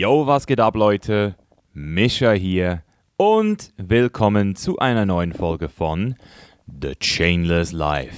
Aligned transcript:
Yo, 0.00 0.26
was 0.26 0.46
geht 0.46 0.60
ab, 0.60 0.76
Leute? 0.76 1.34
Mischa 1.74 2.30
hier 2.30 2.82
und 3.18 3.74
willkommen 3.76 4.56
zu 4.56 4.78
einer 4.78 5.04
neuen 5.04 5.34
Folge 5.34 5.68
von 5.68 6.14
The 6.66 6.94
Chainless 6.98 7.72
Life. 7.72 8.16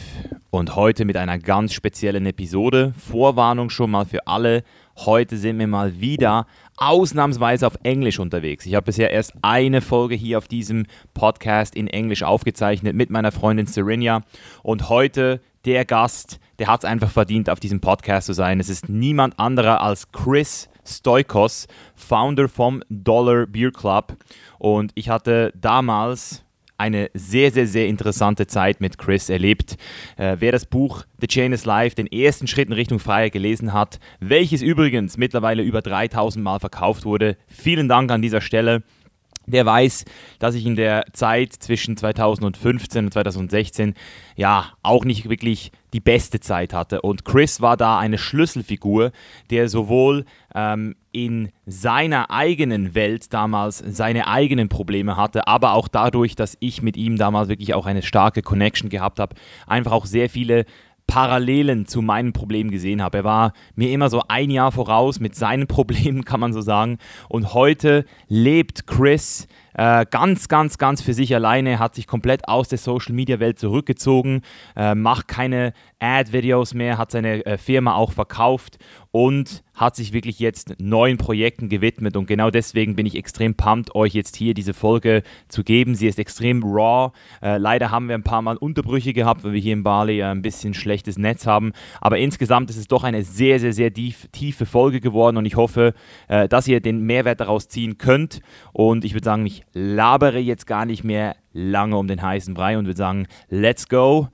Und 0.50 0.76
heute 0.76 1.04
mit 1.04 1.16
einer 1.16 1.40
ganz 1.40 1.72
speziellen 1.72 2.24
Episode. 2.24 2.94
Vorwarnung 2.96 3.68
schon 3.68 3.90
mal 3.90 4.04
für 4.04 4.28
alle. 4.28 4.62
Heute 4.96 5.36
sind 5.36 5.58
wir 5.58 5.66
mal 5.66 6.00
wieder 6.00 6.46
ausnahmsweise 6.76 7.66
auf 7.66 7.76
Englisch 7.82 8.20
unterwegs. 8.20 8.64
Ich 8.64 8.76
habe 8.76 8.84
bisher 8.84 9.10
erst 9.10 9.32
eine 9.42 9.80
Folge 9.80 10.14
hier 10.14 10.38
auf 10.38 10.46
diesem 10.46 10.86
Podcast 11.14 11.74
in 11.74 11.88
Englisch 11.88 12.22
aufgezeichnet 12.22 12.94
mit 12.94 13.10
meiner 13.10 13.32
Freundin 13.32 13.66
Serenia. 13.66 14.22
Und 14.62 14.88
heute 14.88 15.40
der 15.64 15.84
Gast, 15.84 16.38
der 16.60 16.68
hat 16.68 16.84
es 16.84 16.88
einfach 16.88 17.10
verdient, 17.10 17.50
auf 17.50 17.58
diesem 17.58 17.80
Podcast 17.80 18.28
zu 18.28 18.34
sein. 18.34 18.60
Es 18.60 18.68
ist 18.68 18.88
niemand 18.88 19.40
anderer 19.40 19.80
als 19.80 20.12
Chris 20.12 20.68
Stoikos, 20.84 21.66
Founder 21.94 22.48
vom 22.48 22.82
Dollar 22.88 23.46
Beer 23.46 23.70
Club. 23.70 24.16
Und 24.58 24.92
ich 24.94 25.08
hatte 25.08 25.52
damals 25.54 26.44
eine 26.82 27.10
sehr, 27.14 27.52
sehr, 27.52 27.68
sehr 27.68 27.86
interessante 27.86 28.48
Zeit 28.48 28.80
mit 28.80 28.98
Chris 28.98 29.28
erlebt. 29.28 29.76
Äh, 30.16 30.36
wer 30.40 30.50
das 30.50 30.66
Buch 30.66 31.04
The 31.20 31.28
Chain 31.28 31.52
is 31.52 31.64
Life, 31.64 31.94
den 31.94 32.08
ersten 32.08 32.48
Schritt 32.48 32.68
in 32.68 32.72
Richtung 32.72 32.98
Freiheit 32.98 33.32
gelesen 33.32 33.72
hat, 33.72 34.00
welches 34.18 34.62
übrigens 34.62 35.16
mittlerweile 35.16 35.62
über 35.62 35.80
3000 35.80 36.42
Mal 36.42 36.58
verkauft 36.58 37.04
wurde, 37.04 37.36
vielen 37.46 37.88
Dank 37.88 38.10
an 38.10 38.20
dieser 38.20 38.40
Stelle. 38.40 38.82
Der 39.46 39.66
weiß, 39.66 40.04
dass 40.38 40.54
ich 40.54 40.66
in 40.66 40.76
der 40.76 41.04
Zeit 41.12 41.52
zwischen 41.52 41.96
2015 41.96 43.06
und 43.06 43.12
2016 43.12 43.94
ja 44.36 44.72
auch 44.82 45.04
nicht 45.04 45.28
wirklich 45.28 45.72
die 45.92 46.00
beste 46.00 46.40
Zeit 46.40 46.72
hatte. 46.72 47.02
Und 47.02 47.24
Chris 47.24 47.60
war 47.60 47.76
da 47.76 47.98
eine 47.98 48.18
Schlüsselfigur, 48.18 49.12
der 49.50 49.68
sowohl 49.68 50.24
ähm, 50.54 50.94
in 51.12 51.50
seiner 51.66 52.30
eigenen 52.30 52.94
Welt 52.94 53.32
damals 53.34 53.78
seine 53.78 54.26
eigenen 54.26 54.68
Probleme 54.68 55.16
hatte, 55.16 55.46
aber 55.46 55.74
auch 55.74 55.88
dadurch, 55.88 56.34
dass 56.34 56.56
ich 56.60 56.80
mit 56.80 56.96
ihm 56.96 57.18
damals 57.18 57.48
wirklich 57.48 57.74
auch 57.74 57.86
eine 57.86 58.02
starke 58.02 58.42
Connection 58.42 58.88
gehabt 58.88 59.20
habe, 59.20 59.36
einfach 59.66 59.92
auch 59.92 60.06
sehr 60.06 60.30
viele 60.30 60.64
Parallelen 61.06 61.86
zu 61.86 62.02
meinen 62.02 62.32
Problemen 62.32 62.70
gesehen 62.70 63.02
habe. 63.02 63.18
Er 63.18 63.24
war 63.24 63.52
mir 63.74 63.90
immer 63.90 64.08
so 64.08 64.22
ein 64.28 64.50
Jahr 64.50 64.72
voraus 64.72 65.20
mit 65.20 65.34
seinen 65.34 65.66
Problemen, 65.68 66.24
kann 66.24 66.40
man 66.40 66.52
so 66.52 66.60
sagen. 66.60 66.98
Und 67.28 67.54
heute 67.54 68.04
lebt 68.28 68.86
Chris 68.86 69.46
äh, 69.74 70.04
ganz, 70.10 70.48
ganz, 70.48 70.78
ganz 70.78 71.02
für 71.02 71.14
sich 71.14 71.34
alleine, 71.34 71.78
hat 71.78 71.94
sich 71.94 72.06
komplett 72.06 72.48
aus 72.48 72.68
der 72.68 72.78
Social-Media-Welt 72.78 73.58
zurückgezogen, 73.58 74.42
äh, 74.76 74.94
macht 74.94 75.28
keine 75.28 75.72
Ad-Videos 75.98 76.74
mehr, 76.74 76.98
hat 76.98 77.10
seine 77.10 77.44
äh, 77.46 77.58
Firma 77.58 77.94
auch 77.94 78.12
verkauft 78.12 78.78
und 79.12 79.62
hat 79.74 79.94
sich 79.94 80.12
wirklich 80.12 80.38
jetzt 80.38 80.74
neuen 80.80 81.18
Projekten 81.18 81.68
gewidmet. 81.68 82.16
Und 82.16 82.26
genau 82.26 82.50
deswegen 82.50 82.96
bin 82.96 83.04
ich 83.04 83.14
extrem 83.14 83.54
pumped, 83.54 83.94
euch 83.94 84.14
jetzt 84.14 84.36
hier 84.36 84.54
diese 84.54 84.72
Folge 84.72 85.22
zu 85.48 85.62
geben. 85.62 85.94
Sie 85.94 86.06
ist 86.06 86.18
extrem 86.18 86.62
raw. 86.62 87.12
Äh, 87.42 87.58
leider 87.58 87.90
haben 87.90 88.08
wir 88.08 88.14
ein 88.14 88.22
paar 88.22 88.42
Mal 88.42 88.56
Unterbrüche 88.56 89.12
gehabt, 89.12 89.44
weil 89.44 89.52
wir 89.52 89.60
hier 89.60 89.74
in 89.74 89.82
Bali 89.82 90.20
äh, 90.20 90.24
ein 90.24 90.40
bisschen 90.40 90.72
schlechtes 90.72 91.18
Netz 91.18 91.46
haben. 91.46 91.72
Aber 92.00 92.18
insgesamt 92.18 92.70
ist 92.70 92.78
es 92.78 92.88
doch 92.88 93.04
eine 93.04 93.22
sehr, 93.22 93.60
sehr, 93.60 93.74
sehr 93.74 93.92
tief, 93.92 94.28
tiefe 94.32 94.64
Folge 94.64 95.00
geworden 95.00 95.36
und 95.36 95.44
ich 95.44 95.56
hoffe, 95.56 95.92
äh, 96.28 96.48
dass 96.48 96.66
ihr 96.66 96.80
den 96.80 97.02
Mehrwert 97.02 97.40
daraus 97.40 97.68
ziehen 97.68 97.98
könnt. 97.98 98.40
Und 98.72 99.04
ich 99.04 99.12
würde 99.12 99.26
sagen, 99.26 99.44
ich 99.44 99.62
labere 99.74 100.38
jetzt 100.38 100.66
gar 100.66 100.86
nicht 100.86 101.04
mehr 101.04 101.36
lange 101.52 101.98
um 101.98 102.08
den 102.08 102.22
heißen 102.22 102.54
Brei 102.54 102.78
und 102.78 102.86
würde 102.86 102.96
sagen, 102.96 103.26
let's 103.50 103.88
go 103.88 104.28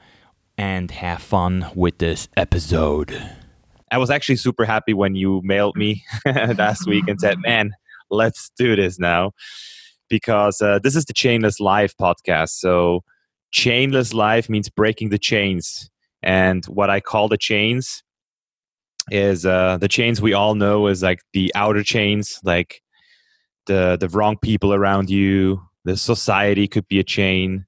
and 0.56 1.02
have 1.02 1.20
fun 1.20 1.64
with 1.74 1.94
this 1.98 2.28
episode. 2.36 3.37
I 3.90 3.98
was 3.98 4.10
actually 4.10 4.36
super 4.36 4.64
happy 4.64 4.94
when 4.94 5.14
you 5.14 5.40
mailed 5.44 5.76
me 5.76 6.04
last 6.26 6.86
week 6.86 7.08
and 7.08 7.20
said, 7.20 7.38
man, 7.40 7.72
let's 8.10 8.50
do 8.56 8.76
this 8.76 8.98
now. 8.98 9.32
Because 10.08 10.62
uh, 10.62 10.78
this 10.82 10.96
is 10.96 11.04
the 11.04 11.12
Chainless 11.12 11.60
Life 11.60 11.94
podcast. 12.00 12.50
So, 12.50 13.04
chainless 13.52 14.14
life 14.14 14.48
means 14.48 14.68
breaking 14.68 15.10
the 15.10 15.18
chains. 15.18 15.90
And 16.22 16.64
what 16.66 16.90
I 16.90 17.00
call 17.00 17.28
the 17.28 17.38
chains 17.38 18.02
is 19.10 19.46
uh, 19.46 19.78
the 19.78 19.88
chains 19.88 20.20
we 20.20 20.32
all 20.32 20.54
know 20.54 20.86
is 20.86 21.02
like 21.02 21.20
the 21.32 21.52
outer 21.54 21.82
chains, 21.82 22.40
like 22.42 22.82
the 23.66 23.96
the 23.98 24.08
wrong 24.08 24.36
people 24.38 24.74
around 24.74 25.10
you. 25.10 25.62
The 25.84 25.96
society 25.96 26.66
could 26.66 26.88
be 26.88 26.98
a 26.98 27.04
chain. 27.04 27.64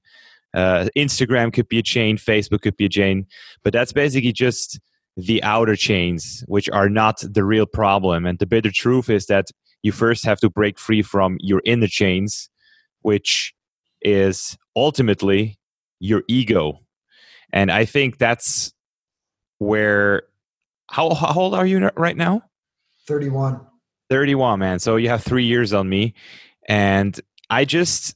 Uh, 0.53 0.89
Instagram 0.97 1.53
could 1.53 1.69
be 1.69 1.79
a 1.79 1.83
chain. 1.83 2.17
Facebook 2.17 2.61
could 2.61 2.77
be 2.77 2.85
a 2.85 2.89
chain. 2.89 3.25
But 3.63 3.73
that's 3.73 3.93
basically 3.93 4.33
just 4.33 4.79
the 5.17 5.43
outer 5.43 5.75
chains, 5.75 6.43
which 6.47 6.69
are 6.69 6.89
not 6.89 7.21
the 7.21 7.43
real 7.43 7.65
problem. 7.65 8.25
And 8.25 8.39
the 8.39 8.45
bitter 8.45 8.71
truth 8.71 9.09
is 9.09 9.25
that 9.27 9.47
you 9.83 9.91
first 9.91 10.25
have 10.25 10.39
to 10.39 10.49
break 10.49 10.79
free 10.79 11.01
from 11.01 11.37
your 11.39 11.61
inner 11.65 11.87
chains, 11.87 12.49
which 13.01 13.53
is 14.01 14.57
ultimately 14.75 15.57
your 15.99 16.23
ego. 16.27 16.79
And 17.51 17.71
I 17.71 17.85
think 17.85 18.17
that's 18.17 18.73
where. 19.59 20.23
How, 20.89 21.13
how 21.13 21.33
old 21.35 21.55
are 21.55 21.65
you 21.65 21.89
right 21.95 22.17
now? 22.17 22.41
31. 23.07 23.61
31, 24.09 24.59
man. 24.59 24.79
So 24.79 24.97
you 24.97 25.07
have 25.07 25.23
three 25.23 25.45
years 25.45 25.71
on 25.71 25.87
me. 25.87 26.13
And 26.67 27.17
I 27.49 27.63
just, 27.63 28.13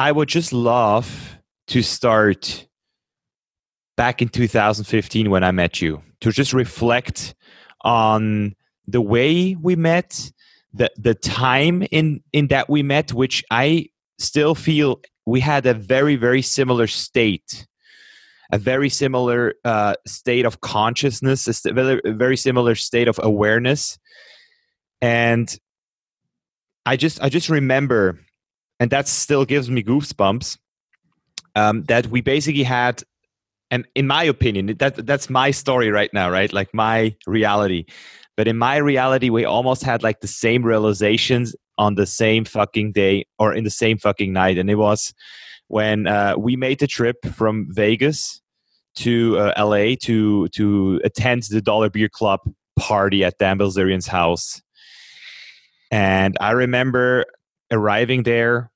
I 0.00 0.10
would 0.10 0.28
just 0.28 0.52
love 0.52 1.36
to 1.68 1.82
start 1.82 2.66
back 4.00 4.22
in 4.22 4.30
2015 4.30 5.28
when 5.28 5.44
I 5.44 5.50
met 5.50 5.82
you 5.82 6.02
to 6.22 6.32
just 6.32 6.54
reflect 6.54 7.34
on 7.82 8.54
the 8.88 9.02
way 9.02 9.54
we 9.60 9.76
met, 9.76 10.32
the 10.72 10.90
the 10.96 11.14
time 11.14 11.82
in 11.90 12.22
in 12.32 12.46
that 12.46 12.70
we 12.70 12.82
met, 12.82 13.12
which 13.12 13.44
I 13.50 13.90
still 14.18 14.54
feel 14.54 15.02
we 15.26 15.40
had 15.40 15.66
a 15.66 15.74
very 15.74 16.16
very 16.16 16.40
similar 16.40 16.86
state, 16.86 17.66
a 18.50 18.56
very 18.56 18.88
similar 18.88 19.52
uh, 19.66 19.96
state 20.06 20.46
of 20.46 20.62
consciousness, 20.62 21.66
a 21.66 21.72
very, 21.74 22.00
very 22.06 22.38
similar 22.38 22.76
state 22.76 23.06
of 23.06 23.20
awareness, 23.22 23.98
and 25.02 25.58
I 26.86 26.96
just 26.96 27.22
I 27.22 27.28
just 27.28 27.50
remember, 27.50 28.18
and 28.80 28.90
that 28.92 29.08
still 29.08 29.44
gives 29.44 29.68
me 29.68 29.82
goosebumps. 29.82 30.56
Um, 31.54 31.82
that 31.88 32.06
we 32.06 32.20
basically 32.20 32.62
had 32.62 33.02
and 33.70 33.86
in 33.94 34.06
my 34.06 34.24
opinion 34.24 34.74
that 34.78 35.06
that's 35.06 35.30
my 35.30 35.50
story 35.50 35.90
right 35.90 36.12
now 36.12 36.30
right? 36.30 36.52
Like 36.52 36.72
my 36.74 37.14
reality. 37.26 37.86
But 38.36 38.48
in 38.48 38.56
my 38.56 38.76
reality 38.76 39.30
we 39.30 39.44
almost 39.44 39.82
had 39.82 40.02
like 40.02 40.20
the 40.20 40.26
same 40.26 40.62
realizations 40.62 41.54
on 41.78 41.94
the 41.94 42.06
same 42.06 42.44
fucking 42.44 42.92
day 42.92 43.26
or 43.38 43.54
in 43.54 43.64
the 43.64 43.70
same 43.70 43.98
fucking 43.98 44.32
night. 44.32 44.58
And 44.58 44.70
it 44.70 44.76
was 44.76 45.14
when 45.68 46.06
uh, 46.06 46.34
we 46.36 46.56
made 46.56 46.80
the 46.80 46.86
trip 46.86 47.16
from 47.32 47.68
vegas 47.70 48.40
to 48.96 49.38
uh, 49.38 49.64
la 49.64 49.94
to 50.02 50.48
to 50.48 51.00
attend 51.04 51.44
the 51.44 51.60
dollar 51.60 51.88
beard 51.88 52.12
club 52.12 52.40
party 52.78 53.24
at 53.24 53.38
dan 53.38 53.58
bilzerian's 53.58 54.06
house. 54.06 54.60
And 55.92 56.36
i 56.40 56.50
remember 56.50 57.24
arriving 57.70 58.24
there 58.24 58.70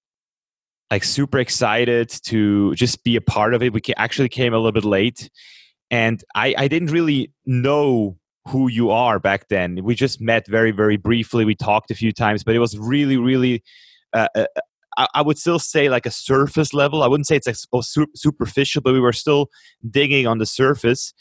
like 0.94 1.02
super 1.02 1.40
excited 1.40 2.08
to 2.08 2.72
just 2.76 3.02
be 3.02 3.16
a 3.16 3.20
part 3.20 3.52
of 3.52 3.64
it. 3.64 3.72
We 3.72 3.80
actually 3.96 4.28
came 4.28 4.54
a 4.54 4.58
little 4.58 4.70
bit 4.70 4.84
late, 4.84 5.28
and 5.90 6.22
I, 6.36 6.54
I 6.56 6.68
didn't 6.68 6.92
really 6.92 7.32
know 7.44 8.16
who 8.46 8.68
you 8.68 8.92
are 8.92 9.18
back 9.18 9.48
then. 9.48 9.82
We 9.82 9.96
just 9.96 10.20
met 10.20 10.46
very 10.46 10.70
very 10.70 10.96
briefly. 10.96 11.44
We 11.44 11.56
talked 11.56 11.90
a 11.90 11.96
few 11.96 12.12
times, 12.12 12.44
but 12.44 12.54
it 12.54 12.60
was 12.60 12.78
really 12.78 13.16
really. 13.16 13.64
Uh, 14.12 14.28
uh, 14.36 14.46
I, 14.96 15.22
would 15.22 15.36
still 15.36 15.58
say 15.58 15.88
like 15.88 16.06
a 16.06 16.12
surface 16.12 16.72
level. 16.72 17.02
I 17.02 17.08
wouldn't 17.08 17.26
say 17.26 17.34
it's 17.34 17.66
oh, 17.72 17.80
superficial, 18.14 18.80
but 18.80 18.92
we 18.92 19.00
were 19.00 19.12
still 19.12 19.48
digging 19.90 20.28
on 20.28 20.38
the 20.38 20.46
surface. 20.46 21.12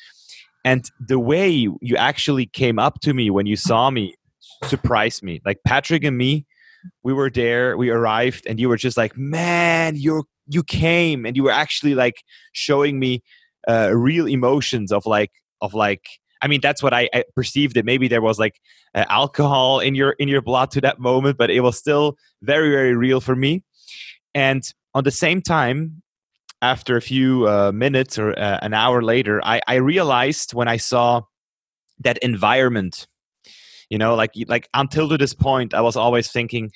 And 0.64 0.88
the 1.00 1.18
way 1.18 1.50
you 1.50 1.98
actually 1.98 2.46
came 2.46 2.78
up 2.78 3.00
to 3.02 3.16
me 3.16 3.32
when 3.32 3.48
you 3.48 3.56
saw 3.56 3.90
me 3.90 4.14
surprised 4.68 5.24
me. 5.24 5.42
Like 5.44 5.58
Patrick 5.66 6.04
and 6.04 6.16
me, 6.16 6.46
we 7.04 7.14
were 7.14 7.30
there 7.30 7.78
we 7.78 7.90
arrived 7.90 8.46
and 8.48 8.60
you 8.60 8.70
were 8.70 8.78
just 8.78 8.98
like 8.98 9.18
man 9.18 9.96
you're 9.96 10.24
you 10.48 10.64
came 10.64 11.26
and 11.26 11.36
you 11.36 11.44
were 11.44 11.52
actually 11.52 11.96
like 11.96 12.24
showing 12.52 13.00
me 13.00 13.22
uh, 13.68 13.92
real 13.94 14.28
emotions 14.28 14.92
of 14.92 15.06
like 15.06 15.32
of 15.62 15.74
like 15.74 16.06
i 16.42 16.48
mean 16.48 16.60
that's 16.62 16.84
what 16.84 16.94
i, 16.94 17.10
I 17.14 17.24
perceived 17.36 17.78
it 17.78 17.86
maybe 17.86 18.08
there 18.08 18.22
was 18.22 18.40
like 18.40 18.60
uh, 18.96 19.06
alcohol 19.10 19.80
in 19.80 19.96
your 19.96 20.12
in 20.20 20.28
your 20.28 20.42
blood 20.42 20.72
to 20.72 20.82
that 20.82 21.00
moment 21.00 21.38
but 21.38 21.50
it 21.50 21.62
was 21.62 21.78
still 21.78 22.18
very 22.42 22.70
very 22.70 22.96
real 22.96 23.22
for 23.22 23.36
me. 23.36 23.64
And 24.36 24.64
on 24.94 25.04
the 25.04 25.12
same 25.12 25.42
time 25.42 26.02
after 26.62 26.96
a 26.96 27.02
few 27.02 27.48
uh, 27.48 27.72
minutes 27.74 28.18
or 28.18 28.32
uh, 28.32 28.60
an 28.62 28.74
hour 28.74 29.02
later 29.02 29.42
I, 29.44 29.62
I 29.68 29.76
realized 29.76 30.54
when 30.54 30.68
i 30.68 30.78
saw 30.78 31.22
that 32.00 32.18
environment 32.20 33.08
you 33.94 34.00
know 34.00 34.16
like 34.16 34.32
like 34.48 34.68
until 34.74 35.08
to 35.08 35.20
this 35.20 35.36
point 35.36 35.76
i 35.76 35.80
was 35.80 35.96
always 35.96 36.32
thinking 36.32 36.72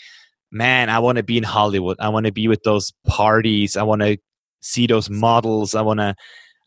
man 0.52 0.88
i 0.88 1.00
want 1.00 1.18
to 1.18 1.24
be 1.24 1.36
in 1.36 1.44
hollywood. 1.44 1.98
I 2.00 2.10
want 2.10 2.28
to 2.28 2.32
be 2.32 2.48
with 2.48 2.62
those 2.62 2.94
parties. 3.08 3.76
I 3.76 3.82
want 3.82 4.04
to 4.04 4.18
see 4.62 4.86
those 4.86 5.10
models. 5.10 5.74
I 5.74 5.82
want 5.82 6.00
to 6.00 6.16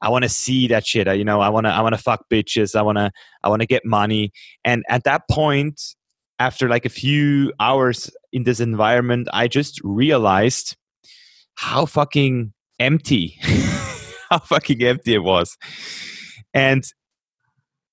i 0.03 0.09
want 0.09 0.25
to 0.25 0.29
see 0.29 0.67
that 0.69 0.85
shit. 0.85 1.07
You 1.17 1.25
know 1.25 1.41
i 1.41 1.49
want 1.49 1.67
to 1.67 1.71
i 1.71 1.81
want 1.81 1.95
to 1.95 2.03
fuck 2.03 2.25
bitches. 2.29 2.75
I 2.75 2.83
want 2.83 2.99
to 2.99 3.13
i 3.45 3.49
want 3.49 3.63
to 3.63 3.67
get 3.67 3.85
money. 3.85 4.33
And 4.65 4.83
at 4.89 5.05
that 5.05 5.23
point 5.31 5.81
after 6.41 6.69
like 6.69 6.85
a 6.85 6.91
few 7.03 7.53
hours 7.61 8.11
in 8.33 8.43
this 8.43 8.59
environment, 8.59 9.29
I 9.33 9.47
just 9.47 9.81
realized 9.85 10.77
how 11.55 11.87
fucking 11.87 12.53
empty, 12.81 13.39
how 14.31 14.41
fucking 14.41 14.83
empty 14.83 15.15
it 15.15 15.23
was. 15.23 15.57
And 16.53 16.83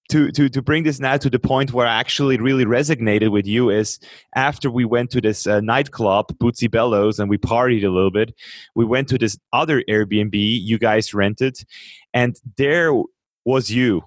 to, 0.09 0.31
to, 0.31 0.49
to 0.49 0.61
bring 0.61 0.83
this 0.83 0.99
now 0.99 1.17
to 1.17 1.29
the 1.29 1.39
point 1.39 1.73
where 1.73 1.87
I 1.87 1.99
actually 1.99 2.37
really 2.37 2.65
resonated 2.65 3.29
with 3.29 3.45
you 3.45 3.69
is 3.69 3.99
after 4.35 4.71
we 4.71 4.85
went 4.85 5.11
to 5.11 5.21
this 5.21 5.45
uh, 5.45 5.59
nightclub, 5.59 6.37
Bootsy 6.37 6.69
Bellows, 6.69 7.19
and 7.19 7.29
we 7.29 7.37
partied 7.37 7.83
a 7.83 7.89
little 7.89 8.11
bit, 8.11 8.33
we 8.75 8.85
went 8.85 9.09
to 9.09 9.17
this 9.17 9.37
other 9.51 9.83
Airbnb 9.89 10.33
you 10.33 10.77
guys 10.77 11.13
rented, 11.13 11.59
and 12.13 12.39
there 12.57 12.91
was 13.43 13.69
you, 13.69 14.03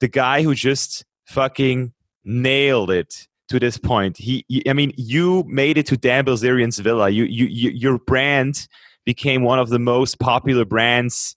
the 0.00 0.08
guy 0.08 0.42
who 0.42 0.54
just 0.54 1.04
fucking 1.26 1.92
nailed 2.24 2.90
it 2.90 3.26
to 3.48 3.58
this 3.58 3.78
point. 3.78 4.16
He, 4.16 4.44
I 4.68 4.72
mean, 4.72 4.92
you 4.96 5.44
made 5.46 5.78
it 5.78 5.86
to 5.86 5.96
Dan 5.96 6.24
Bilzerian's 6.24 6.78
villa. 6.78 7.10
You, 7.10 7.24
you, 7.24 7.46
you, 7.46 7.70
your 7.70 7.98
brand 7.98 8.68
became 9.04 9.42
one 9.42 9.58
of 9.58 9.68
the 9.68 9.78
most 9.78 10.18
popular 10.18 10.64
brands 10.64 11.36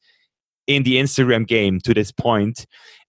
in 0.67 0.83
the 0.83 0.95
Instagram 0.95 1.47
game 1.47 1.79
to 1.81 1.93
this 1.93 2.11
point. 2.11 2.65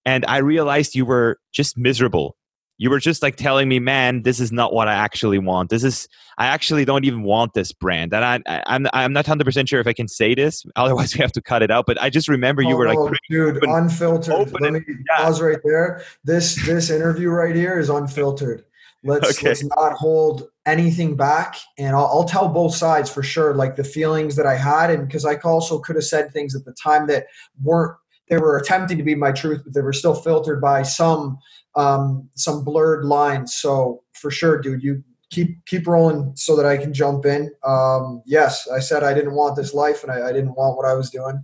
And 0.09 0.25
I 0.27 0.37
realized 0.37 0.95
you 0.95 1.05
were 1.05 1.37
just 1.51 1.77
miserable. 1.77 2.35
You 2.79 2.89
were 2.89 2.99
just 2.99 3.21
like 3.21 3.35
telling 3.35 3.69
me, 3.69 3.77
man, 3.77 4.23
this 4.23 4.39
is 4.39 4.51
not 4.51 4.73
what 4.73 4.87
I 4.87 4.93
actually 4.95 5.37
want. 5.37 5.69
This 5.69 5.83
is, 5.83 6.07
I 6.39 6.47
actually 6.47 6.83
don't 6.83 7.05
even 7.05 7.21
want 7.21 7.53
this 7.53 7.71
brand. 7.71 8.11
And 8.11 8.25
I, 8.25 8.39
I 8.47 8.63
I'm, 8.65 8.87
I'm 8.91 9.13
not 9.13 9.25
100% 9.25 9.69
sure 9.69 9.79
if 9.79 9.85
I 9.85 9.93
can 9.93 10.07
say 10.07 10.33
this. 10.33 10.65
Otherwise, 10.75 11.13
we 11.13 11.19
have 11.19 11.31
to 11.33 11.43
cut 11.43 11.61
it 11.61 11.69
out. 11.69 11.85
But 11.85 12.01
I 12.01 12.09
just 12.09 12.27
remember 12.27 12.63
you 12.63 12.73
oh, 12.73 12.77
were 12.77 12.87
like, 12.87 12.97
oh, 12.97 13.13
dude, 13.29 13.57
open, 13.57 13.69
unfiltered. 13.69 14.33
Open 14.33 14.63
Let 14.63 14.73
me 14.73 14.81
yeah. 14.87 15.17
pause 15.17 15.41
right 15.41 15.59
there. 15.63 16.03
This, 16.23 16.55
this 16.65 16.89
interview 16.89 17.29
right 17.29 17.55
here 17.55 17.77
is 17.77 17.89
unfiltered. 17.89 18.65
Let's 19.03 19.37
okay. 19.37 19.49
let's 19.49 19.63
not 19.63 19.93
hold 19.93 20.49
anything 20.65 21.15
back, 21.15 21.55
and 21.77 21.95
I'll, 21.95 22.07
I'll, 22.07 22.25
tell 22.25 22.49
both 22.49 22.75
sides 22.75 23.09
for 23.09 23.23
sure, 23.23 23.53
like 23.53 23.77
the 23.77 23.83
feelings 23.85 24.35
that 24.35 24.45
I 24.45 24.57
had, 24.57 24.89
and 24.89 25.07
because 25.07 25.25
I 25.25 25.35
also 25.35 25.79
could 25.79 25.95
have 25.95 26.03
said 26.03 26.33
things 26.33 26.53
at 26.53 26.65
the 26.65 26.73
time 26.73 27.07
that 27.07 27.27
weren't 27.63 27.95
they 28.29 28.37
were 28.37 28.57
attempting 28.57 28.97
to 28.97 29.03
be 29.03 29.15
my 29.15 29.31
truth, 29.31 29.61
but 29.63 29.73
they 29.73 29.81
were 29.81 29.93
still 29.93 30.13
filtered 30.13 30.61
by 30.61 30.83
some 30.83 31.39
um, 31.75 32.29
some 32.35 32.63
blurred 32.63 33.05
lines. 33.05 33.55
So 33.55 34.03
for 34.13 34.31
sure, 34.31 34.59
dude, 34.59 34.83
you 34.83 35.03
keep 35.31 35.65
keep 35.65 35.87
rolling 35.87 36.33
so 36.35 36.55
that 36.55 36.65
I 36.65 36.77
can 36.77 36.93
jump 36.93 37.25
in. 37.25 37.51
Um, 37.63 38.21
yes, 38.25 38.67
I 38.67 38.79
said 38.79 39.03
I 39.03 39.13
didn't 39.13 39.33
want 39.33 39.55
this 39.55 39.73
life, 39.73 40.03
and 40.03 40.11
I, 40.11 40.29
I 40.29 40.33
didn't 40.33 40.55
want 40.55 40.77
what 40.77 40.85
I 40.85 40.93
was 40.93 41.09
doing. 41.09 41.43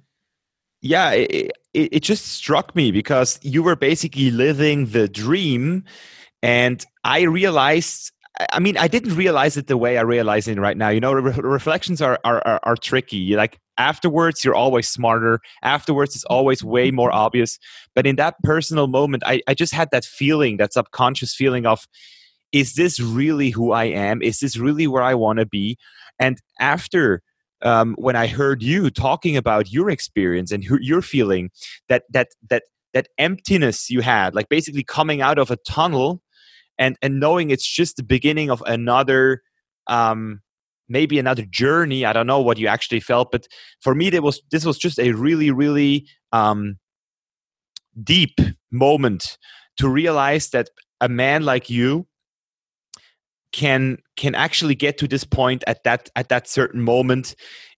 Yeah, 0.81 1.11
it, 1.11 1.51
it, 1.73 1.89
it 1.93 2.03
just 2.03 2.27
struck 2.27 2.75
me 2.75 2.91
because 2.91 3.39
you 3.41 3.63
were 3.63 3.75
basically 3.75 4.29
living 4.29 4.88
the 4.88 5.07
dream 5.07 5.83
and 6.45 6.85
I 7.03 7.21
realized 7.21 8.11
I 8.51 8.59
mean, 8.59 8.77
I 8.77 8.87
didn't 8.87 9.15
realize 9.15 9.55
it 9.55 9.67
the 9.67 9.77
way 9.77 9.97
I 9.97 10.01
realize 10.01 10.47
it 10.47 10.59
right 10.59 10.75
now. 10.75 10.89
You 10.89 10.99
know, 10.99 11.13
re- 11.13 11.33
reflections 11.37 12.01
are, 12.01 12.19
are, 12.25 12.41
are, 12.45 12.59
are 12.63 12.75
tricky. 12.75 13.35
Like 13.35 13.59
afterwards, 13.77 14.43
you're 14.43 14.55
always 14.55 14.87
smarter. 14.87 15.39
Afterwards, 15.63 16.15
it's 16.15 16.25
always 16.25 16.63
way 16.63 16.91
more 16.91 17.13
obvious. 17.13 17.57
But 17.93 18.05
in 18.05 18.17
that 18.17 18.35
personal 18.43 18.87
moment, 18.87 19.23
I, 19.25 19.41
I 19.47 19.53
just 19.53 19.73
had 19.73 19.89
that 19.91 20.03
feeling, 20.03 20.57
that 20.57 20.73
subconscious 20.73 21.33
feeling 21.33 21.65
of, 21.65 21.87
is 22.51 22.73
this 22.73 22.99
really 22.99 23.51
who 23.51 23.71
I 23.71 23.85
am? 23.85 24.21
Is 24.21 24.39
this 24.39 24.57
really 24.57 24.88
where 24.88 25.03
I 25.03 25.13
want 25.13 25.39
to 25.39 25.45
be? 25.45 25.77
And 26.19 26.41
after 26.59 27.21
um, 27.61 27.95
when 27.97 28.15
I 28.15 28.27
heard 28.27 28.61
you 28.61 28.89
talking 28.89 29.38
about 29.38 29.71
your 29.71 29.89
experience 29.89 30.51
and 30.51 30.63
your 30.63 31.01
feeling, 31.01 31.51
that 31.89 32.03
that 32.09 32.29
that 32.49 32.63
that 32.93 33.07
emptiness 33.17 33.89
you 33.89 34.01
had, 34.01 34.35
like 34.35 34.49
basically 34.49 34.83
coming 34.83 35.21
out 35.21 35.38
of 35.38 35.51
a 35.51 35.57
tunnel 35.57 36.21
and 36.77 36.98
and 37.01 37.19
knowing 37.19 37.50
it's 37.50 37.66
just 37.66 37.98
the 37.98 38.04
beginning 38.04 38.50
of 38.50 38.63
another 38.66 39.42
um 39.88 40.42
maybe 40.88 41.18
another 41.18 41.45
journey 41.50 42.06
i 42.06 42.13
don't 42.13 42.27
know 42.27 42.42
what 42.42 42.57
you 42.57 42.68
actually 42.68 43.00
felt 43.00 43.31
but 43.31 43.48
for 43.81 43.95
me 43.95 44.10
there 44.10 44.22
was 44.22 44.42
this 44.51 44.66
was 44.66 44.77
just 44.77 45.00
a 45.00 45.12
really 45.13 45.51
really 45.51 46.07
um 46.31 46.77
deep 48.04 48.39
moment 48.72 49.38
to 49.77 49.89
realize 49.89 50.50
that 50.50 50.69
a 51.01 51.10
man 51.10 51.44
like 51.44 51.69
you 51.69 52.06
can 53.51 53.98
can 54.18 54.36
actually 54.36 54.75
get 54.75 54.98
to 54.98 55.07
this 55.07 55.24
point 55.24 55.63
at 55.66 55.83
that 55.83 56.10
at 56.16 56.30
that 56.30 56.48
certain 56.48 56.81
moment 56.81 57.36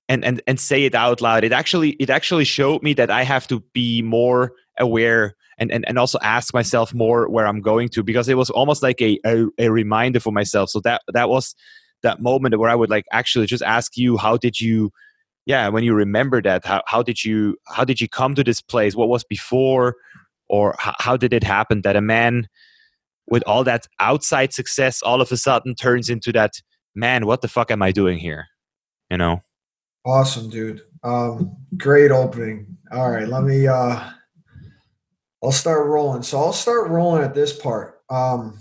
and 0.10 0.26
and 0.26 0.42
and 0.48 0.60
say 0.60 0.86
it 0.86 0.96
out 0.96 1.22
loud. 1.22 1.44
It 1.44 1.52
actually 1.52 1.92
it 1.92 2.10
actually 2.10 2.46
showed 2.46 2.82
me 2.82 2.94
that 2.94 3.12
i 3.12 3.24
have 3.24 3.48
to 3.48 3.60
be 3.74 4.02
more 4.02 4.54
aware 4.80 5.36
and, 5.57 5.71
and, 5.71 5.88
and 5.88 5.98
also 5.98 6.19
ask 6.21 6.54
myself 6.54 6.94
more 6.94 7.30
where 7.30 7.48
I'm 7.48 7.62
going 7.62 7.89
to 7.89 8.04
because 8.04 8.30
it 8.30 8.38
was 8.38 8.50
almost 8.50 8.83
like 8.83 9.01
a, 9.01 9.19
a, 9.25 9.45
a 9.57 9.69
reminder 9.69 10.19
for 10.19 10.31
myself. 10.31 10.69
So 10.69 10.80
that 10.81 11.01
that 11.13 11.30
was 11.30 11.56
that 12.04 12.21
moment 12.21 12.57
where 12.59 12.69
I 12.69 12.75
would 12.75 12.89
like 12.89 13.06
actually 13.12 13.48
just 13.48 13.63
ask 13.63 13.98
you, 13.98 14.18
how 14.18 14.38
did 14.38 14.59
you 14.59 14.92
yeah, 15.48 15.69
when 15.69 15.86
you 15.86 15.94
remember 15.94 16.42
that, 16.42 16.65
how, 16.65 16.83
how 16.88 17.01
did 17.01 17.24
you 17.24 17.56
how 17.68 17.86
did 17.86 18.01
you 18.01 18.09
come 18.09 18.36
to 18.36 18.44
this 18.44 18.62
place? 18.62 18.95
What 18.95 19.07
was 19.07 19.24
before 19.24 19.95
or 20.50 20.75
how, 20.77 20.94
how 21.00 21.18
did 21.18 21.33
it 21.33 21.44
happen 21.44 21.81
that 21.81 21.95
a 21.95 22.01
man 22.01 22.48
with 23.27 23.44
all 23.48 23.63
that 23.63 23.88
outside 24.00 24.53
success 24.53 25.01
all 25.01 25.21
of 25.21 25.31
a 25.31 25.38
sudden 25.38 25.74
turns 25.74 26.10
into 26.10 26.31
that 26.33 26.62
man, 26.95 27.25
what 27.25 27.42
the 27.42 27.48
fuck 27.48 27.71
am 27.71 27.81
I 27.81 27.92
doing 27.92 28.18
here? 28.18 28.48
You 29.10 29.18
know? 29.18 29.42
Awesome, 30.06 30.50
dude. 30.50 30.81
Um, 31.03 31.56
great 31.77 32.12
opening. 32.12 32.77
All 32.92 33.10
right, 33.10 33.27
let 33.27 33.44
me 33.44 33.68
uh 33.68 34.12
I'll 35.48 35.54
start 35.54 35.88
rolling. 35.88 36.24
So 36.24 36.40
I'll 36.40 36.52
start 36.52 36.90
rolling 36.90 37.24
at 37.24 37.34
this 37.34 37.58
part. 37.58 38.02
Um, 38.10 38.60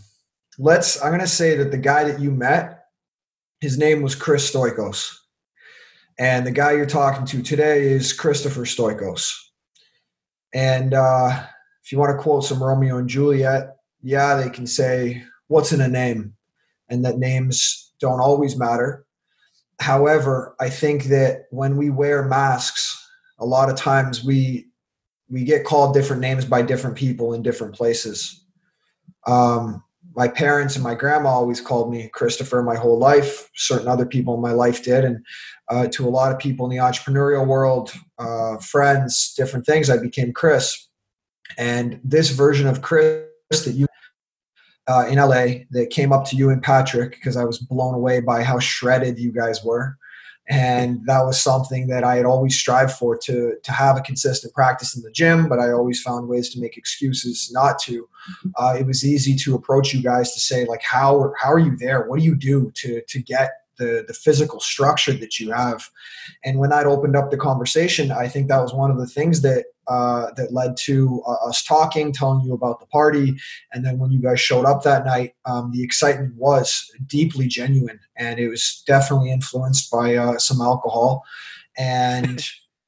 let's. 0.57 1.03
I'm 1.03 1.11
to 1.19 1.27
say 1.27 1.57
that 1.57 1.73
the 1.73 1.79
guy 1.79 2.05
that 2.05 2.21
you 2.21 2.31
met, 2.31 2.85
his 3.59 3.77
name 3.77 4.03
was 4.03 4.15
Chris 4.15 4.49
Stoikos, 4.49 5.13
and 6.17 6.47
the 6.47 6.53
guy 6.53 6.75
you're 6.75 6.87
talking 6.87 7.27
to 7.27 7.43
today 7.43 7.89
is 7.89 8.13
Christopher 8.13 8.61
Stoikos. 8.61 9.33
And 10.55 10.95
uh, 10.95 11.43
if 11.83 11.91
you 11.91 11.99
want 11.99 12.17
to 12.17 12.23
quote 12.23 12.45
some 12.45 12.63
Romeo 12.63 12.99
and 12.99 13.09
Juliet, 13.09 13.75
yeah, 14.01 14.37
they 14.37 14.49
can 14.49 14.69
say, 14.69 15.25
"What's 15.49 15.73
in 15.73 15.81
a 15.81 15.89
name?" 15.89 16.35
and 16.89 17.05
that 17.05 17.19
names 17.19 17.95
don't 17.99 18.21
always 18.21 18.57
matter. 18.57 19.05
However, 19.81 20.55
I 20.61 20.71
think 20.71 21.07
that 21.07 21.47
when 21.51 21.77
we 21.79 21.91
wear 21.91 22.23
masks, 22.23 22.97
a 23.41 23.45
lot 23.45 23.71
of 23.71 23.77
times 23.77 24.23
we 24.23 24.69
we 25.29 25.45
get 25.45 25.65
called 25.65 25.95
different 25.95 26.23
names 26.23 26.45
by 26.45 26.63
different 26.63 26.97
people 26.97 27.35
in 27.35 27.43
different 27.43 27.75
places. 27.75 28.45
Um, 29.27 29.83
my 30.15 30.29
parents 30.29 30.77
and 30.77 30.85
my 30.85 30.95
grandma 30.95 31.29
always 31.29 31.61
called 31.61 31.91
me 31.91 32.09
Christopher 32.15 32.63
my 32.63 32.77
whole 32.77 32.99
life. 32.99 33.51
Certain 33.55 33.89
other 33.89 34.07
people 34.07 34.35
in 34.35 34.41
my 34.41 34.53
life 34.53 34.83
did, 34.83 35.05
and 35.05 35.25
uh, 35.69 35.89
to 35.89 36.07
a 36.07 36.11
lot 36.11 36.33
of 36.33 36.39
people 36.39 36.65
in 36.65 36.71
the 36.71 36.83
entrepreneurial 36.83 37.47
world, 37.47 37.93
uh, 38.19 38.57
friends, 38.59 39.35
different 39.37 39.67
things, 39.67 39.91
I 39.91 39.99
became 39.99 40.33
Chris. 40.33 40.89
And 41.59 42.01
this 42.03 42.31
version 42.31 42.67
of 42.67 42.83
Chris 42.83 43.27
that 43.51 43.73
you 43.73 43.87
uh, 44.89 45.07
in 45.09 45.19
LA 45.19 45.65
that 45.71 45.91
came 45.91 46.13
up 46.13 46.25
to 46.27 46.37
you 46.37 46.51
and 46.51 46.63
Patrick 46.63 47.11
because 47.11 47.37
I 47.37 47.45
was 47.45 47.59
blown 47.59 47.95
away 47.95 48.21
by 48.21 48.43
how 48.43 48.59
shredded 48.59 49.19
you 49.19 49.33
guys 49.33 49.65
were 49.65 49.99
and 50.49 51.05
that 51.07 51.25
was 51.25 51.41
something 51.41 51.89
that 51.89 52.05
I 52.05 52.17
had 52.17 52.25
always 52.25 52.57
strived 52.57 52.93
for 52.93 53.17
to 53.17 53.57
to 53.63 53.73
have 53.73 53.97
a 53.97 54.01
consistent 54.01 54.55
practice 54.55 54.97
in 54.97 55.03
the 55.03 55.11
gym, 55.11 55.49
but 55.49 55.59
I 55.59 55.73
always 55.73 56.01
found 56.01 56.29
ways 56.29 56.51
to 56.51 56.61
make 56.61 56.77
excuses 56.77 57.51
not 57.53 57.79
to. 57.81 58.09
Uh, 58.57 58.77
it 58.79 58.87
was 58.87 59.05
easy 59.05 59.35
to 59.37 59.55
approach 59.55 59.93
you 59.93 60.03
guys 60.03 60.33
to 60.35 60.41
say 60.41 60.65
like, 60.65 60.83
how 60.83 61.33
how 61.39 61.53
are 61.53 61.59
you 61.59 61.77
there? 61.77 62.07
What 62.07 62.19
do 62.21 62.25
you 62.25 62.37
do 62.37 62.71
to 62.75 63.03
to 63.09 63.19
get 63.21 63.51
the 63.77 64.05
the 64.07 64.15
physical 64.15 64.61
structure 64.61 65.13
that 65.15 65.41
you 65.41 65.51
have? 65.51 65.89
And 66.45 66.59
when 66.59 66.71
that 66.71 66.87
opened 66.87 67.17
up 67.17 67.31
the 67.31 67.37
conversation, 67.37 68.13
I 68.13 68.29
think 68.29 68.49
that 68.49 68.63
was 68.63 68.73
one 68.73 68.91
of 68.91 68.99
the 68.99 69.07
things 69.07 69.43
that 69.43 69.67
uh, 69.89 70.33
that 70.37 70.53
led 70.53 70.77
to 70.77 71.23
uh, 71.27 71.49
us 71.49 71.63
talking, 71.63 72.13
telling 72.13 72.45
you 72.45 72.53
about 72.55 72.81
the 72.81 72.87
party, 72.87 73.37
and 73.73 73.85
then 73.85 73.99
when 73.99 74.11
you 74.11 74.21
guys 74.21 74.41
showed 74.41 74.65
up 74.65 74.83
that 74.83 75.05
night, 75.05 75.35
um, 75.45 75.71
the 75.73 75.83
excitement 75.83 76.35
was 76.37 76.91
deeply 77.07 77.47
genuine, 77.47 78.01
and 78.17 78.39
it 78.39 78.49
was 78.49 78.83
definitely 78.87 79.31
influenced 79.31 79.91
by 79.91 80.15
uh, 80.15 80.39
some 80.39 80.61
alcohol, 80.61 81.25
and 81.77 82.45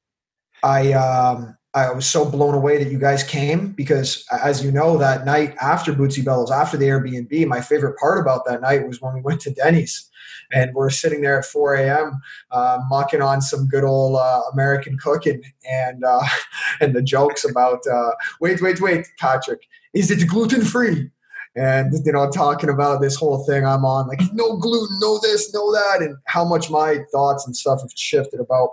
I. 0.63 0.93
Um, 0.93 1.55
I 1.75 1.91
was 1.91 2.07
so 2.07 2.25
blown 2.25 2.55
away 2.55 2.83
that 2.83 2.91
you 2.91 2.97
guys 2.97 3.23
came 3.23 3.73
because, 3.73 4.25
as 4.31 4.65
you 4.65 4.71
know, 4.71 4.97
that 4.97 5.23
night 5.23 5.55
after 5.61 5.93
Bootsy 5.93 6.25
Bellows, 6.25 6.49
after 6.49 6.77
the 6.77 6.87
Airbnb, 6.87 7.45
my 7.45 7.61
favorite 7.61 7.95
part 7.99 8.19
about 8.19 8.43
that 8.47 8.61
night 8.61 8.87
was 8.87 8.99
when 9.01 9.13
we 9.13 9.21
went 9.21 9.39
to 9.41 9.51
Denny's 9.53 10.08
and 10.51 10.73
we're 10.73 10.89
sitting 10.89 11.21
there 11.21 11.39
at 11.39 11.45
4 11.45 11.75
a.m. 11.75 12.21
Uh, 12.51 12.79
mucking 12.89 13.21
on 13.21 13.41
some 13.41 13.67
good 13.67 13.83
old 13.83 14.17
uh, 14.17 14.41
American 14.53 14.97
cooking 14.97 15.41
and 15.69 16.03
uh, 16.03 16.23
and 16.81 16.95
the 16.95 17.01
jokes 17.01 17.49
about 17.49 17.79
uh, 17.91 18.11
wait, 18.41 18.61
wait, 18.61 18.81
wait, 18.81 19.07
Patrick, 19.19 19.61
is 19.93 20.11
it 20.11 20.27
gluten 20.27 20.63
free? 20.63 21.09
And 21.55 21.93
you 22.05 22.11
know, 22.11 22.29
talking 22.29 22.69
about 22.69 23.01
this 23.01 23.15
whole 23.15 23.43
thing 23.45 23.65
I'm 23.65 23.83
on, 23.83 24.07
like 24.07 24.21
no 24.33 24.57
gluten, 24.57 24.97
no 25.01 25.19
this, 25.19 25.53
no 25.53 25.71
that, 25.71 26.01
and 26.01 26.15
how 26.25 26.45
much 26.45 26.69
my 26.69 26.99
thoughts 27.11 27.45
and 27.45 27.55
stuff 27.55 27.81
have 27.81 27.91
shifted 27.95 28.39
about 28.39 28.69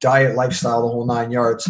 diet, 0.00 0.34
lifestyle, 0.34 0.82
the 0.82 0.88
whole 0.88 1.06
nine 1.06 1.30
yards. 1.30 1.68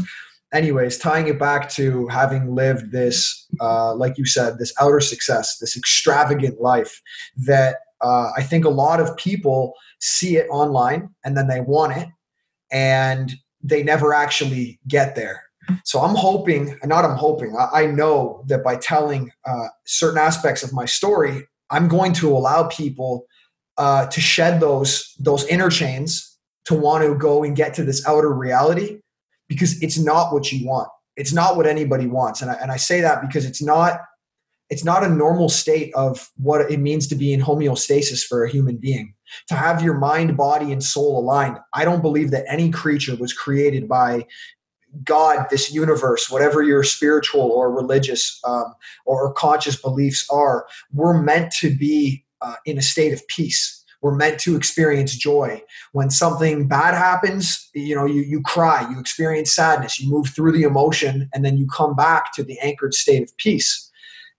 anyways, 0.53 0.99
tying 0.99 1.29
it 1.29 1.39
back 1.39 1.69
to 1.69 2.07
having 2.09 2.55
lived 2.55 2.91
this, 2.91 3.47
uh, 3.61 3.95
like 3.95 4.17
you 4.17 4.25
said, 4.25 4.59
this 4.59 4.73
outer 4.81 5.01
success, 5.01 5.59
this 5.59 5.77
extravagant 5.77 6.61
life 6.61 7.03
that 7.47 7.77
uh, 8.05 8.31
I 8.37 8.43
think 8.43 8.65
a 8.65 8.71
lot 8.71 9.01
of 9.01 9.17
people 9.17 9.73
see 10.01 10.37
it 10.37 10.47
online 10.51 11.09
and 11.25 11.37
then 11.37 11.49
they 11.49 11.61
want 11.61 11.97
it 11.97 12.09
and 12.71 13.33
they 13.63 13.83
never 13.83 14.13
actually 14.13 14.79
get 14.87 15.15
there. 15.15 15.43
So 15.85 16.01
I'm 16.01 16.15
hoping, 16.15 16.79
not 16.85 17.07
I'm 17.07 17.17
hoping, 17.17 17.57
I, 17.57 17.85
I 17.85 17.87
know 17.87 18.45
that 18.49 18.63
by 18.63 18.77
telling 18.77 19.31
uh, 19.47 19.69
certain 19.87 20.19
aspects 20.19 20.63
of 20.63 20.75
my 20.75 20.85
story, 20.85 21.49
I'm 21.71 21.89
going 21.89 22.13
to 22.15 22.31
allow 22.31 22.65
people 22.69 23.25
uh, 23.79 24.07
to 24.07 24.21
shed 24.21 24.61
those 24.61 25.15
those 25.19 25.45
inner 25.47 25.71
chains 25.71 26.39
to 26.67 26.75
want 26.75 27.03
to 27.03 27.15
go 27.15 27.43
and 27.43 27.57
get 27.57 27.75
to 27.75 27.85
this 27.85 28.07
outer 28.07 28.33
reality 28.33 28.99
because 29.49 29.83
it's 29.83 29.99
not 29.99 30.33
what 30.33 30.53
you 30.53 30.67
want. 30.67 30.89
It's 31.17 31.33
not 31.33 31.57
what 31.57 31.67
anybody 31.67 32.07
wants, 32.07 32.43
and 32.43 32.51
I, 32.51 32.55
and 32.55 32.71
I 32.71 32.77
say 32.77 33.01
that 33.01 33.23
because 33.23 33.47
it's 33.47 33.63
not 33.63 34.01
it's 34.75 34.85
not 34.85 35.05
a 35.05 35.09
normal 35.09 35.49
state 35.49 35.95
of 35.95 36.29
what 36.37 36.69
it 36.69 36.81
means 36.81 37.07
to 37.07 37.15
be 37.15 37.33
in 37.33 37.41
homeostasis 37.41 38.27
for 38.27 38.43
a 38.43 38.51
human 38.51 38.77
being. 38.77 39.15
To 39.49 39.55
have 39.55 39.83
your 39.83 39.95
mind 39.95 40.37
body 40.37 40.73
and 40.73 40.83
soul 40.83 41.19
aligned 41.19 41.59
i 41.73 41.85
don't 41.85 42.03
believe 42.03 42.31
that 42.31 42.45
any 42.49 42.71
creature 42.71 43.17
was 43.17 43.33
created 43.33 43.89
by 43.89 44.27
god 45.03 45.47
this 45.51 45.73
universe 45.73 46.31
whatever 46.31 46.63
your 46.63 46.83
spiritual 46.85 47.41
or 47.41 47.73
religious 47.73 48.41
um, 48.45 48.75
or 49.07 49.33
conscious 49.33 49.77
beliefs 49.81 50.27
are. 50.31 50.67
We're 50.93 51.21
meant 51.21 51.53
to 51.61 51.75
be 51.75 52.25
uh, 52.41 52.57
in 52.67 52.79
a 52.79 52.83
state 52.83 53.13
of 53.13 53.27
peace. 53.29 53.85
We're 54.03 54.15
meant 54.15 54.39
to 54.41 54.55
experience 54.55 55.17
joy. 55.17 55.63
When 55.93 56.11
something 56.11 56.69
bad 56.69 56.95
happens 56.95 57.71
you 57.75 57.95
know 57.95 58.07
you, 58.07 58.23
you 58.23 58.43
cry 58.43 58.89
you 58.91 59.01
experience 59.01 59.55
sadness 59.55 59.99
you 60.01 60.11
move 60.11 60.29
through 60.29 60.53
the 60.53 60.65
emotion 60.65 61.29
and 61.33 61.45
then 61.45 61.57
you 61.57 61.67
come 61.67 61.95
back 61.97 62.33
to 62.35 62.43
the 62.43 62.59
anchored 62.61 62.95
state 62.95 63.23
of 63.23 63.37
peace 63.39 63.91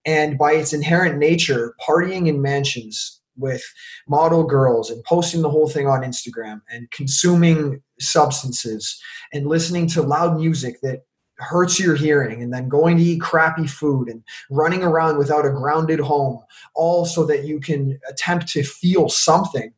and 0.06 0.38
by 0.38 0.52
its 0.52 0.72
inherent 0.72 1.18
nature, 1.18 1.74
partying 1.86 2.28
in 2.28 2.40
mansions 2.40 3.20
with 3.36 3.62
model 4.08 4.44
girls 4.44 4.88
and 4.90 5.02
posting 5.04 5.42
the 5.42 5.50
whole 5.50 5.68
thing 5.68 5.86
on 5.86 6.02
Instagram 6.02 6.62
and 6.70 6.90
consuming 6.90 7.82
substances 8.00 8.98
and 9.32 9.46
listening 9.46 9.86
to 9.88 10.00
loud 10.00 10.38
music 10.38 10.80
that 10.80 11.02
hurts 11.38 11.78
your 11.78 11.94
hearing 11.94 12.42
and 12.42 12.52
then 12.52 12.68
going 12.68 12.96
to 12.96 13.02
eat 13.02 13.20
crappy 13.20 13.66
food 13.66 14.08
and 14.08 14.22
running 14.50 14.82
around 14.82 15.18
without 15.18 15.44
a 15.44 15.50
grounded 15.50 16.00
home 16.00 16.40
all 16.74 17.04
so 17.04 17.24
that 17.26 17.44
you 17.44 17.60
can 17.60 17.98
attempt 18.08 18.48
to 18.48 18.62
feel 18.62 19.10
something 19.10 19.70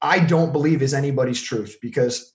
i 0.00 0.18
don't 0.18 0.50
believe 0.50 0.80
is 0.80 0.94
anybody's 0.94 1.42
truth 1.42 1.76
because 1.82 2.32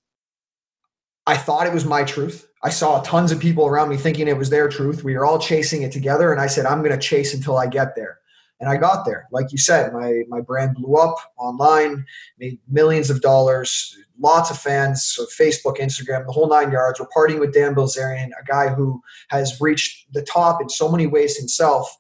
i 1.28 1.36
thought 1.36 1.68
it 1.68 1.74
was 1.74 1.86
my 1.86 2.04
truth 2.04 2.48
I 2.64 2.70
saw 2.70 3.02
tons 3.02 3.34
of 3.34 3.42
people 3.42 3.68
around 3.68 3.90
me 3.90 3.98
thinking 3.98 4.30
it 4.30 4.38
was 4.38 4.50
their 4.50 4.70
truth. 4.70 5.04
We 5.04 5.16
were 5.18 5.26
all 5.26 5.38
chasing 5.38 5.84
it 5.84 5.92
together, 5.92 6.32
and 6.32 6.40
I 6.40 6.48
said, 6.48 6.66
I'm 6.66 6.82
going 6.82 6.98
to 6.98 6.98
chase 6.98 7.34
until 7.34 7.58
I 7.58 7.68
get 7.68 7.94
there. 7.96 8.20
And 8.62 8.70
I 8.70 8.78
got 8.78 9.06
there. 9.06 9.28
Like 9.32 9.52
you 9.52 9.58
said, 9.58 9.92
my, 9.92 10.24
my 10.30 10.40
brand 10.40 10.76
blew 10.76 10.96
up 10.96 11.18
online, 11.36 12.06
made 12.40 12.60
millions 12.70 13.10
of 13.10 13.20
dollars, 13.20 13.98
lots 14.18 14.50
of 14.50 14.58
fans, 14.58 15.04
so 15.04 15.26
Facebook, 15.26 15.80
Instagram, 15.80 16.26
the 16.26 16.32
whole 16.32 16.48
nine 16.48 16.72
yards. 16.72 17.02
We're 17.02 17.08
partying 17.08 17.42
with 17.42 17.54
Dan 17.54 17.76
Bilzerian, 17.76 18.30
a 18.40 18.46
guy 18.48 18.70
who 18.70 19.02
has 19.28 19.60
reached 19.60 20.14
the 20.14 20.22
top 20.22 20.62
in 20.62 20.70
so 20.70 20.90
many 20.90 21.08
ways 21.08 21.36
himself. 21.36 21.94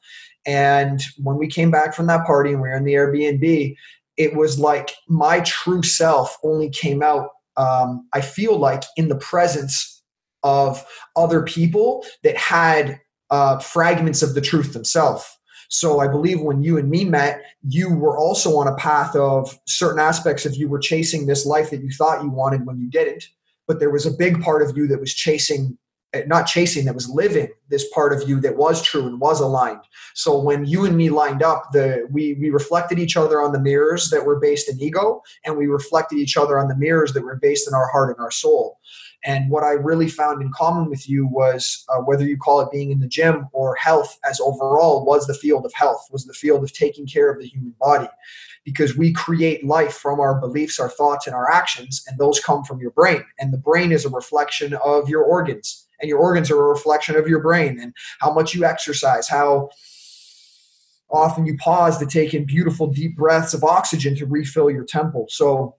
And 0.45 1.01
when 1.21 1.37
we 1.37 1.47
came 1.47 1.71
back 1.71 1.93
from 1.93 2.07
that 2.07 2.25
party 2.25 2.51
and 2.51 2.61
we 2.61 2.69
were 2.69 2.75
in 2.75 2.85
the 2.85 2.93
Airbnb, 2.93 3.75
it 4.15 4.33
was 4.33 4.57
like 4.57 4.91
my 5.09 5.41
true 5.41 5.83
self 5.83 6.37
only 6.43 6.69
came 6.69 7.03
out, 7.03 7.29
um, 7.57 8.07
I 8.13 8.21
feel 8.21 8.57
like, 8.57 8.83
in 8.97 9.07
the 9.07 9.15
presence 9.15 10.01
of 10.43 10.85
other 11.15 11.43
people 11.43 12.05
that 12.23 12.37
had 12.37 12.99
uh, 13.29 13.59
fragments 13.59 14.21
of 14.21 14.35
the 14.35 14.41
truth 14.41 14.73
themselves. 14.73 15.25
So 15.69 15.99
I 15.99 16.07
believe 16.07 16.39
when 16.39 16.61
you 16.61 16.77
and 16.77 16.89
me 16.89 17.03
met, 17.03 17.41
you 17.67 17.95
were 17.95 18.17
also 18.17 18.57
on 18.57 18.67
a 18.67 18.75
path 18.75 19.15
of 19.15 19.57
certain 19.67 19.99
aspects 19.99 20.45
of 20.45 20.55
you 20.55 20.69
were 20.69 20.79
chasing 20.79 21.25
this 21.25 21.45
life 21.45 21.71
that 21.71 21.81
you 21.81 21.89
thought 21.89 22.21
you 22.21 22.29
wanted 22.29 22.65
when 22.67 22.79
you 22.79 22.89
didn't. 22.89 23.23
But 23.67 23.79
there 23.79 23.89
was 23.89 24.05
a 24.05 24.11
big 24.11 24.41
part 24.41 24.61
of 24.61 24.77
you 24.77 24.87
that 24.87 24.99
was 24.99 25.13
chasing, 25.13 25.77
not 26.27 26.45
chasing, 26.45 26.85
that 26.85 26.95
was 26.95 27.09
living 27.09 27.49
this 27.69 27.89
part 27.89 28.13
of 28.13 28.27
you 28.27 28.39
that 28.41 28.55
was 28.55 28.81
true 28.81 29.07
and 29.07 29.19
was 29.19 29.39
aligned. 29.39 29.81
So 30.13 30.39
when 30.39 30.65
you 30.65 30.85
and 30.85 30.95
me 30.95 31.09
lined 31.09 31.41
up, 31.41 31.71
the 31.71 32.07
we 32.11 32.35
we 32.35 32.49
reflected 32.49 32.99
each 32.99 33.17
other 33.17 33.41
on 33.41 33.51
the 33.51 33.59
mirrors 33.59 34.09
that 34.11 34.25
were 34.25 34.39
based 34.39 34.69
in 34.69 34.79
ego, 34.79 35.21
and 35.45 35.57
we 35.57 35.67
reflected 35.67 36.19
each 36.19 36.37
other 36.37 36.59
on 36.59 36.67
the 36.67 36.75
mirrors 36.75 37.13
that 37.13 37.23
were 37.23 37.37
based 37.37 37.67
in 37.67 37.73
our 37.73 37.87
heart 37.87 38.15
and 38.15 38.23
our 38.23 38.31
soul. 38.31 38.79
And 39.25 39.49
what 39.49 39.63
I 39.63 39.71
really 39.71 40.09
found 40.09 40.41
in 40.41 40.51
common 40.51 40.89
with 40.89 41.09
you 41.09 41.25
was 41.25 41.85
uh, 41.89 41.99
whether 41.99 42.25
you 42.25 42.37
call 42.37 42.59
it 42.59 42.71
being 42.71 42.91
in 42.91 42.99
the 42.99 43.07
gym 43.07 43.47
or 43.53 43.75
health 43.75 44.19
as 44.29 44.39
overall 44.41 45.05
was 45.05 45.27
the 45.27 45.33
field 45.33 45.65
of 45.65 45.73
health, 45.73 46.09
was 46.11 46.25
the 46.25 46.33
field 46.33 46.63
of 46.63 46.73
taking 46.73 47.07
care 47.07 47.31
of 47.31 47.39
the 47.39 47.47
human 47.47 47.73
body. 47.79 48.09
Because 48.65 48.97
we 48.97 49.11
create 49.11 49.65
life 49.65 49.93
from 49.93 50.19
our 50.19 50.39
beliefs, 50.39 50.79
our 50.79 50.89
thoughts, 50.89 51.27
and 51.27 51.35
our 51.35 51.51
actions, 51.51 52.03
and 52.07 52.17
those 52.17 52.39
come 52.39 52.63
from 52.63 52.79
your 52.79 52.91
brain. 52.91 53.23
And 53.39 53.51
the 53.51 53.57
brain 53.57 53.91
is 53.91 54.05
a 54.05 54.09
reflection 54.09 54.73
of 54.75 55.09
your 55.09 55.23
organs, 55.23 55.87
and 56.03 56.09
your 56.09 56.19
organs 56.19 56.51
are 56.51 56.59
a 56.59 56.69
reflection 56.69 57.15
of 57.15 57.29
your 57.29 57.39
brain, 57.39 57.79
and 57.79 57.93
how 58.19 58.33
much 58.33 58.53
you 58.53 58.65
exercise, 58.65 59.29
how 59.29 59.69
often 61.09 61.45
you 61.45 61.55
pause 61.57 61.97
to 61.97 62.05
take 62.05 62.33
in 62.33 62.45
beautiful 62.45 62.87
deep 62.87 63.15
breaths 63.15 63.53
of 63.53 63.63
oxygen 63.63 64.15
to 64.17 64.25
refill 64.25 64.69
your 64.69 64.83
temple. 64.83 65.27
So, 65.29 65.77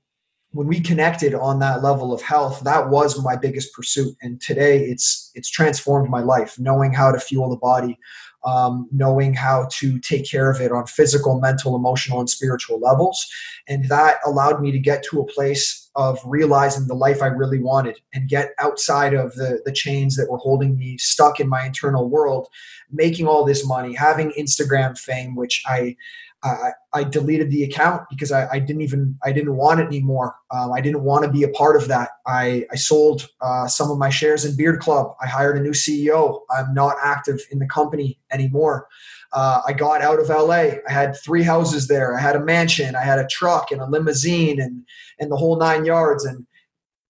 when 0.52 0.68
we 0.68 0.80
connected 0.80 1.34
on 1.34 1.58
that 1.58 1.82
level 1.82 2.12
of 2.12 2.22
health 2.22 2.60
that 2.60 2.88
was 2.88 3.22
my 3.22 3.36
biggest 3.36 3.72
pursuit 3.74 4.14
and 4.22 4.40
today 4.40 4.84
it's 4.84 5.32
it's 5.34 5.50
transformed 5.50 6.08
my 6.08 6.20
life 6.20 6.58
knowing 6.60 6.92
how 6.92 7.10
to 7.10 7.18
fuel 7.18 7.50
the 7.50 7.56
body 7.56 7.98
um, 8.44 8.88
knowing 8.92 9.34
how 9.34 9.66
to 9.72 9.98
take 9.98 10.30
care 10.30 10.50
of 10.50 10.60
it 10.60 10.70
on 10.70 10.86
physical 10.86 11.40
mental 11.40 11.74
emotional 11.74 12.20
and 12.20 12.30
spiritual 12.30 12.78
levels 12.78 13.26
and 13.66 13.88
that 13.88 14.18
allowed 14.24 14.62
me 14.62 14.70
to 14.70 14.78
get 14.78 15.02
to 15.02 15.20
a 15.20 15.26
place 15.26 15.83
of 15.96 16.20
realizing 16.24 16.86
the 16.86 16.94
life 16.94 17.22
i 17.22 17.26
really 17.26 17.58
wanted 17.58 17.98
and 18.12 18.28
get 18.28 18.52
outside 18.58 19.14
of 19.14 19.34
the 19.34 19.60
the 19.64 19.72
chains 19.72 20.16
that 20.16 20.30
were 20.30 20.38
holding 20.38 20.76
me 20.76 20.96
stuck 20.98 21.40
in 21.40 21.48
my 21.48 21.64
internal 21.64 22.08
world 22.08 22.48
making 22.90 23.26
all 23.26 23.44
this 23.44 23.66
money 23.66 23.94
having 23.94 24.32
instagram 24.38 24.98
fame 24.98 25.34
which 25.34 25.62
i 25.66 25.96
I, 26.44 26.72
I 26.92 27.04
deleted 27.04 27.50
the 27.50 27.64
account 27.64 28.02
because 28.10 28.30
I, 28.30 28.46
I, 28.52 28.58
didn't 28.58 28.82
even 28.82 29.18
I 29.24 29.32
didn't 29.32 29.56
want 29.56 29.80
it 29.80 29.86
anymore. 29.86 30.36
Um, 30.50 30.72
I 30.72 30.80
didn't 30.82 31.02
want 31.02 31.24
to 31.24 31.30
be 31.30 31.42
a 31.42 31.48
part 31.48 31.74
of 31.74 31.88
that. 31.88 32.10
I, 32.26 32.66
I 32.70 32.76
sold 32.76 33.28
uh, 33.40 33.66
some 33.66 33.90
of 33.90 33.96
my 33.96 34.10
shares 34.10 34.44
in 34.44 34.54
Beard 34.54 34.80
Club. 34.80 35.14
I 35.22 35.26
hired 35.26 35.56
a 35.56 35.60
new 35.60 35.70
CEO. 35.70 36.40
I'm 36.50 36.74
not 36.74 36.96
active 37.02 37.40
in 37.50 37.60
the 37.60 37.66
company 37.66 38.18
anymore. 38.30 38.86
Uh, 39.34 39.60
I 39.66 39.72
got 39.72 40.00
out 40.00 40.20
of 40.20 40.28
LA. 40.28 40.78
I 40.88 40.92
had 40.92 41.16
three 41.16 41.42
houses 41.42 41.88
there. 41.88 42.16
I 42.16 42.20
had 42.20 42.36
a 42.36 42.40
mansion. 42.40 42.94
I 42.94 43.02
had 43.02 43.18
a 43.18 43.26
truck 43.26 43.72
and 43.72 43.80
a 43.80 43.86
limousine 43.86 44.60
and 44.60 44.84
and 45.18 45.30
the 45.30 45.36
whole 45.36 45.58
nine 45.58 45.84
yards. 45.84 46.24
And 46.24 46.46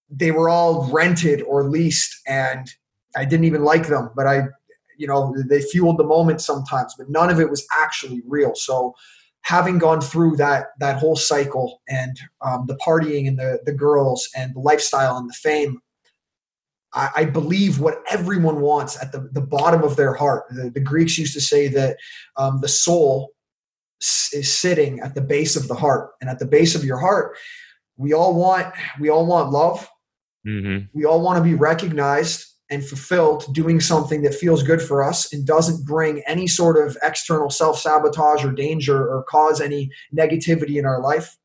they 0.09 0.31
were 0.31 0.49
all 0.49 0.91
rented 0.91 1.41
or 1.43 1.69
leased, 1.69 2.19
and 2.27 2.67
I 3.15 3.25
didn't 3.25 3.45
even 3.45 3.63
like 3.63 3.87
them. 3.87 4.09
But 4.15 4.27
I, 4.27 4.43
you 4.97 5.07
know, 5.07 5.35
they 5.47 5.61
fueled 5.61 5.99
the 5.99 6.03
moment 6.03 6.41
sometimes. 6.41 6.95
But 6.97 7.09
none 7.09 7.29
of 7.29 7.39
it 7.39 7.49
was 7.49 7.65
actually 7.79 8.21
real. 8.25 8.55
So 8.55 8.95
having 9.41 9.77
gone 9.77 10.01
through 10.01 10.35
that 10.37 10.67
that 10.79 10.97
whole 10.97 11.15
cycle 11.15 11.81
and 11.87 12.19
um, 12.41 12.65
the 12.67 12.77
partying 12.77 13.27
and 13.27 13.37
the 13.37 13.59
the 13.65 13.73
girls 13.73 14.27
and 14.35 14.55
the 14.55 14.59
lifestyle 14.59 15.17
and 15.17 15.29
the 15.29 15.33
fame, 15.33 15.79
I, 16.95 17.09
I 17.15 17.25
believe 17.25 17.79
what 17.79 18.01
everyone 18.09 18.61
wants 18.61 19.01
at 19.01 19.11
the, 19.11 19.29
the 19.31 19.41
bottom 19.41 19.83
of 19.83 19.95
their 19.95 20.13
heart. 20.13 20.45
The, 20.49 20.69
the 20.69 20.79
Greeks 20.79 21.17
used 21.17 21.33
to 21.33 21.41
say 21.41 21.67
that 21.67 21.97
um, 22.37 22.61
the 22.61 22.67
soul 22.67 23.31
is 24.33 24.51
sitting 24.51 24.99
at 25.01 25.15
the 25.15 25.21
base 25.21 25.55
of 25.55 25.67
the 25.67 25.75
heart, 25.75 26.11
and 26.21 26.29
at 26.29 26.39
the 26.39 26.45
base 26.45 26.75
of 26.75 26.83
your 26.83 26.97
heart, 26.97 27.37
we 27.97 28.13
all 28.13 28.35
want 28.35 28.73
we 28.99 29.09
all 29.09 29.25
want 29.25 29.51
love. 29.51 29.87
Mm-hmm. 30.47 30.85
We 30.93 31.05
all 31.05 31.21
want 31.21 31.37
to 31.37 31.43
be 31.43 31.55
recognized 31.55 32.45
and 32.69 32.85
fulfilled 32.85 33.45
doing 33.53 33.79
something 33.79 34.23
that 34.23 34.33
feels 34.33 34.63
good 34.63 34.81
for 34.81 35.03
us 35.03 35.31
and 35.31 35.45
doesn't 35.45 35.85
bring 35.85 36.23
any 36.27 36.47
sort 36.47 36.83
of 36.83 36.97
external 37.03 37.49
self 37.49 37.79
sabotage 37.79 38.43
or 38.43 38.51
danger 38.51 39.07
or 39.07 39.23
cause 39.23 39.61
any 39.61 39.89
negativity 40.15 40.77
in 40.77 40.85
our 40.85 41.01
life. 41.01 41.37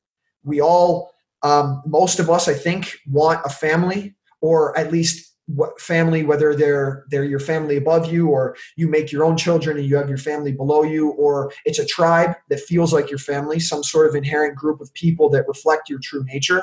We 0.43 0.61
all, 0.61 1.13
um, 1.43 1.83
most 1.87 2.19
of 2.19 2.31
us, 2.31 2.49
I 2.49 2.55
think, 2.55 2.97
want 3.07 3.41
a 3.45 3.51
family 3.51 4.15
or 4.41 4.77
at 4.79 4.91
least 4.91 5.30
what 5.55 5.81
family 5.81 6.23
whether 6.23 6.55
they're 6.55 7.05
they're 7.11 7.25
your 7.25 7.41
family 7.41 7.77
above 7.77 8.13
you 8.13 8.29
or 8.29 8.57
you 8.77 8.89
make 8.89 9.11
your 9.11 9.25
own 9.25 9.37
children 9.37 9.77
and 9.77 9.87
you 9.87 9.97
have 9.97 10.09
your 10.09 10.19
family 10.19 10.53
below 10.53 10.83
you 10.83 11.11
or 11.13 11.53
it's 11.65 11.79
a 11.79 11.87
tribe 11.87 12.35
that 12.49 12.61
feels 12.61 12.93
like 12.93 13.11
your 13.11 13.19
family 13.19 13.59
some 13.59 13.83
sort 13.83 14.07
of 14.07 14.15
inherent 14.15 14.57
group 14.57 14.81
of 14.81 14.93
people 14.95 15.29
that 15.29 15.49
reflect 15.49 15.89
your 15.89 15.99
true 16.03 16.25
nature 16.25 16.63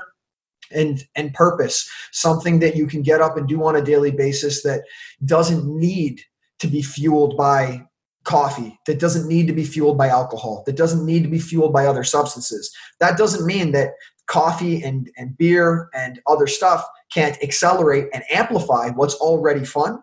and 0.72 1.08
and 1.16 1.34
purpose. 1.34 1.90
Something 2.12 2.60
that 2.60 2.76
you 2.76 2.88
can 2.88 3.02
get 3.02 3.22
up 3.22 3.38
and 3.38 3.48
do 3.48 3.64
on 3.64 3.76
a 3.76 3.82
daily 3.82 4.12
basis 4.12 4.64
that 4.64 4.84
doesn't 5.26 5.66
need 5.66 6.22
to 6.60 6.68
be 6.68 6.82
fueled 6.82 7.38
by 7.38 7.86
coffee 8.24 8.78
that 8.86 9.00
doesn't 9.00 9.26
need 9.26 9.48
to 9.48 9.54
be 9.54 9.64
fueled 9.64 9.98
by 9.98 10.10
alcohol 10.10 10.62
that 10.66 10.76
doesn't 10.76 11.06
need 11.06 11.24
to 11.24 11.30
be 11.30 11.40
fueled 11.40 11.72
by 11.72 11.86
other 11.86 12.04
substances. 12.04 12.76
That 13.00 13.18
doesn't 13.18 13.46
mean 13.46 13.72
that 13.72 13.92
coffee 14.28 14.84
and, 14.84 15.10
and 15.18 15.38
beer 15.38 15.90
and 15.94 16.22
other 16.28 16.48
stuff 16.48 16.86
can't 17.12 17.42
accelerate 17.42 18.10
and 18.14 18.24
amplify 18.30 18.90
what's 18.90 19.16
already 19.16 19.66
fun. 19.66 20.00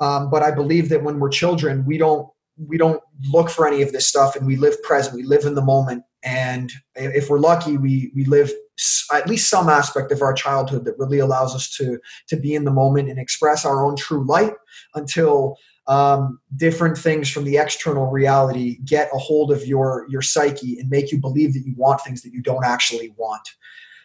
Um, 0.00 0.30
but 0.30 0.42
I 0.42 0.50
believe 0.50 0.88
that 0.90 1.02
when 1.02 1.18
we're 1.18 1.30
children, 1.30 1.84
we 1.86 1.98
don't 1.98 2.28
we 2.56 2.78
don't 2.78 3.02
look 3.32 3.50
for 3.50 3.66
any 3.66 3.82
of 3.82 3.90
this 3.90 4.06
stuff 4.06 4.36
and 4.36 4.46
we 4.46 4.56
live 4.56 4.80
present. 4.82 5.16
We 5.16 5.24
live 5.24 5.44
in 5.44 5.54
the 5.54 5.62
moment, 5.62 6.04
and 6.22 6.72
if 6.94 7.28
we're 7.28 7.38
lucky, 7.38 7.76
we 7.78 8.12
we 8.14 8.24
live 8.24 8.52
at 9.12 9.28
least 9.28 9.48
some 9.48 9.68
aspect 9.68 10.10
of 10.10 10.20
our 10.20 10.32
childhood 10.32 10.84
that 10.84 10.98
really 10.98 11.20
allows 11.20 11.54
us 11.54 11.70
to 11.76 11.98
to 12.28 12.36
be 12.36 12.54
in 12.54 12.64
the 12.64 12.70
moment 12.70 13.08
and 13.08 13.18
express 13.18 13.64
our 13.64 13.84
own 13.84 13.96
true 13.96 14.24
light 14.26 14.54
until 14.94 15.56
um, 15.86 16.38
different 16.56 16.96
things 16.96 17.28
from 17.28 17.44
the 17.44 17.56
external 17.56 18.06
reality 18.06 18.78
get 18.84 19.10
a 19.12 19.18
hold 19.18 19.52
of 19.52 19.66
your 19.66 20.06
your 20.08 20.22
psyche 20.22 20.78
and 20.78 20.88
make 20.88 21.12
you 21.12 21.20
believe 21.20 21.52
that 21.54 21.64
you 21.66 21.74
want 21.76 22.00
things 22.00 22.22
that 22.22 22.32
you 22.32 22.42
don't 22.42 22.64
actually 22.64 23.14
want. 23.16 23.46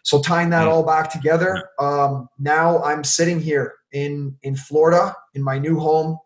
So 0.04 0.22
tying 0.22 0.50
that 0.52 0.68
all 0.68 0.84
back 0.84 1.12
together 1.12 1.70
um, 1.80 2.30
now 2.40 2.82
i'm 2.84 3.04
sitting 3.04 3.40
here 3.40 3.76
in 3.92 4.36
in 4.44 4.56
florida 4.56 5.14
in 5.36 5.44
my 5.44 5.60
new 5.60 5.80
home 5.80 6.18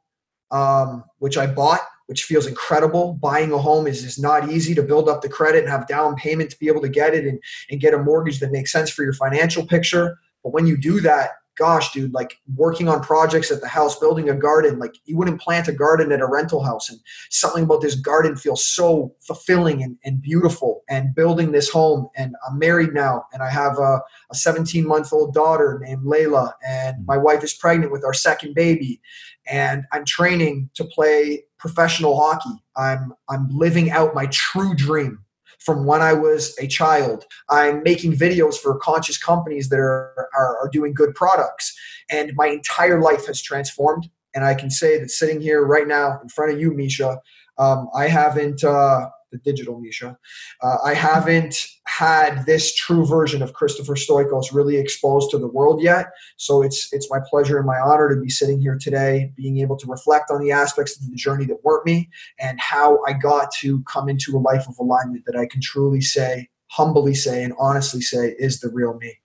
um, 0.52 1.04
which 1.18 1.38
i 1.38 1.48
bought 1.48 1.82
which 2.08 2.24
feels 2.24 2.48
incredible. 2.48 3.14
Buying 3.14 3.52
a 3.52 3.58
home 3.58 3.88
is, 3.88 4.04
is 4.04 4.20
not 4.20 4.52
easy 4.52 4.76
to 4.76 4.84
build 4.84 5.08
up 5.10 5.22
the 5.22 5.30
credit 5.30 5.62
and 5.62 5.70
have 5.70 5.88
down 5.88 6.16
payment 6.16 6.50
to 6.52 6.60
be 6.60 6.68
able 6.68 6.82
to 6.82 6.90
get 6.90 7.14
it 7.14 7.26
and, 7.26 7.42
and 7.70 7.80
get 7.80 7.94
a 7.94 7.98
mortgage 7.98 8.40
that 8.40 8.52
makes 8.52 8.72
sense 8.72 8.90
for 8.90 9.04
your 9.04 9.14
financial 9.14 9.66
picture. 9.66 10.18
But 10.44 10.54
when 10.54 10.68
you 10.68 10.78
do 10.78 11.00
that 11.02 11.32
gosh, 11.58 11.92
dude, 11.92 12.14
like 12.14 12.40
working 12.56 12.88
on 12.88 13.02
projects 13.02 13.52
at 13.52 13.62
the 13.62 13.68
house, 13.68 14.00
building 14.00 14.30
a 14.30 14.36
garden, 14.36 14.80
like 14.80 14.96
you 15.06 15.18
wouldn't 15.18 15.42
plant 15.42 15.68
a 15.68 15.74
garden 15.74 16.12
at 16.12 16.22
a 16.22 16.28
rental 16.28 16.64
house. 16.64 16.90
And 16.90 17.00
something 17.30 17.64
about 17.64 17.82
this 17.82 17.96
garden 17.96 18.36
feels 18.36 18.66
so 18.66 19.14
fulfilling 19.22 19.84
and, 19.84 19.98
and 20.04 20.22
beautiful. 20.22 20.84
And 20.90 21.14
building 21.16 21.52
this 21.52 21.70
home, 21.70 22.10
and 22.16 22.36
I'm 22.48 22.60
married 22.60 22.94
now, 22.94 23.26
and 23.34 23.42
I 23.44 23.50
have 23.50 23.78
a 23.78 24.02
17 24.34 24.86
month 24.86 25.14
old 25.14 25.34
daughter 25.34 25.80
named 25.84 26.04
Layla, 26.04 26.54
and 26.68 27.06
my 27.06 27.16
mm-hmm. 27.16 27.26
wife 27.26 27.44
is 27.44 27.54
pregnant 27.54 27.92
with 27.92 28.04
our 28.04 28.14
second 28.14 28.56
baby. 28.56 29.02
And 29.48 29.84
I'm 29.92 30.06
training 30.06 30.70
to 30.76 30.86
play 30.86 31.44
professional 31.58 32.18
hockey. 32.18 32.64
I'm 32.76 33.14
I'm 33.30 33.48
living 33.50 33.92
out 33.92 34.16
my 34.16 34.28
true 34.28 34.76
dream 34.76 35.20
from 35.64 35.86
when 35.86 36.02
I 36.02 36.14
was 36.14 36.56
a 36.60 36.68
child. 36.68 37.26
I'm 37.50 37.84
making 37.84 38.14
videos 38.14 38.56
for 38.56 38.78
conscious 38.80 39.18
companies 39.18 39.70
that 39.70 39.80
are, 39.80 40.30
are, 40.36 40.58
are 40.58 40.70
doing 40.72 40.94
good 40.94 41.16
products. 41.16 41.78
And 42.10 42.34
my 42.36 42.48
entire 42.48 43.02
life 43.02 43.28
has 43.28 43.42
transformed. 43.42 44.10
And 44.36 44.44
I 44.44 44.56
can 44.56 44.70
say 44.70 45.00
that 45.00 45.10
sitting 45.10 45.40
here 45.40 45.66
right 45.66 45.88
now 45.88 46.20
in 46.22 46.30
front 46.30 46.54
of 46.54 46.60
you, 46.60 46.74
Misha, 46.74 47.20
um, 47.58 47.90
I 47.96 48.08
haven't. 48.08 48.64
Uh, 48.64 49.10
the 49.34 49.40
digital 49.40 49.80
Misha. 49.82 50.18
Uh, 50.62 50.78
I 50.86 50.94
haven't 50.94 51.58
had 51.88 52.46
this 52.46 52.74
true 52.74 53.06
version 53.06 53.42
of 53.42 53.54
Christopher 53.54 53.96
Stoikos 53.96 54.54
really 54.54 54.78
exposed 54.78 55.32
to 55.32 55.38
the 55.38 55.48
world 55.48 55.82
yet. 55.82 56.12
So 56.38 56.62
it's 56.62 56.88
it's 56.94 57.10
my 57.12 57.20
pleasure 57.30 57.58
and 57.58 57.66
my 57.66 57.80
honor 57.80 58.14
to 58.14 58.22
be 58.22 58.30
sitting 58.30 58.62
here 58.62 58.78
today, 58.80 59.32
being 59.36 59.58
able 59.58 59.76
to 59.78 59.88
reflect 59.88 60.32
on 60.32 60.40
the 60.42 60.52
aspects 60.52 60.96
of 60.96 61.10
the 61.10 61.16
journey 61.16 61.46
that 61.46 61.64
weren't 61.64 61.86
me 61.86 62.10
and 62.40 62.60
how 62.62 63.04
I 63.06 63.14
got 63.14 63.52
to 63.60 63.84
come 63.84 64.08
into 64.08 64.38
a 64.38 64.40
life 64.40 64.68
of 64.70 64.76
alignment 64.80 65.26
that 65.26 65.36
I 65.36 65.48
can 65.48 65.60
truly 65.62 66.02
say, 66.02 66.48
humbly 66.68 67.16
say, 67.16 67.44
and 67.44 67.54
honestly 67.60 68.02
say 68.02 68.36
is 68.38 68.60
the 68.60 68.70
real 68.70 68.98
me. 69.00 69.18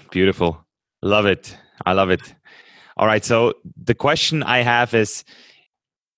Beautiful. 0.10 0.64
Love 1.02 1.26
it. 1.26 1.56
I 1.84 1.94
love 1.94 2.10
it. 2.10 2.34
All 2.96 3.06
right. 3.06 3.24
So 3.24 3.54
the 3.82 3.94
question 3.94 4.42
I 4.42 4.58
have 4.58 4.94
is 4.94 5.24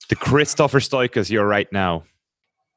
the 0.09 0.17
Christopher 0.17 0.81
Stoikos 0.81 1.31
you're 1.31 1.47
right 1.47 1.71
now 1.73 2.05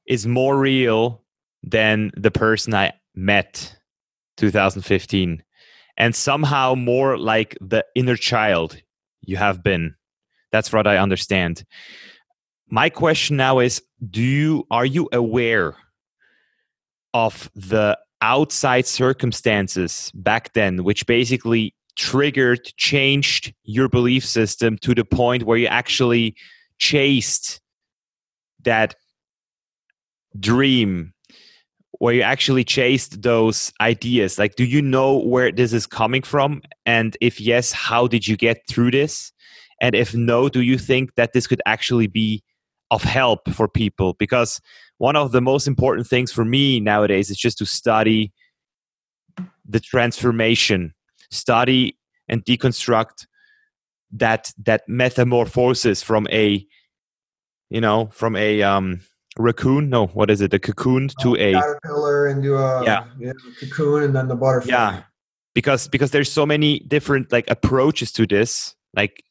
is 0.08 0.26
more 0.26 0.58
real 0.58 1.24
than 1.64 2.12
the 2.16 2.32
person 2.32 2.74
I 2.74 2.94
met 3.16 3.76
2015 4.38 5.44
and 5.98 6.16
somehow 6.16 6.76
more 6.76 7.18
like 7.18 7.58
the 7.60 7.84
inner 7.96 8.16
child 8.16 8.78
you 9.22 9.38
have 9.38 9.64
been. 9.64 9.96
That's 10.52 10.72
what 10.72 10.88
i 10.88 10.98
understand. 10.98 11.64
My 12.70 12.90
question 12.90 13.38
now 13.38 13.60
is 13.60 13.82
do 14.10 14.22
you 14.22 14.66
are 14.72 14.86
you 14.86 15.10
aware 15.12 15.76
of 17.14 17.50
the 17.56 17.98
outside 18.22 18.86
circumstances 18.86 20.12
back 20.14 20.54
then 20.54 20.84
which 20.84 21.06
basically 21.06 21.74
triggered 21.96 22.64
changed 22.78 23.54
your 23.64 23.90
belief 23.90 24.26
system 24.26 24.78
to 24.80 24.94
the 24.94 25.06
point 25.06 25.44
where 25.44 25.58
you 25.58 25.68
actually 25.68 26.36
chased 26.78 27.60
that 28.64 28.96
dream 30.40 31.14
where 32.00 32.14
you 32.14 32.22
actually 32.22 32.64
chased 32.64 33.24
those 33.24 33.72
ideas 33.82 34.38
like 34.38 34.56
do 34.56 34.64
you 34.64 34.82
know 34.82 35.18
where 35.18 35.52
this 35.52 35.74
is 35.74 35.88
coming 35.88 36.22
from? 36.22 36.62
And 36.86 37.18
if 37.22 37.42
yes 37.42 37.72
how 37.72 38.08
did 38.08 38.28
you 38.28 38.38
get 38.38 38.62
through 38.70 38.92
this? 38.92 39.32
And 39.82 39.96
if 39.96 40.14
no 40.14 40.50
do 40.50 40.62
you 40.62 40.78
think 40.78 41.16
that 41.16 41.34
this 41.34 41.48
could 41.48 41.62
actually 41.66 42.08
be 42.08 42.44
of 42.92 43.04
help 43.04 43.50
for 43.50 43.68
people? 43.68 44.14
Because 44.14 44.62
one 44.98 45.16
of 45.16 45.32
the 45.32 45.42
most 45.42 45.68
important 45.68 46.08
things 46.08 46.32
for 46.32 46.46
me 46.46 46.80
nowadays 46.80 47.30
is 47.30 47.38
just 47.38 47.58
to 47.60 47.66
study 47.66 48.32
the 49.68 49.80
transformation 49.80 50.94
study 51.32 51.98
and 52.30 52.44
deconstruct 52.46 53.28
that 54.12 54.52
that 54.64 54.84
metamorphosis 54.88 56.02
from 56.02 56.28
a 56.32 56.66
you 57.70 57.82
know 57.82 58.08
from 58.14 58.36
a 58.36 58.64
um 58.64 59.02
raccoon? 59.38 59.90
No 59.90 60.08
what 60.08 60.30
is 60.30 60.42
it? 60.42 60.52
The 60.52 60.60
cocoon 60.60 61.10
uh, 61.18 61.24
to 61.24 61.36
a 61.36 61.54
caterpillar 61.54 62.28
into 62.28 62.56
a 62.56 62.84
yeah. 62.84 63.06
yeah 63.20 63.32
cocoon 63.60 64.04
and 64.04 64.16
then 64.16 64.28
the 64.28 64.36
butterfly. 64.36 64.72
Yeah. 64.72 65.04
Because 65.54 65.88
because 65.88 66.12
there's 66.12 66.32
so 66.32 66.46
many 66.46 66.80
different 66.80 67.32
like 67.32 67.50
approaches 67.50 68.12
to 68.14 68.28
this 68.28 68.76
like 68.96 69.24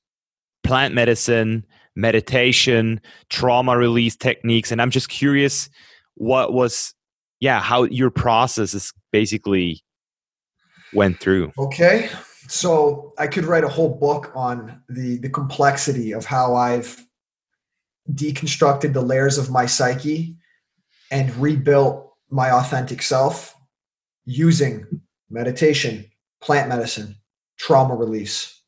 plant 0.65 0.95
medicine 0.95 1.65
meditation 1.95 3.01
trauma 3.31 3.77
release 3.77 4.17
techniques 4.17 4.71
and 4.71 4.83
i'm 4.83 4.91
just 4.91 5.09
curious 5.09 5.71
what 6.17 6.53
was 6.53 6.93
yeah 7.41 7.61
how 7.61 7.85
your 7.85 8.11
process 8.11 8.75
is 8.75 8.93
basically 9.13 9.83
went 10.93 11.19
through. 11.19 11.51
Okay 11.59 12.11
so 12.49 13.13
i 13.19 13.27
could 13.27 13.45
write 13.45 13.65
a 13.65 13.69
whole 13.69 13.99
book 13.99 14.31
on 14.35 14.81
the 14.89 15.19
the 15.19 15.29
complexity 15.29 16.13
of 16.13 16.25
how 16.25 16.55
i've 16.55 17.06
deconstructed 18.13 18.93
the 18.93 19.03
layers 19.03 19.39
of 19.39 19.51
my 19.51 19.67
psyche 19.67 20.37
and 21.11 21.35
rebuilt 21.37 22.13
my 22.31 22.51
authentic 22.51 23.03
self 23.03 23.55
using 24.25 24.87
meditation, 25.31 26.05
plant 26.41 26.69
medicine, 26.69 27.17
trauma 27.59 27.95
release, 27.95 28.61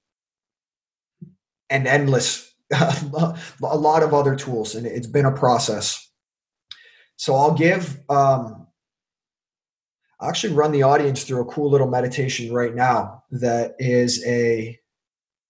and 1.70 1.87
endless, 1.87 2.53
a 2.72 3.37
lot 3.61 4.03
of 4.03 4.14
other 4.14 4.37
tools. 4.37 4.74
And 4.74 4.87
it's 4.87 5.07
been 5.07 5.27
a 5.27 5.33
process. 5.33 6.09
So 7.16 7.35
I'll 7.35 7.55
give, 7.55 7.98
um, 8.09 8.66
I'll 10.20 10.29
actually 10.29 10.55
run 10.55 10.72
the 10.72 10.83
audience 10.83 11.24
through 11.24 11.42
a 11.42 11.53
cool 11.53 11.70
little 11.70 11.88
meditation 11.88 12.53
right 12.53 12.74
now 12.74 13.24
that 13.31 13.74
is 13.79 14.24
a 14.27 14.79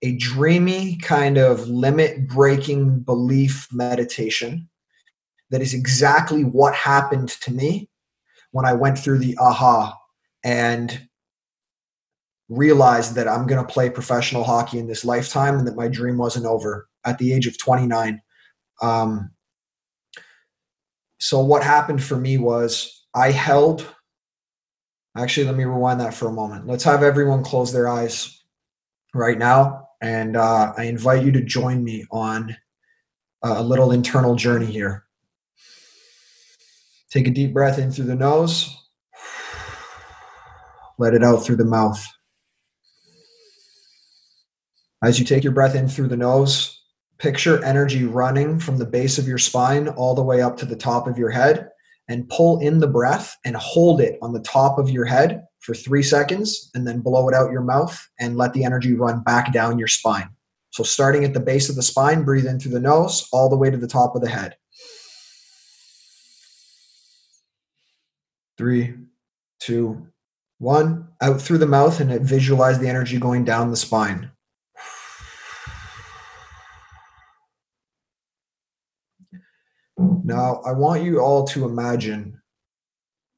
a 0.02 0.16
dreamy 0.16 0.96
kind 0.96 1.38
of 1.38 1.68
limit 1.68 2.28
breaking 2.28 3.00
belief 3.00 3.68
meditation 3.72 4.68
that 5.50 5.60
is 5.60 5.74
exactly 5.74 6.44
what 6.44 6.74
happened 6.74 7.28
to 7.28 7.52
me 7.52 7.88
when 8.52 8.64
I 8.64 8.74
went 8.74 8.98
through 8.98 9.18
the 9.18 9.36
aha 9.38 9.98
and 10.44 11.08
realized 12.48 13.14
that 13.16 13.28
I'm 13.28 13.46
going 13.46 13.64
to 13.64 13.72
play 13.72 13.90
professional 13.90 14.44
hockey 14.44 14.78
in 14.78 14.86
this 14.86 15.04
lifetime 15.04 15.58
and 15.58 15.66
that 15.66 15.76
my 15.76 15.88
dream 15.88 16.16
wasn't 16.16 16.46
over 16.46 16.88
at 17.04 17.18
the 17.18 17.32
age 17.32 17.46
of 17.46 17.58
29. 17.58 18.22
Um, 18.80 19.30
so, 21.18 21.40
what 21.40 21.64
happened 21.64 22.02
for 22.02 22.16
me 22.16 22.38
was 22.38 23.04
I 23.12 23.32
held, 23.32 23.84
actually, 25.16 25.46
let 25.46 25.56
me 25.56 25.64
rewind 25.64 26.00
that 26.00 26.14
for 26.14 26.28
a 26.28 26.32
moment. 26.32 26.68
Let's 26.68 26.84
have 26.84 27.02
everyone 27.02 27.42
close 27.42 27.72
their 27.72 27.88
eyes 27.88 28.40
right 29.12 29.36
now 29.36 29.87
and 30.00 30.36
uh, 30.36 30.72
I 30.76 30.84
invite 30.84 31.24
you 31.24 31.32
to 31.32 31.42
join 31.42 31.82
me 31.82 32.06
on 32.10 32.56
a 33.42 33.62
little 33.62 33.92
internal 33.92 34.34
journey 34.34 34.66
here. 34.66 35.04
Take 37.10 37.26
a 37.26 37.30
deep 37.30 37.52
breath 37.52 37.78
in 37.78 37.90
through 37.90 38.04
the 38.04 38.14
nose, 38.14 38.76
let 40.98 41.14
it 41.14 41.24
out 41.24 41.44
through 41.44 41.56
the 41.56 41.64
mouth. 41.64 42.04
As 45.02 45.18
you 45.18 45.24
take 45.24 45.44
your 45.44 45.52
breath 45.52 45.74
in 45.74 45.88
through 45.88 46.08
the 46.08 46.16
nose, 46.16 46.82
picture 47.18 47.62
energy 47.64 48.04
running 48.04 48.58
from 48.58 48.78
the 48.78 48.86
base 48.86 49.18
of 49.18 49.26
your 49.26 49.38
spine 49.38 49.88
all 49.88 50.14
the 50.14 50.22
way 50.22 50.42
up 50.42 50.56
to 50.58 50.66
the 50.66 50.76
top 50.76 51.06
of 51.06 51.18
your 51.18 51.30
head 51.30 51.68
and 52.08 52.28
pull 52.28 52.60
in 52.60 52.78
the 52.78 52.88
breath 52.88 53.36
and 53.44 53.56
hold 53.56 54.00
it 54.00 54.18
on 54.22 54.32
the 54.32 54.40
top 54.40 54.78
of 54.78 54.90
your 54.90 55.04
head 55.04 55.42
for 55.68 55.74
three 55.74 56.02
seconds 56.02 56.70
and 56.74 56.88
then 56.88 57.00
blow 57.00 57.28
it 57.28 57.34
out 57.34 57.52
your 57.52 57.60
mouth 57.60 58.08
and 58.18 58.38
let 58.38 58.54
the 58.54 58.64
energy 58.64 58.94
run 58.94 59.20
back 59.20 59.52
down 59.52 59.78
your 59.78 59.86
spine. 59.86 60.30
So, 60.70 60.82
starting 60.82 61.26
at 61.26 61.34
the 61.34 61.40
base 61.40 61.68
of 61.68 61.76
the 61.76 61.82
spine, 61.82 62.24
breathe 62.24 62.46
in 62.46 62.58
through 62.58 62.72
the 62.72 62.80
nose 62.80 63.28
all 63.34 63.50
the 63.50 63.56
way 63.56 63.70
to 63.70 63.76
the 63.76 63.86
top 63.86 64.16
of 64.16 64.22
the 64.22 64.30
head. 64.30 64.56
Three, 68.56 68.94
two, 69.60 70.06
one. 70.56 71.08
Out 71.20 71.42
through 71.42 71.58
the 71.58 71.66
mouth 71.66 72.00
and 72.00 72.18
visualize 72.22 72.78
the 72.78 72.88
energy 72.88 73.18
going 73.18 73.44
down 73.44 73.70
the 73.70 73.76
spine. 73.76 74.30
Now, 79.98 80.62
I 80.64 80.72
want 80.72 81.02
you 81.02 81.20
all 81.20 81.46
to 81.48 81.66
imagine 81.66 82.40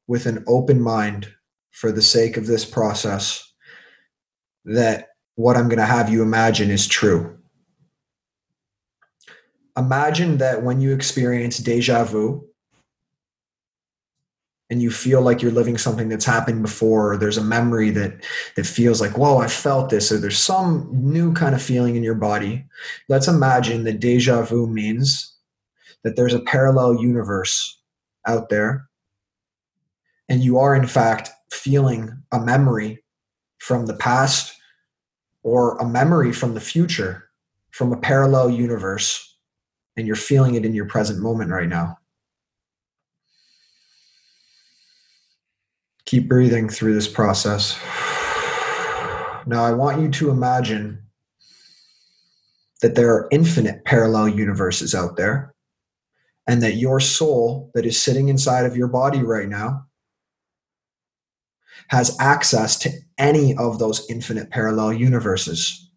with 0.06 0.26
an 0.26 0.44
open 0.46 0.80
mind 0.80 1.34
for 1.70 1.92
the 1.92 2.02
sake 2.02 2.36
of 2.36 2.46
this 2.46 2.64
process 2.64 3.52
that 4.64 5.08
what 5.36 5.56
I'm 5.56 5.68
going 5.68 5.78
to 5.78 5.86
have 5.86 6.10
you 6.10 6.22
imagine 6.22 6.70
is 6.70 6.86
true. 6.86 7.38
Imagine 9.76 10.38
that 10.38 10.62
when 10.62 10.80
you 10.80 10.92
experience 10.92 11.58
deja 11.58 12.04
vu 12.04 12.44
and 14.68 14.80
you 14.80 14.90
feel 14.90 15.20
like 15.20 15.42
you're 15.42 15.50
living 15.50 15.78
something 15.78 16.08
that's 16.08 16.24
happened 16.24 16.62
before, 16.62 17.12
or 17.12 17.16
there's 17.16 17.38
a 17.38 17.44
memory 17.44 17.90
that 17.90 18.24
that 18.56 18.66
feels 18.66 19.00
like, 19.00 19.18
whoa, 19.18 19.38
I 19.38 19.48
felt 19.48 19.90
this, 19.90 20.12
or 20.12 20.18
there's 20.18 20.38
some 20.38 20.88
new 20.92 21.32
kind 21.32 21.54
of 21.54 21.62
feeling 21.62 21.96
in 21.96 22.04
your 22.04 22.14
body. 22.14 22.64
Let's 23.08 23.26
imagine 23.26 23.84
that 23.84 24.00
deja 24.00 24.42
vu 24.42 24.68
means 24.68 25.34
that 26.04 26.14
there's 26.14 26.34
a 26.34 26.40
parallel 26.40 27.00
universe 27.02 27.80
out 28.26 28.48
there, 28.48 28.88
and 30.28 30.42
you 30.42 30.58
are 30.58 30.74
in 30.76 30.86
fact 30.86 31.30
feeling 31.52 32.22
a 32.32 32.40
memory 32.40 33.02
from 33.58 33.86
the 33.86 33.94
past 33.94 34.54
or 35.42 35.76
a 35.78 35.88
memory 35.88 36.32
from 36.32 36.54
the 36.54 36.60
future 36.60 37.30
from 37.70 37.92
a 37.92 37.96
parallel 37.96 38.50
universe 38.50 39.36
and 39.96 40.06
you're 40.06 40.16
feeling 40.16 40.54
it 40.54 40.64
in 40.64 40.74
your 40.74 40.86
present 40.86 41.20
moment 41.20 41.50
right 41.50 41.68
now. 41.68 41.98
Keep 46.06 46.28
breathing 46.28 46.68
through 46.68 46.94
this 46.94 47.08
process. 47.08 47.78
Now, 49.46 49.64
I 49.64 49.72
want 49.72 50.00
you 50.00 50.08
to 50.10 50.30
imagine 50.30 51.02
that 52.82 52.94
there 52.94 53.10
are 53.12 53.28
infinite 53.30 53.84
parallel 53.84 54.28
universes 54.28 54.94
out 54.94 55.16
there, 55.16 55.54
and 56.46 56.62
that 56.62 56.76
your 56.76 56.98
soul 56.98 57.70
that 57.74 57.86
is 57.86 58.00
sitting 58.00 58.28
inside 58.28 58.64
of 58.64 58.76
your 58.76 58.88
body 58.88 59.22
right 59.22 59.48
now 59.48 59.86
has 61.88 62.16
access 62.20 62.76
to 62.78 62.90
any 63.18 63.56
of 63.56 63.78
those 63.78 64.08
infinite 64.10 64.50
parallel 64.50 64.92
universes. 64.92 65.90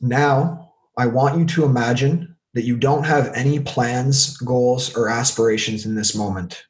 Now, 0.00 0.72
I 0.96 1.06
want 1.06 1.38
you 1.38 1.44
to 1.46 1.64
imagine 1.64 2.36
that 2.54 2.64
you 2.64 2.76
don't 2.76 3.04
have 3.04 3.32
any 3.34 3.60
plans, 3.60 4.36
goals, 4.38 4.96
or 4.96 5.08
aspirations 5.08 5.86
in 5.86 5.94
this 5.94 6.14
moment. 6.14 6.64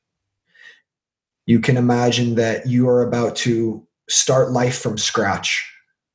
You 1.47 1.61
can 1.61 1.77
imagine 1.77 2.35
that 2.35 2.67
you 2.67 2.89
are 2.89 3.03
about 3.03 3.37
to 3.37 3.87
start 4.09 4.51
life 4.51 4.79
from 4.79 4.99
scratch. 4.99 5.69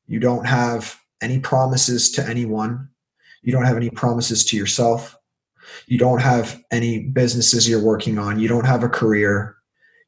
You 0.08 0.20
don't 0.20 0.46
have 0.46 1.00
any 1.22 1.40
promises 1.40 2.12
to 2.12 2.26
anyone. 2.26 2.90
You 3.42 3.52
don't 3.52 3.66
have 3.66 3.78
any 3.78 3.90
promises 3.90 4.46
to 4.46 4.58
yourself. 4.58 5.18
You 5.88 5.98
don't 5.98 6.22
have 6.22 6.62
any 6.72 7.00
businesses 7.00 7.68
you're 7.68 7.84
working 7.84 8.18
on. 8.18 8.40
You 8.40 8.48
don't 8.48 8.66
have 8.66 8.84
a 8.84 8.90
career. 8.90 9.56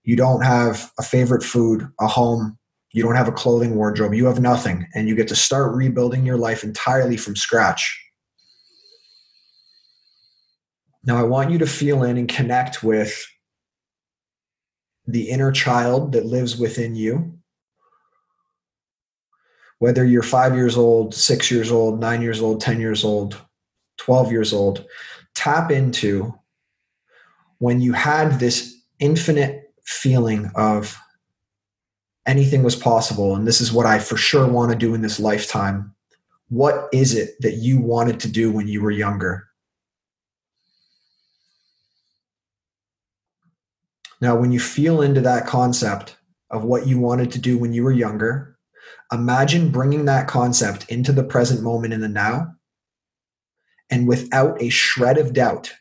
You 0.04 0.16
don't 0.16 0.42
have 0.42 0.92
a 0.98 1.04
favorite 1.04 1.44
food, 1.44 1.88
a 2.00 2.08
home. 2.08 2.58
You 2.94 3.04
don't 3.04 3.16
have 3.16 3.28
a 3.28 3.34
clothing 3.34 3.76
wardrobe. 3.76 4.14
You 4.14 4.26
have 4.26 4.40
nothing. 4.40 4.88
And 4.96 5.08
you 5.08 5.16
get 5.16 5.28
to 5.30 5.36
start 5.36 5.76
rebuilding 5.76 6.26
your 6.26 6.38
life 6.38 6.64
entirely 6.64 7.18
from 7.18 7.36
scratch. 7.36 8.04
Now, 11.04 11.18
I 11.18 11.24
want 11.24 11.52
you 11.52 11.58
to 11.60 11.66
feel 11.66 12.04
in 12.04 12.18
and 12.18 12.28
connect 12.28 12.84
with 12.84 13.26
the 15.06 15.30
inner 15.30 15.52
child 15.52 16.12
that 16.12 16.26
lives 16.26 16.58
within 16.58 16.96
you. 16.96 17.40
Whether 19.80 20.04
you're 20.04 20.24
five 20.24 20.56
years 20.56 20.76
old, 20.76 21.14
six 21.14 21.50
years 21.50 21.72
old, 21.72 22.00
nine 22.00 22.22
years 22.22 22.42
old, 22.42 22.60
10 22.60 22.80
years 22.82 23.06
old, 23.06 23.40
12 24.00 24.32
years 24.32 24.54
old, 24.54 24.86
tap 25.38 25.72
into 25.72 26.34
when 27.60 27.80
you 27.80 27.94
had 27.94 28.40
this 28.40 28.76
infinite 29.00 29.72
feeling 29.86 30.50
of 30.56 30.98
anything 32.26 32.64
was 32.64 32.76
possible 32.76 33.36
and 33.36 33.48
this 33.48 33.62
is 33.62 33.72
what 33.72 33.86
I 33.86 34.00
for 34.00 34.18
sure 34.18 34.48
want 34.48 34.72
to 34.72 34.78
do 34.78 34.96
in 34.96 35.02
this 35.02 35.20
lifetime. 35.20 35.94
What 36.50 36.90
is 36.92 37.14
it 37.14 37.36
that 37.42 37.56
you 37.58 37.80
wanted 37.80 38.20
to 38.22 38.28
do 38.28 38.52
when 38.52 38.68
you 38.68 38.82
were 38.82 38.92
younger? 38.92 39.48
Now, 44.20 44.36
when 44.36 44.52
you 44.52 44.60
feel 44.60 45.04
into 45.04 45.22
that 45.22 45.46
concept 45.46 46.18
of 46.50 46.64
what 46.64 46.88
you 46.88 46.98
wanted 46.98 47.32
to 47.34 47.40
do 47.40 47.60
when 47.60 47.74
you 47.74 47.84
were 47.84 47.92
younger, 47.92 48.58
imagine 49.12 49.72
bringing 49.72 50.06
that 50.06 50.28
concept 50.28 50.90
into 50.90 51.12
the 51.12 51.24
present 51.24 51.62
moment 51.62 51.94
in 51.94 52.02
the 52.02 52.08
now 52.08 52.57
and 53.90 54.08
without 54.08 54.62
a 54.62 54.70
shred 54.70 55.18
of 55.18 55.34
doubt, 55.34 55.74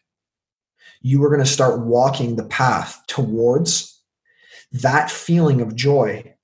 you 1.01 1.23
are 1.25 1.29
going 1.29 1.41
to 1.41 1.47
start 1.47 1.81
walking 1.81 2.37
the 2.37 2.45
path 2.47 3.03
towards 3.07 4.03
that 4.73 5.11
feeling 5.11 5.61
of 5.61 5.77
joy 5.77 6.35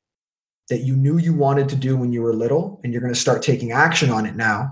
that 0.68 0.81
you 0.81 0.96
knew 0.96 1.18
you 1.18 1.35
wanted 1.35 1.68
to 1.68 1.77
do 1.77 1.96
when 1.96 2.12
you 2.12 2.22
were 2.22 2.33
little, 2.33 2.81
and 2.83 2.92
you're 2.92 3.03
going 3.03 3.12
to 3.12 3.18
start 3.18 3.42
taking 3.42 3.72
action 3.72 4.11
on 4.11 4.25
it 4.27 4.37
now. 4.37 4.70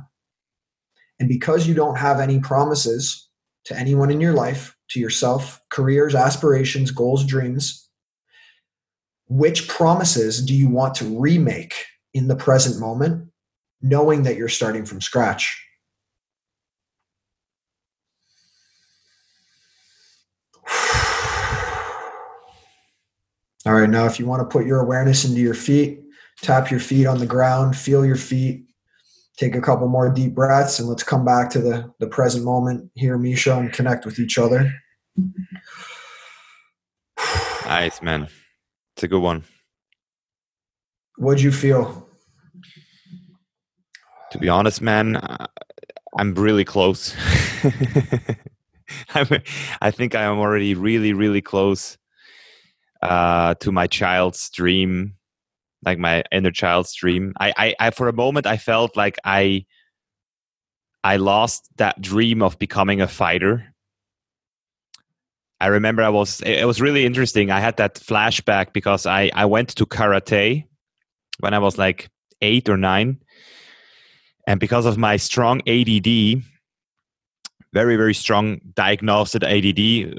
And 1.19 1.29
because 1.29 1.67
you 1.67 1.75
don't 1.75 1.99
have 1.99 2.21
any 2.21 2.41
promises 2.41 3.29
to 3.65 3.77
anyone 3.77 4.11
in 4.11 4.21
your 4.21 4.33
life, 4.33 4.77
to 4.91 5.01
yourself, 5.01 5.61
careers, 5.69 6.15
aspirations, 6.15 6.91
goals, 6.91 7.25
dreams, 7.25 7.89
which 9.29 9.69
promises 9.69 10.45
do 10.45 10.55
you 10.55 10.69
want 10.69 10.95
to 10.97 11.21
remake 11.21 11.85
in 12.15 12.29
the 12.29 12.37
present 12.37 12.81
moment, 12.81 13.31
knowing 13.83 14.23
that 14.23 14.37
you're 14.37 14.49
starting 14.49 14.85
from 14.85 15.01
scratch? 15.01 15.65
All 23.67 23.75
right, 23.75 23.91
now 23.91 24.07
if 24.07 24.19
you 24.19 24.27
want 24.27 24.41
to 24.41 24.51
put 24.51 24.67
your 24.67 24.81
awareness 24.81 25.25
into 25.25 25.41
your 25.41 25.55
feet, 25.55 26.01
tap 26.41 26.71
your 26.71 26.81
feet 26.81 27.07
on 27.07 27.19
the 27.19 27.27
ground, 27.27 27.77
feel 27.77 28.07
your 28.07 28.17
feet, 28.17 28.65
take 29.37 29.55
a 29.55 29.61
couple 29.61 29.87
more 29.87 30.09
deep 30.09 30.35
breaths, 30.35 30.79
and 30.79 30.89
let's 30.89 31.03
come 31.03 31.27
back 31.27 31.51
to 31.51 31.59
the, 31.61 31.93
the 32.01 32.07
present 32.07 32.45
moment 32.45 32.91
here, 32.95 33.19
Misha, 33.19 33.59
and 33.59 33.71
connect 33.71 34.07
with 34.07 34.19
each 34.19 34.39
other. 34.39 34.73
Nice, 37.67 38.01
man. 38.01 38.29
It's 38.97 39.03
a 39.03 39.09
good 39.09 39.21
one. 39.21 39.45
What'd 41.19 41.43
you 41.43 41.53
feel? 41.53 42.09
To 44.31 44.39
be 44.39 44.49
honest, 44.49 44.81
man, 44.81 45.17
uh, 45.17 45.47
I'm 46.17 46.35
really 46.35 46.65
close. 46.65 47.15
i 49.15 49.43
I 49.83 49.91
think 49.91 50.15
I 50.15 50.23
am 50.23 50.39
already 50.39 50.75
really, 50.75 51.13
really 51.13 51.43
close 51.43 51.99
uh, 53.03 53.55
to 53.55 53.73
my 53.73 53.87
child's 53.87 54.51
dream, 54.51 55.15
like 55.85 55.99
my 55.99 56.23
inner 56.31 56.51
child's 56.51 56.95
dream. 56.95 57.33
I, 57.41 57.53
I, 57.57 57.75
I, 57.81 57.91
for 57.91 58.09
a 58.09 58.13
moment, 58.13 58.47
I 58.47 58.57
felt 58.57 58.97
like 58.97 59.19
I, 59.25 59.65
I 61.03 61.17
lost 61.17 61.69
that 61.77 62.01
dream 62.01 62.43
of 62.43 62.59
becoming 62.59 63.01
a 63.01 63.09
fighter. 63.09 63.75
I 65.61 65.67
remember 65.69 66.03
I 66.03 66.09
was, 66.09 66.41
it 66.43 66.67
was 66.67 66.81
really 66.81 67.05
interesting. 67.05 67.51
I 67.51 67.61
had 67.61 67.77
that 67.79 67.95
flashback 67.95 68.73
because 68.73 69.07
I, 69.07 69.31
I 69.35 69.45
went 69.45 69.71
to 69.77 69.87
karate 69.87 70.65
when 71.41 71.55
I 71.55 71.59
was 71.59 71.77
like 71.77 72.11
eight 72.41 72.69
or 72.69 72.77
nine. 72.77 73.19
And 74.47 74.59
because 74.59 74.87
of 74.87 74.97
my 74.97 75.17
strong 75.17 75.61
ADD, 75.69 76.43
very 77.73 77.97
very 77.97 78.15
strong 78.15 78.61
diagnosed 78.75 79.37
ADD. 79.37 79.79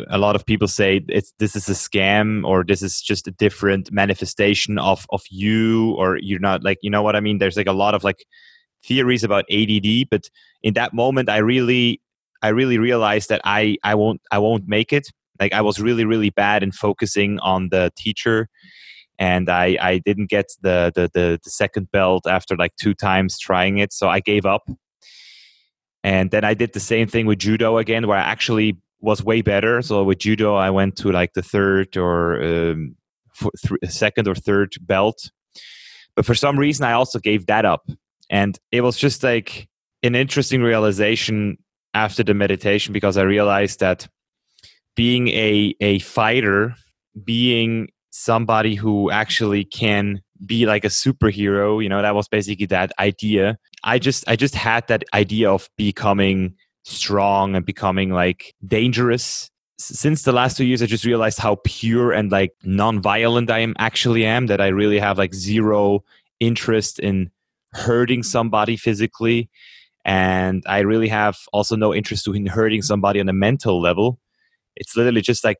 A 0.09 0.17
lot 0.17 0.35
of 0.35 0.45
people 0.45 0.67
say 0.67 1.01
it's 1.09 1.33
this 1.39 1.55
is 1.55 1.67
a 1.67 1.73
scam 1.73 2.45
or 2.45 2.63
this 2.63 2.81
is 2.81 3.01
just 3.01 3.27
a 3.27 3.31
different 3.31 3.91
manifestation 3.91 4.77
of 4.79 5.05
of 5.09 5.21
you 5.29 5.93
or 5.97 6.17
you're 6.17 6.39
not 6.39 6.63
like 6.63 6.77
you 6.81 6.89
know 6.89 7.01
what 7.01 7.15
I 7.15 7.19
mean. 7.19 7.39
There's 7.39 7.57
like 7.57 7.67
a 7.67 7.73
lot 7.73 7.93
of 7.93 8.03
like 8.03 8.25
theories 8.83 9.23
about 9.23 9.45
ADD, 9.51 10.09
but 10.09 10.29
in 10.63 10.73
that 10.75 10.93
moment, 10.93 11.29
I 11.29 11.37
really 11.37 12.01
I 12.41 12.49
really 12.49 12.77
realized 12.77 13.29
that 13.29 13.41
I 13.43 13.77
I 13.83 13.95
won't 13.95 14.21
I 14.31 14.39
won't 14.39 14.67
make 14.67 14.93
it. 14.93 15.07
Like 15.39 15.53
I 15.53 15.61
was 15.61 15.79
really 15.79 16.05
really 16.05 16.29
bad 16.29 16.63
in 16.63 16.71
focusing 16.71 17.39
on 17.39 17.69
the 17.69 17.91
teacher 17.97 18.47
and 19.19 19.51
I, 19.51 19.77
I 19.79 19.97
didn't 19.99 20.31
get 20.31 20.47
the, 20.63 20.91
the, 20.95 21.07
the, 21.13 21.39
the, 21.43 21.49
second 21.51 21.91
belt 21.91 22.25
after 22.25 22.55
like 22.55 22.75
two 22.75 22.95
times 22.95 23.37
trying 23.37 23.77
it. 23.77 23.93
So 23.93 24.09
I 24.09 24.19
gave 24.19 24.47
up. 24.47 24.63
And 26.03 26.31
then 26.31 26.43
I 26.43 26.53
did 26.53 26.73
the 26.73 26.79
same 26.79 27.07
thing 27.07 27.25
with 27.25 27.39
judo 27.39 27.77
again, 27.77 28.07
where 28.07 28.17
I 28.17 28.21
actually 28.21 28.77
was 29.01 29.23
way 29.23 29.41
better. 29.41 29.81
So 29.81 30.03
with 30.03 30.19
judo, 30.19 30.55
I 30.55 30.69
went 30.69 30.95
to 30.97 31.11
like 31.11 31.33
the 31.33 31.41
third 31.41 31.97
or 31.97 32.41
um, 32.43 32.95
th- 33.39 33.91
second 33.91 34.27
or 34.27 34.35
third 34.35 34.73
belt. 34.81 35.31
But 36.15 36.25
for 36.25 36.35
some 36.35 36.57
reason, 36.57 36.85
I 36.85 36.93
also 36.93 37.19
gave 37.19 37.45
that 37.47 37.65
up. 37.65 37.89
And 38.29 38.57
it 38.71 38.81
was 38.81 38.97
just 38.97 39.23
like 39.23 39.67
an 40.03 40.15
interesting 40.15 40.61
realization 40.61 41.57
after 41.93 42.23
the 42.23 42.33
meditation 42.33 42.93
because 42.93 43.17
I 43.17 43.23
realized 43.23 43.79
that 43.81 44.07
being 44.95 45.27
a 45.29 45.75
a 45.81 45.99
fighter, 45.99 46.75
being 47.23 47.89
somebody 48.11 48.75
who 48.75 49.09
actually 49.11 49.63
can 49.65 50.21
be 50.45 50.65
like 50.65 50.83
a 50.83 50.89
superhero, 50.89 51.81
you 51.81 51.89
know, 51.89 52.01
that 52.01 52.15
was 52.15 52.27
basically 52.27 52.65
that 52.67 52.91
idea. 52.99 53.57
I 53.83 53.99
just 53.99 54.23
I 54.27 54.35
just 54.35 54.55
had 54.55 54.87
that 54.87 55.03
idea 55.13 55.51
of 55.51 55.69
becoming 55.77 56.55
strong 56.83 57.55
and 57.55 57.65
becoming 57.65 58.11
like 58.11 58.53
dangerous. 58.65 59.49
Since 59.79 60.23
the 60.23 60.31
last 60.31 60.57
two 60.57 60.65
years 60.65 60.83
i 60.83 60.85
just 60.85 61.05
realized 61.05 61.39
how 61.39 61.57
pure 61.63 62.11
and 62.11 62.31
like 62.31 62.51
non-violent 62.63 63.49
i 63.49 63.57
am 63.59 63.73
actually 63.79 64.23
am 64.23 64.45
that 64.45 64.61
i 64.61 64.67
really 64.67 64.99
have 64.99 65.17
like 65.17 65.33
zero 65.33 66.03
interest 66.39 66.99
in 66.99 67.31
hurting 67.73 68.21
somebody 68.21 68.77
physically. 68.77 69.49
And 70.05 70.63
i 70.67 70.79
really 70.79 71.07
have 71.07 71.37
also 71.51 71.75
no 71.75 71.95
interest 71.95 72.27
in 72.27 72.45
hurting 72.45 72.83
somebody 72.83 73.19
on 73.19 73.29
a 73.29 73.33
mental 73.33 73.81
level. 73.81 74.19
It's 74.75 74.95
literally 74.95 75.21
just 75.21 75.43
like 75.43 75.59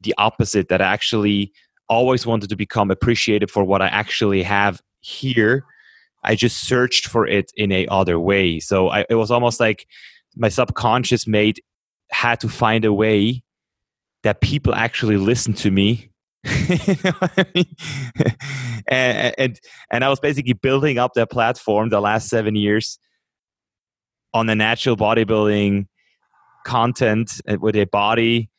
the 0.00 0.14
opposite 0.18 0.68
that 0.68 0.80
i 0.82 0.92
actually 0.92 1.52
always 1.88 2.26
wanted 2.26 2.48
to 2.48 2.56
become 2.56 2.90
appreciated 2.90 3.50
for 3.50 3.64
what 3.64 3.82
i 3.82 3.88
actually 3.88 4.42
have 4.42 4.80
here 5.00 5.64
i 6.22 6.34
just 6.34 6.64
searched 6.64 7.06
for 7.06 7.26
it 7.26 7.52
in 7.56 7.72
a 7.72 7.86
other 7.88 8.18
way. 8.18 8.60
So 8.60 8.88
I, 8.88 9.04
it 9.08 9.14
was 9.14 9.30
almost 9.30 9.60
like 9.60 9.86
my 10.36 10.48
subconscious 10.48 11.26
made 11.26 11.60
had 12.10 12.40
to 12.40 12.48
find 12.48 12.84
a 12.84 12.92
way 12.92 13.42
that 14.22 14.40
people 14.40 14.74
actually 14.74 15.16
listen 15.16 15.54
to 15.54 15.70
me. 15.70 16.10
And, 18.90 19.34
and, 19.38 19.60
and 19.90 20.04
I 20.04 20.08
was 20.08 20.18
basically 20.20 20.54
building 20.54 20.98
up 20.98 21.14
that 21.14 21.30
platform 21.30 21.90
the 21.90 22.00
last 22.00 22.28
seven 22.28 22.56
years 22.56 22.98
on 24.34 24.46
the 24.46 24.54
natural 24.54 24.96
bodybuilding 24.96 25.86
content 26.64 27.40
uh, 27.48 27.56
with 27.60 27.76
a 27.76 27.84
body 27.84 28.50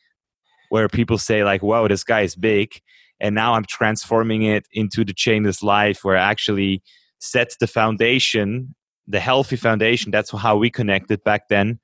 where 0.70 0.88
people 0.88 1.18
say 1.18 1.44
like, 1.44 1.62
"Wow, 1.62 1.86
this 1.86 2.02
guy 2.02 2.22
is 2.22 2.34
big," 2.34 2.80
and 3.20 3.34
now 3.34 3.54
I'm 3.54 3.64
transforming 3.64 4.42
it 4.42 4.66
into 4.72 5.04
the 5.04 5.12
chainless 5.12 5.62
life 5.62 6.02
where 6.02 6.16
actually 6.16 6.82
set 7.22 7.54
the 7.60 7.68
foundation, 7.68 8.74
the 9.06 9.20
healthy 9.20 9.56
foundation. 9.56 10.10
That's 10.10 10.30
how 10.32 10.56
we 10.56 10.70
connected 10.70 11.22
back 11.22 11.48
then. 11.48 11.78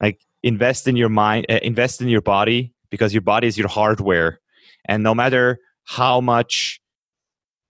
Like 0.00 0.20
invest 0.42 0.88
in 0.88 0.96
your 0.96 1.10
mind, 1.10 1.46
uh, 1.50 1.58
invest 1.62 2.00
in 2.00 2.08
your 2.08 2.22
body 2.22 2.72
because 2.88 3.12
your 3.12 3.20
body 3.20 3.46
is 3.46 3.58
your 3.58 3.68
hardware, 3.68 4.40
and 4.86 5.02
no 5.02 5.14
matter 5.14 5.58
how 5.84 6.20
much 6.20 6.80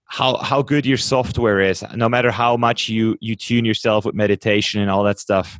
how 0.05 0.37
how 0.37 0.61
good 0.61 0.85
your 0.85 0.97
software 0.97 1.59
is 1.61 1.83
no 1.95 2.09
matter 2.09 2.31
how 2.31 2.57
much 2.57 2.89
you 2.89 3.17
you 3.21 3.35
tune 3.35 3.63
yourself 3.63 4.05
with 4.05 4.13
meditation 4.13 4.81
and 4.81 4.91
all 4.91 5.03
that 5.03 5.19
stuff 5.19 5.57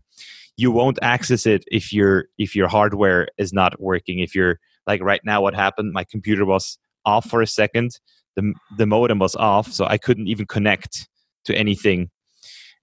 you 0.58 0.70
won't 0.72 1.00
access 1.02 1.46
it 1.46 1.64
if 1.72 1.94
your 1.94 2.26
if 2.38 2.54
your 2.54 2.68
hardware 2.68 3.28
is 3.38 3.54
not 3.54 3.80
working 3.80 4.20
if 4.20 4.36
you're 4.36 4.60
like 4.88 5.02
right 5.02 5.22
now 5.24 5.42
what 5.42 5.56
happened 5.56 5.94
my 5.94 6.04
computer 6.04 6.46
was 6.46 6.78
off 7.06 7.30
for 7.30 7.42
a 7.42 7.48
second 7.48 7.98
the 8.36 8.54
the 8.78 8.86
modem 8.86 9.20
was 9.20 9.36
off 9.38 9.72
so 9.72 9.86
i 9.86 9.98
couldn't 9.98 10.28
even 10.28 10.46
connect 10.46 11.08
to 11.46 11.56
anything. 11.56 12.10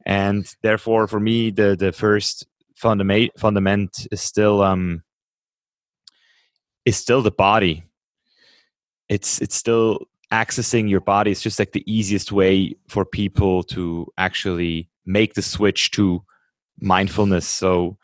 And 0.06 0.46
therefore 0.62 1.06
for 1.06 1.20
me 1.20 1.50
the 1.50 1.76
the 1.76 1.92
first 1.92 2.46
fundament 2.76 3.32
fundament 3.36 4.06
is 4.12 4.20
still 4.20 4.62
um 4.62 5.02
is 6.84 6.96
still 6.96 7.22
the 7.22 7.30
body. 7.30 7.84
It's 9.08 9.40
it's 9.40 9.54
still 9.54 10.06
accessing 10.32 10.88
your 10.88 11.00
body. 11.00 11.30
Is 11.30 11.40
just 11.40 11.58
like 11.58 11.72
the 11.72 11.84
easiest 11.92 12.32
way 12.32 12.74
for 12.88 13.04
people 13.04 13.62
to 13.64 14.06
actually 14.16 14.88
make 15.04 15.34
the 15.34 15.42
switch 15.42 15.90
to 15.92 16.22
mindfulness. 16.80 17.46
So 17.46 17.98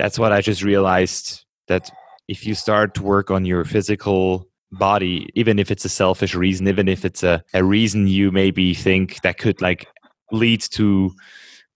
that's 0.00 0.18
what 0.18 0.32
i 0.32 0.40
just 0.40 0.62
realized 0.62 1.44
that 1.68 1.90
if 2.26 2.46
you 2.46 2.54
start 2.54 2.94
to 2.94 3.02
work 3.02 3.30
on 3.30 3.44
your 3.44 3.66
physical 3.66 4.48
body 4.72 5.28
even 5.34 5.58
if 5.58 5.70
it's 5.70 5.84
a 5.84 5.88
selfish 5.88 6.34
reason 6.34 6.68
even 6.68 6.88
if 6.88 7.04
it's 7.04 7.22
a, 7.22 7.42
a 7.54 7.64
reason 7.64 8.06
you 8.06 8.30
maybe 8.30 8.72
think 8.72 9.20
that 9.22 9.36
could 9.36 9.60
like 9.60 9.88
lead 10.30 10.60
to 10.60 11.10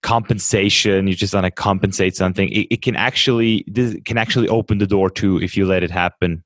compensation 0.01 1.07
you 1.07 1.15
just 1.15 1.33
want 1.33 1.43
to 1.43 1.51
compensate 1.51 2.15
something 2.15 2.47
it, 2.49 2.67
it 2.69 2.81
can 2.81 2.95
actually 2.95 3.65
this 3.67 3.95
can 4.05 4.17
actually 4.17 4.47
open 4.47 4.77
the 4.77 4.87
door 4.87 5.09
to 5.09 5.41
if 5.41 5.57
you 5.57 5.65
let 5.65 5.83
it 5.83 5.91
happen. 5.91 6.43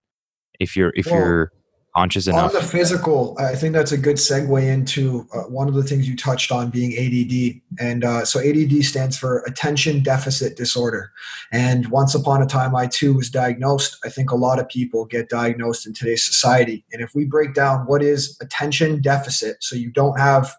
If 0.60 0.76
you're 0.76 0.94
if 0.96 1.08
you're 1.08 1.52
conscious 1.96 2.28
enough. 2.28 2.54
On 2.56 2.62
the 2.62 2.66
physical, 2.66 3.36
I 3.40 3.56
think 3.56 3.74
that's 3.74 3.92
a 3.92 3.98
good 3.98 4.18
segue 4.18 4.62
into 4.62 5.28
uh, 5.34 5.42
one 5.44 5.68
of 5.68 5.74
the 5.74 5.84
things 5.84 6.08
you 6.08 6.16
touched 6.16 6.52
on 6.52 6.70
being 6.70 6.94
ADD. 6.94 7.62
And 7.80 8.04
uh, 8.04 8.26
so 8.26 8.40
ADD 8.40 8.84
stands 8.84 9.18
for 9.18 9.40
Attention 9.40 10.04
Deficit 10.04 10.56
Disorder. 10.56 11.12
And 11.52 11.88
once 11.90 12.16
upon 12.16 12.42
a 12.42 12.46
time, 12.46 12.76
I 12.76 12.88
too 12.88 13.14
was 13.14 13.30
diagnosed. 13.30 13.98
I 14.04 14.10
think 14.10 14.32
a 14.32 14.36
lot 14.36 14.60
of 14.60 14.68
people 14.70 15.06
get 15.06 15.30
diagnosed 15.30 15.88
in 15.88 15.94
today's 15.94 16.26
society. 16.26 16.86
And 16.92 17.02
if 17.02 17.14
we 17.16 17.26
break 17.26 17.54
down 17.54 17.86
what 17.86 18.04
is 18.04 18.38
attention 18.42 19.02
deficit, 19.02 19.58
so 19.64 19.76
you 19.76 19.92
don't 19.92 20.20
have 20.20 20.54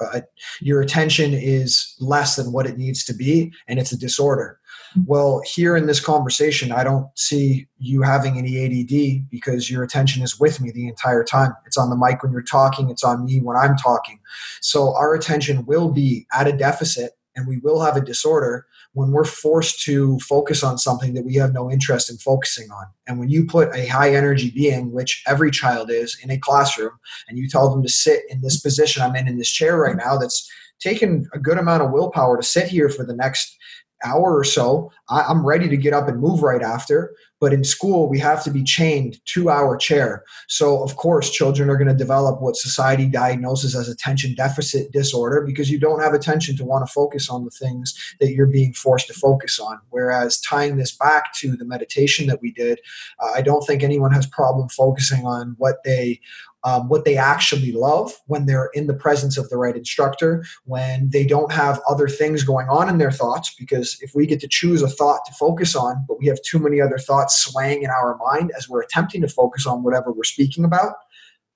uh, 0.00 0.20
your 0.60 0.80
attention 0.80 1.34
is 1.34 1.94
less 2.00 2.36
than 2.36 2.52
what 2.52 2.66
it 2.66 2.78
needs 2.78 3.04
to 3.04 3.12
be, 3.12 3.52
and 3.68 3.78
it's 3.78 3.92
a 3.92 3.98
disorder. 3.98 4.59
Well, 5.06 5.42
here 5.44 5.76
in 5.76 5.86
this 5.86 6.00
conversation, 6.00 6.72
I 6.72 6.84
don't 6.84 7.06
see 7.16 7.66
you 7.78 8.02
having 8.02 8.38
any 8.38 8.64
ADD 8.64 9.30
because 9.30 9.70
your 9.70 9.82
attention 9.82 10.22
is 10.22 10.40
with 10.40 10.60
me 10.60 10.70
the 10.70 10.88
entire 10.88 11.24
time. 11.24 11.54
It's 11.66 11.78
on 11.78 11.90
the 11.90 11.96
mic 11.96 12.22
when 12.22 12.32
you're 12.32 12.42
talking, 12.42 12.90
it's 12.90 13.04
on 13.04 13.24
me 13.24 13.40
when 13.40 13.56
I'm 13.56 13.76
talking. 13.76 14.18
So 14.60 14.94
our 14.96 15.14
attention 15.14 15.64
will 15.66 15.90
be 15.90 16.26
at 16.32 16.48
a 16.48 16.52
deficit 16.52 17.12
and 17.36 17.46
we 17.46 17.58
will 17.58 17.80
have 17.80 17.96
a 17.96 18.00
disorder 18.00 18.66
when 18.92 19.12
we're 19.12 19.24
forced 19.24 19.82
to 19.84 20.18
focus 20.18 20.64
on 20.64 20.76
something 20.76 21.14
that 21.14 21.24
we 21.24 21.36
have 21.36 21.52
no 21.52 21.70
interest 21.70 22.10
in 22.10 22.16
focusing 22.18 22.70
on. 22.70 22.86
And 23.06 23.20
when 23.20 23.28
you 23.28 23.46
put 23.46 23.74
a 23.74 23.86
high 23.86 24.14
energy 24.14 24.50
being, 24.50 24.90
which 24.90 25.22
every 25.28 25.52
child 25.52 25.90
is, 25.90 26.18
in 26.22 26.30
a 26.30 26.38
classroom, 26.38 26.92
and 27.28 27.38
you 27.38 27.48
tell 27.48 27.70
them 27.70 27.82
to 27.82 27.88
sit 27.88 28.22
in 28.28 28.40
this 28.40 28.60
position 28.60 29.02
I'm 29.02 29.14
in 29.14 29.28
in 29.28 29.38
this 29.38 29.50
chair 29.50 29.78
right 29.78 29.96
now, 29.96 30.18
that's 30.18 30.50
taken 30.80 31.28
a 31.32 31.38
good 31.38 31.58
amount 31.58 31.82
of 31.82 31.92
willpower 31.92 32.36
to 32.36 32.42
sit 32.42 32.66
here 32.66 32.88
for 32.88 33.04
the 33.04 33.14
next 33.14 33.56
hour 34.04 34.36
or 34.36 34.44
so, 34.44 34.90
I, 35.08 35.30
am 35.30 35.46
ready 35.46 35.68
to 35.68 35.76
get 35.76 35.92
up 35.92 36.08
and 36.08 36.20
move 36.20 36.42
right 36.42 36.62
after. 36.62 37.14
But 37.40 37.54
in 37.54 37.64
school, 37.64 38.06
we 38.06 38.18
have 38.18 38.44
to 38.44 38.50
be 38.50 38.62
chained 38.62 39.18
to 39.26 39.48
our 39.48 39.74
chair. 39.74 40.24
So, 40.46 40.82
of 40.82 40.96
course, 40.96 41.30
children 41.30 41.70
are 41.70 41.76
going 41.76 41.88
to 41.88 41.94
develop 41.94 42.42
what 42.42 42.54
society 42.54 43.06
diagnoses 43.06 43.74
as 43.74 43.88
attention 43.88 44.34
deficit 44.34 44.92
disorder 44.92 45.40
because 45.40 45.70
you 45.70 45.78
don't 45.78 46.02
have 46.02 46.12
attention 46.12 46.54
to 46.58 46.64
want 46.66 46.86
to 46.86 46.92
focus 46.92 47.30
on 47.30 47.46
the 47.46 47.50
things 47.50 47.94
that 48.20 48.32
you're 48.32 48.46
being 48.46 48.74
forced 48.74 49.06
to 49.06 49.14
focus 49.14 49.58
on. 49.58 49.80
Whereas 49.88 50.38
tying 50.42 50.76
this 50.76 50.94
back 50.94 51.32
to 51.36 51.56
the 51.56 51.64
meditation 51.64 52.26
that 52.26 52.42
we 52.42 52.52
did, 52.52 52.78
uh, 53.18 53.30
I 53.34 53.40
don't 53.40 53.66
think 53.66 53.82
anyone 53.82 54.12
has 54.12 54.26
problem 54.26 54.68
focusing 54.68 55.24
on 55.24 55.54
what 55.56 55.82
they 55.82 56.20
um, 56.64 56.88
what 56.88 57.04
they 57.04 57.16
actually 57.16 57.72
love 57.72 58.12
when 58.26 58.46
they're 58.46 58.70
in 58.74 58.86
the 58.86 58.94
presence 58.94 59.38
of 59.38 59.48
the 59.48 59.56
right 59.56 59.76
instructor, 59.76 60.44
when 60.64 61.08
they 61.10 61.24
don't 61.24 61.52
have 61.52 61.80
other 61.88 62.08
things 62.08 62.44
going 62.44 62.68
on 62.68 62.88
in 62.88 62.98
their 62.98 63.10
thoughts. 63.10 63.54
Because 63.58 63.98
if 64.00 64.12
we 64.14 64.26
get 64.26 64.40
to 64.40 64.48
choose 64.48 64.82
a 64.82 64.88
thought 64.88 65.24
to 65.26 65.32
focus 65.34 65.74
on, 65.74 66.04
but 66.06 66.18
we 66.18 66.26
have 66.26 66.40
too 66.42 66.58
many 66.58 66.80
other 66.80 66.98
thoughts 66.98 67.42
swaying 67.42 67.82
in 67.82 67.90
our 67.90 68.18
mind 68.18 68.52
as 68.56 68.68
we're 68.68 68.82
attempting 68.82 69.22
to 69.22 69.28
focus 69.28 69.66
on 69.66 69.82
whatever 69.82 70.12
we're 70.12 70.24
speaking 70.24 70.64
about, 70.64 70.94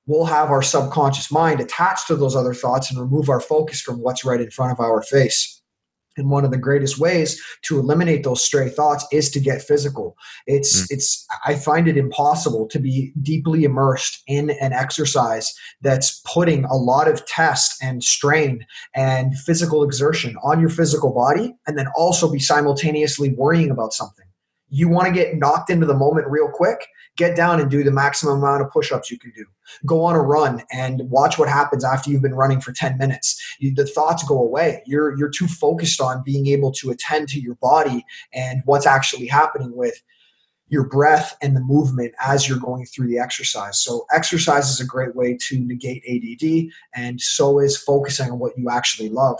we'll 0.06 0.26
have 0.26 0.50
our 0.50 0.62
subconscious 0.62 1.30
mind 1.30 1.60
attached 1.60 2.06
to 2.06 2.16
those 2.16 2.36
other 2.36 2.54
thoughts 2.54 2.90
and 2.90 3.00
remove 3.00 3.28
our 3.28 3.40
focus 3.40 3.80
from 3.80 4.00
what's 4.00 4.24
right 4.24 4.40
in 4.40 4.50
front 4.50 4.72
of 4.72 4.80
our 4.80 5.02
face. 5.02 5.62
And 6.16 6.30
one 6.30 6.44
of 6.44 6.50
the 6.50 6.58
greatest 6.58 6.98
ways 6.98 7.40
to 7.62 7.78
eliminate 7.78 8.24
those 8.24 8.42
stray 8.42 8.68
thoughts 8.68 9.06
is 9.12 9.30
to 9.30 9.40
get 9.40 9.62
physical. 9.62 10.16
It's 10.46 10.82
mm. 10.82 10.86
it's 10.90 11.26
I 11.44 11.56
find 11.56 11.88
it 11.88 11.96
impossible 11.96 12.66
to 12.68 12.78
be 12.78 13.12
deeply 13.22 13.64
immersed 13.64 14.22
in 14.26 14.50
an 14.50 14.72
exercise 14.72 15.52
that's 15.80 16.20
putting 16.26 16.64
a 16.64 16.76
lot 16.76 17.08
of 17.08 17.24
test 17.26 17.82
and 17.82 18.02
strain 18.02 18.64
and 18.94 19.36
physical 19.38 19.82
exertion 19.82 20.36
on 20.42 20.60
your 20.60 20.70
physical 20.70 21.12
body 21.12 21.54
and 21.66 21.78
then 21.78 21.86
also 21.96 22.30
be 22.30 22.38
simultaneously 22.38 23.34
worrying 23.34 23.70
about 23.70 23.92
something. 23.92 24.26
You 24.74 24.88
want 24.88 25.06
to 25.06 25.12
get 25.12 25.36
knocked 25.36 25.70
into 25.70 25.86
the 25.86 25.94
moment 25.94 26.26
real 26.28 26.48
quick, 26.52 26.86
get 27.16 27.36
down 27.36 27.60
and 27.60 27.70
do 27.70 27.84
the 27.84 27.90
maximum 27.90 28.38
amount 28.38 28.62
of 28.62 28.70
push-ups 28.70 29.10
you 29.10 29.18
can 29.18 29.30
do 29.30 29.44
go 29.86 30.04
on 30.04 30.14
a 30.14 30.20
run 30.20 30.62
and 30.72 31.00
watch 31.08 31.38
what 31.38 31.48
happens 31.48 31.84
after 31.84 32.10
you've 32.10 32.20
been 32.20 32.34
running 32.34 32.60
for 32.60 32.70
10 32.70 32.98
minutes 32.98 33.56
you, 33.58 33.74
the 33.74 33.86
thoughts 33.86 34.22
go 34.24 34.38
away 34.38 34.82
you're 34.84 35.16
you're 35.16 35.30
too 35.30 35.48
focused 35.48 36.02
on 36.02 36.22
being 36.22 36.46
able 36.48 36.70
to 36.70 36.90
attend 36.90 37.28
to 37.28 37.40
your 37.40 37.54
body 37.56 38.04
and 38.34 38.60
what's 38.66 38.84
actually 38.84 39.26
happening 39.26 39.74
with 39.74 40.02
your 40.68 40.88
breath 40.88 41.36
and 41.42 41.54
the 41.54 41.60
movement 41.60 42.12
as 42.20 42.48
you're 42.48 42.58
going 42.58 42.86
through 42.86 43.06
the 43.06 43.18
exercise. 43.18 43.78
So, 43.78 44.06
exercise 44.12 44.70
is 44.70 44.80
a 44.80 44.86
great 44.86 45.14
way 45.14 45.36
to 45.48 45.58
negate 45.60 46.02
ADD, 46.08 46.72
and 46.94 47.20
so 47.20 47.60
is 47.60 47.76
focusing 47.76 48.30
on 48.30 48.38
what 48.38 48.56
you 48.56 48.70
actually 48.70 49.08
love. 49.08 49.38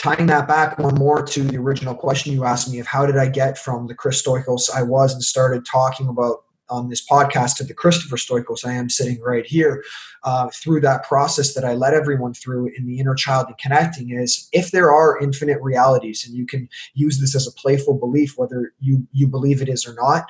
Tying 0.00 0.28
that 0.28 0.48
back 0.48 0.78
one 0.78 0.94
more 0.94 1.22
to 1.26 1.42
the 1.42 1.58
original 1.58 1.94
question 1.94 2.32
you 2.32 2.46
asked 2.46 2.72
me 2.72 2.78
of 2.78 2.86
how 2.86 3.04
did 3.04 3.18
I 3.18 3.28
get 3.28 3.58
from 3.58 3.86
the 3.86 3.94
Chris 3.94 4.22
Stoikos 4.22 4.70
I 4.74 4.82
was 4.82 5.12
and 5.12 5.22
started 5.22 5.66
talking 5.66 6.08
about 6.08 6.44
on 6.70 6.88
this 6.88 7.06
podcast 7.06 7.56
to 7.56 7.64
the 7.64 7.74
Christopher 7.74 8.16
Stoikos 8.16 8.64
I 8.64 8.72
am 8.72 8.88
sitting 8.88 9.20
right 9.20 9.44
here 9.44 9.84
uh, 10.24 10.48
through 10.54 10.80
that 10.80 11.04
process 11.04 11.52
that 11.52 11.66
I 11.66 11.74
led 11.74 11.92
everyone 11.92 12.32
through 12.32 12.70
in 12.78 12.86
the 12.86 12.98
inner 12.98 13.14
child 13.14 13.48
and 13.48 13.58
connecting 13.58 14.08
is 14.08 14.48
if 14.52 14.70
there 14.70 14.90
are 14.90 15.20
infinite 15.20 15.60
realities 15.60 16.24
and 16.26 16.34
you 16.34 16.46
can 16.46 16.66
use 16.94 17.20
this 17.20 17.36
as 17.36 17.46
a 17.46 17.52
playful 17.52 17.98
belief 17.98 18.38
whether 18.38 18.72
you 18.80 19.06
you 19.12 19.28
believe 19.28 19.60
it 19.60 19.68
is 19.68 19.86
or 19.86 19.92
not 19.92 20.24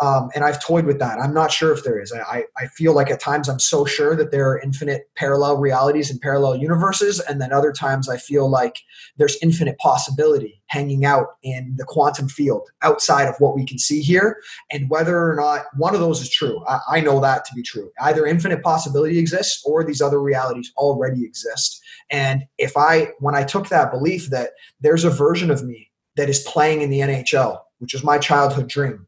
um, 0.00 0.30
and 0.34 0.44
I've 0.44 0.62
toyed 0.62 0.86
with 0.86 0.98
that. 0.98 1.18
I'm 1.20 1.32
not 1.32 1.52
sure 1.52 1.72
if 1.72 1.84
there 1.84 2.00
is. 2.00 2.12
I, 2.12 2.44
I 2.58 2.66
feel 2.66 2.94
like 2.94 3.10
at 3.10 3.20
times 3.20 3.48
I'm 3.48 3.60
so 3.60 3.84
sure 3.84 4.16
that 4.16 4.32
there 4.32 4.50
are 4.50 4.60
infinite 4.60 5.08
parallel 5.14 5.58
realities 5.58 6.10
and 6.10 6.20
parallel 6.20 6.56
universes, 6.56 7.20
and 7.20 7.40
then 7.40 7.52
other 7.52 7.72
times 7.72 8.08
I 8.08 8.16
feel 8.16 8.48
like 8.48 8.76
there's 9.16 9.38
infinite 9.40 9.78
possibility 9.78 10.62
hanging 10.66 11.04
out 11.04 11.36
in 11.44 11.74
the 11.76 11.84
quantum 11.84 12.28
field 12.28 12.68
outside 12.82 13.28
of 13.28 13.36
what 13.38 13.54
we 13.54 13.64
can 13.64 13.78
see 13.78 14.00
here. 14.00 14.38
And 14.72 14.90
whether 14.90 15.30
or 15.30 15.36
not 15.36 15.66
one 15.76 15.94
of 15.94 16.00
those 16.00 16.20
is 16.20 16.30
true, 16.30 16.64
I, 16.66 16.80
I 16.90 17.00
know 17.00 17.20
that 17.20 17.44
to 17.44 17.54
be 17.54 17.62
true. 17.62 17.90
Either 18.00 18.26
infinite 18.26 18.62
possibility 18.62 19.18
exists 19.18 19.62
or 19.64 19.84
these 19.84 20.02
other 20.02 20.20
realities 20.20 20.72
already 20.76 21.24
exist. 21.24 21.80
And 22.10 22.42
if 22.58 22.76
I, 22.76 23.10
when 23.20 23.36
I 23.36 23.44
took 23.44 23.68
that 23.68 23.92
belief 23.92 24.30
that 24.30 24.50
there's 24.80 25.04
a 25.04 25.10
version 25.10 25.52
of 25.52 25.62
me 25.62 25.90
that 26.16 26.28
is 26.28 26.40
playing 26.40 26.82
in 26.82 26.90
the 26.90 27.00
NHL, 27.00 27.58
which 27.78 27.94
is 27.94 28.02
my 28.02 28.18
childhood 28.18 28.68
dream, 28.68 29.06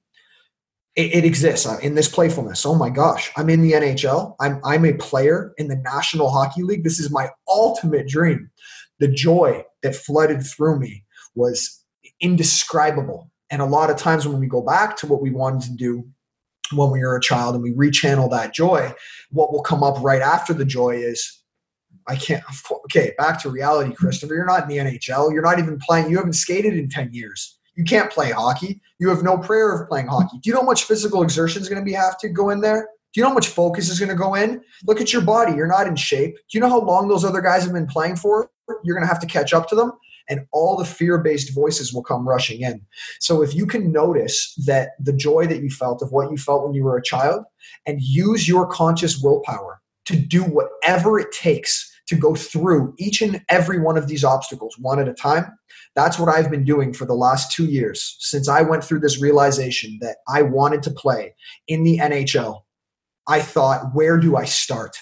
it, 0.97 1.15
it 1.15 1.25
exists 1.25 1.67
in 1.81 1.95
this 1.95 2.09
playfulness. 2.09 2.67
Oh 2.67 2.75
my 2.75 2.91
gosh, 2.91 3.31
I'm 3.37 3.51
in 3.51 3.63
the 3.63 3.73
NHL. 3.73 4.35
I'm 4.41 4.61
I'm 4.65 4.85
a 4.85 4.95
player 4.95 5.53
in 5.59 5.69
the 5.69 5.77
National 5.77 6.31
Hockey 6.31 6.63
League. 6.63 6.85
This 6.85 6.99
is 6.99 7.11
my 7.11 7.31
ultimate 7.47 8.09
dream. 8.09 8.51
The 8.99 9.09
joy 9.09 9.63
that 9.83 9.95
flooded 9.95 10.45
through 10.45 10.79
me 10.79 11.05
was 11.35 11.85
indescribable. 12.21 13.31
And 13.51 13.63
a 13.63 13.67
lot 13.67 13.91
of 13.91 13.97
times 13.97 14.27
when 14.27 14.41
we 14.41 14.47
go 14.47 14.63
back 14.63 14.97
to 14.99 15.07
what 15.07 15.23
we 15.23 15.31
wanted 15.31 15.63
to 15.69 15.77
do 15.77 16.09
when 16.73 16.91
we 16.91 17.01
were 17.01 17.17
a 17.17 17.21
child 17.21 17.55
and 17.55 17.63
we 17.63 17.73
rechannel 17.73 18.29
that 18.31 18.53
joy, 18.53 18.93
what 19.31 19.53
will 19.53 19.63
come 19.63 19.85
up 19.85 20.03
right 20.03 20.23
after 20.23 20.53
the 20.53 20.65
joy 20.65 20.97
is 20.97 21.43
I 22.09 22.17
can't. 22.17 22.43
Okay, 22.87 23.13
back 23.19 23.41
to 23.43 23.51
reality, 23.51 23.93
Christopher. 23.93 24.35
You're 24.35 24.47
not 24.47 24.63
in 24.63 24.69
the 24.69 24.79
NHL. 24.79 25.33
You're 25.33 25.43
not 25.43 25.59
even 25.59 25.79
playing. 25.79 26.11
You 26.11 26.17
haven't 26.17 26.35
skated 26.35 26.77
in 26.77 26.89
10 26.89 27.13
years. 27.13 27.59
You 27.77 27.85
can't 27.85 28.11
play 28.11 28.33
hockey. 28.33 28.81
You 28.99 29.09
have 29.11 29.23
no 29.23 29.39
prayer 29.39 29.73
of 29.73 29.89
playing 29.89 30.09
hockey. 30.09 30.39
Do 30.43 30.49
you 30.49 30.55
know 30.55 30.61
how 30.61 30.67
much 30.67 30.85
physical 30.85 31.23
exertion 31.23 31.63
is 31.63 31.69
going 31.69 31.81
to 31.81 31.85
be 31.85 31.93
have 31.93 32.19
to 32.19 32.29
go 32.29 32.51
in 32.51 32.61
there? 32.61 32.89
Do 33.13 33.21
you 33.21 33.23
know 33.23 33.29
how 33.29 33.35
much 33.35 33.49
focus 33.49 33.89
is 33.89 33.99
going 33.99 34.11
to 34.11 34.15
go 34.15 34.35
in? 34.35 34.63
Look 34.85 35.01
at 35.01 35.13
your 35.13 35.23
body. 35.23 35.55
You're 35.55 35.67
not 35.67 35.87
in 35.87 35.97
shape. 35.97 36.35
Do 36.35 36.59
you 36.59 36.61
know 36.61 36.69
how 36.69 36.81
long 36.81 37.09
those 37.09 37.25
other 37.25 37.41
guys 37.41 37.65
have 37.65 37.73
been 37.73 37.87
playing 37.87 38.17
for? 38.17 38.51
You're 38.83 38.95
going 38.95 39.07
to 39.07 39.13
have 39.13 39.21
to 39.21 39.27
catch 39.27 39.53
up 39.53 39.69
to 39.69 39.75
them. 39.75 39.93
And 40.29 40.45
all 40.53 40.77
the 40.77 40.85
fear 40.85 41.19
based 41.19 41.55
voices 41.55 41.95
will 41.95 42.03
come 42.03 42.29
rushing 42.29 42.61
in. 42.61 42.85
So, 43.21 43.43
if 43.43 43.55
you 43.55 43.65
can 43.65 43.93
notice 43.93 44.55
that 44.67 44.91
the 44.99 45.13
joy 45.13 45.47
that 45.47 45.63
you 45.63 45.71
felt 45.71 46.03
of 46.03 46.11
what 46.11 46.33
you 46.33 46.37
felt 46.37 46.65
when 46.65 46.75
you 46.75 46.83
were 46.83 46.97
a 46.97 47.03
child 47.03 47.45
and 47.87 48.03
use 48.03 48.49
your 48.49 48.67
conscious 48.67 49.23
willpower 49.23 49.81
to 50.07 50.17
do 50.17 50.43
whatever 50.43 51.21
it 51.21 51.31
takes 51.31 51.96
to 52.09 52.17
go 52.17 52.35
through 52.35 52.95
each 52.99 53.21
and 53.23 53.43
every 53.49 53.81
one 53.81 53.97
of 53.97 54.09
these 54.09 54.25
obstacles 54.25 54.77
one 54.79 54.99
at 54.99 55.09
a 55.09 55.15
time, 55.15 55.47
that's 55.95 56.19
what 56.19 56.29
I've 56.29 56.51
been 56.51 56.65
doing 56.65 56.93
for 56.93 57.07
the 57.07 57.15
last 57.15 57.53
two 57.53 57.67
years 57.67 58.17
since 58.21 58.49
I 58.49 58.63
went 58.63 58.85
through 58.85 59.01
this 59.01 59.21
realization 59.21 59.99
that 60.01 60.19
I 60.29 60.43
wanted 60.43 60.83
to 60.85 60.91
play 60.91 61.35
in 61.69 61.85
the 61.85 61.99
NHL. 61.99 62.63
I 63.27 63.41
thought, 63.41 63.95
where 63.95 64.19
do 64.19 64.37
I 64.37 64.45
start? 64.45 64.97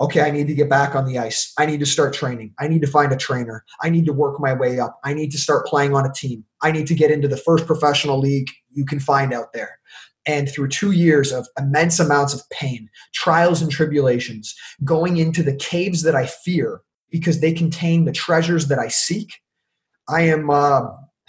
Okay, 0.00 0.22
I 0.22 0.30
need 0.30 0.46
to 0.46 0.54
get 0.54 0.70
back 0.70 0.94
on 0.94 1.04
the 1.04 1.18
ice. 1.18 1.52
I 1.58 1.66
need 1.66 1.80
to 1.80 1.86
start 1.86 2.14
training. 2.14 2.54
I 2.58 2.68
need 2.68 2.80
to 2.80 2.86
find 2.86 3.12
a 3.12 3.16
trainer. 3.16 3.64
I 3.82 3.90
need 3.90 4.06
to 4.06 4.14
work 4.14 4.40
my 4.40 4.54
way 4.54 4.80
up. 4.80 4.98
I 5.04 5.12
need 5.12 5.30
to 5.32 5.38
start 5.38 5.66
playing 5.66 5.94
on 5.94 6.06
a 6.06 6.12
team. 6.12 6.44
I 6.62 6.72
need 6.72 6.86
to 6.86 6.94
get 6.94 7.10
into 7.10 7.28
the 7.28 7.36
first 7.36 7.66
professional 7.66 8.18
league 8.18 8.48
you 8.72 8.86
can 8.86 8.98
find 8.98 9.34
out 9.34 9.52
there. 9.52 9.78
And 10.30 10.48
through 10.48 10.68
two 10.68 10.92
years 10.92 11.32
of 11.32 11.48
immense 11.58 11.98
amounts 11.98 12.32
of 12.34 12.48
pain, 12.50 12.88
trials 13.12 13.60
and 13.62 13.70
tribulations, 13.70 14.54
going 14.84 15.16
into 15.16 15.42
the 15.42 15.56
caves 15.56 16.02
that 16.02 16.14
I 16.14 16.26
fear 16.26 16.82
because 17.10 17.40
they 17.40 17.52
contain 17.52 18.04
the 18.04 18.12
treasures 18.12 18.68
that 18.68 18.78
I 18.78 18.86
seek, 18.86 19.40
I 20.08 20.22
am 20.22 20.48
uh, 20.48 20.82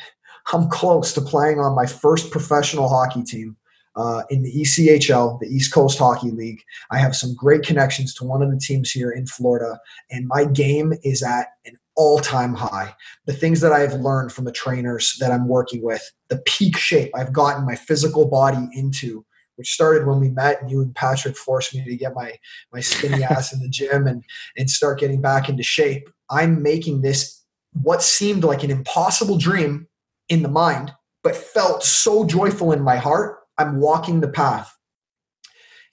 I'm 0.53 0.69
close 0.69 1.13
to 1.13 1.21
playing 1.21 1.59
on 1.59 1.75
my 1.75 1.87
first 1.87 2.29
professional 2.29 2.89
hockey 2.89 3.23
team 3.23 3.57
uh, 3.95 4.21
in 4.29 4.43
the 4.43 4.53
ECHL, 4.53 5.39
the 5.39 5.47
East 5.47 5.73
Coast 5.73 5.97
Hockey 5.97 6.29
League. 6.29 6.61
I 6.91 6.99
have 6.99 7.15
some 7.15 7.33
great 7.33 7.63
connections 7.63 8.13
to 8.15 8.23
one 8.23 8.43
of 8.43 8.51
the 8.51 8.59
teams 8.59 8.91
here 8.91 9.09
in 9.09 9.25
Florida, 9.25 9.79
and 10.11 10.27
my 10.27 10.45
game 10.45 10.93
is 11.03 11.23
at 11.23 11.47
an 11.65 11.75
all-time 11.95 12.53
high. 12.53 12.93
The 13.25 13.33
things 13.33 13.61
that 13.61 13.73
I've 13.73 13.93
learned 13.93 14.31
from 14.31 14.45
the 14.45 14.51
trainers 14.51 15.17
that 15.19 15.31
I'm 15.31 15.47
working 15.47 15.81
with, 15.81 16.07
the 16.31 16.41
peak 16.47 16.77
shape 16.77 17.11
I've 17.13 17.33
gotten 17.33 17.65
my 17.65 17.75
physical 17.75 18.25
body 18.25 18.65
into, 18.73 19.25
which 19.57 19.71
started 19.71 20.07
when 20.07 20.21
we 20.21 20.29
met 20.29 20.61
and 20.61 20.71
you 20.71 20.81
and 20.81 20.95
Patrick 20.95 21.35
forced 21.35 21.75
me 21.75 21.83
to 21.83 21.95
get 21.97 22.15
my 22.15 22.39
my 22.73 22.79
skinny 22.79 23.21
ass 23.29 23.53
in 23.53 23.59
the 23.59 23.69
gym 23.69 24.07
and 24.07 24.23
and 24.57 24.69
start 24.69 24.99
getting 24.99 25.21
back 25.21 25.49
into 25.49 25.61
shape. 25.61 26.09
I'm 26.29 26.63
making 26.63 27.01
this 27.01 27.43
what 27.73 28.01
seemed 28.01 28.45
like 28.45 28.63
an 28.63 28.71
impossible 28.71 29.37
dream 29.37 29.87
in 30.29 30.41
the 30.41 30.49
mind, 30.49 30.93
but 31.21 31.35
felt 31.35 31.83
so 31.83 32.25
joyful 32.25 32.71
in 32.71 32.81
my 32.81 32.95
heart. 32.95 33.39
I'm 33.57 33.81
walking 33.81 34.21
the 34.21 34.29
path. 34.29 34.73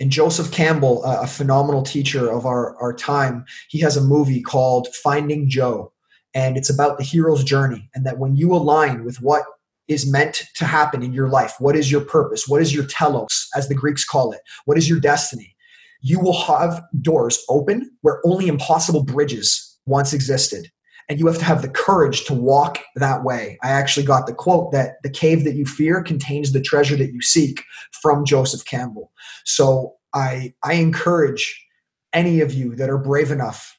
And 0.01 0.13
Joseph 0.13 0.53
Campbell, 0.53 1.03
a 1.03 1.27
phenomenal 1.27 1.83
teacher 1.83 2.31
of 2.31 2.47
our, 2.47 2.77
our 2.81 2.93
time, 2.93 3.45
he 3.69 3.81
has 3.81 3.97
a 3.97 4.01
movie 4.01 4.41
called 4.41 4.87
Finding 5.03 5.49
Joe. 5.49 5.93
And 6.35 6.57
it's 6.57 6.71
about 6.71 6.99
the 6.99 7.05
hero's 7.05 7.43
journey. 7.43 7.91
And 7.97 8.07
that 8.07 8.19
when 8.19 8.37
you 8.37 8.55
align 8.55 9.05
with 9.05 9.21
what 9.21 9.43
is 9.89 10.11
meant 10.11 10.43
to 10.55 10.65
happen 10.65 11.03
in 11.03 11.13
your 11.13 11.29
life, 11.29 11.55
what 11.59 11.77
is 11.77 11.91
your 11.91 12.03
purpose, 12.03 12.47
what 12.47 12.61
is 12.61 12.75
your 12.75 12.85
telos, 12.85 13.49
as 13.57 13.69
the 13.69 13.75
Greeks 13.75 14.05
call 14.05 14.33
it, 14.33 14.41
what 14.67 14.79
is 14.79 14.89
your 14.89 15.01
destiny, 15.01 15.57
you 16.01 16.21
will 16.21 16.39
have 16.43 16.83
doors 17.01 17.43
open 17.49 17.91
where 18.03 18.21
only 18.25 18.47
impossible 18.47 19.03
bridges 19.03 19.79
once 19.87 20.13
existed 20.13 20.71
and 21.09 21.19
you 21.19 21.27
have 21.27 21.39
to 21.39 21.45
have 21.45 21.63
the 21.63 21.69
courage 21.69 22.25
to 22.27 22.35
walk 22.35 22.79
that 22.97 23.25
way. 23.25 23.59
I 23.63 23.71
actually 23.71 24.05
got 24.05 24.27
the 24.27 24.35
quote 24.35 24.73
that 24.73 24.97
the 25.03 25.11
cave 25.11 25.45
that 25.45 25.55
you 25.55 25.65
fear 25.65 26.03
contains 26.03 26.53
the 26.53 26.61
treasure 26.61 26.97
that 26.97 27.13
you 27.13 27.23
seek 27.23 27.65
from 28.03 28.27
Joseph 28.27 28.67
Campbell. 28.67 29.11
So 29.45 29.95
I 30.15 30.53
I 30.63 30.75
encourage 30.75 31.67
any 32.13 32.41
of 32.41 32.53
you 32.53 32.75
that 32.77 32.91
are 32.91 32.99
brave 32.99 33.31
enough 33.31 33.79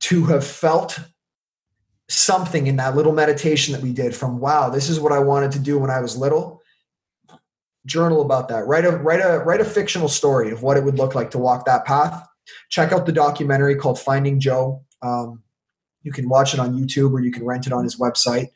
to 0.00 0.24
have 0.26 0.46
felt 0.46 1.00
something 2.08 2.66
in 2.66 2.76
that 2.76 2.96
little 2.96 3.12
meditation 3.12 3.72
that 3.72 3.82
we 3.82 3.92
did 3.92 4.14
from 4.14 4.38
wow, 4.38 4.70
this 4.70 4.88
is 4.88 4.98
what 5.00 5.12
I 5.12 5.18
wanted 5.18 5.52
to 5.52 5.58
do 5.58 5.78
when 5.78 5.90
I 5.90 6.00
was 6.00 6.16
little. 6.16 6.62
Journal 7.86 8.22
about 8.22 8.48
that. 8.48 8.66
Write 8.66 8.84
a 8.84 8.90
write 8.90 9.20
a 9.20 9.38
write 9.40 9.60
a 9.60 9.64
fictional 9.64 10.08
story 10.08 10.50
of 10.50 10.62
what 10.62 10.76
it 10.76 10.84
would 10.84 10.98
look 10.98 11.14
like 11.14 11.30
to 11.32 11.38
walk 11.38 11.64
that 11.66 11.84
path. 11.84 12.26
Check 12.70 12.92
out 12.92 13.06
the 13.06 13.12
documentary 13.12 13.76
called 13.76 13.98
Finding 13.98 14.40
Joe. 14.40 14.82
Um, 15.02 15.42
you 16.02 16.12
can 16.12 16.28
watch 16.28 16.54
it 16.54 16.60
on 16.60 16.74
YouTube 16.74 17.12
or 17.12 17.20
you 17.20 17.30
can 17.30 17.44
rent 17.44 17.66
it 17.66 17.72
on 17.72 17.84
his 17.84 17.98
website 17.98 18.48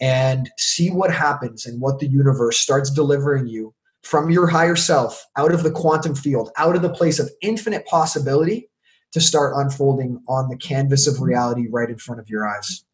and 0.00 0.50
see 0.58 0.90
what 0.90 1.12
happens 1.12 1.66
and 1.66 1.80
what 1.80 1.98
the 1.98 2.06
universe 2.06 2.58
starts 2.58 2.90
delivering 2.90 3.46
you 3.46 3.74
from 4.02 4.30
your 4.30 4.46
higher 4.46 4.76
self 4.76 5.24
out 5.36 5.52
of 5.52 5.62
the 5.62 5.70
quantum 5.70 6.14
field, 6.14 6.50
out 6.56 6.76
of 6.76 6.82
the 6.82 6.92
place 6.92 7.18
of 7.18 7.30
infinite 7.42 7.86
possibility 7.86 8.68
to 9.12 9.20
start 9.20 9.54
unfolding 9.56 10.22
on 10.28 10.48
the 10.48 10.56
canvas 10.56 11.06
of 11.06 11.20
reality 11.20 11.66
right 11.70 11.90
in 11.90 11.98
front 11.98 12.20
of 12.20 12.28
your 12.28 12.46
eyes. 12.46 12.84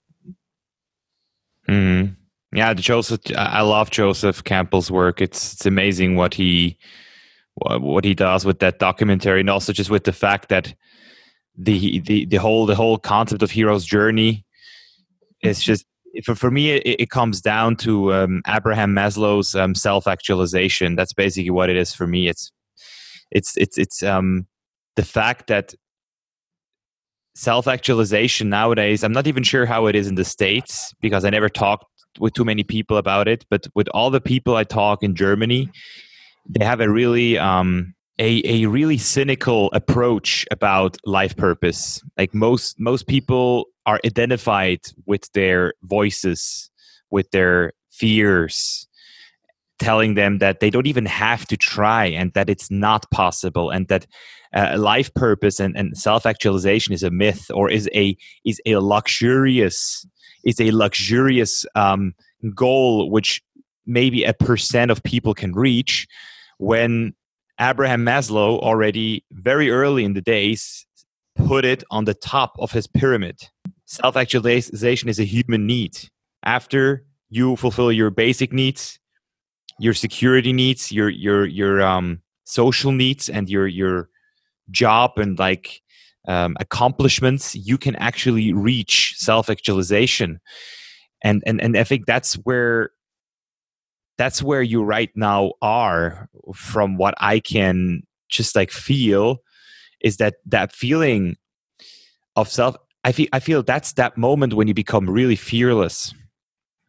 Mm-hmm. 1.68 2.12
Yeah, 2.56 2.74
Joseph. 2.74 3.20
I 3.36 3.62
love 3.62 3.90
Joseph 3.90 4.44
Campbell's 4.44 4.90
work. 4.90 5.20
It's 5.20 5.54
it's 5.54 5.66
amazing 5.66 6.16
what 6.16 6.34
he 6.34 6.78
what 7.54 8.04
he 8.04 8.14
does 8.14 8.44
with 8.44 8.60
that 8.60 8.78
documentary, 8.78 9.40
and 9.40 9.50
also 9.50 9.72
just 9.72 9.90
with 9.90 10.04
the 10.04 10.12
fact 10.12 10.48
that 10.48 10.74
the 11.56 12.00
the 12.00 12.24
the 12.26 12.36
whole 12.36 12.66
the 12.66 12.74
whole 12.74 12.98
concept 12.98 13.42
of 13.42 13.50
hero's 13.50 13.84
journey 13.84 14.44
is 15.42 15.62
just 15.62 15.84
for, 16.24 16.34
for 16.34 16.50
me 16.50 16.72
it, 16.72 17.00
it 17.00 17.10
comes 17.10 17.40
down 17.40 17.76
to 17.76 18.12
um, 18.12 18.42
abraham 18.46 18.94
maslow's 18.94 19.54
um, 19.54 19.74
self-actualization 19.74 20.96
that's 20.96 21.12
basically 21.12 21.50
what 21.50 21.70
it 21.70 21.76
is 21.76 21.94
for 21.94 22.06
me 22.06 22.28
it's 22.28 22.52
it's 23.30 23.56
it's 23.56 23.78
it's 23.78 24.02
um 24.02 24.46
the 24.96 25.04
fact 25.04 25.46
that 25.46 25.74
self-actualization 27.36 28.48
nowadays 28.48 29.04
i'm 29.04 29.12
not 29.12 29.26
even 29.26 29.42
sure 29.42 29.66
how 29.66 29.86
it 29.86 29.94
is 29.94 30.06
in 30.08 30.14
the 30.14 30.24
states 30.24 30.94
because 31.00 31.24
i 31.24 31.30
never 31.30 31.48
talked 31.48 31.84
with 32.18 32.32
too 32.32 32.44
many 32.44 32.64
people 32.64 32.96
about 32.96 33.28
it 33.28 33.44
but 33.50 33.66
with 33.74 33.88
all 33.88 34.10
the 34.10 34.20
people 34.20 34.56
i 34.56 34.64
talk 34.64 35.02
in 35.02 35.14
germany 35.14 35.70
they 36.48 36.64
have 36.64 36.80
a 36.80 36.88
really 36.88 37.38
um 37.38 37.94
a, 38.18 38.42
a 38.44 38.66
really 38.66 38.96
cynical 38.96 39.70
approach 39.72 40.46
about 40.50 40.96
life 41.04 41.36
purpose. 41.36 42.02
Like 42.16 42.32
most 42.34 42.80
most 42.80 43.06
people 43.06 43.66
are 43.84 44.00
identified 44.04 44.80
with 45.04 45.30
their 45.32 45.74
voices 45.82 46.70
with 47.10 47.30
their 47.30 47.72
fears 47.90 48.88
telling 49.78 50.14
them 50.14 50.38
that 50.38 50.60
they 50.60 50.70
don't 50.70 50.86
even 50.86 51.04
have 51.04 51.46
to 51.46 51.56
try 51.56 52.06
and 52.06 52.32
that 52.32 52.48
it's 52.48 52.70
not 52.70 53.08
possible 53.10 53.68
and 53.70 53.88
that 53.88 54.06
uh, 54.56 54.76
life 54.78 55.12
purpose 55.14 55.60
and, 55.60 55.76
and 55.76 55.96
self-actualization 55.96 56.94
is 56.94 57.02
a 57.02 57.10
myth 57.10 57.50
or 57.52 57.70
is 57.70 57.88
a 57.94 58.16
is 58.44 58.60
a 58.64 58.76
luxurious 58.76 60.06
is 60.44 60.60
a 60.60 60.70
luxurious 60.70 61.66
um, 61.74 62.14
goal 62.54 63.10
which 63.10 63.42
maybe 63.84 64.24
a 64.24 64.32
percent 64.32 64.90
of 64.90 65.02
people 65.02 65.34
can 65.34 65.52
reach 65.52 66.06
when 66.58 67.14
Abraham 67.60 68.04
Maslow 68.04 68.58
already 68.60 69.24
very 69.32 69.70
early 69.70 70.04
in 70.04 70.14
the 70.14 70.22
days 70.22 70.86
put 71.36 71.64
it 71.64 71.84
on 71.90 72.06
the 72.06 72.14
top 72.14 72.56
of 72.58 72.72
his 72.72 72.86
pyramid. 72.86 73.38
Self 73.84 74.16
actualization 74.16 75.08
is 75.08 75.20
a 75.20 75.24
human 75.24 75.66
need. 75.66 75.96
After 76.42 77.04
you 77.28 77.56
fulfill 77.56 77.92
your 77.92 78.10
basic 78.10 78.52
needs, 78.52 78.98
your 79.78 79.94
security 79.94 80.52
needs, 80.52 80.90
your 80.90 81.08
your 81.08 81.46
your 81.46 81.82
um, 81.82 82.22
social 82.44 82.92
needs, 82.92 83.28
and 83.28 83.48
your 83.50 83.66
your 83.66 84.08
job 84.70 85.12
and 85.16 85.38
like 85.38 85.82
um, 86.28 86.56
accomplishments, 86.60 87.54
you 87.54 87.78
can 87.78 87.96
actually 87.96 88.52
reach 88.52 89.14
self 89.16 89.48
actualization. 89.48 90.40
And 91.22 91.42
and 91.46 91.60
and 91.60 91.76
I 91.76 91.84
think 91.84 92.06
that's 92.06 92.34
where 92.34 92.90
that's 94.18 94.42
where 94.42 94.62
you 94.62 94.82
right 94.82 95.10
now 95.14 95.52
are 95.62 96.28
from 96.54 96.96
what 96.96 97.14
i 97.18 97.38
can 97.40 98.02
just 98.28 98.56
like 98.56 98.70
feel 98.70 99.38
is 100.00 100.16
that 100.16 100.34
that 100.44 100.72
feeling 100.72 101.36
of 102.34 102.48
self 102.48 102.76
i 103.04 103.12
feel 103.12 103.28
i 103.32 103.40
feel 103.40 103.62
that's 103.62 103.92
that 103.94 104.16
moment 104.16 104.54
when 104.54 104.68
you 104.68 104.74
become 104.74 105.08
really 105.08 105.36
fearless 105.36 106.14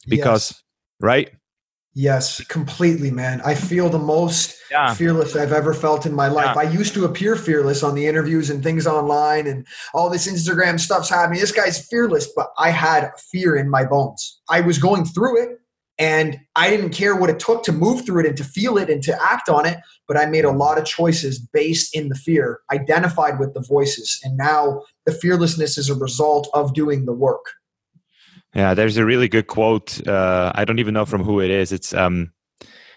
because 0.07 0.51
yes. 0.51 0.63
right 0.99 1.32
yes 1.97 2.43
completely 2.45 3.09
man 3.09 3.41
i 3.43 3.55
feel 3.55 3.89
the 3.89 3.97
most 3.97 4.55
yeah. 4.69 4.93
fearless 4.93 5.35
i've 5.35 5.51
ever 5.51 5.73
felt 5.73 6.05
in 6.05 6.13
my 6.13 6.27
life 6.27 6.55
yeah. 6.55 6.61
i 6.61 6.71
used 6.71 6.93
to 6.93 7.05
appear 7.05 7.35
fearless 7.35 7.81
on 7.81 7.95
the 7.95 8.05
interviews 8.05 8.51
and 8.51 8.61
things 8.61 8.85
online 8.85 9.47
and 9.47 9.65
all 9.95 10.07
this 10.07 10.31
instagram 10.31 10.79
stuff's 10.79 11.09
happening 11.09 11.39
this 11.39 11.51
guy's 11.51 11.87
fearless 11.87 12.31
but 12.35 12.51
i 12.59 12.69
had 12.69 13.09
fear 13.31 13.55
in 13.55 13.67
my 13.67 13.83
bones 13.83 14.39
i 14.47 14.61
was 14.61 14.77
going 14.77 15.05
through 15.05 15.41
it 15.41 15.57
and 15.99 16.39
I 16.55 16.69
didn't 16.69 16.91
care 16.91 17.15
what 17.15 17.31
it 17.31 17.39
took 17.39 17.63
to 17.63 17.71
move 17.71 18.05
through 18.05 18.19
it 18.19 18.27
and 18.27 18.37
to 18.37 18.43
feel 18.43 18.77
it 18.77 18.87
and 18.87 19.01
to 19.01 19.19
act 19.19 19.49
on 19.49 19.65
it. 19.65 19.79
But 20.07 20.15
I 20.15 20.27
made 20.27 20.45
a 20.45 20.51
lot 20.51 20.77
of 20.77 20.85
choices 20.85 21.39
based 21.39 21.95
in 21.95 22.09
the 22.09 22.15
fear, 22.15 22.59
identified 22.71 23.39
with 23.39 23.55
the 23.55 23.61
voices. 23.61 24.19
And 24.23 24.37
now 24.37 24.83
the 25.07 25.11
fearlessness 25.11 25.75
is 25.75 25.89
a 25.89 25.95
result 25.95 26.49
of 26.53 26.75
doing 26.75 27.05
the 27.05 27.13
work. 27.13 27.47
Yeah, 28.57 28.73
there's 28.73 28.97
a 28.97 29.05
really 29.05 29.27
good 29.27 29.45
quote. 29.45 30.05
Uh, 30.07 30.51
I 30.55 30.65
don't 30.65 30.79
even 30.79 30.95
know 30.95 31.05
from 31.05 31.23
who 31.23 31.39
it 31.39 31.51
is. 31.51 31.71
It's 31.71 31.93
um, 31.93 32.31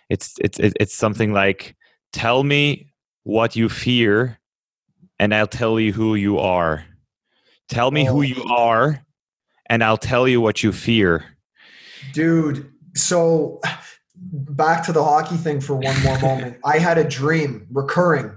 it's 0.08 0.36
it's 0.40 0.58
it's 0.58 0.94
something 0.94 1.34
like, 1.34 1.76
"Tell 2.14 2.42
me 2.44 2.90
what 3.24 3.56
you 3.56 3.68
fear, 3.68 4.40
and 5.18 5.34
I'll 5.34 5.46
tell 5.46 5.78
you 5.78 5.92
who 5.92 6.14
you 6.14 6.38
are. 6.38 6.86
Tell 7.68 7.90
me 7.90 8.08
oh. 8.08 8.12
who 8.14 8.22
you 8.22 8.42
are, 8.44 9.04
and 9.68 9.84
I'll 9.84 9.98
tell 9.98 10.26
you 10.26 10.40
what 10.40 10.62
you 10.62 10.72
fear." 10.72 11.26
Dude, 12.14 12.72
so 12.94 13.61
back 14.16 14.82
to 14.84 14.92
the 14.92 15.04
hockey 15.04 15.36
thing 15.36 15.61
for 15.61 15.76
one 15.76 16.02
more 16.02 16.18
moment. 16.20 16.56
I 16.64 16.78
had 16.78 16.96
a 16.96 17.04
dream 17.04 17.66
recurring 17.70 18.34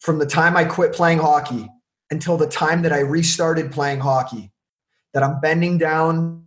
from 0.00 0.18
the 0.18 0.26
time 0.26 0.54
I 0.54 0.66
quit 0.66 0.92
playing 0.92 1.20
hockey 1.20 1.66
until 2.10 2.36
the 2.36 2.46
time 2.46 2.82
that 2.82 2.92
I 2.92 2.98
restarted 2.98 3.72
playing 3.72 4.00
hockey 4.00 4.52
that 5.14 5.22
I'm 5.22 5.40
bending 5.40 5.78
down, 5.78 6.44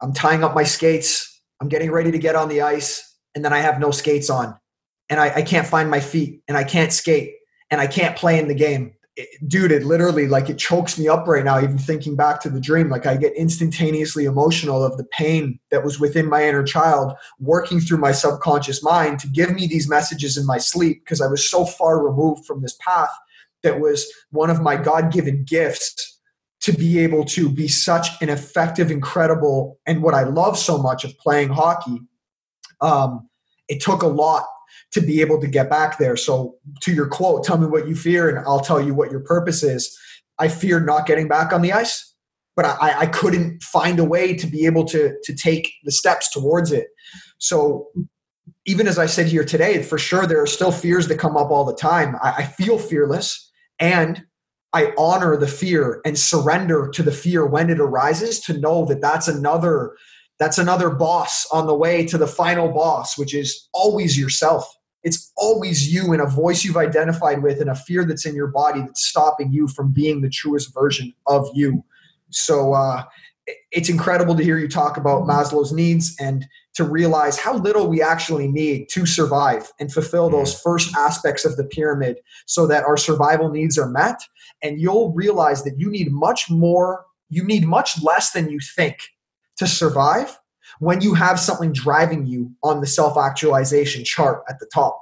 I'm 0.00 0.12
tying 0.12 0.44
up 0.44 0.54
my 0.54 0.64
skates, 0.64 1.40
I'm 1.60 1.68
getting 1.68 1.90
ready 1.90 2.10
to 2.10 2.18
get 2.18 2.36
on 2.36 2.48
the 2.48 2.62
ice, 2.62 3.16
and 3.34 3.44
then 3.44 3.52
I 3.52 3.58
have 3.58 3.80
no 3.80 3.90
skates 3.90 4.30
on. 4.30 4.56
And 5.10 5.18
I, 5.20 5.36
I 5.36 5.42
can't 5.42 5.66
find 5.66 5.90
my 5.90 6.00
feet 6.00 6.42
and 6.48 6.56
I 6.56 6.64
can't 6.64 6.92
skate 6.92 7.34
and 7.70 7.80
I 7.80 7.86
can't 7.86 8.14
play 8.14 8.38
in 8.38 8.46
the 8.46 8.54
game 8.54 8.94
dude, 9.46 9.72
it 9.72 9.84
literally 9.84 10.28
like 10.28 10.48
it 10.48 10.58
chokes 10.58 10.98
me 10.98 11.08
up 11.08 11.26
right 11.26 11.44
now, 11.44 11.58
even 11.58 11.78
thinking 11.78 12.16
back 12.16 12.40
to 12.42 12.50
the 12.50 12.60
dream. 12.60 12.88
Like 12.88 13.06
I 13.06 13.16
get 13.16 13.34
instantaneously 13.34 14.24
emotional 14.24 14.84
of 14.84 14.96
the 14.96 15.04
pain 15.04 15.58
that 15.70 15.84
was 15.84 15.98
within 15.98 16.28
my 16.28 16.46
inner 16.46 16.62
child 16.62 17.12
working 17.38 17.80
through 17.80 17.98
my 17.98 18.12
subconscious 18.12 18.82
mind 18.82 19.18
to 19.20 19.28
give 19.28 19.52
me 19.52 19.66
these 19.66 19.88
messages 19.88 20.36
in 20.36 20.46
my 20.46 20.58
sleep 20.58 21.04
because 21.04 21.20
I 21.20 21.26
was 21.26 21.48
so 21.48 21.64
far 21.64 22.04
removed 22.04 22.46
from 22.46 22.62
this 22.62 22.76
path 22.80 23.10
that 23.62 23.80
was 23.80 24.06
one 24.30 24.50
of 24.50 24.62
my 24.62 24.76
God 24.76 25.12
given 25.12 25.44
gifts 25.44 26.17
to 26.60 26.72
be 26.72 26.98
able 26.98 27.24
to 27.24 27.48
be 27.48 27.68
such 27.68 28.08
an 28.20 28.28
effective, 28.28 28.90
incredible, 28.90 29.78
and 29.86 30.02
what 30.02 30.14
I 30.14 30.24
love 30.24 30.58
so 30.58 30.78
much 30.78 31.04
of 31.04 31.16
playing 31.18 31.50
hockey. 31.50 32.00
Um, 32.80 33.28
it 33.68 33.80
took 33.80 34.02
a 34.02 34.08
lot 34.08 34.44
to 34.92 35.00
be 35.00 35.20
able 35.20 35.40
to 35.40 35.46
get 35.46 35.70
back 35.70 35.98
there. 35.98 36.16
So, 36.16 36.56
to 36.82 36.92
your 36.92 37.06
quote, 37.06 37.44
tell 37.44 37.58
me 37.58 37.66
what 37.66 37.88
you 37.88 37.94
fear, 37.94 38.28
and 38.28 38.44
I'll 38.46 38.60
tell 38.60 38.80
you 38.80 38.94
what 38.94 39.10
your 39.10 39.20
purpose 39.20 39.62
is. 39.62 39.96
I 40.38 40.48
feared 40.48 40.86
not 40.86 41.06
getting 41.06 41.28
back 41.28 41.52
on 41.52 41.62
the 41.62 41.72
ice, 41.72 42.14
but 42.56 42.64
I, 42.64 43.00
I 43.00 43.06
couldn't 43.06 43.62
find 43.62 43.98
a 43.98 44.04
way 44.04 44.34
to 44.34 44.46
be 44.46 44.66
able 44.66 44.84
to, 44.86 45.16
to 45.22 45.34
take 45.34 45.72
the 45.84 45.92
steps 45.92 46.30
towards 46.30 46.72
it. 46.72 46.88
So, 47.38 47.88
even 48.66 48.86
as 48.86 48.98
I 48.98 49.06
said 49.06 49.26
here 49.26 49.44
today, 49.44 49.82
for 49.82 49.98
sure, 49.98 50.26
there 50.26 50.42
are 50.42 50.46
still 50.46 50.72
fears 50.72 51.08
that 51.08 51.18
come 51.18 51.36
up 51.36 51.50
all 51.50 51.64
the 51.64 51.74
time. 51.74 52.16
I, 52.22 52.32
I 52.38 52.44
feel 52.44 52.78
fearless 52.78 53.50
and 53.78 54.24
I 54.72 54.92
honor 54.98 55.36
the 55.36 55.48
fear 55.48 56.00
and 56.04 56.18
surrender 56.18 56.90
to 56.92 57.02
the 57.02 57.12
fear 57.12 57.46
when 57.46 57.70
it 57.70 57.80
arises 57.80 58.40
to 58.40 58.58
know 58.58 58.84
that 58.86 59.00
that's 59.00 59.28
another 59.28 59.96
that's 60.38 60.58
another 60.58 60.90
boss 60.90 61.46
on 61.50 61.66
the 61.66 61.74
way 61.74 62.06
to 62.06 62.16
the 62.16 62.26
final 62.26 62.68
boss, 62.68 63.18
which 63.18 63.34
is 63.34 63.68
always 63.74 64.16
yourself. 64.16 64.64
It's 65.02 65.32
always 65.36 65.92
you 65.92 66.12
and 66.12 66.22
a 66.22 66.26
voice 66.26 66.64
you've 66.64 66.76
identified 66.76 67.42
with 67.42 67.60
and 67.60 67.70
a 67.70 67.74
fear 67.74 68.04
that's 68.04 68.24
in 68.24 68.36
your 68.36 68.46
body 68.46 68.80
that's 68.80 69.04
stopping 69.04 69.50
you 69.50 69.66
from 69.66 69.92
being 69.92 70.20
the 70.20 70.30
truest 70.30 70.72
version 70.72 71.12
of 71.26 71.48
you. 71.54 71.82
So 72.30 72.72
uh, 72.72 73.02
it's 73.72 73.88
incredible 73.88 74.34
to 74.36 74.44
hear 74.44 74.58
you 74.58 74.68
talk 74.68 74.96
about 74.96 75.22
Maslow's 75.22 75.72
needs 75.72 76.14
and 76.20 76.46
to 76.74 76.84
realize 76.84 77.38
how 77.38 77.54
little 77.54 77.88
we 77.88 78.02
actually 78.02 78.46
need 78.46 78.88
to 78.90 79.06
survive 79.06 79.72
and 79.80 79.92
fulfill 79.92 80.30
those 80.30 80.54
mm. 80.54 80.62
first 80.62 80.94
aspects 80.96 81.44
of 81.44 81.56
the 81.56 81.64
pyramid 81.64 82.18
so 82.46 82.66
that 82.66 82.84
our 82.84 82.96
survival 82.96 83.50
needs 83.50 83.78
are 83.78 83.88
met. 83.88 84.20
And 84.62 84.80
you'll 84.80 85.12
realize 85.12 85.62
that 85.64 85.78
you 85.78 85.90
need 85.90 86.10
much 86.10 86.50
more, 86.50 87.04
you 87.30 87.44
need 87.44 87.66
much 87.66 88.02
less 88.02 88.32
than 88.32 88.50
you 88.50 88.58
think 88.76 88.96
to 89.58 89.66
survive 89.66 90.38
when 90.78 91.00
you 91.00 91.14
have 91.14 91.40
something 91.40 91.72
driving 91.72 92.26
you 92.26 92.50
on 92.62 92.80
the 92.80 92.86
self 92.86 93.16
actualization 93.16 94.04
chart 94.04 94.42
at 94.48 94.58
the 94.58 94.68
top. 94.72 95.00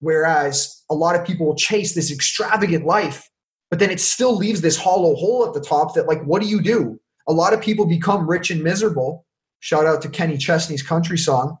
Whereas 0.00 0.82
a 0.90 0.94
lot 0.94 1.16
of 1.16 1.26
people 1.26 1.46
will 1.46 1.56
chase 1.56 1.94
this 1.94 2.12
extravagant 2.12 2.84
life, 2.84 3.28
but 3.70 3.78
then 3.78 3.90
it 3.90 4.00
still 4.00 4.36
leaves 4.36 4.60
this 4.60 4.76
hollow 4.76 5.14
hole 5.16 5.46
at 5.46 5.54
the 5.54 5.60
top 5.60 5.94
that, 5.94 6.06
like, 6.06 6.22
what 6.22 6.40
do 6.40 6.48
you 6.48 6.60
do? 6.62 7.00
A 7.26 7.32
lot 7.32 7.52
of 7.52 7.60
people 7.60 7.84
become 7.84 8.28
rich 8.28 8.50
and 8.50 8.62
miserable. 8.62 9.26
Shout 9.60 9.86
out 9.86 10.00
to 10.02 10.08
Kenny 10.08 10.38
Chesney's 10.38 10.82
country 10.82 11.18
song. 11.18 11.58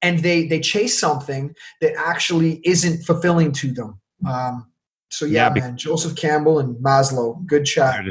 And 0.00 0.20
they 0.20 0.46
they 0.46 0.60
chase 0.60 0.98
something 0.98 1.54
that 1.80 1.94
actually 1.96 2.60
isn't 2.64 3.04
fulfilling 3.04 3.52
to 3.52 3.72
them. 3.72 4.00
Um, 4.26 4.71
so 5.12 5.24
yeah, 5.24 5.52
yeah 5.54 5.60
man, 5.60 5.76
Joseph 5.76 6.16
Campbell 6.16 6.58
and 6.58 6.74
Maslow, 6.76 7.44
good 7.46 7.64
chat 7.64 8.04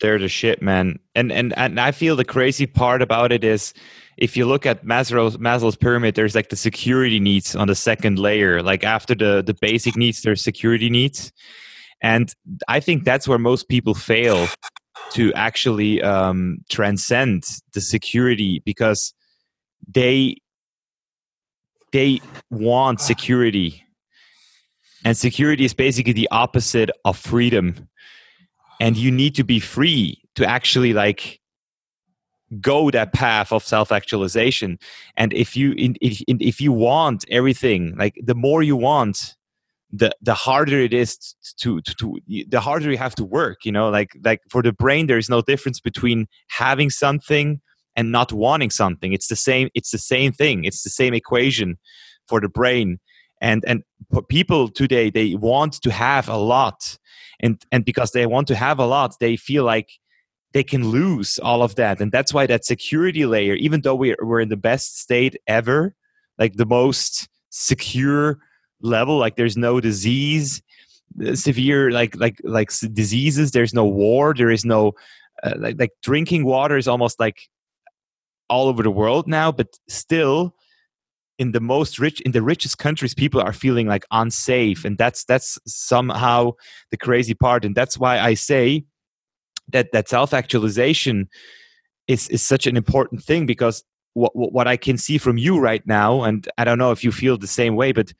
they're 0.00 0.18
the 0.18 0.28
shit, 0.28 0.60
man. 0.60 0.98
And 1.14 1.32
and 1.32 1.56
and 1.56 1.80
I 1.80 1.90
feel 1.90 2.16
the 2.16 2.24
crazy 2.24 2.66
part 2.66 3.00
about 3.00 3.32
it 3.32 3.44
is 3.44 3.72
if 4.16 4.36
you 4.36 4.46
look 4.46 4.66
at 4.66 4.84
Maslow's, 4.84 5.38
Maslow's 5.38 5.76
pyramid, 5.76 6.14
there's 6.14 6.34
like 6.34 6.50
the 6.50 6.56
security 6.56 7.18
needs 7.18 7.56
on 7.56 7.68
the 7.68 7.74
second 7.74 8.18
layer. 8.18 8.62
Like 8.62 8.84
after 8.84 9.14
the 9.14 9.42
the 9.42 9.54
basic 9.54 9.96
needs, 9.96 10.22
there's 10.22 10.42
security 10.42 10.90
needs, 10.90 11.32
and 12.02 12.32
I 12.68 12.80
think 12.80 13.04
that's 13.04 13.26
where 13.26 13.38
most 13.38 13.68
people 13.68 13.94
fail 13.94 14.46
to 15.12 15.32
actually 15.34 16.02
um, 16.02 16.58
transcend 16.68 17.44
the 17.72 17.80
security 17.80 18.62
because 18.64 19.14
they 19.88 20.36
they 21.92 22.20
want 22.50 23.00
security, 23.00 23.83
and 25.04 25.16
security 25.16 25.64
is 25.64 25.74
basically 25.74 26.12
the 26.12 26.28
opposite 26.30 26.90
of 27.04 27.18
freedom. 27.18 27.88
And 28.80 28.96
you 28.96 29.10
need 29.10 29.34
to 29.36 29.44
be 29.44 29.60
free 29.60 30.22
to 30.34 30.46
actually 30.46 30.92
like 30.92 31.40
go 32.60 32.90
that 32.90 33.12
path 33.12 33.52
of 33.52 33.64
self-actualization. 33.64 34.78
And 35.16 35.32
if 35.32 35.56
you 35.56 35.74
if, 35.76 36.22
if 36.28 36.60
you 36.60 36.72
want 36.72 37.24
everything 37.30 37.94
like 37.96 38.18
the 38.22 38.34
more 38.34 38.62
you 38.62 38.76
want 38.76 39.36
the 39.92 40.10
the 40.20 40.34
harder 40.34 40.80
it 40.80 40.92
is 40.92 41.16
to, 41.58 41.80
to, 41.82 41.94
to 41.94 42.18
the 42.48 42.60
harder 42.60 42.90
you 42.90 42.98
have 42.98 43.14
to 43.14 43.24
work 43.24 43.64
you 43.64 43.72
know? 43.72 43.90
Like 43.90 44.16
like 44.24 44.40
for 44.50 44.62
the 44.62 44.72
brain 44.72 45.06
there 45.06 45.18
is 45.18 45.30
no 45.30 45.40
difference 45.40 45.80
between 45.80 46.26
having 46.48 46.90
something 46.90 47.60
and 47.96 48.10
not 48.10 48.32
wanting 48.32 48.70
something. 48.70 49.12
It's 49.12 49.28
the 49.28 49.36
same 49.36 49.68
it's 49.74 49.90
the 49.90 49.98
same 49.98 50.32
thing. 50.32 50.64
It's 50.64 50.82
the 50.82 50.90
same 50.90 51.14
equation 51.14 51.78
for 52.26 52.40
the 52.40 52.48
brain 52.48 52.98
and 53.44 53.62
and 53.66 53.82
people 54.28 54.68
today 54.68 55.10
they 55.10 55.34
want 55.34 55.74
to 55.82 55.92
have 55.92 56.28
a 56.28 56.36
lot. 56.36 56.98
And 57.40 57.62
and 57.70 57.84
because 57.84 58.10
they 58.12 58.26
want 58.26 58.48
to 58.48 58.56
have 58.56 58.78
a 58.78 58.86
lot 58.86 59.16
they 59.20 59.36
feel 59.36 59.64
like 59.64 59.90
they 60.54 60.64
can 60.64 60.88
lose 60.88 61.38
all 61.40 61.62
of 61.62 61.74
that. 61.74 62.00
And 62.00 62.10
that's 62.10 62.32
why 62.32 62.46
that 62.46 62.64
security 62.64 63.26
layer 63.26 63.54
even 63.54 63.82
though 63.82 63.94
we're, 63.94 64.16
we're 64.20 64.40
in 64.40 64.48
the 64.48 64.56
best 64.56 64.98
state 64.98 65.36
ever 65.46 65.94
like 66.38 66.54
the 66.54 66.66
most 66.66 67.28
secure 67.50 68.38
level 68.80 69.18
like 69.18 69.36
there's 69.36 69.56
no 69.56 69.80
disease 69.80 70.62
uh, 71.24 71.34
severe 71.34 71.90
like 71.90 72.16
like 72.16 72.36
like 72.42 72.70
diseases 72.92 73.52
there's 73.52 73.72
no 73.72 73.84
war 73.84 74.34
there 74.34 74.50
is 74.50 74.64
no 74.64 74.92
uh, 75.44 75.54
like 75.58 75.76
like 75.78 75.92
drinking 76.02 76.44
water 76.44 76.76
is 76.76 76.88
almost 76.88 77.20
like 77.20 77.48
all 78.50 78.66
over 78.66 78.82
the 78.82 78.90
world 78.90 79.28
now 79.28 79.52
but 79.52 79.68
still 79.88 80.54
in 81.38 81.52
the 81.52 81.60
most 81.60 81.98
rich 81.98 82.20
in 82.22 82.32
the 82.32 82.42
richest 82.42 82.78
countries 82.78 83.14
people 83.14 83.40
are 83.40 83.52
feeling 83.52 83.86
like 83.86 84.04
unsafe 84.10 84.84
and 84.84 84.98
that's 84.98 85.24
that's 85.24 85.58
somehow 85.66 86.52
the 86.90 86.96
crazy 86.96 87.34
part 87.34 87.64
and 87.64 87.74
that's 87.74 87.98
why 87.98 88.18
i 88.18 88.34
say 88.34 88.84
that 89.68 89.90
that 89.92 90.08
self 90.08 90.32
actualization 90.32 91.28
is 92.06 92.28
is 92.28 92.42
such 92.42 92.66
an 92.66 92.76
important 92.76 93.22
thing 93.22 93.46
because 93.46 93.84
what 94.14 94.32
what 94.34 94.68
i 94.68 94.76
can 94.76 94.96
see 94.96 95.18
from 95.18 95.36
you 95.36 95.58
right 95.58 95.86
now 95.86 96.22
and 96.22 96.48
i 96.58 96.64
don't 96.64 96.78
know 96.78 96.92
if 96.92 97.02
you 97.02 97.10
feel 97.10 97.36
the 97.36 97.46
same 97.46 97.74
way 97.74 97.92
but 97.92 98.12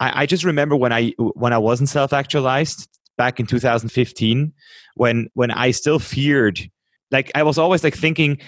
i, 0.00 0.22
I 0.22 0.26
just 0.26 0.44
remember 0.44 0.76
when 0.76 0.92
i 0.92 1.12
when 1.18 1.52
i 1.52 1.58
wasn't 1.58 1.88
self 1.88 2.12
actualized 2.12 2.88
back 3.16 3.38
in 3.38 3.46
2015 3.46 4.52
when 4.96 5.28
when 5.34 5.50
i 5.52 5.70
still 5.70 5.98
feared 5.98 6.60
like 7.10 7.30
i 7.34 7.42
was 7.42 7.58
always 7.58 7.84
like 7.84 7.94
thinking 7.94 8.38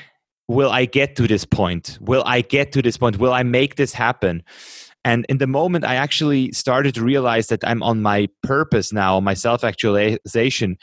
will 0.49 0.71
I 0.71 0.85
get 0.85 1.17
to 1.17 1.27
this 1.27 1.45
point? 1.45 1.99
Will 2.01 2.23
I 2.27 2.41
get 2.41 2.73
to 2.73 2.83
this 2.83 2.97
point? 2.97 3.19
Will 3.19 3.33
I 3.33 3.43
make 3.43 3.77
this 3.77 3.93
happen? 3.93 4.43
And 5.05 5.27
in 5.29 5.39
the 5.39 5.47
moment 5.47 5.85
I 5.85 5.97
actually 5.97 6.53
started 6.53 6.95
to 6.95 7.03
realize 7.03 7.49
that 7.49 7.67
I'm 7.67 7.83
on 7.83 8.03
my 8.03 8.29
purpose 8.43 8.93
now, 8.93 9.19
my 9.21 9.35
self 9.35 9.65
actualization, 9.65 10.77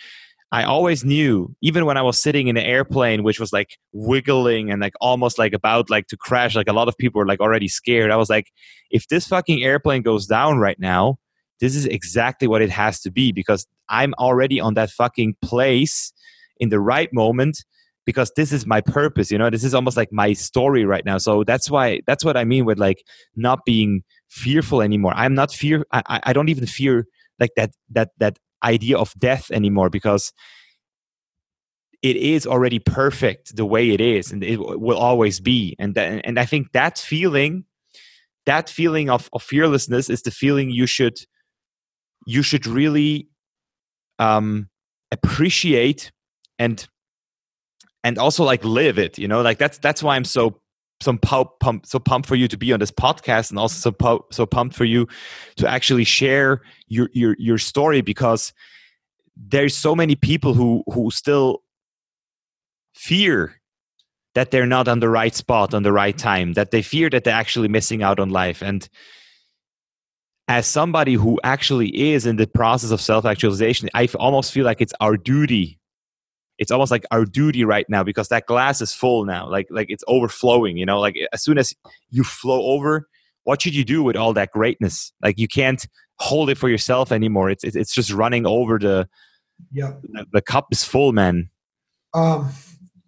I 0.51 0.63
always 0.63 1.05
knew, 1.05 1.55
even 1.61 1.85
when 1.85 1.95
I 1.95 2.01
was 2.01 2.21
sitting 2.21 2.47
in 2.47 2.57
an 2.57 2.65
airplane, 2.65 3.23
which 3.23 3.39
was 3.39 3.53
like 3.53 3.77
wiggling 3.93 4.71
and 4.71 4.81
like 4.81 4.93
almost 4.99 5.37
like 5.37 5.53
about 5.53 5.89
like 5.89 6.07
to 6.07 6.17
crash, 6.17 6.55
like 6.55 6.67
a 6.67 6.73
lot 6.73 6.87
of 6.87 6.97
people 6.97 7.19
were 7.19 7.27
like 7.27 7.39
already 7.39 7.67
scared. 7.67 8.09
I 8.09 8.15
was 8.15 8.29
like, 8.29 8.47
if 8.89 9.07
this 9.07 9.27
fucking 9.27 9.63
airplane 9.63 10.01
goes 10.01 10.25
down 10.25 10.57
right 10.57 10.79
now, 10.79 11.17
this 11.59 11.75
is 11.75 11.85
exactly 11.85 12.47
what 12.47 12.61
it 12.61 12.71
has 12.71 12.99
to 13.01 13.11
be 13.11 13.31
because 13.31 13.67
I'm 13.89 14.13
already 14.17 14.59
on 14.59 14.73
that 14.73 14.89
fucking 14.89 15.35
place 15.41 16.11
in 16.57 16.69
the 16.69 16.79
right 16.79 17.13
moment 17.13 17.63
because 18.09 18.31
this 18.35 18.51
is 18.51 18.65
my 18.65 18.81
purpose 18.81 19.29
you 19.29 19.37
know 19.37 19.51
this 19.51 19.63
is 19.63 19.75
almost 19.75 19.95
like 19.95 20.11
my 20.11 20.33
story 20.33 20.83
right 20.83 21.05
now. 21.05 21.19
So 21.19 21.43
that's 21.43 21.69
why 21.69 22.01
that's 22.07 22.25
what 22.25 22.35
i 22.41 22.43
mean 22.43 22.65
with 22.65 22.79
like 22.79 22.99
not 23.35 23.59
being 23.65 24.01
fearful 24.29 24.81
anymore. 24.81 25.13
I'm 25.15 25.35
not 25.35 25.53
fear 25.53 25.85
i, 25.91 26.19
I 26.29 26.33
don't 26.33 26.49
even 26.49 26.65
fear 26.65 27.05
like 27.39 27.51
that 27.55 27.69
that 27.91 28.09
that 28.17 28.39
idea 28.63 28.97
of 28.97 29.13
death 29.19 29.51
anymore 29.51 29.91
because 29.91 30.33
it 32.01 32.15
is 32.15 32.47
already 32.47 32.79
perfect 32.79 33.55
the 33.55 33.65
way 33.73 33.91
it 33.91 34.01
is 34.01 34.31
and 34.31 34.43
it 34.43 34.57
will 34.57 34.97
always 34.97 35.39
be. 35.39 35.75
And 35.77 35.93
that, 35.95 36.25
and 36.25 36.39
i 36.39 36.45
think 36.45 36.71
that 36.71 36.97
feeling 36.97 37.65
that 38.47 38.69
feeling 38.69 39.11
of, 39.11 39.29
of 39.33 39.43
fearlessness 39.43 40.09
is 40.09 40.23
the 40.23 40.31
feeling 40.31 40.71
you 40.71 40.87
should 40.87 41.17
you 42.25 42.41
should 42.41 42.65
really 42.65 43.27
um 44.17 44.67
appreciate 45.11 46.11
and 46.57 46.87
and 48.03 48.17
also 48.17 48.43
like 48.43 48.63
live 48.63 48.97
it 48.97 49.17
you 49.17 49.27
know 49.27 49.41
like 49.41 49.57
that's 49.57 49.77
that's 49.79 50.01
why 50.03 50.15
i'm 50.15 50.25
so 50.25 50.59
so 51.01 51.15
pump 51.17 51.85
so 51.85 51.99
pumped 51.99 52.27
for 52.27 52.35
you 52.35 52.47
to 52.47 52.57
be 52.57 52.73
on 52.73 52.79
this 52.79 52.91
podcast 52.91 53.49
and 53.49 53.59
also 53.59 53.91
so 53.91 54.25
so 54.31 54.45
pumped 54.45 54.75
for 54.75 54.85
you 54.85 55.07
to 55.55 55.67
actually 55.67 56.03
share 56.03 56.61
your 56.87 57.09
your 57.13 57.35
your 57.39 57.57
story 57.57 58.01
because 58.01 58.53
there's 59.37 59.75
so 59.75 59.95
many 59.95 60.15
people 60.15 60.53
who 60.53 60.83
who 60.87 61.09
still 61.11 61.63
fear 62.93 63.55
that 64.35 64.51
they're 64.51 64.65
not 64.65 64.87
on 64.87 64.99
the 64.99 65.09
right 65.09 65.33
spot 65.33 65.73
on 65.73 65.83
the 65.83 65.91
right 65.91 66.17
time 66.17 66.53
that 66.53 66.71
they 66.71 66.81
fear 66.81 67.09
that 67.09 67.23
they're 67.23 67.33
actually 67.33 67.67
missing 67.67 68.03
out 68.03 68.19
on 68.19 68.29
life. 68.29 68.61
And 68.61 68.87
as 70.49 70.65
somebody 70.67 71.13
who 71.13 71.39
actually 71.43 71.89
is 72.11 72.25
in 72.25 72.35
the 72.35 72.47
process 72.47 72.91
of 72.91 72.99
self 72.99 73.23
actualization 73.23 73.87
i 73.93 74.09
almost 74.19 74.51
feel 74.51 74.65
like 74.65 74.81
it's 74.81 74.93
our 74.99 75.15
duty 75.15 75.78
it's 76.59 76.71
almost 76.71 76.91
like 76.91 77.05
our 77.09 77.25
duty 77.25 77.63
right 77.63 77.85
now 77.89 78.03
because 78.03 78.27
that 78.27 78.45
glass 78.45 78.81
is 78.81 78.93
full 78.93 79.25
now 79.25 79.49
like 79.49 79.67
like 79.71 79.87
it's 79.89 80.03
overflowing 80.07 80.77
you 80.77 80.85
know 80.85 80.99
like 80.99 81.15
as 81.33 81.41
soon 81.41 81.57
as 81.57 81.73
you 82.11 82.23
flow 82.23 82.61
over 82.63 83.07
what 83.43 83.61
should 83.61 83.73
you 83.73 83.83
do 83.83 84.03
with 84.03 84.15
all 84.15 84.33
that 84.33 84.51
greatness 84.51 85.11
like 85.23 85.39
you 85.39 85.47
can't 85.47 85.87
hold 86.19 86.49
it 86.49 86.57
for 86.57 86.69
yourself 86.69 87.11
anymore 87.11 87.49
it's 87.49 87.63
it's 87.63 87.93
just 87.93 88.11
running 88.11 88.45
over 88.45 88.77
the 88.77 89.07
yeah 89.71 89.93
the, 90.03 90.25
the 90.33 90.41
cup 90.41 90.67
is 90.71 90.83
full 90.83 91.11
man 91.11 91.49
um 92.13 92.51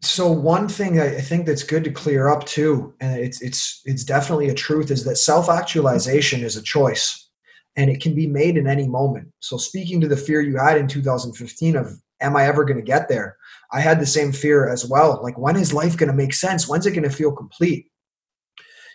so 0.04 0.32
one 0.32 0.68
thing 0.68 1.00
I 1.00 1.22
think 1.22 1.46
that's 1.46 1.64
good 1.64 1.84
to 1.84 1.92
clear 1.92 2.28
up 2.28 2.46
too, 2.46 2.94
and 3.00 3.20
it's 3.20 3.40
it's 3.42 3.82
it's 3.86 4.04
definitely 4.04 4.50
a 4.50 4.54
truth, 4.54 4.90
is 4.90 5.04
that 5.06 5.18
self-actualization 5.18 6.42
is 6.42 6.58
a 6.58 6.64
choice, 6.64 7.30
and 7.76 7.90
it 7.90 8.02
can 8.02 8.16
be 8.16 8.26
made 8.26 8.58
in 8.58 8.68
any 8.68 8.88
moment. 8.88 9.32
So 9.42 9.58
speaking 9.58 10.02
to 10.02 10.08
the 10.08 10.18
fear 10.18 10.42
you 10.42 10.58
had 10.58 10.78
in 10.78 10.88
2015 10.88 11.76
of 11.76 12.02
am 12.20 12.36
I 12.36 12.46
ever 12.46 12.66
going 12.66 12.78
to 12.78 12.84
get 12.84 13.10
there? 13.10 13.38
I 13.72 13.80
had 13.80 14.00
the 14.00 14.06
same 14.06 14.32
fear 14.32 14.68
as 14.68 14.86
well. 14.86 15.20
Like, 15.24 15.38
when 15.38 15.56
is 15.56 15.74
life 15.74 15.98
going 15.98 16.12
to 16.12 16.16
make 16.16 16.34
sense? 16.34 16.68
When's 16.68 16.86
it 16.86 16.92
going 16.92 17.10
to 17.10 17.16
feel 17.16 17.32
complete? 17.32 17.88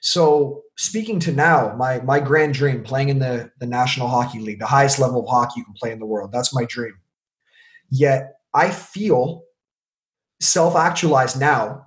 So, 0.02 0.62
speaking 0.76 1.18
to 1.20 1.32
now, 1.32 1.74
my 1.76 2.00
my 2.00 2.20
grand 2.20 2.54
dream, 2.54 2.82
playing 2.82 3.08
in 3.08 3.18
the 3.18 3.50
the 3.58 3.66
National 3.66 4.08
Hockey 4.08 4.38
League, 4.38 4.60
the 4.60 4.66
highest 4.66 4.98
level 4.98 5.22
of 5.22 5.28
hockey 5.28 5.60
you 5.60 5.64
can 5.64 5.74
play 5.74 5.92
in 5.92 5.98
the 5.98 6.06
world. 6.06 6.30
That's 6.32 6.54
my 6.54 6.64
dream. 6.64 6.94
Yet 7.90 8.34
I 8.54 8.70
feel 8.70 9.44
self-actualized 10.40 11.40
now 11.40 11.86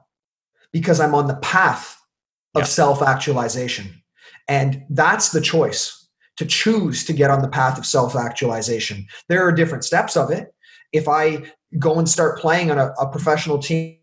because 0.71 0.99
I'm 0.99 1.15
on 1.15 1.27
the 1.27 1.35
path 1.37 1.97
of 2.55 2.61
yeah. 2.61 2.65
self-actualization. 2.65 4.01
And 4.47 4.83
that's 4.89 5.29
the 5.29 5.41
choice 5.41 6.07
to 6.37 6.45
choose 6.45 7.05
to 7.05 7.13
get 7.13 7.29
on 7.29 7.41
the 7.41 7.49
path 7.49 7.77
of 7.77 7.85
self-actualization. 7.85 9.05
There 9.27 9.45
are 9.45 9.51
different 9.51 9.83
steps 9.83 10.17
of 10.17 10.31
it 10.31 10.53
if 10.91 11.07
I 11.07 11.43
go 11.77 11.99
and 11.99 12.09
start 12.09 12.39
playing 12.39 12.71
on 12.71 12.77
a, 12.77 12.87
a 12.99 13.09
professional 13.09 13.59
team 13.59 13.97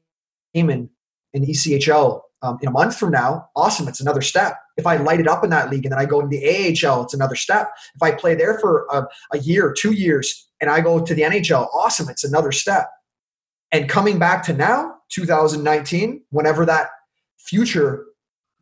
in, 0.55 0.89
in 1.33 1.45
ECHL 1.45 2.21
um, 2.43 2.59
in 2.61 2.69
a 2.69 2.71
month 2.71 2.97
from 2.97 3.11
now, 3.11 3.49
awesome, 3.57 3.89
it's 3.89 4.01
another 4.01 4.21
step. 4.21 4.59
If 4.77 4.87
I 4.87 4.97
light 4.97 5.21
it 5.21 5.27
up 5.27 5.43
in 5.43 5.51
that 5.51 5.71
league 5.71 5.85
and 5.85 5.93
then 5.93 5.99
I 5.99 6.05
go 6.05 6.21
into 6.21 6.37
the 6.37 6.47
AHL, 6.47 7.03
it's 7.03 7.14
another 7.14 7.35
step. 7.35 7.71
If 7.95 8.03
I 8.03 8.12
play 8.12 8.35
there 8.35 8.59
for 8.59 8.87
a, 8.91 9.07
a 9.33 9.39
year, 9.39 9.75
two 9.77 9.93
years, 9.93 10.49
and 10.61 10.71
I 10.71 10.81
go 10.81 11.05
to 11.05 11.14
the 11.14 11.23
NHL, 11.23 11.69
awesome, 11.75 12.09
it's 12.09 12.25
another 12.25 12.53
step. 12.53 12.91
And 13.73 13.89
coming 13.89 14.19
back 14.19 14.45
to 14.45 14.53
now, 14.53 14.95
2019, 15.11 16.23
whenever 16.31 16.67
that 16.67 16.89
future 17.39 18.07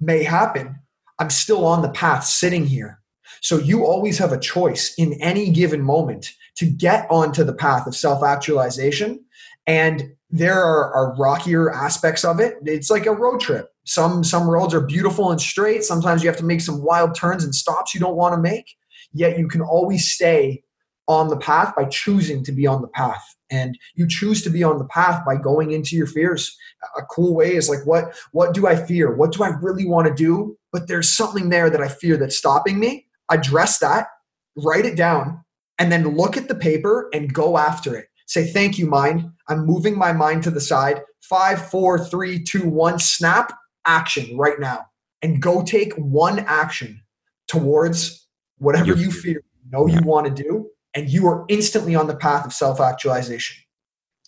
may 0.01 0.23
happen, 0.23 0.77
I'm 1.19 1.31
still 1.31 1.65
on 1.67 1.83
the 1.83 1.91
path 1.91 2.25
sitting 2.25 2.67
here. 2.67 3.01
So 3.41 3.59
you 3.59 3.85
always 3.85 4.19
have 4.19 4.33
a 4.33 4.39
choice 4.39 4.95
in 4.97 5.15
any 5.21 5.51
given 5.51 5.83
moment 5.83 6.33
to 6.57 6.67
get 6.67 7.07
onto 7.11 7.45
the 7.45 7.55
path 7.55 7.87
of 7.87 7.97
self 7.97 8.23
actualization. 8.23 9.25
And 9.67 10.15
there 10.31 10.59
are, 10.59 10.93
are, 10.93 11.15
rockier 11.17 11.73
aspects 11.73 12.25
of 12.25 12.41
it. 12.41 12.57
It's 12.65 12.91
like 12.91 13.07
a 13.07 13.13
road 13.13 13.41
trip. 13.41 13.71
Some 13.85 14.25
some 14.25 14.49
roads 14.49 14.75
are 14.75 14.81
beautiful 14.81 15.31
and 15.31 15.41
straight. 15.41 15.85
Sometimes 15.85 16.23
you 16.23 16.29
have 16.29 16.39
to 16.39 16.45
make 16.45 16.61
some 16.61 16.83
wild 16.83 17.15
turns 17.15 17.45
and 17.45 17.55
stops 17.55 17.95
you 17.95 18.01
don't 18.01 18.17
want 18.17 18.35
to 18.35 18.41
make. 18.41 18.75
Yet 19.13 19.39
you 19.39 19.47
can 19.47 19.61
always 19.61 20.11
stay 20.11 20.65
on 21.07 21.29
the 21.29 21.37
path 21.37 21.75
by 21.77 21.85
choosing 21.85 22.43
to 22.45 22.53
be 22.53 22.67
on 22.67 22.83
the 22.83 22.89
path. 22.89 23.23
And 23.51 23.79
you 23.95 24.09
choose 24.09 24.43
to 24.43 24.51
be 24.51 24.65
on 24.65 24.79
the 24.79 24.87
path 24.87 25.25
by 25.25 25.37
going 25.37 25.71
into 25.71 25.95
your 25.97 26.07
fears. 26.07 26.57
A 26.97 27.03
cool 27.03 27.35
way 27.35 27.55
is 27.55 27.69
like 27.69 27.87
what 27.87 28.15
what 28.33 28.55
do 28.55 28.67
I 28.67 28.75
fear? 28.75 29.15
What 29.15 29.33
do 29.33 29.45
I 29.45 29.51
really 29.61 29.87
want 29.87 30.09
to 30.09 30.15
do? 30.15 30.59
But 30.73 30.89
there's 30.89 31.09
something 31.09 31.51
there 31.51 31.71
that 31.71 31.81
I 31.81 31.89
fear 31.89 32.17
that's 32.17 32.37
stopping 32.37 32.81
me. 32.81 33.04
Address 33.31 33.79
that, 33.79 34.09
write 34.57 34.85
it 34.85 34.97
down, 34.97 35.45
and 35.79 35.91
then 35.91 36.17
look 36.17 36.37
at 36.37 36.49
the 36.49 36.55
paper 36.55 37.09
and 37.13 37.33
go 37.33 37.59
after 37.59 37.97
it. 37.97 38.07
Say, 38.27 38.47
thank 38.47 38.79
you, 38.79 38.87
mind. 38.87 39.31
I'm 39.49 39.67
moving 39.67 39.99
my 39.99 40.13
mind 40.13 40.43
to 40.45 40.51
the 40.51 40.61
side. 40.61 41.03
Five, 41.23 41.69
four, 41.71 41.99
three, 41.99 42.43
two, 42.43 42.69
one, 42.69 42.99
snap, 42.99 43.53
action 43.85 44.37
right 44.37 44.59
now. 44.59 44.87
And 45.23 45.41
go 45.41 45.63
take 45.63 45.93
one 45.95 46.41
action 46.41 47.01
towards 47.49 48.27
whatever 48.59 48.95
you 48.95 49.11
feel 49.11 49.35
you 49.35 49.71
know 49.71 49.87
you 49.87 50.01
want 50.03 50.27
to 50.27 50.43
do. 50.43 50.69
And 50.95 51.09
you 51.09 51.27
are 51.27 51.45
instantly 51.49 51.95
on 51.95 52.07
the 52.07 52.17
path 52.17 52.47
of 52.47 52.53
self 52.53 52.81
actualization. 52.81 53.57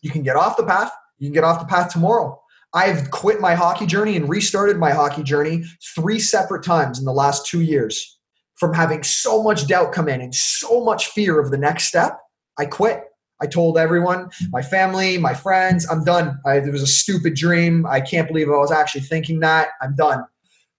You 0.03 0.11
can 0.11 0.23
get 0.23 0.37
off 0.37 0.57
the 0.57 0.65
path. 0.65 0.93
You 1.19 1.29
can 1.29 1.35
get 1.35 1.45
off 1.45 1.61
the 1.61 1.67
path 1.67 1.93
tomorrow. 1.93 2.41
I've 2.75 3.11
quit 3.11 3.41
my 3.41 3.55
hockey 3.55 3.87
journey 3.87 4.17
and 4.17 4.29
restarted 4.29 4.77
my 4.77 4.91
hockey 4.91 5.23
journey 5.23 5.65
three 5.95 6.19
separate 6.19 6.65
times 6.65 6.99
in 6.99 7.05
the 7.05 7.13
last 7.13 7.47
two 7.47 7.61
years 7.61 8.16
from 8.57 8.75
having 8.75 9.03
so 9.03 9.43
much 9.43 9.67
doubt 9.67 9.93
come 9.93 10.09
in 10.09 10.21
and 10.21 10.35
so 10.35 10.83
much 10.83 11.09
fear 11.09 11.41
of 11.41 11.51
the 11.51 11.59
next 11.59 11.85
step, 11.85 12.19
I 12.59 12.67
quit. 12.67 13.05
I 13.41 13.47
told 13.47 13.77
everyone, 13.77 14.31
my 14.51 14.63
family, 14.63 15.19
my 15.19 15.35
friends, 15.35 15.87
I'm 15.91 16.05
done. 16.05 16.39
I, 16.47 16.57
it 16.57 16.73
was 16.73 16.83
a 16.83 16.87
stupid 16.87 17.35
dream. 17.35 17.87
I 17.87 18.01
can't 18.01 18.29
believe 18.29 18.49
I 18.49 18.53
was 18.57 18.73
actually 18.73 19.03
thinking 19.03 19.41
that. 19.41 19.69
I'm 19.83 19.95
done. 19.95 20.25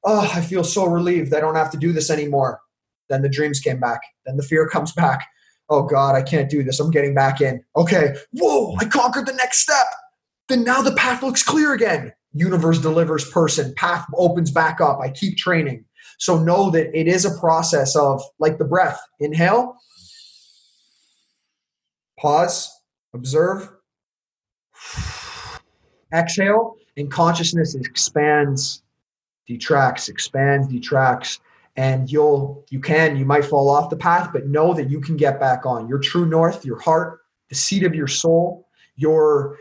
Oh, 0.04 0.32
I 0.34 0.42
feel 0.42 0.64
so 0.64 0.86
relieved. 0.86 1.36
I 1.36 1.40
don't 1.40 1.56
have 1.56 1.70
to 1.72 1.78
do 1.78 1.94
this 1.94 2.10
anymore. 2.10 2.60
Then 3.10 3.22
the 3.22 3.30
dreams 3.30 3.60
came 3.60 3.80
back. 3.80 4.02
Then 4.26 4.38
the 4.38 4.44
fear 4.44 4.68
comes 4.72 4.92
back. 4.92 5.28
Oh 5.70 5.84
God, 5.84 6.16
I 6.16 6.22
can't 6.22 6.50
do 6.50 6.64
this. 6.64 6.80
I'm 6.80 6.92
getting 6.92 7.14
back 7.14 7.42
in. 7.42 7.64
Okay. 7.76 8.16
Whoa, 8.32 8.76
I 8.80 8.86
conquered 8.86 9.28
the 9.28 9.34
next 9.34 9.60
step. 9.60 9.86
Then 10.48 10.64
now 10.64 10.82
the 10.82 10.96
path 10.96 11.22
looks 11.22 11.44
clear 11.44 11.74
again. 11.74 12.14
Universe 12.34 12.80
delivers 12.80 13.30
person. 13.30 13.74
Path 13.76 14.06
opens 14.16 14.50
back 14.50 14.80
up. 14.80 15.00
I 15.00 15.10
keep 15.10 15.38
training. 15.38 15.84
So 16.18 16.38
know 16.38 16.70
that 16.72 16.98
it 16.98 17.08
is 17.08 17.26
a 17.26 17.40
process 17.40 17.96
of 17.96 18.22
like 18.40 18.58
the 18.58 18.66
breath. 18.66 19.00
Inhale, 19.20 19.78
pause, 22.20 22.70
observe, 23.14 23.70
exhale, 26.14 26.76
and 26.98 27.12
consciousness 27.12 27.76
expands 27.76 28.82
detracts, 29.48 30.10
expands, 30.10 30.68
detracts, 30.68 31.40
and 31.76 32.12
you'll 32.12 32.66
you 32.70 32.80
can 32.80 33.16
you 33.16 33.26
might 33.26 33.46
fall 33.46 33.70
off 33.70 33.90
the 33.90 33.98
path, 33.98 34.32
but 34.34 34.48
know 34.48 34.74
that 34.74 34.90
you 34.90 35.00
can 35.00 35.16
get 35.16 35.40
back 35.40 35.66
on. 35.66 35.88
Your 35.88 36.00
true 36.00 36.26
north, 36.26 36.66
your 36.66 36.80
heart, 36.80 37.22
the 37.50 37.56
seat 37.56 37.84
of 37.84 37.96
your 37.96 38.08
soul, 38.08 38.68
your 38.96 39.58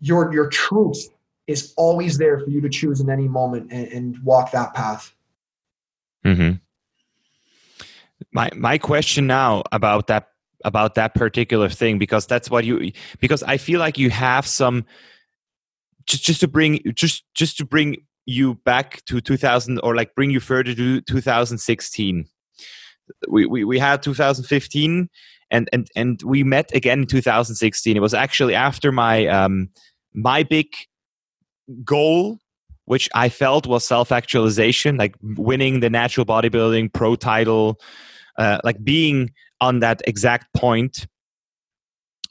your 0.00 0.32
your 0.32 0.48
truth 0.48 1.08
is 1.46 1.74
always 1.76 2.18
there 2.18 2.38
for 2.38 2.48
you 2.50 2.60
to 2.60 2.68
choose 2.68 3.00
in 3.00 3.10
any 3.10 3.26
moment 3.26 3.72
and, 3.72 3.88
and 3.88 4.22
walk 4.22 4.52
that 4.52 4.74
path. 4.74 5.12
Mm-hmm. 6.24 6.52
My 8.32 8.50
my 8.56 8.78
question 8.78 9.26
now 9.26 9.62
about 9.72 10.08
that 10.08 10.28
about 10.64 10.96
that 10.96 11.14
particular 11.14 11.68
thing 11.68 11.98
because 11.98 12.26
that's 12.26 12.50
what 12.50 12.64
you 12.64 12.92
because 13.20 13.42
I 13.42 13.56
feel 13.56 13.78
like 13.80 13.96
you 13.96 14.10
have 14.10 14.46
some 14.46 14.84
just 16.06 16.24
just 16.24 16.40
to 16.40 16.48
bring 16.48 16.80
just 16.94 17.24
just 17.34 17.56
to 17.58 17.64
bring 17.64 17.96
you 18.26 18.54
back 18.56 19.02
to 19.06 19.20
2000 19.20 19.78
or 19.82 19.94
like 19.94 20.14
bring 20.14 20.30
you 20.30 20.40
further 20.40 20.74
to 20.74 21.00
2016 21.00 22.26
we, 23.28 23.46
we, 23.46 23.64
we 23.64 23.78
had 23.78 24.02
2015 24.02 25.08
and, 25.50 25.68
and 25.72 25.88
and 25.96 26.22
we 26.22 26.44
met 26.44 26.74
again 26.74 27.00
in 27.00 27.06
2016 27.06 27.96
it 27.96 28.00
was 28.00 28.12
actually 28.12 28.54
after 28.54 28.92
my 28.92 29.26
um 29.28 29.70
my 30.12 30.42
big 30.42 30.66
goal 31.84 32.38
which 32.88 33.08
i 33.14 33.28
felt 33.28 33.66
was 33.66 33.84
self-actualization 33.84 34.96
like 34.96 35.14
winning 35.22 35.80
the 35.80 35.90
natural 35.90 36.26
bodybuilding 36.26 36.92
pro 36.92 37.14
title 37.14 37.78
uh, 38.38 38.58
like 38.64 38.82
being 38.84 39.30
on 39.60 39.80
that 39.80 40.00
exact 40.06 40.52
point 40.54 41.06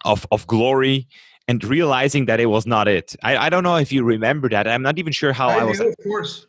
of 0.05 0.25
of 0.31 0.47
glory 0.47 1.07
and 1.47 1.63
realizing 1.63 2.25
that 2.25 2.39
it 2.39 2.47
was 2.47 2.65
not 2.65 2.87
it. 2.87 3.15
I, 3.23 3.37
I 3.37 3.49
don't 3.49 3.63
know 3.63 3.77
if 3.77 3.91
you 3.91 4.03
remember 4.03 4.49
that. 4.49 4.67
I'm 4.67 4.81
not 4.81 4.99
even 4.99 5.13
sure 5.13 5.33
how 5.33 5.49
I, 5.49 5.59
I 5.59 5.63
was. 5.63 5.79
of 5.79 5.95
course. 6.03 6.45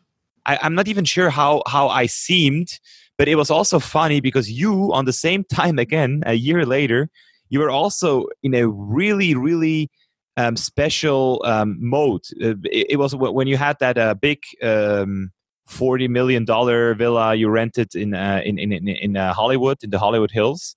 I, 0.47 0.59
I'm 0.63 0.75
not 0.75 0.89
even 0.89 1.05
sure 1.05 1.31
how 1.31 1.63
how 1.67 1.89
I 1.89 2.07
seemed, 2.07 2.81
but 3.17 3.29
it 3.29 3.37
was 3.37 3.51
also 3.51 3.79
funny 3.79 4.21
because 4.21 4.51
you, 4.51 4.93
on 4.93 5.05
the 5.05 5.13
same 5.13 5.45
time 5.53 5.79
again, 5.79 6.23
a 6.27 6.35
year 6.35 6.67
later, 6.67 7.09
you 7.49 7.61
were 7.61 7.71
also 7.71 8.27
in 8.43 8.55
a 8.55 8.69
really 8.69 9.35
really 9.35 9.91
um, 10.39 10.57
special 10.57 11.43
um, 11.45 11.77
mode. 11.81 12.23
Uh, 12.43 12.55
it, 12.65 12.93
it, 12.93 12.97
was 12.97 13.15
when 13.15 13.47
you 13.47 13.59
had 13.59 13.79
that 13.81 13.99
uh, 13.99 14.15
big. 14.15 14.43
Um, 14.63 15.33
Forty 15.67 16.09
million 16.09 16.47
dollar 16.47 16.95
villa 16.95 17.35
you 17.35 17.51
rented 17.51 17.95
in 17.95 18.15
uh, 18.15 18.41
in 18.43 18.59
in 18.59 18.73
in, 18.73 18.89
in 18.89 19.17
uh, 19.19 19.35
Hollywood 19.35 19.77
in 19.83 19.91
the 19.91 19.99
Hollywood 19.99 20.31
Hills, 20.31 20.75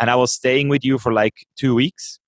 and 0.00 0.10
I 0.10 0.16
was 0.16 0.32
staying 0.32 0.68
with 0.68 0.84
you 0.84 0.98
for 0.98 1.12
like 1.12 1.46
two 1.56 1.76
weeks 1.76 2.18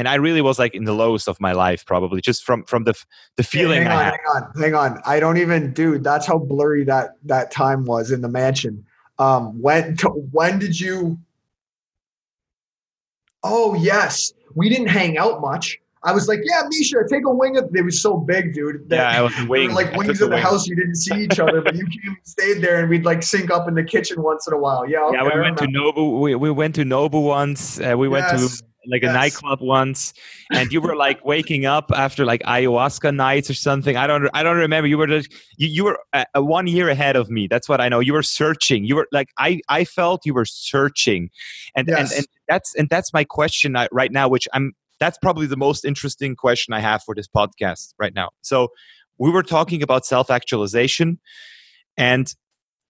and 0.00 0.08
I 0.08 0.14
really 0.14 0.40
was 0.40 0.58
like 0.58 0.74
in 0.74 0.84
the 0.84 0.94
lowest 0.94 1.28
of 1.28 1.38
my 1.42 1.52
life, 1.52 1.84
probably 1.84 2.22
just 2.22 2.42
from 2.42 2.64
from 2.64 2.84
the 2.84 2.94
the 3.36 3.42
feeling. 3.42 3.82
hang 3.82 3.92
on, 3.92 4.04
hang 4.04 4.20
on, 4.34 4.62
hang 4.62 4.74
on. 4.74 5.02
I 5.04 5.20
don't 5.20 5.36
even, 5.36 5.74
dude. 5.74 6.02
That's 6.04 6.26
how 6.26 6.38
blurry 6.38 6.84
that 6.84 7.16
that 7.24 7.50
time 7.50 7.84
was 7.84 8.10
in 8.10 8.22
the 8.22 8.28
mansion. 8.28 8.86
Um, 9.18 9.60
when 9.60 9.96
to, 9.98 10.08
when 10.08 10.58
did 10.58 10.80
you? 10.80 11.18
Oh 13.42 13.74
yes, 13.74 14.32
we 14.54 14.70
didn't 14.70 14.88
hang 14.88 15.18
out 15.18 15.40
much. 15.40 15.79
I 16.02 16.12
was 16.12 16.28
like, 16.28 16.40
yeah, 16.44 16.62
Misha, 16.68 16.96
take 17.08 17.26
a 17.26 17.30
wing. 17.30 17.58
Of, 17.58 17.74
it 17.74 17.84
was 17.84 18.00
so 18.00 18.16
big, 18.16 18.54
dude. 18.54 18.86
yeah, 18.90 19.10
I 19.10 19.20
was 19.20 19.34
wing. 19.48 19.72
like 19.72 19.94
wings 19.94 20.20
of 20.22 20.30
the, 20.30 20.40
house. 20.40 20.66
You 20.66 20.74
didn't 20.74 20.96
see 20.96 21.24
each 21.24 21.38
other, 21.38 21.60
but 21.60 21.76
you 21.76 21.84
came 21.86 22.00
and 22.08 22.16
stayed 22.24 22.62
there, 22.62 22.80
and 22.80 22.88
we'd 22.88 23.04
like 23.04 23.22
sync 23.22 23.50
up 23.50 23.68
in 23.68 23.74
the 23.74 23.84
kitchen 23.84 24.22
once 24.22 24.46
in 24.46 24.54
a 24.54 24.58
while. 24.58 24.88
Yeah. 24.88 25.00
Okay, 25.04 25.16
yeah, 25.16 25.34
we 25.34 25.40
went 25.40 25.58
to 25.58 25.66
Nobu. 25.66 26.20
We, 26.20 26.34
we 26.36 26.50
went 26.50 26.74
to 26.76 26.84
Nobu 26.84 27.22
once. 27.22 27.80
Uh, 27.80 27.94
we 27.98 28.08
yes. 28.08 28.32
went 28.32 28.40
to 28.40 28.64
like 28.86 29.02
yes. 29.02 29.10
a 29.10 29.14
nightclub 29.14 29.60
once 29.60 30.14
and 30.52 30.72
you 30.72 30.80
were 30.80 30.96
like 30.96 31.22
waking 31.24 31.66
up 31.66 31.90
after 31.94 32.24
like 32.24 32.40
ayahuasca 32.42 33.14
nights 33.14 33.50
or 33.50 33.54
something 33.54 33.96
i 33.96 34.06
don't 34.06 34.28
i 34.32 34.42
don't 34.42 34.56
remember 34.56 34.88
you 34.88 34.96
were 34.96 35.06
just 35.06 35.30
you, 35.58 35.68
you 35.68 35.84
were 35.84 35.98
uh, 36.14 36.24
one 36.36 36.66
year 36.66 36.88
ahead 36.88 37.14
of 37.14 37.28
me 37.30 37.46
that's 37.46 37.68
what 37.68 37.80
i 37.80 37.88
know 37.90 38.00
you 38.00 38.14
were 38.14 38.22
searching 38.22 38.84
you 38.84 38.96
were 38.96 39.06
like 39.12 39.28
i 39.38 39.60
i 39.68 39.84
felt 39.84 40.24
you 40.24 40.32
were 40.32 40.46
searching 40.46 41.28
and 41.74 41.88
yes. 41.88 42.10
and, 42.10 42.18
and 42.18 42.26
that's 42.48 42.74
and 42.74 42.88
that's 42.88 43.12
my 43.12 43.22
question 43.22 43.76
right 43.92 44.12
now 44.12 44.28
which 44.28 44.48
i'm 44.54 44.72
that's 45.00 45.18
probably 45.18 45.46
the 45.46 45.56
most 45.56 45.84
interesting 45.84 46.36
question 46.36 46.72
i 46.72 46.80
have 46.80 47.02
for 47.02 47.14
this 47.14 47.26
podcast 47.28 47.94
right 47.98 48.14
now 48.14 48.28
so 48.42 48.68
we 49.18 49.30
were 49.30 49.42
talking 49.42 49.82
about 49.82 50.06
self-actualization 50.06 51.18
and 51.96 52.34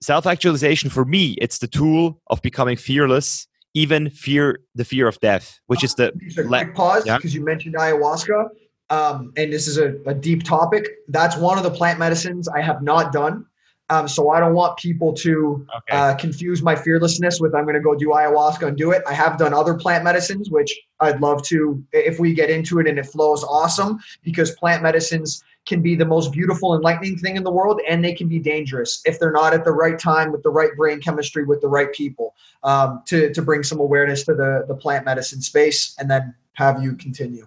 self-actualization 0.03 0.91
for 0.91 1.05
me 1.05 1.37
it's 1.41 1.59
the 1.59 1.69
tool 1.69 2.21
of 2.29 2.43
becoming 2.43 2.77
fearless 2.77 3.47
even 3.75 4.11
fear 4.11 4.61
the 4.75 4.85
fear 4.85 5.07
of 5.07 5.19
death, 5.21 5.61
which 5.67 5.85
is 5.85 5.95
the 5.95 6.13
le- 6.45 6.67
pause 6.73 7.05
because 7.05 7.35
yeah? 7.35 7.39
you 7.39 7.45
mentioned 7.45 7.75
ayahuasca, 7.77 8.49
um, 8.91 9.33
and 9.37 9.53
this 9.53 9.69
is 9.69 9.79
a, 9.79 9.95
a, 10.07 10.15
deep 10.15 10.43
topic. 10.43 10.89
That's 11.09 11.37
one 11.37 11.57
of 11.57 11.65
the 11.65 11.71
plant 11.71 11.99
medicines 11.99 12.49
I 12.49 12.61
have 12.61 12.83
not 12.83 13.13
done. 13.13 13.47
Um, 13.91 14.07
so 14.07 14.31
I 14.31 14.39
don't 14.39 14.55
want 14.55 14.79
people 14.79 15.13
to 15.15 15.67
okay. 15.77 15.97
uh, 15.97 16.15
confuse 16.15 16.63
my 16.63 16.77
fearlessness 16.77 17.41
with 17.41 17.55
I'm 17.55 17.65
going 17.65 17.75
to 17.75 17.81
go 17.81 17.97
do 17.97 18.09
ayahuasca 18.09 18.69
and 18.69 18.77
do 18.77 18.93
it. 18.93 19.03
I 19.07 19.13
have 19.13 19.37
done 19.37 19.53
other 19.53 19.75
plant 19.75 20.05
medicines, 20.05 20.49
which 20.49 20.73
I'd 21.01 21.21
love 21.21 21.43
to 21.49 21.85
if 21.93 22.21
we 22.21 22.33
get 22.33 22.51
into 22.51 22.79
it 22.79 22.87
and 22.87 22.99
it 22.99 23.07
flows 23.07 23.43
awesome 23.43 23.99
because 24.23 24.53
plant 24.53 24.83
medicines 24.83 25.43
can 25.67 25.83
be 25.83 25.95
the 25.95 26.05
most 26.05 26.33
beautiful, 26.33 26.75
enlightening 26.75 27.19
thing 27.19 27.37
in 27.37 27.45
the 27.45 27.51
world, 27.51 27.81
and 27.89 28.05
they 28.05 28.15
can 28.15 28.29
be 28.29 28.39
dangerous 28.39 29.03
if 29.05 29.19
they're 29.19 29.33
not 29.33 29.53
at 29.53 29.65
the 29.65 29.73
right 29.73 29.99
time 29.99 30.33
with 30.33 30.43
the 30.43 30.51
right 30.51 30.75
brain 30.77 31.01
chemistry 31.01 31.45
with 31.45 31.61
the 31.61 31.69
right 31.69 31.93
people 31.93 32.35
um, 32.63 33.03
to 33.07 33.33
to 33.33 33.43
bring 33.43 33.63
some 33.63 33.81
awareness 33.81 34.25
to 34.25 34.35
the 34.35 34.65
the 34.69 34.75
plant 34.75 35.05
medicine 35.05 35.43
space, 35.43 35.95
and 35.99 36.11
then 36.11 36.35
have 36.53 36.83
you 36.83 36.95
continue. 36.95 37.47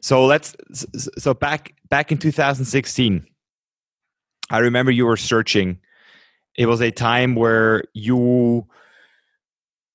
So 0.00 0.26
let's 0.26 0.54
so 1.18 1.34
back 1.34 1.74
back 1.88 2.12
in 2.12 2.18
2016, 2.18 3.26
I 4.50 4.58
remember 4.58 4.90
you 4.90 5.06
were 5.06 5.16
searching. 5.16 5.78
It 6.56 6.66
was 6.66 6.80
a 6.80 6.90
time 6.90 7.34
where 7.34 7.84
you 7.92 8.66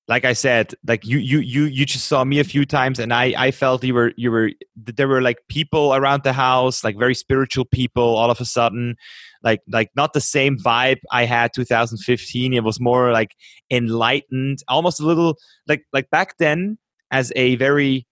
like 0.08 0.24
I 0.24 0.32
said, 0.32 0.74
like 0.86 1.06
you 1.06 1.18
you 1.18 1.38
you 1.38 1.64
you 1.64 1.86
just 1.86 2.06
saw 2.06 2.24
me 2.24 2.40
a 2.40 2.44
few 2.44 2.66
times, 2.66 2.98
and 2.98 3.14
I 3.14 3.34
I 3.36 3.50
felt 3.50 3.84
you 3.84 3.94
were 3.94 4.12
you 4.16 4.30
were 4.30 4.50
there 4.76 5.08
were 5.08 5.22
like 5.22 5.38
people 5.48 5.94
around 5.94 6.24
the 6.24 6.32
house, 6.32 6.82
like 6.82 6.98
very 6.98 7.14
spiritual 7.14 7.64
people. 7.64 8.16
All 8.16 8.30
of 8.30 8.40
a 8.40 8.44
sudden, 8.44 8.96
like 9.42 9.60
like 9.68 9.90
not 9.94 10.12
the 10.12 10.20
same 10.20 10.58
vibe 10.58 10.98
I 11.12 11.24
had 11.24 11.52
2015. 11.54 12.52
It 12.52 12.64
was 12.64 12.80
more 12.80 13.12
like 13.12 13.30
enlightened, 13.70 14.58
almost 14.68 15.00
a 15.00 15.06
little 15.06 15.36
like 15.68 15.84
like 15.92 16.10
back 16.10 16.36
then 16.38 16.78
as 17.10 17.32
a 17.36 17.54
very 17.56 18.06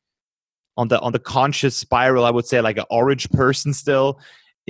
on 0.76 0.88
the 0.88 1.00
on 1.00 1.12
the 1.12 1.18
conscious 1.18 1.76
spiral. 1.76 2.24
I 2.24 2.30
would 2.30 2.46
say 2.46 2.60
like 2.60 2.78
an 2.78 2.86
orange 2.88 3.28
person 3.30 3.74
still. 3.74 4.20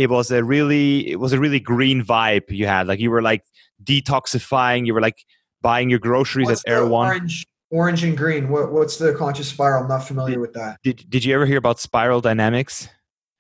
It 0.01 0.09
was 0.09 0.31
a 0.31 0.43
really 0.43 1.11
it 1.11 1.21
was 1.21 1.35
a 1.35 1.39
really 1.39 1.61
green 1.61 2.03
vibe 2.03 2.51
you 2.51 2.67
had. 2.67 2.87
Like 2.87 3.01
you 3.01 3.11
were 3.11 3.21
like 3.21 3.45
detoxifying. 3.85 4.87
You 4.87 4.95
were 4.95 5.03
like 5.03 5.27
buying 5.61 5.91
your 5.91 5.99
groceries 5.99 6.49
what's 6.49 6.65
at 6.67 6.73
Erewhon. 6.73 7.07
Orange, 7.09 7.47
orange 7.71 8.03
and 8.03 8.17
green. 8.17 8.49
What, 8.49 8.73
what's 8.73 8.97
the 8.97 9.13
conscious 9.13 9.49
spiral? 9.49 9.83
I'm 9.83 9.89
not 9.89 10.07
familiar 10.07 10.37
did, 10.37 10.41
with 10.41 10.53
that. 10.55 10.79
Did, 10.83 11.05
did 11.11 11.23
you 11.25 11.35
ever 11.35 11.45
hear 11.45 11.59
about 11.59 11.79
spiral 11.79 12.23
dynamics? 12.23 12.89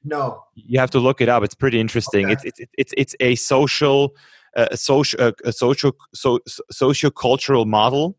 No. 0.04 0.44
You 0.54 0.78
have 0.78 0.90
to 0.90 0.98
look 0.98 1.22
it 1.22 1.30
up. 1.30 1.42
It's 1.42 1.54
pretty 1.54 1.80
interesting. 1.80 2.26
Okay. 2.26 2.32
It's, 2.34 2.44
it's, 2.44 2.61
it's, 2.76 2.94
it's 2.96 3.16
a 3.20 3.34
social, 3.36 4.14
uh, 4.54 4.68
a 4.70 4.76
social, 4.76 5.18
uh, 5.20 5.32
a 5.44 5.52
social, 5.52 5.96
so, 6.12 6.40
socio-cultural 6.70 7.64
model. 7.64 8.18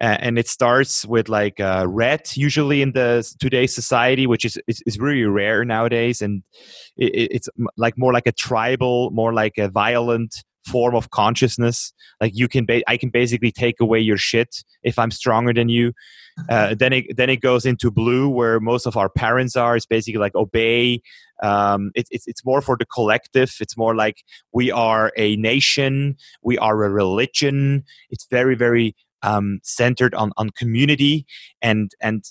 Uh, 0.00 0.16
and 0.20 0.38
it 0.38 0.46
starts 0.46 1.06
with 1.06 1.28
like 1.28 1.58
uh, 1.58 1.86
red 1.88 2.20
usually 2.34 2.82
in 2.82 2.92
the 2.92 3.26
today's 3.40 3.74
society 3.74 4.26
which 4.26 4.44
is, 4.44 4.58
is, 4.66 4.82
is 4.86 4.98
really 4.98 5.24
rare 5.24 5.64
nowadays 5.64 6.20
and 6.20 6.42
it, 6.98 7.28
it's 7.32 7.48
like 7.78 7.96
more 7.96 8.12
like 8.12 8.26
a 8.26 8.32
tribal 8.32 9.10
more 9.10 9.32
like 9.32 9.56
a 9.56 9.68
violent 9.68 10.44
form 10.66 10.94
of 10.94 11.10
consciousness. 11.10 11.92
Like 12.20 12.32
you 12.34 12.48
can 12.48 12.66
ba- 12.66 12.82
i 12.90 12.96
can 12.96 13.10
basically 13.10 13.52
take 13.52 13.80
away 13.80 14.00
your 14.00 14.16
shit 14.16 14.64
if 14.82 14.98
i'm 14.98 15.10
stronger 15.10 15.52
than 15.52 15.68
you. 15.68 15.92
Uh, 16.50 16.74
then 16.74 16.92
it 16.92 17.16
then 17.16 17.30
it 17.30 17.40
goes 17.40 17.64
into 17.64 17.90
blue 17.90 18.28
where 18.28 18.60
most 18.60 18.84
of 18.84 18.94
our 18.94 19.08
parents 19.08 19.56
are. 19.56 19.74
It's 19.74 19.86
basically 19.86 20.20
like 20.20 20.34
obey 20.34 21.00
um, 21.42 21.92
it, 21.94 22.06
it's 22.10 22.26
it's 22.26 22.44
more 22.44 22.60
for 22.60 22.76
the 22.76 22.84
collective. 22.84 23.54
It's 23.58 23.74
more 23.74 23.94
like 23.94 24.22
we 24.52 24.70
are 24.70 25.12
a 25.16 25.36
nation. 25.36 26.14
We 26.42 26.58
are 26.58 26.84
a 26.84 26.90
religion. 26.90 27.84
It's 28.10 28.26
very 28.30 28.54
very 28.54 28.94
um, 29.26 29.60
centered 29.62 30.14
on 30.14 30.32
on 30.36 30.50
community 30.50 31.26
and 31.60 31.90
and 32.00 32.24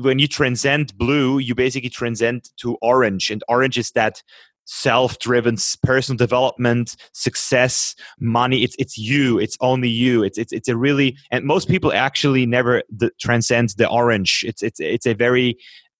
when 0.00 0.18
you 0.18 0.28
transcend 0.28 0.96
blue 0.96 1.38
you 1.38 1.54
basically 1.54 1.90
transcend 1.90 2.50
to 2.56 2.76
orange. 2.82 3.30
And 3.30 3.42
orange 3.48 3.78
is 3.78 3.90
that 3.92 4.22
self-driven 4.66 5.56
personal 5.82 6.16
development 6.16 6.96
success 7.12 7.94
money. 8.18 8.64
It's 8.64 8.76
it's 8.78 8.96
you. 8.96 9.38
It's 9.38 9.56
only 9.60 9.88
you. 9.88 10.24
It's 10.24 10.38
it's, 10.38 10.52
it's 10.52 10.68
a 10.68 10.76
really 10.76 11.16
and 11.30 11.44
most 11.44 11.68
people 11.68 11.92
actually 11.92 12.46
never 12.46 12.82
the, 12.90 13.10
transcend 13.20 13.70
the 13.76 13.88
orange. 13.88 14.44
It's 14.46 14.62
it's 14.62 14.80
it's 14.80 15.06
a 15.06 15.14
very 15.14 15.56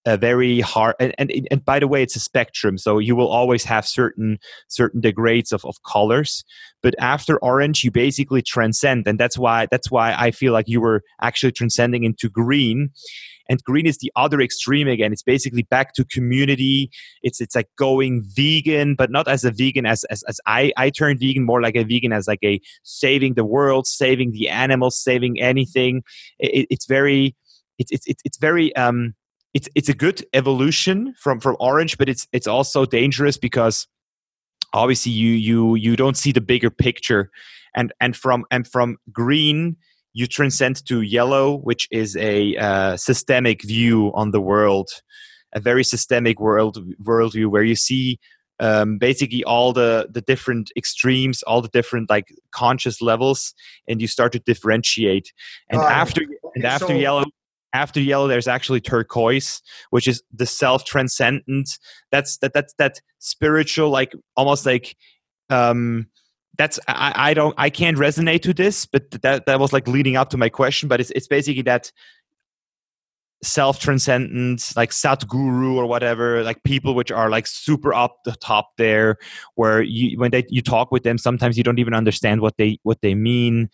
a 0.07 0.17
very 0.17 0.61
hard 0.61 0.95
and, 1.01 1.15
and 1.19 1.33
and 1.51 1.65
by 1.65 1.79
the 1.79 1.89
way 1.89 2.03
it's 2.03 2.17
a 2.17 2.21
spectrum 2.21 2.77
so 2.77 2.99
you 2.99 3.17
will 3.17 3.29
always 3.29 3.65
have 3.65 3.87
certain 3.87 4.39
certain 4.69 5.01
degrees 5.01 5.53
of, 5.53 5.65
of 5.65 5.77
colors 5.87 6.45
but 6.83 6.95
after 6.99 7.39
orange 7.39 7.83
you 7.85 7.91
basically 7.91 8.43
transcend 8.43 9.07
and 9.07 9.19
that's 9.19 9.39
why 9.39 9.67
that's 9.71 9.91
why 9.91 10.15
i 10.19 10.31
feel 10.31 10.53
like 10.53 10.69
you 10.69 10.81
were 10.81 11.03
actually 11.23 11.53
transcending 11.53 12.05
into 12.05 12.29
green 12.29 12.91
and 13.49 13.63
green 13.65 13.87
is 13.87 13.99
the 13.99 14.13
other 14.17 14.41
extreme 14.41 14.89
again 14.89 15.13
it's 15.13 15.23
basically 15.23 15.63
back 15.63 15.95
to 15.95 16.05
community 16.05 16.91
it's 17.23 17.41
it's 17.41 17.55
like 17.55 17.69
going 17.77 18.23
vegan 18.37 18.95
but 18.95 19.11
not 19.11 19.27
as 19.27 19.45
a 19.45 19.51
vegan 19.51 19.87
as 19.87 20.05
as, 20.05 20.23
as 20.25 20.39
i 20.47 20.73
i 20.77 20.91
turned 20.91 21.19
vegan 21.19 21.45
more 21.45 21.63
like 21.63 21.77
a 21.77 21.85
vegan 21.85 22.13
as 22.13 22.29
like 22.29 22.45
a 22.45 22.61
saving 22.83 23.35
the 23.35 23.45
world 23.45 23.87
saving 23.87 24.33
the 24.33 24.49
animals 24.49 24.99
saving 25.03 25.41
anything 25.41 26.03
it, 26.39 26.67
it's 26.71 26.87
very 26.87 27.35
it's 27.79 27.91
it's 27.91 28.07
it's 28.25 28.39
very 28.39 28.75
um 28.77 29.15
it's 29.55 29.69
it's 29.75 29.89
a 29.89 29.95
good 29.95 30.25
evolution 30.33 31.15
from 31.19 31.41
from 31.41 31.57
orange 31.61 31.97
but 31.97 32.09
it's 32.09 32.27
it's 32.33 32.47
also 32.47 32.85
dangerous 32.85 33.39
because 33.39 33.87
obviously 34.75 35.13
you 35.13 35.31
you 35.31 35.75
you 35.77 35.97
don't 35.97 36.17
see 36.17 36.33
the 36.33 36.41
bigger 36.41 36.71
picture. 36.71 37.31
And 37.77 37.93
and 38.01 38.17
from 38.17 38.45
and 38.51 38.69
from 38.69 38.99
green 39.13 39.77
you 40.13 40.29
transcend 40.29 40.85
to 40.87 41.01
yellow 41.01 41.57
which 41.57 41.89
is 41.91 42.17
a 42.17 42.57
uh, 42.57 42.97
systemic 42.97 43.63
view 43.63 44.13
on 44.15 44.31
the 44.31 44.41
world 44.41 44.91
a 45.53 45.61
very 45.61 45.83
systemic 45.83 46.39
world 46.39 46.79
worldview 47.03 47.47
where 47.49 47.65
you 47.65 47.75
see 47.75 48.21
um, 48.61 48.99
basically 48.99 49.43
all 49.43 49.73
the 49.73 50.07
the 50.09 50.21
different 50.21 50.71
extremes 50.77 51.43
all 51.43 51.61
the 51.61 51.69
different 51.69 52.09
like 52.09 52.33
conscious 52.53 53.03
levels 53.03 53.55
and 53.89 54.01
you 54.01 54.07
start 54.07 54.31
to 54.33 54.39
differentiate. 54.39 55.33
And 55.69 55.81
uh, 55.81 55.87
after 55.87 56.23
and 56.55 56.65
after 56.65 56.87
so, 56.87 56.95
yellow 56.95 57.25
after 57.75 58.01
yellow 58.01 58.27
there's 58.27 58.49
actually 58.49 58.81
turquoise 58.81 59.61
which 59.91 60.09
is 60.09 60.23
the 60.33 60.47
self 60.47 60.85
transcendent 60.85 61.79
that's 62.11 62.39
that 62.39 62.55
that's 62.55 62.73
that 62.79 63.01
spiritual 63.19 63.91
like 63.91 64.15
almost 64.37 64.65
like 64.65 64.97
um 65.51 66.07
that's 66.57 66.79
I, 66.89 67.13
I 67.17 67.35
don't 67.35 67.55
I 67.59 67.71
can't 67.71 67.97
resonate 67.97 68.43
to 68.43 68.55
this, 68.55 68.87
but 68.87 69.11
that 69.23 69.47
that 69.47 69.59
was 69.59 69.73
like 69.73 69.89
leading 69.89 70.17
up 70.17 70.31
to 70.31 70.37
my 70.37 70.49
question. 70.49 70.89
But 70.89 71.01
it's 71.01 71.11
it's 71.11 71.27
basically 71.27 71.63
that 71.63 71.91
self 73.43 73.79
transcendent, 73.79 74.73
like 74.77 74.91
Sadhguru 74.91 75.75
or 75.75 75.87
whatever, 75.87 76.43
like 76.43 76.63
people 76.63 76.95
which 76.95 77.11
are 77.11 77.29
like 77.29 77.47
super 77.47 77.93
up 77.93 78.19
the 78.25 78.33
top 78.37 78.71
there, 78.79 79.17
where 79.55 79.83
you 79.83 80.19
when 80.19 80.31
they 80.31 80.45
you 80.49 80.63
talk 80.63 80.91
with 80.93 81.03
them, 81.03 81.19
sometimes 81.19 81.57
you 81.59 81.65
don't 81.65 81.79
even 81.79 81.95
understand 81.95 82.41
what 82.41 82.57
they 82.57 82.79
what 82.83 83.01
they 83.03 83.15
mean. 83.15 83.69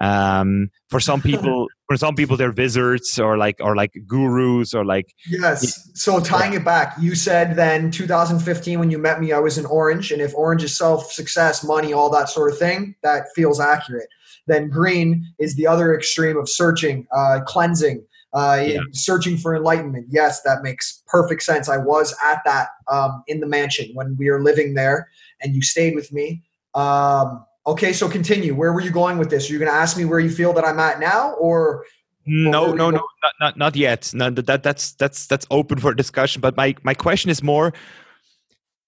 Um, 0.00 0.70
for 0.88 1.00
some 1.00 1.20
people, 1.30 1.68
for 1.86 1.96
some 1.96 2.14
people, 2.14 2.36
they're 2.36 2.52
wizards 2.52 3.18
or 3.18 3.36
like 3.36 3.56
or 3.60 3.76
like 3.76 3.92
gurus 4.06 4.74
or 4.74 4.84
like 4.84 5.14
yes. 5.28 5.90
So 5.94 6.20
tying 6.20 6.54
it 6.54 6.64
back, 6.64 6.94
you 7.00 7.14
said 7.14 7.56
then 7.56 7.90
2015 7.90 8.78
when 8.78 8.90
you 8.90 8.98
met 8.98 9.20
me, 9.20 9.32
I 9.32 9.38
was 9.38 9.58
in 9.58 9.66
orange, 9.66 10.12
and 10.12 10.20
if 10.20 10.34
orange 10.34 10.64
is 10.64 10.76
self 10.76 11.12
success, 11.12 11.64
money, 11.64 11.92
all 11.92 12.10
that 12.10 12.28
sort 12.28 12.52
of 12.52 12.58
thing, 12.58 12.94
that 13.02 13.26
feels 13.34 13.60
accurate. 13.60 14.08
Then 14.46 14.68
green 14.68 15.26
is 15.38 15.54
the 15.56 15.66
other 15.66 15.94
extreme 15.94 16.36
of 16.36 16.48
searching, 16.48 17.06
uh, 17.14 17.40
cleansing. 17.46 18.04
Uh, 18.34 18.64
yeah. 18.66 18.80
searching 18.90 19.36
for 19.36 19.54
enlightenment. 19.54 20.04
Yes, 20.10 20.42
that 20.42 20.64
makes 20.64 21.04
perfect 21.06 21.40
sense. 21.40 21.68
I 21.68 21.76
was 21.76 22.12
at 22.24 22.42
that 22.44 22.70
um, 22.90 23.22
in 23.28 23.38
the 23.38 23.46
mansion 23.46 23.90
when 23.94 24.16
we 24.16 24.28
were 24.28 24.42
living 24.42 24.74
there, 24.74 25.08
and 25.40 25.54
you 25.54 25.62
stayed 25.62 25.94
with 25.94 26.12
me. 26.12 26.42
Um, 26.74 27.46
Okay, 27.66 27.92
so 27.92 28.08
continue. 28.08 28.54
Where 28.54 28.72
were 28.72 28.80
you 28.80 28.90
going 28.90 29.18
with 29.18 29.30
this? 29.30 29.48
Are 29.48 29.52
you 29.52 29.58
going 29.58 29.70
to 29.70 29.76
ask 29.76 29.96
me 29.96 30.04
where 30.04 30.20
you 30.20 30.30
feel 30.30 30.52
that 30.52 30.64
I'm 30.64 30.78
at 30.78 31.00
now, 31.00 31.32
or? 31.34 31.84
No, 32.26 32.72
no, 32.72 32.90
no, 32.90 33.06
not, 33.22 33.32
not 33.40 33.56
not 33.56 33.76
yet. 33.76 34.10
No, 34.14 34.30
that 34.30 34.62
that's 34.62 34.92
that's 34.92 35.26
that's 35.26 35.46
open 35.50 35.78
for 35.78 35.92
discussion. 35.94 36.40
But 36.40 36.56
my 36.56 36.74
my 36.82 36.94
question 36.94 37.30
is 37.30 37.42
more 37.42 37.72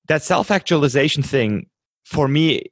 that 0.09 0.23
self 0.23 0.51
actualization 0.51 1.23
thing. 1.23 1.67
For 2.05 2.29
me, 2.29 2.63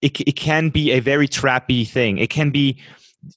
it 0.00 0.20
it 0.20 0.36
can 0.36 0.70
be 0.70 0.92
a 0.92 1.00
very 1.00 1.28
trappy 1.28 1.86
thing. 1.86 2.18
It 2.18 2.30
can 2.30 2.50
be 2.50 2.80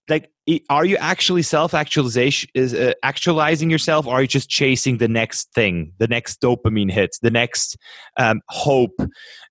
like 0.08 0.32
are 0.70 0.86
you 0.86 0.98
actually 0.98 1.42
self 1.42 1.74
actualization 1.74 2.50
is 2.54 2.74
uh, 2.74 2.94
actualizing 3.04 3.70
yourself 3.70 4.08
or 4.08 4.14
are 4.14 4.22
you 4.22 4.28
just 4.28 4.50
chasing 4.50 4.98
the 4.98 5.08
next 5.08 5.52
thing 5.54 5.92
the 5.98 6.08
next 6.08 6.42
dopamine 6.42 6.92
hit 6.92 7.18
the 7.22 7.32
next 7.32 7.78
um, 8.18 8.42
hope 8.48 8.98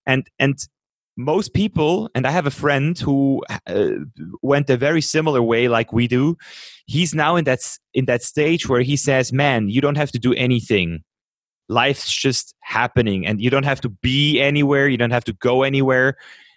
and 0.07 0.27
and 0.39 0.67
most 1.17 1.55
people, 1.55 2.11
and 2.15 2.27
I 2.27 2.31
have 2.31 2.47
a 2.47 2.51
friend 2.51 2.99
who 2.99 3.43
uh, 3.67 3.91
went 4.43 4.69
a 4.69 4.77
very 4.77 5.01
similar 5.01 5.43
way 5.43 5.69
like 5.69 5.93
we 5.93 6.07
do. 6.07 6.37
He's 6.87 7.15
now 7.15 7.37
in 7.37 7.45
that 7.45 7.61
in 7.95 8.05
that 8.05 8.23
stage 8.23 8.69
where 8.69 8.83
he 8.83 8.97
says, 8.97 9.33
"Man, 9.33 9.69
you 9.69 9.81
don't 9.81 9.97
have 9.97 10.13
to 10.13 10.19
do 10.19 10.35
anything. 10.35 11.03
Life's 11.69 12.13
just 12.13 12.55
happening, 12.61 13.27
and 13.27 13.41
you 13.41 13.51
don't 13.51 13.65
have 13.65 13.81
to 13.81 13.89
be 13.89 14.41
anywhere. 14.41 14.89
You 14.89 14.99
don't 14.99 15.11
have 15.11 15.25
to 15.25 15.33
go 15.33 15.63
anywhere." 15.63 16.17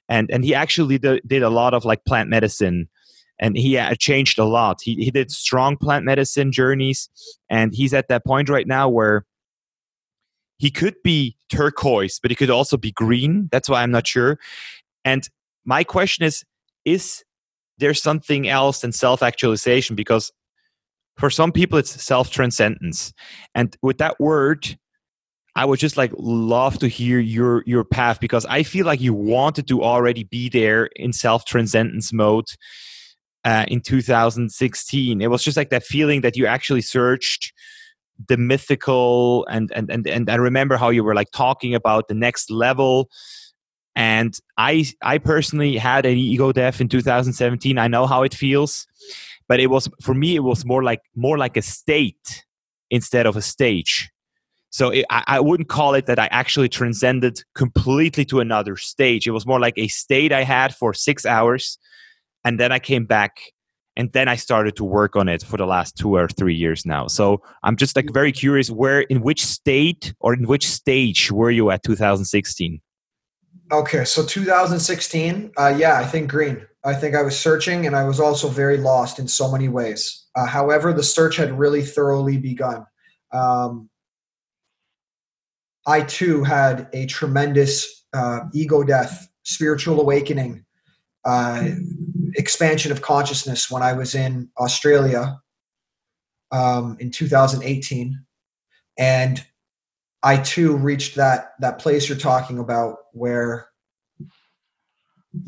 And 0.09 0.29
and 0.29 0.43
he 0.43 0.53
actually 0.53 0.97
did, 0.97 1.21
did 1.25 1.43
a 1.43 1.49
lot 1.49 1.73
of 1.73 1.85
like 1.85 2.03
plant 2.03 2.29
medicine, 2.29 2.89
and 3.39 3.57
he 3.57 3.77
uh, 3.77 3.95
changed 3.95 4.39
a 4.39 4.45
lot. 4.45 4.81
He 4.83 4.95
he 4.95 5.11
did 5.11 5.31
strong 5.31 5.77
plant 5.77 6.03
medicine 6.03 6.51
journeys, 6.51 7.09
and 7.49 7.73
he's 7.73 7.93
at 7.93 8.09
that 8.09 8.25
point 8.25 8.49
right 8.49 8.67
now 8.67 8.89
where 8.89 9.25
he 10.59 10.69
could 10.69 10.95
be 11.03 11.35
turquoise, 11.49 12.19
but 12.21 12.29
he 12.29 12.35
could 12.35 12.49
also 12.49 12.77
be 12.77 12.91
green. 12.91 13.47
That's 13.51 13.69
why 13.69 13.81
I'm 13.81 13.91
not 13.91 14.05
sure. 14.05 14.37
And 15.03 15.27
my 15.65 15.83
question 15.83 16.25
is 16.25 16.43
is 16.85 17.23
there 17.77 17.93
something 17.93 18.47
else 18.47 18.81
than 18.81 18.91
self 18.91 19.23
actualization? 19.23 19.95
Because 19.95 20.31
for 21.17 21.29
some 21.29 21.51
people, 21.51 21.79
it's 21.79 22.03
self 22.03 22.29
transcendence. 22.29 23.13
And 23.55 23.75
with 23.81 23.97
that 23.97 24.19
word, 24.19 24.77
I 25.55 25.65
would 25.65 25.79
just 25.79 25.97
like 25.97 26.11
love 26.17 26.77
to 26.79 26.87
hear 26.87 27.19
your 27.19 27.63
your 27.65 27.85
path 27.85 28.19
because 28.19 28.45
I 28.45 28.63
feel 28.63 28.85
like 28.85 29.01
you 29.01 29.13
wanted 29.13 29.67
to 29.69 29.81
already 29.81 30.23
be 30.23 30.49
there 30.49 30.89
in 30.95 31.13
self 31.13 31.45
transcendence 31.45 32.11
mode 32.11 32.47
uh, 33.45 33.65
in 33.69 33.79
2016. 33.79 35.21
It 35.21 35.27
was 35.27 35.43
just 35.43 35.57
like 35.57 35.69
that 35.69 35.83
feeling 35.83 36.21
that 36.21 36.35
you 36.35 36.45
actually 36.45 36.81
searched 36.81 37.53
the 38.27 38.37
mythical 38.37 39.45
and 39.47 39.71
and 39.73 39.89
and 39.89 40.07
and 40.07 40.29
I 40.29 40.35
remember 40.35 40.77
how 40.77 40.89
you 40.89 41.03
were 41.03 41.15
like 41.15 41.31
talking 41.31 41.73
about 41.73 42.07
the 42.07 42.13
next 42.13 42.51
level. 42.51 43.09
And 43.95 44.37
I 44.57 44.85
I 45.01 45.17
personally 45.17 45.77
had 45.77 46.05
an 46.05 46.17
ego 46.17 46.51
death 46.51 46.81
in 46.81 46.89
2017 46.89 47.77
I 47.77 47.87
know 47.87 48.05
how 48.05 48.23
it 48.23 48.33
feels. 48.33 48.85
But 49.47 49.59
it 49.59 49.67
was 49.67 49.89
for 50.01 50.13
me 50.13 50.35
it 50.35 50.43
was 50.43 50.65
more 50.65 50.83
like 50.83 51.01
more 51.15 51.37
like 51.37 51.57
a 51.57 51.61
state 51.61 52.45
instead 52.89 53.25
of 53.25 53.35
a 53.35 53.41
stage. 53.41 54.09
So 54.71 54.89
it, 54.89 55.05
I, 55.09 55.23
I 55.25 55.39
wouldn't 55.39 55.69
call 55.69 55.95
it 55.95 56.05
that 56.05 56.19
I 56.19 56.27
actually 56.27 56.69
transcended 56.69 57.43
completely 57.55 58.23
to 58.25 58.39
another 58.39 58.77
stage. 58.77 59.25
It 59.25 59.31
was 59.31 59.45
more 59.45 59.59
like 59.59 59.73
a 59.77 59.87
state 59.87 60.31
I 60.31 60.43
had 60.43 60.75
for 60.75 60.93
6 60.93 61.25
hours 61.25 61.79
and 62.45 62.59
then 62.59 62.71
I 62.71 62.79
came 62.79 63.05
back 63.05 63.39
and 63.99 64.11
then 64.13 64.27
i 64.29 64.35
started 64.35 64.75
to 64.77 64.83
work 64.83 65.15
on 65.15 65.27
it 65.27 65.43
for 65.43 65.57
the 65.57 65.65
last 65.65 65.97
two 65.97 66.15
or 66.15 66.27
three 66.29 66.55
years 66.55 66.85
now. 66.85 67.05
So 67.07 67.43
i'm 67.63 67.75
just 67.75 67.95
like 67.95 68.11
very 68.11 68.31
curious 68.31 68.71
where 68.71 69.01
in 69.01 69.21
which 69.21 69.45
state 69.45 70.13
or 70.21 70.33
in 70.33 70.47
which 70.47 70.67
stage 70.67 71.31
were 71.31 71.51
you 71.51 71.69
at 71.69 71.83
2016 71.83 72.81
okay 73.71 74.05
so 74.05 74.25
2016 74.25 75.51
uh, 75.57 75.75
yeah 75.77 75.99
i 75.99 76.05
think 76.05 76.31
green. 76.31 76.65
I 76.83 76.93
think 76.93 77.13
i 77.13 77.21
was 77.21 77.37
searching 77.37 77.85
and 77.85 77.95
i 77.95 78.05
was 78.05 78.19
also 78.19 78.47
very 78.47 78.77
lost 78.77 79.19
in 79.19 79.27
so 79.27 79.51
many 79.51 79.67
ways. 79.67 80.25
Uh, 80.35 80.45
however 80.45 80.93
the 80.93 81.03
search 81.03 81.35
had 81.35 81.51
really 81.59 81.83
thoroughly 81.83 82.37
begun. 82.37 82.85
Um, 83.33 83.89
i 85.85 86.01
too 86.01 86.43
had 86.43 86.87
a 86.93 87.05
tremendous 87.05 88.05
uh, 88.13 88.39
ego 88.53 88.81
death 88.83 89.27
spiritual 89.43 89.99
awakening 89.99 90.63
uh, 91.29 91.69
expansion 92.35 92.91
of 92.91 93.03
consciousness 93.03 93.69
when 93.69 93.83
I 93.83 93.93
was 93.93 94.15
in 94.15 94.49
Australia 94.57 95.39
um, 96.51 96.97
in 96.99 97.11
2018, 97.11 98.19
and 98.97 99.45
I 100.23 100.37
too 100.37 100.75
reached 100.75 101.15
that 101.15 101.53
that 101.59 101.77
place 101.77 102.09
you're 102.09 102.17
talking 102.17 102.57
about 102.57 102.97
where 103.13 103.67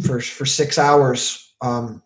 for 0.05 0.21
for 0.21 0.45
six 0.45 0.77
hours, 0.77 1.51
um, 1.61 2.03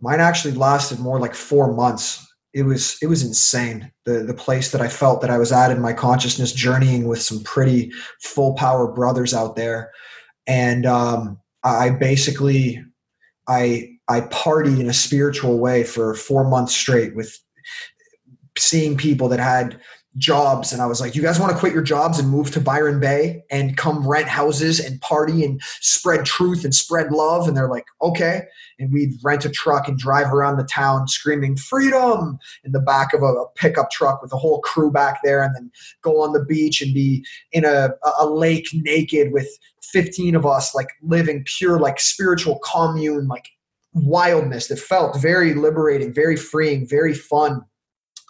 mine 0.00 0.20
actually 0.20 0.54
lasted 0.54 1.00
more 1.00 1.18
like 1.18 1.34
four 1.34 1.74
months. 1.74 2.24
It 2.54 2.62
was 2.62 2.98
it 3.02 3.08
was 3.08 3.24
insane. 3.24 3.90
The 4.04 4.22
the 4.22 4.34
place 4.34 4.70
that 4.70 4.80
I 4.80 4.88
felt 4.88 5.22
that 5.22 5.30
I 5.30 5.38
was 5.38 5.50
at 5.50 5.72
in 5.72 5.82
my 5.82 5.92
consciousness, 5.92 6.52
journeying 6.52 7.08
with 7.08 7.20
some 7.20 7.42
pretty 7.42 7.90
full 8.22 8.54
power 8.54 8.86
brothers 8.92 9.34
out 9.34 9.56
there, 9.56 9.90
and 10.46 10.86
um, 10.86 11.40
I 11.64 11.90
basically 11.90 12.84
I 13.48 13.90
I 14.08 14.20
partied 14.22 14.78
in 14.78 14.88
a 14.88 14.94
spiritual 14.94 15.58
way 15.58 15.82
for 15.84 16.14
four 16.14 16.48
months 16.48 16.76
straight 16.76 17.16
with 17.16 17.36
seeing 18.56 18.96
people 18.96 19.28
that 19.28 19.40
had 19.40 19.80
jobs 20.18 20.72
and 20.72 20.82
I 20.82 20.86
was 20.86 21.00
like, 21.00 21.14
you 21.14 21.22
guys 21.22 21.38
want 21.38 21.52
to 21.52 21.58
quit 21.58 21.72
your 21.72 21.82
jobs 21.82 22.18
and 22.18 22.28
move 22.28 22.50
to 22.52 22.60
Byron 22.60 23.00
Bay 23.00 23.44
and 23.50 23.76
come 23.76 24.06
rent 24.06 24.28
houses 24.28 24.80
and 24.80 25.00
party 25.00 25.44
and 25.44 25.60
spread 25.80 26.26
truth 26.26 26.64
and 26.64 26.74
spread 26.74 27.12
love? 27.12 27.48
And 27.48 27.56
they're 27.56 27.68
like, 27.68 27.86
okay. 28.02 28.42
And 28.78 28.92
we'd 28.92 29.14
rent 29.22 29.44
a 29.44 29.50
truck 29.50 29.88
and 29.88 29.98
drive 29.98 30.32
around 30.32 30.56
the 30.56 30.64
town 30.64 31.08
screaming 31.08 31.56
freedom 31.56 32.38
in 32.64 32.72
the 32.72 32.80
back 32.80 33.12
of 33.12 33.22
a, 33.22 33.34
pickup 33.56 33.90
truck 33.90 34.22
with 34.22 34.32
a 34.32 34.36
whole 34.36 34.60
crew 34.60 34.90
back 34.90 35.20
there 35.24 35.42
and 35.42 35.54
then 35.54 35.70
go 36.02 36.22
on 36.22 36.32
the 36.32 36.44
beach 36.44 36.80
and 36.80 36.92
be 36.94 37.24
in 37.52 37.64
a, 37.64 37.90
a 38.20 38.26
lake 38.26 38.68
naked 38.72 39.32
with 39.32 39.48
15 39.82 40.34
of 40.34 40.46
us, 40.46 40.74
like 40.74 40.88
living 41.02 41.44
pure, 41.44 41.78
like 41.78 41.98
spiritual 41.98 42.58
commune, 42.62 43.26
like 43.26 43.48
wildness 43.94 44.68
that 44.68 44.78
felt 44.78 45.20
very 45.20 45.54
liberating, 45.54 46.12
very 46.12 46.36
freeing, 46.36 46.86
very 46.86 47.14
fun 47.14 47.62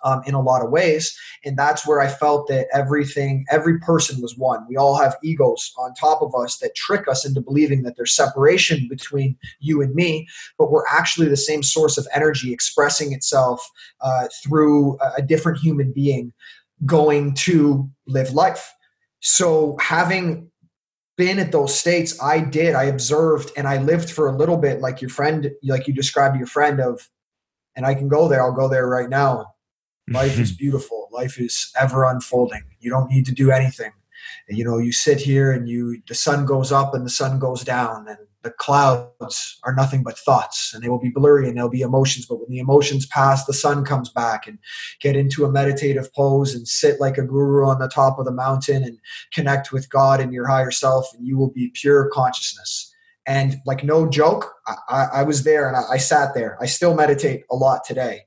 um, 0.04 0.22
in 0.26 0.34
a 0.34 0.40
lot 0.40 0.62
of 0.62 0.70
ways. 0.70 1.16
And 1.44 1.56
that's 1.56 1.86
where 1.86 2.00
I 2.00 2.08
felt 2.08 2.48
that 2.48 2.68
everything, 2.72 3.44
every 3.50 3.78
person 3.78 4.20
was 4.20 4.36
one. 4.36 4.66
We 4.68 4.76
all 4.76 4.96
have 4.96 5.16
egos 5.22 5.72
on 5.78 5.94
top 5.94 6.22
of 6.22 6.34
us 6.34 6.58
that 6.58 6.74
trick 6.74 7.08
us 7.08 7.24
into 7.24 7.40
believing 7.40 7.82
that 7.82 7.96
there's 7.96 8.14
separation 8.14 8.88
between 8.88 9.36
you 9.60 9.82
and 9.82 9.94
me, 9.94 10.28
but 10.58 10.70
we're 10.70 10.86
actually 10.90 11.28
the 11.28 11.36
same 11.36 11.62
source 11.62 11.98
of 11.98 12.06
energy 12.14 12.52
expressing 12.52 13.12
itself 13.12 13.66
uh, 14.00 14.28
through 14.42 14.98
a 15.16 15.22
different 15.22 15.58
human 15.58 15.92
being 15.92 16.32
going 16.86 17.34
to 17.34 17.88
live 18.06 18.32
life. 18.32 18.72
So 19.20 19.76
having 19.80 20.50
been 21.16 21.40
at 21.40 21.50
those 21.50 21.76
states, 21.76 22.20
I 22.22 22.38
did, 22.38 22.76
I 22.76 22.84
observed 22.84 23.50
and 23.56 23.66
I 23.66 23.82
lived 23.82 24.10
for 24.10 24.28
a 24.28 24.36
little 24.36 24.56
bit 24.56 24.80
like 24.80 25.02
your 25.02 25.10
friend, 25.10 25.50
like 25.64 25.88
you 25.88 25.94
described 25.94 26.36
your 26.36 26.46
friend 26.46 26.80
of, 26.80 27.08
and 27.74 27.84
I 27.84 27.94
can 27.94 28.08
go 28.08 28.28
there, 28.28 28.42
I'll 28.42 28.52
go 28.52 28.68
there 28.68 28.86
right 28.86 29.08
now 29.08 29.54
Life 30.10 30.38
is 30.38 30.50
mm-hmm. 30.50 30.58
beautiful. 30.58 31.08
Life 31.12 31.38
is 31.38 31.70
ever 31.78 32.04
unfolding. 32.04 32.62
You 32.80 32.90
don't 32.90 33.10
need 33.10 33.26
to 33.26 33.32
do 33.32 33.50
anything. 33.50 33.92
You 34.48 34.64
know, 34.64 34.78
you 34.78 34.92
sit 34.92 35.20
here 35.20 35.52
and 35.52 35.68
you 35.68 36.00
the 36.08 36.14
sun 36.14 36.46
goes 36.46 36.72
up 36.72 36.94
and 36.94 37.04
the 37.04 37.10
sun 37.10 37.38
goes 37.38 37.62
down 37.62 38.08
and 38.08 38.18
the 38.42 38.50
clouds 38.50 39.58
are 39.64 39.74
nothing 39.74 40.02
but 40.02 40.18
thoughts 40.18 40.72
and 40.72 40.82
they 40.82 40.88
will 40.88 41.00
be 41.00 41.10
blurry 41.10 41.48
and 41.48 41.56
there'll 41.56 41.68
be 41.68 41.80
emotions 41.80 42.24
but 42.24 42.38
when 42.38 42.48
the 42.48 42.58
emotions 42.58 43.04
pass 43.06 43.44
the 43.44 43.52
sun 43.52 43.84
comes 43.84 44.08
back 44.08 44.46
and 44.46 44.58
get 45.00 45.16
into 45.16 45.44
a 45.44 45.50
meditative 45.50 46.12
pose 46.14 46.54
and 46.54 46.68
sit 46.68 47.00
like 47.00 47.18
a 47.18 47.22
guru 47.22 47.66
on 47.66 47.78
the 47.78 47.88
top 47.88 48.18
of 48.18 48.24
the 48.24 48.32
mountain 48.32 48.84
and 48.84 48.98
connect 49.32 49.72
with 49.72 49.90
god 49.90 50.20
and 50.20 50.32
your 50.32 50.46
higher 50.46 50.70
self 50.70 51.12
and 51.14 51.26
you 51.26 51.36
will 51.36 51.50
be 51.50 51.70
pure 51.74 52.08
consciousness 52.12 52.94
and 53.26 53.56
like 53.66 53.82
no 53.82 54.08
joke 54.08 54.54
i, 54.88 55.08
I 55.14 55.22
was 55.24 55.42
there 55.42 55.66
and 55.66 55.76
I, 55.76 55.94
I 55.94 55.96
sat 55.96 56.32
there 56.34 56.56
i 56.60 56.66
still 56.66 56.94
meditate 56.94 57.42
a 57.50 57.56
lot 57.56 57.84
today 57.84 58.22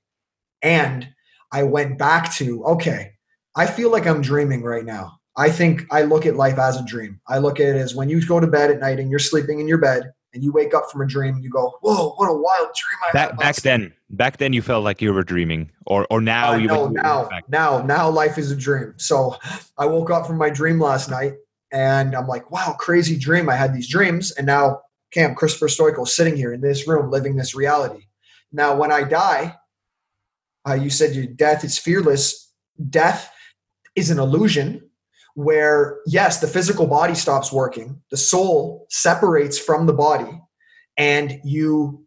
and 0.62 1.08
I 1.52 1.64
went 1.64 1.97
back 1.97 2.32
to, 2.34 2.64
okay, 2.66 3.14
I 3.56 3.66
feel 3.66 3.91
like 3.91 4.08
I'm 4.08 4.22
dreaming 4.22 4.64
right 4.64 4.86
now. 4.86 5.20
I 5.38 5.49
think 5.49 5.86
I 5.91 6.04
look 6.04 6.26
at 6.26 6.36
life 6.36 6.58
as 6.58 6.78
a 6.78 6.86
dream. 6.86 7.20
I 7.28 7.38
look 7.39 7.60
at 7.60 7.68
it 7.68 7.78
as 7.78 7.95
when 7.95 8.10
you 8.10 8.26
go 8.26 8.39
to 8.39 8.47
bed 8.47 8.72
at 8.72 8.80
night 8.80 8.99
and 8.99 9.10
you're 9.10 9.20
sleeping 9.20 9.60
in 9.60 9.68
your 9.68 9.78
bed 9.78 10.12
and 10.34 10.43
you 10.43 10.52
wake 10.52 10.74
up 10.74 10.89
from 10.91 11.02
a 11.02 11.08
dream 11.08 11.36
and 11.36 11.43
you 11.43 11.49
go, 11.49 11.74
"Whoa, 11.82 12.12
what 12.12 12.28
a 12.28 12.34
wild 12.34 12.70
dream 12.76 12.97
I 13.10 13.12
back, 13.14 13.38
back 13.38 13.56
then, 13.58 13.93
back 14.10 14.38
then 14.38 14.54
you 14.54 14.62
felt 14.62 14.84
like 14.84 15.02
you 15.02 15.14
were 15.14 15.24
dreaming, 15.24 15.72
or 15.86 16.08
or 16.10 16.22
now 16.22 16.54
uh, 16.54 16.58
you 16.58 16.68
no, 16.68 16.88
now 16.88 17.30
now 17.47 17.82
now 17.82 18.10
life 18.10 18.38
is 18.38 18.52
a 18.52 18.56
dream. 18.56 18.93
So 18.97 19.36
I 19.78 19.86
woke 19.86 20.10
up 20.10 20.28
from 20.28 20.38
my 20.38 20.49
dream 20.49 20.80
last 20.80 21.10
night 21.10 21.34
and 21.72 22.16
I'm 22.16 22.28
like, 22.28 22.52
wow, 22.52 22.76
crazy 22.78 23.18
dream. 23.18 23.49
I 23.49 23.56
had 23.56 23.74
these 23.74 23.89
dreams, 23.89 24.32
and 24.32 24.45
now 24.45 24.82
Cam 25.12 25.36
Christopher 25.36 25.68
Stoico 25.68 26.08
sitting 26.08 26.36
here 26.36 26.54
in 26.54 26.62
this 26.62 26.88
room 26.88 27.10
living 27.10 27.36
this 27.36 27.56
reality. 27.56 28.06
Now, 28.52 28.76
when 28.76 28.91
I 28.91 29.04
die, 29.04 29.56
uh, 30.68 30.74
you 30.74 30.89
said 30.89 31.16
your 31.16 31.26
death 31.26 31.64
is 31.64 31.78
fearless. 31.78 32.51
Death 32.89 33.32
is 33.95 34.09
an 34.09 34.20
illusion 34.20 34.89
where, 35.36 35.99
yes, 36.05 36.39
the 36.39 36.47
physical 36.47 36.88
body 36.88 37.16
stops 37.16 37.51
working, 37.51 38.01
the 38.12 38.18
soul 38.18 38.86
separates 38.89 39.57
from 39.57 39.86
the 39.86 39.93
body, 39.93 40.41
and 40.97 41.39
you, 41.43 42.05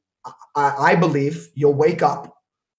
I, 0.54 0.74
I 0.78 0.94
believe, 0.94 1.48
you'll 1.54 1.74
wake 1.74 2.02
up 2.02 2.36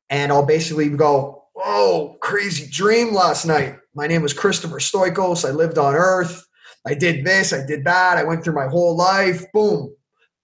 and 0.10 0.32
I'll 0.32 0.46
basically 0.46 0.90
go, 0.90 1.44
Oh, 1.58 2.18
crazy 2.22 2.70
dream 2.70 3.14
last 3.14 3.46
night. 3.46 3.78
My 3.96 4.08
name 4.08 4.22
was 4.22 4.34
Christopher 4.34 4.80
Stoikos. 4.80 5.48
I 5.48 5.52
lived 5.52 5.78
on 5.78 5.96
earth. 5.96 6.46
I 6.86 6.94
did 6.94 7.26
this, 7.26 7.54
I 7.54 7.66
did 7.66 7.86
that. 7.86 8.18
I 8.18 8.24
went 8.24 8.44
through 8.44 8.54
my 8.54 8.68
whole 8.68 8.96
life. 8.96 9.44
Boom. 9.54 9.96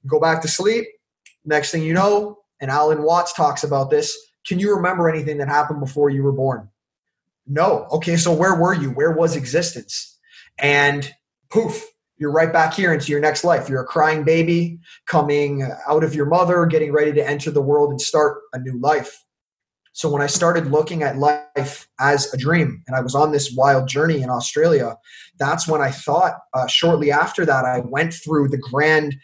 Go 0.07 0.19
back 0.19 0.41
to 0.41 0.47
sleep. 0.47 0.87
Next 1.45 1.71
thing 1.71 1.83
you 1.83 1.93
know, 1.93 2.37
and 2.59 2.71
Alan 2.71 3.03
Watts 3.03 3.33
talks 3.33 3.63
about 3.63 3.89
this 3.89 4.17
can 4.47 4.59
you 4.59 4.75
remember 4.75 5.09
anything 5.09 5.37
that 5.37 5.47
happened 5.47 5.79
before 5.79 6.09
you 6.09 6.23
were 6.23 6.31
born? 6.31 6.69
No. 7.47 7.87
Okay, 7.91 8.17
so 8.17 8.33
where 8.33 8.55
were 8.55 8.73
you? 8.73 8.91
Where 8.91 9.11
was 9.11 9.35
existence? 9.35 10.17
And 10.57 11.13
poof, 11.49 11.85
you're 12.17 12.31
right 12.31 12.53
back 12.53 12.73
here 12.73 12.93
into 12.93 13.11
your 13.11 13.19
next 13.19 13.43
life. 13.43 13.67
You're 13.67 13.81
a 13.81 13.85
crying 13.85 14.23
baby 14.23 14.79
coming 15.07 15.67
out 15.87 16.03
of 16.03 16.13
your 16.13 16.27
mother, 16.27 16.65
getting 16.65 16.91
ready 16.91 17.11
to 17.13 17.27
enter 17.27 17.49
the 17.51 17.61
world 17.61 17.89
and 17.89 17.99
start 17.99 18.41
a 18.53 18.59
new 18.59 18.79
life. 18.79 19.23
So 19.93 20.09
when 20.09 20.21
I 20.21 20.27
started 20.27 20.67
looking 20.67 21.03
at 21.03 21.17
life 21.17 21.87
as 21.99 22.33
a 22.33 22.37
dream 22.37 22.81
and 22.87 22.95
I 22.95 23.01
was 23.01 23.15
on 23.15 23.31
this 23.31 23.53
wild 23.55 23.89
journey 23.89 24.21
in 24.21 24.29
Australia, 24.29 24.95
that's 25.37 25.67
when 25.67 25.81
I 25.81 25.91
thought, 25.91 26.35
uh, 26.53 26.67
shortly 26.67 27.11
after 27.11 27.45
that, 27.45 27.65
I 27.65 27.79
went 27.79 28.13
through 28.13 28.49
the 28.49 28.57
grand 28.57 29.15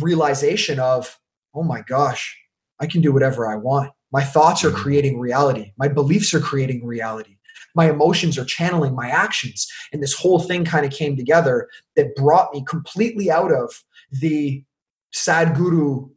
realization 0.00 0.78
of, 0.78 1.18
oh 1.54 1.64
my 1.64 1.80
gosh, 1.80 2.38
I 2.80 2.86
can 2.86 3.00
do 3.00 3.12
whatever 3.12 3.50
I 3.50 3.56
want. 3.56 3.92
My 4.14 4.22
thoughts 4.22 4.64
are 4.64 4.70
mm. 4.70 4.76
creating 4.76 5.18
reality. 5.18 5.72
My 5.76 5.88
beliefs 5.88 6.32
are 6.32 6.40
creating 6.40 6.86
reality. 6.86 7.36
My 7.74 7.90
emotions 7.90 8.38
are 8.38 8.44
channeling 8.44 8.94
my 8.94 9.08
actions. 9.10 9.66
And 9.92 10.00
this 10.00 10.14
whole 10.14 10.38
thing 10.38 10.64
kind 10.64 10.86
of 10.86 10.92
came 10.92 11.16
together 11.16 11.68
that 11.96 12.14
brought 12.14 12.54
me 12.54 12.64
completely 12.66 13.28
out 13.28 13.52
of 13.52 13.82
the 14.12 14.62
Sadhguru 15.12 16.08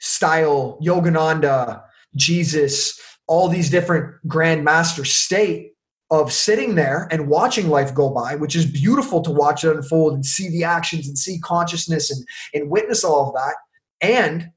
style, 0.00 0.78
Yogananda, 0.82 1.82
Jesus, 2.16 2.98
all 3.26 3.48
these 3.48 3.68
different 3.68 4.14
grandmaster 4.26 5.06
state 5.06 5.72
of 6.10 6.32
sitting 6.32 6.74
there 6.74 7.06
and 7.10 7.28
watching 7.28 7.68
life 7.68 7.94
go 7.94 8.08
by, 8.10 8.34
which 8.34 8.56
is 8.56 8.64
beautiful 8.64 9.20
to 9.22 9.30
watch 9.30 9.62
it 9.64 9.76
unfold 9.76 10.14
and 10.14 10.24
see 10.24 10.48
the 10.48 10.64
actions 10.64 11.06
and 11.06 11.18
see 11.18 11.38
consciousness 11.40 12.10
and, 12.10 12.26
and 12.54 12.70
witness 12.70 13.04
all 13.04 13.28
of 13.28 13.34
that. 13.34 13.56
And 14.00 14.50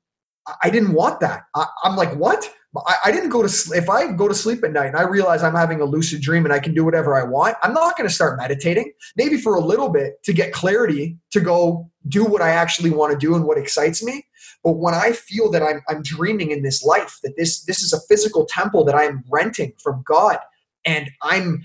I 0.63 0.69
didn't 0.69 0.93
want 0.93 1.19
that. 1.21 1.43
I, 1.55 1.67
am 1.83 1.95
like, 1.95 2.13
what? 2.15 2.49
I, 2.87 2.95
I 3.05 3.11
didn't 3.11 3.29
go 3.29 3.41
to 3.41 3.49
sleep. 3.49 3.81
If 3.81 3.89
I 3.89 4.11
go 4.11 4.27
to 4.27 4.33
sleep 4.33 4.63
at 4.63 4.71
night 4.71 4.87
and 4.87 4.97
I 4.97 5.03
realize 5.03 5.43
I'm 5.43 5.55
having 5.55 5.81
a 5.81 5.85
lucid 5.85 6.21
dream 6.21 6.45
and 6.45 6.53
I 6.53 6.59
can 6.59 6.73
do 6.73 6.83
whatever 6.83 7.15
I 7.15 7.23
want, 7.23 7.57
I'm 7.61 7.73
not 7.73 7.97
going 7.97 8.07
to 8.07 8.13
start 8.13 8.37
meditating. 8.37 8.91
Maybe 9.15 9.37
for 9.37 9.55
a 9.55 9.59
little 9.59 9.89
bit 9.89 10.23
to 10.23 10.33
get 10.33 10.53
clarity 10.53 11.17
to 11.31 11.39
go 11.39 11.89
do 12.07 12.25
what 12.25 12.41
I 12.41 12.49
actually 12.49 12.91
want 12.91 13.11
to 13.11 13.17
do 13.17 13.35
and 13.35 13.45
what 13.45 13.57
excites 13.57 14.03
me. 14.03 14.25
But 14.63 14.73
when 14.73 14.93
I 14.93 15.11
feel 15.11 15.51
that 15.51 15.61
I'm, 15.61 15.81
I'm 15.87 16.01
dreaming 16.01 16.51
in 16.51 16.63
this 16.63 16.83
life, 16.83 17.19
that 17.23 17.35
this 17.37 17.63
this 17.65 17.81
is 17.81 17.93
a 17.93 18.01
physical 18.09 18.45
temple 18.45 18.83
that 18.85 18.95
I'm 18.95 19.23
renting 19.31 19.73
from 19.81 20.03
God, 20.05 20.39
and 20.85 21.09
I'm 21.21 21.63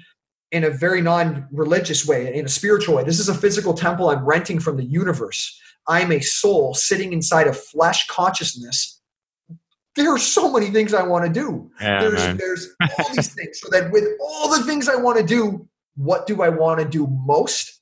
in 0.52 0.64
a 0.64 0.70
very 0.70 1.00
non-religious 1.00 2.06
way, 2.06 2.34
in 2.34 2.44
a 2.44 2.48
spiritual 2.48 2.96
way. 2.96 3.04
This 3.04 3.20
is 3.20 3.28
a 3.28 3.34
physical 3.34 3.72
temple 3.72 4.10
I'm 4.10 4.24
renting 4.24 4.58
from 4.58 4.76
the 4.76 4.84
universe. 4.84 5.58
I'm 5.88 6.12
a 6.12 6.20
soul 6.20 6.74
sitting 6.74 7.12
inside 7.12 7.46
of 7.46 7.58
flesh 7.58 8.06
consciousness 8.08 8.99
there 10.02 10.14
are 10.14 10.18
so 10.18 10.52
many 10.52 10.70
things 10.70 10.94
I 10.94 11.02
want 11.02 11.24
to 11.26 11.32
do. 11.32 11.70
Yeah, 11.80 12.00
there's 12.00 12.14
man. 12.14 12.36
there's 12.36 12.68
all 12.98 13.14
these 13.14 13.34
things. 13.34 13.60
So 13.60 13.68
that 13.70 13.90
with 13.90 14.04
all 14.20 14.50
the 14.50 14.64
things 14.64 14.88
I 14.88 14.96
want 14.96 15.18
to 15.18 15.24
do, 15.24 15.68
what 15.96 16.26
do 16.26 16.42
I 16.42 16.48
want 16.48 16.80
to 16.80 16.86
do 16.86 17.06
most? 17.06 17.80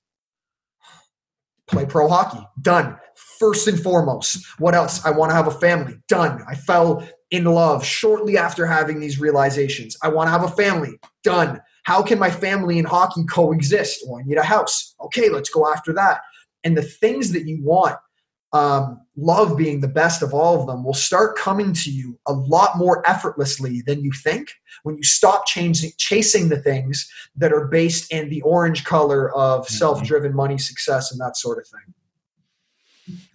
Play 1.67 1.87
pro 1.87 2.09
hockey. 2.09 2.45
Done. 2.63 2.97
First 3.39 3.69
and 3.69 3.79
foremost. 3.79 4.45
What 4.59 4.75
else? 4.75 5.05
I 5.05 5.11
want 5.11 5.31
to 5.31 5.37
have 5.37 5.47
a 5.47 5.53
family. 5.53 5.99
Done. 6.09 6.43
I 6.49 6.55
fell 6.55 7.07
in 7.31 7.45
love 7.45 7.85
shortly 7.85 8.39
after 8.39 8.67
having 8.67 9.01
these 9.01 9.21
realizations. 9.21 9.97
I 10.03 10.09
want 10.09 10.29
to 10.29 10.33
have 10.33 10.45
a 10.45 10.49
family. 10.49 10.99
Done. 11.23 11.61
How 11.83 12.03
can 12.03 12.19
my 12.19 12.31
family 12.31 12.79
and 12.79 12.89
hockey 12.89 13.25
coexist? 13.25 14.05
Well, 14.07 14.21
I 14.21 14.23
need 14.27 14.39
a 14.39 14.43
house. 14.43 14.95
Okay, 15.01 15.29
let's 15.29 15.51
go 15.51 15.71
after 15.71 15.93
that. 15.95 16.21
And 16.65 16.77
the 16.77 16.83
things 16.83 17.33
that 17.33 17.47
you 17.47 17.63
want 17.63 17.97
um, 18.53 19.01
love 19.17 19.57
being 19.57 19.81
the 19.81 19.89
best 19.89 20.23
of 20.23 20.33
all 20.33 20.61
of 20.61 20.67
them 20.67 20.85
will 20.85 20.95
start 20.95 21.37
coming 21.37 21.73
to 21.73 21.91
you 21.91 22.19
a 22.27 22.33
lot 22.33 22.79
more 22.79 23.07
effortlessly 23.09 23.83
than 23.83 24.03
you 24.03 24.11
think 24.13 24.51
when 24.85 24.97
you 24.97 25.03
stop 25.03 25.47
changing, 25.47 25.91
chasing 25.99 26.49
the 26.49 26.57
things 26.57 27.11
that 27.37 27.53
are 27.53 27.67
based 27.67 28.11
in 28.11 28.31
the 28.31 28.41
orange 28.43 28.85
color 28.85 29.35
of 29.35 29.63
mm-hmm. 29.63 29.75
self-driven 29.75 30.35
money 30.35 30.57
success 30.57 31.13
and 31.13 31.21
that 31.21 31.37
sort 31.37 31.59
of 31.59 31.67
thing. 31.67 31.95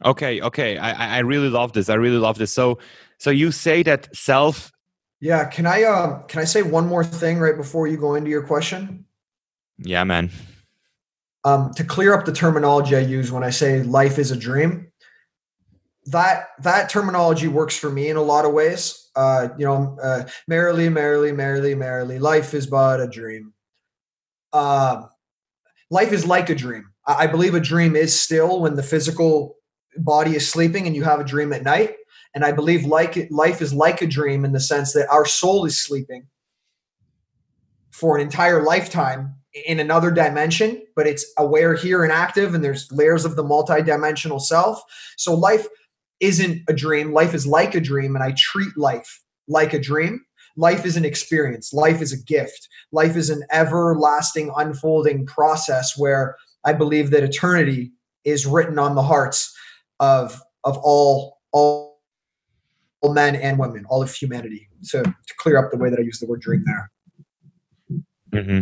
Okay 0.06 0.42
okay. 0.42 0.78
I, 0.78 1.18
I 1.18 1.20
really 1.20 1.50
love 1.50 1.74
this. 1.74 1.90
I 1.90 1.96
really 1.96 2.18
love 2.18 2.38
this. 2.38 2.52
So 2.52 2.80
so 3.18 3.30
you 3.30 3.52
say 3.52 3.84
that 3.84 4.16
self 4.16 4.72
yeah 5.20 5.46
can 5.46 5.66
i 5.66 5.84
uh, 5.84 6.20
can 6.24 6.42
i 6.42 6.44
say 6.44 6.62
one 6.62 6.86
more 6.86 7.04
thing 7.04 7.40
right 7.40 7.58
before 7.58 7.88
you 7.88 7.98
go 7.98 8.16
into 8.16 8.30
your 8.30 8.44
question? 8.44 9.06
Yeah 9.78 10.04
man. 10.04 10.30
Um, 11.46 11.74
to 11.74 11.84
clear 11.84 12.14
up 12.14 12.26
the 12.26 12.32
terminology 12.32 12.96
i 12.96 13.00
use 13.00 13.32
when 13.32 13.44
i 13.44 13.50
say 13.50 13.84
life 13.84 14.18
is 14.18 14.32
a 14.32 14.38
dream 14.38 14.93
that 16.08 16.50
that 16.60 16.90
terminology 16.90 17.48
works 17.48 17.78
for 17.78 17.90
me 17.90 18.10
in 18.10 18.18
a 18.18 18.22
lot 18.22 18.46
of 18.46 18.54
ways. 18.54 19.10
Uh, 19.16 19.50
you 19.58 19.66
know, 19.66 19.98
uh, 20.04 20.24
merrily, 20.48 20.90
merrily, 20.90 21.32
merrily, 21.32 21.76
merrily, 21.76 22.20
life 22.20 22.54
is 22.54 22.68
but 22.68 23.00
a 23.02 23.08
dream. 23.08 23.54
uh, 24.54 25.04
life 25.90 26.12
is 26.14 26.26
like 26.26 26.50
a 26.50 26.56
dream. 26.56 26.86
I, 27.08 27.24
I 27.24 27.28
believe 27.28 27.56
a 27.56 27.60
dream 27.60 27.96
is 27.96 28.20
still 28.20 28.62
when 28.62 28.76
the 28.76 28.84
physical 28.84 29.56
body 29.98 30.36
is 30.36 30.50
sleeping 30.50 30.88
and 30.88 30.96
you 30.96 31.04
have 31.04 31.20
a 31.20 31.24
dream 31.26 31.54
at 31.54 31.64
night. 31.64 31.96
And 32.36 32.46
I 32.46 32.52
believe 32.52 32.86
like 32.86 33.28
life 33.32 33.62
is 33.62 33.74
like 33.74 34.02
a 34.02 34.08
dream 34.08 34.46
in 34.46 34.54
the 34.54 34.60
sense 34.60 34.94
that 34.94 35.10
our 35.10 35.26
soul 35.26 35.66
is 35.66 35.80
sleeping 35.84 36.28
for 37.92 38.18
an 38.18 38.24
entire 38.24 38.64
lifetime 38.64 39.36
in 39.68 39.80
another 39.80 40.12
dimension, 40.12 40.82
but 40.96 41.08
it's 41.08 41.26
aware 41.38 41.76
here 41.76 42.04
and 42.04 42.12
active, 42.12 42.56
and 42.56 42.64
there's 42.64 42.92
layers 42.92 43.26
of 43.26 43.36
the 43.36 43.44
multidimensional 43.44 44.42
self. 44.42 44.82
So 45.18 45.36
life 45.36 45.68
isn't 46.20 46.62
a 46.68 46.74
dream. 46.74 47.14
Life 47.14 47.34
is 47.34 47.46
like 47.46 47.76
a 47.76 47.82
dream, 47.82 48.16
and 48.16 48.24
I 48.24 48.34
treat 48.38 48.78
life 48.78 49.22
like 49.48 49.74
a 49.74 49.80
dream. 49.80 50.24
Life 50.56 50.86
is 50.86 50.96
an 50.96 51.06
experience. 51.06 51.74
Life 51.74 52.02
is 52.02 52.14
a 52.14 52.24
gift. 52.24 52.68
Life 52.92 53.16
is 53.16 53.30
an 53.30 53.44
everlasting 53.52 54.52
unfolding 54.56 55.26
process 55.26 55.98
where 55.98 56.36
I 56.64 56.74
believe 56.74 57.10
that 57.12 57.24
eternity 57.24 57.92
is 58.24 58.46
written 58.46 58.80
on 58.80 58.96
the 58.96 59.02
hearts 59.02 59.56
of 60.00 60.42
of 60.64 60.78
all 60.78 61.40
all 61.52 62.00
all 63.02 63.14
men 63.14 63.36
and 63.36 63.60
women, 63.60 63.86
all 63.90 64.02
of 64.02 64.14
humanity. 64.14 64.70
So 64.82 65.04
to 65.04 65.34
clear 65.38 65.58
up 65.58 65.72
the 65.72 65.78
way 65.78 65.90
that 65.90 66.00
I 66.00 66.04
use 66.04 66.20
the 66.20 66.28
word 66.28 66.42
dream 66.42 66.64
there. 66.66 66.92
Mm-hmm. 68.32 68.62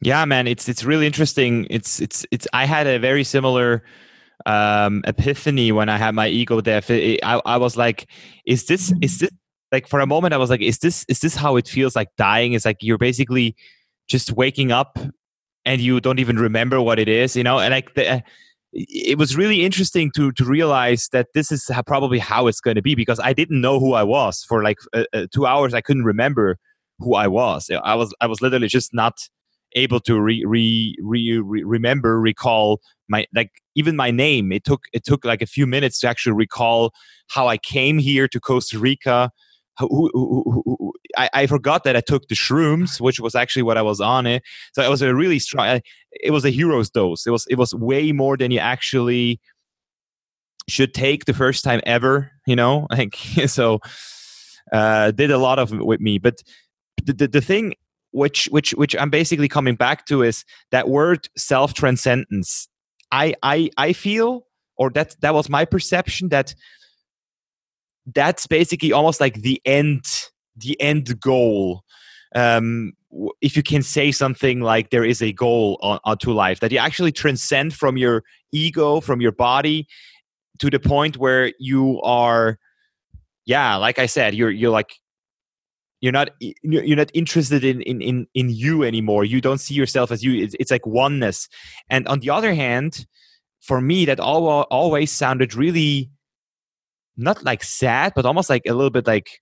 Yeah, 0.00 0.24
man, 0.24 0.46
it's 0.46 0.68
it's 0.68 0.84
really 0.84 1.06
interesting. 1.06 1.66
It's 1.70 2.00
it's 2.00 2.26
it's. 2.30 2.46
I 2.52 2.66
had 2.66 2.86
a 2.86 2.98
very 2.98 3.24
similar 3.24 3.82
um 4.46 5.02
epiphany 5.06 5.72
when 5.72 5.88
I 5.88 5.96
had 5.96 6.14
my 6.14 6.28
ego 6.28 6.60
death. 6.60 6.90
I 6.90 7.18
I 7.22 7.56
was 7.56 7.76
like, 7.76 8.08
is 8.46 8.66
this 8.66 8.92
is 9.00 9.18
this 9.18 9.30
like 9.72 9.88
for 9.88 10.00
a 10.00 10.06
moment 10.06 10.34
I 10.34 10.36
was 10.38 10.50
like, 10.50 10.62
is 10.62 10.78
this 10.78 11.04
is 11.08 11.20
this 11.20 11.34
how 11.34 11.56
it 11.56 11.68
feels 11.68 11.96
like 11.96 12.08
dying? 12.16 12.52
It's 12.52 12.64
like 12.64 12.78
you're 12.80 12.98
basically 12.98 13.56
just 14.08 14.32
waking 14.32 14.70
up 14.72 14.98
and 15.64 15.80
you 15.80 16.00
don't 16.00 16.18
even 16.18 16.38
remember 16.38 16.80
what 16.80 16.98
it 16.98 17.08
is, 17.08 17.36
you 17.36 17.42
know? 17.42 17.58
And 17.58 17.72
like 17.72 17.94
the 17.94 18.22
it 18.74 19.18
was 19.18 19.36
really 19.36 19.64
interesting 19.64 20.10
to 20.16 20.32
to 20.32 20.44
realize 20.44 21.08
that 21.12 21.28
this 21.34 21.52
is 21.52 21.70
probably 21.86 22.18
how 22.18 22.48
it's 22.48 22.60
going 22.60 22.74
to 22.74 22.82
be 22.82 22.94
because 22.94 23.20
I 23.20 23.32
didn't 23.32 23.60
know 23.60 23.78
who 23.78 23.94
I 23.94 24.02
was 24.02 24.42
for 24.44 24.62
like 24.62 24.78
uh, 24.92 25.04
uh, 25.12 25.26
two 25.32 25.46
hours. 25.46 25.74
I 25.74 25.80
couldn't 25.80 26.04
remember 26.04 26.58
who 26.98 27.14
I 27.14 27.28
was. 27.28 27.70
I 27.84 27.94
was 27.94 28.12
I 28.20 28.26
was 28.26 28.40
literally 28.40 28.68
just 28.68 28.92
not 28.92 29.14
able 29.76 30.00
to 30.00 30.20
re, 30.20 30.44
re, 30.46 30.96
re, 31.00 31.38
re, 31.38 31.62
remember 31.64 32.20
recall 32.20 32.80
my 33.08 33.26
like 33.34 33.50
even 33.74 33.96
my 33.96 34.10
name 34.10 34.52
it 34.52 34.64
took 34.64 34.84
it 34.92 35.04
took 35.04 35.24
like 35.24 35.42
a 35.42 35.46
few 35.46 35.66
minutes 35.66 35.98
to 36.00 36.08
actually 36.08 36.32
recall 36.32 36.92
how 37.28 37.48
i 37.48 37.56
came 37.56 37.98
here 37.98 38.28
to 38.28 38.40
costa 38.40 38.78
rica 38.78 39.30
who, 39.78 40.10
who, 40.12 40.62
who, 40.64 40.92
I, 41.16 41.28
I, 41.34 41.46
forgot 41.46 41.82
that 41.82 41.96
I 41.96 42.00
took 42.00 42.28
the 42.28 42.36
shrooms, 42.36 43.00
which 43.00 43.18
was 43.18 43.34
actually 43.34 43.62
what 43.62 43.76
I 43.76 43.82
was 43.82 44.00
on 44.00 44.24
it. 44.24 44.44
So 44.72 44.82
it 44.82 44.88
was 44.88 45.02
a 45.02 45.14
really 45.14 45.40
strong. 45.40 45.80
It 46.12 46.30
was 46.30 46.44
a 46.44 46.50
hero's 46.50 46.90
dose. 46.90 47.26
It 47.26 47.30
was 47.30 47.44
it 47.50 47.56
was 47.56 47.74
way 47.74 48.12
more 48.12 48.36
than 48.36 48.52
you 48.52 48.60
actually 48.60 49.40
should 50.68 50.94
take 50.94 51.24
the 51.24 51.34
first 51.34 51.64
time 51.64 51.80
ever. 51.86 52.30
You 52.46 52.56
know, 52.56 52.86
like 52.90 53.16
so. 53.46 53.80
Uh, 54.72 55.10
did 55.10 55.30
a 55.30 55.38
lot 55.38 55.58
of 55.58 55.72
it 55.72 55.84
with 55.84 56.00
me, 56.00 56.18
but 56.18 56.42
the, 57.04 57.12
the, 57.12 57.28
the 57.28 57.40
thing 57.40 57.74
which 58.12 58.46
which 58.46 58.70
which 58.72 58.96
I'm 58.96 59.10
basically 59.10 59.48
coming 59.48 59.74
back 59.74 60.06
to 60.06 60.22
is 60.22 60.44
that 60.70 60.88
word 60.88 61.28
self 61.36 61.74
transcendence. 61.74 62.68
I 63.14 63.34
I 63.42 63.70
I 63.76 63.92
feel, 63.92 64.46
or 64.76 64.90
that 64.90 65.16
that 65.20 65.34
was 65.34 65.48
my 65.48 65.64
perception 65.64 66.28
that 66.30 66.54
that's 68.12 68.46
basically 68.46 68.92
almost 68.92 69.20
like 69.20 69.34
the 69.42 69.60
end 69.64 70.04
the 70.56 70.80
end 70.80 71.20
goal. 71.20 71.84
Um, 72.34 72.94
if 73.40 73.56
you 73.56 73.62
can 73.62 73.82
say 73.82 74.10
something 74.10 74.60
like 74.60 74.90
there 74.90 75.04
is 75.04 75.22
a 75.22 75.32
goal 75.32 75.78
on, 75.80 76.00
onto 76.04 76.32
life 76.32 76.58
that 76.58 76.72
you 76.72 76.78
actually 76.78 77.12
transcend 77.12 77.72
from 77.72 77.96
your 77.96 78.24
ego 78.50 79.00
from 79.00 79.20
your 79.20 79.30
body 79.30 79.86
to 80.58 80.68
the 80.68 80.80
point 80.80 81.16
where 81.16 81.52
you 81.60 82.00
are 82.02 82.58
yeah 83.46 83.76
like 83.76 84.00
i 84.00 84.06
said 84.06 84.34
you're 84.34 84.50
you're 84.50 84.72
like 84.72 84.96
you're 86.04 86.12
not 86.12 86.28
you're 86.38 86.96
not 86.96 87.10
interested 87.14 87.64
in 87.64 87.80
in 87.80 88.02
in, 88.02 88.26
in 88.34 88.50
you 88.50 88.82
anymore. 88.82 89.24
You 89.24 89.40
don't 89.40 89.56
see 89.56 89.72
yourself 89.72 90.12
as 90.12 90.22
you. 90.22 90.44
It's, 90.44 90.54
it's 90.60 90.70
like 90.70 90.86
oneness. 90.86 91.48
And 91.88 92.06
on 92.08 92.20
the 92.20 92.28
other 92.28 92.52
hand 92.52 93.06
for 93.62 93.80
me 93.80 94.04
that 94.04 94.20
all, 94.20 94.46
always 94.64 95.10
sounded 95.10 95.54
really 95.54 96.10
not 97.16 97.42
like 97.42 97.64
sad 97.64 98.12
but 98.14 98.26
almost 98.26 98.50
like 98.50 98.60
a 98.66 98.74
little 98.74 98.90
bit 98.90 99.06
like 99.06 99.40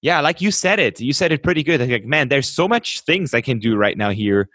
yeah 0.00 0.20
like 0.20 0.40
you 0.40 0.52
said 0.52 0.78
it. 0.78 1.00
You 1.00 1.12
said 1.12 1.32
it 1.32 1.42
pretty 1.42 1.64
good. 1.64 1.80
Like 1.80 2.04
man 2.04 2.28
there's 2.28 2.48
so 2.48 2.68
much 2.68 3.00
things 3.00 3.34
i 3.34 3.40
can 3.40 3.58
do 3.58 3.74
right 3.74 3.98
now 3.98 4.10
here. 4.10 4.48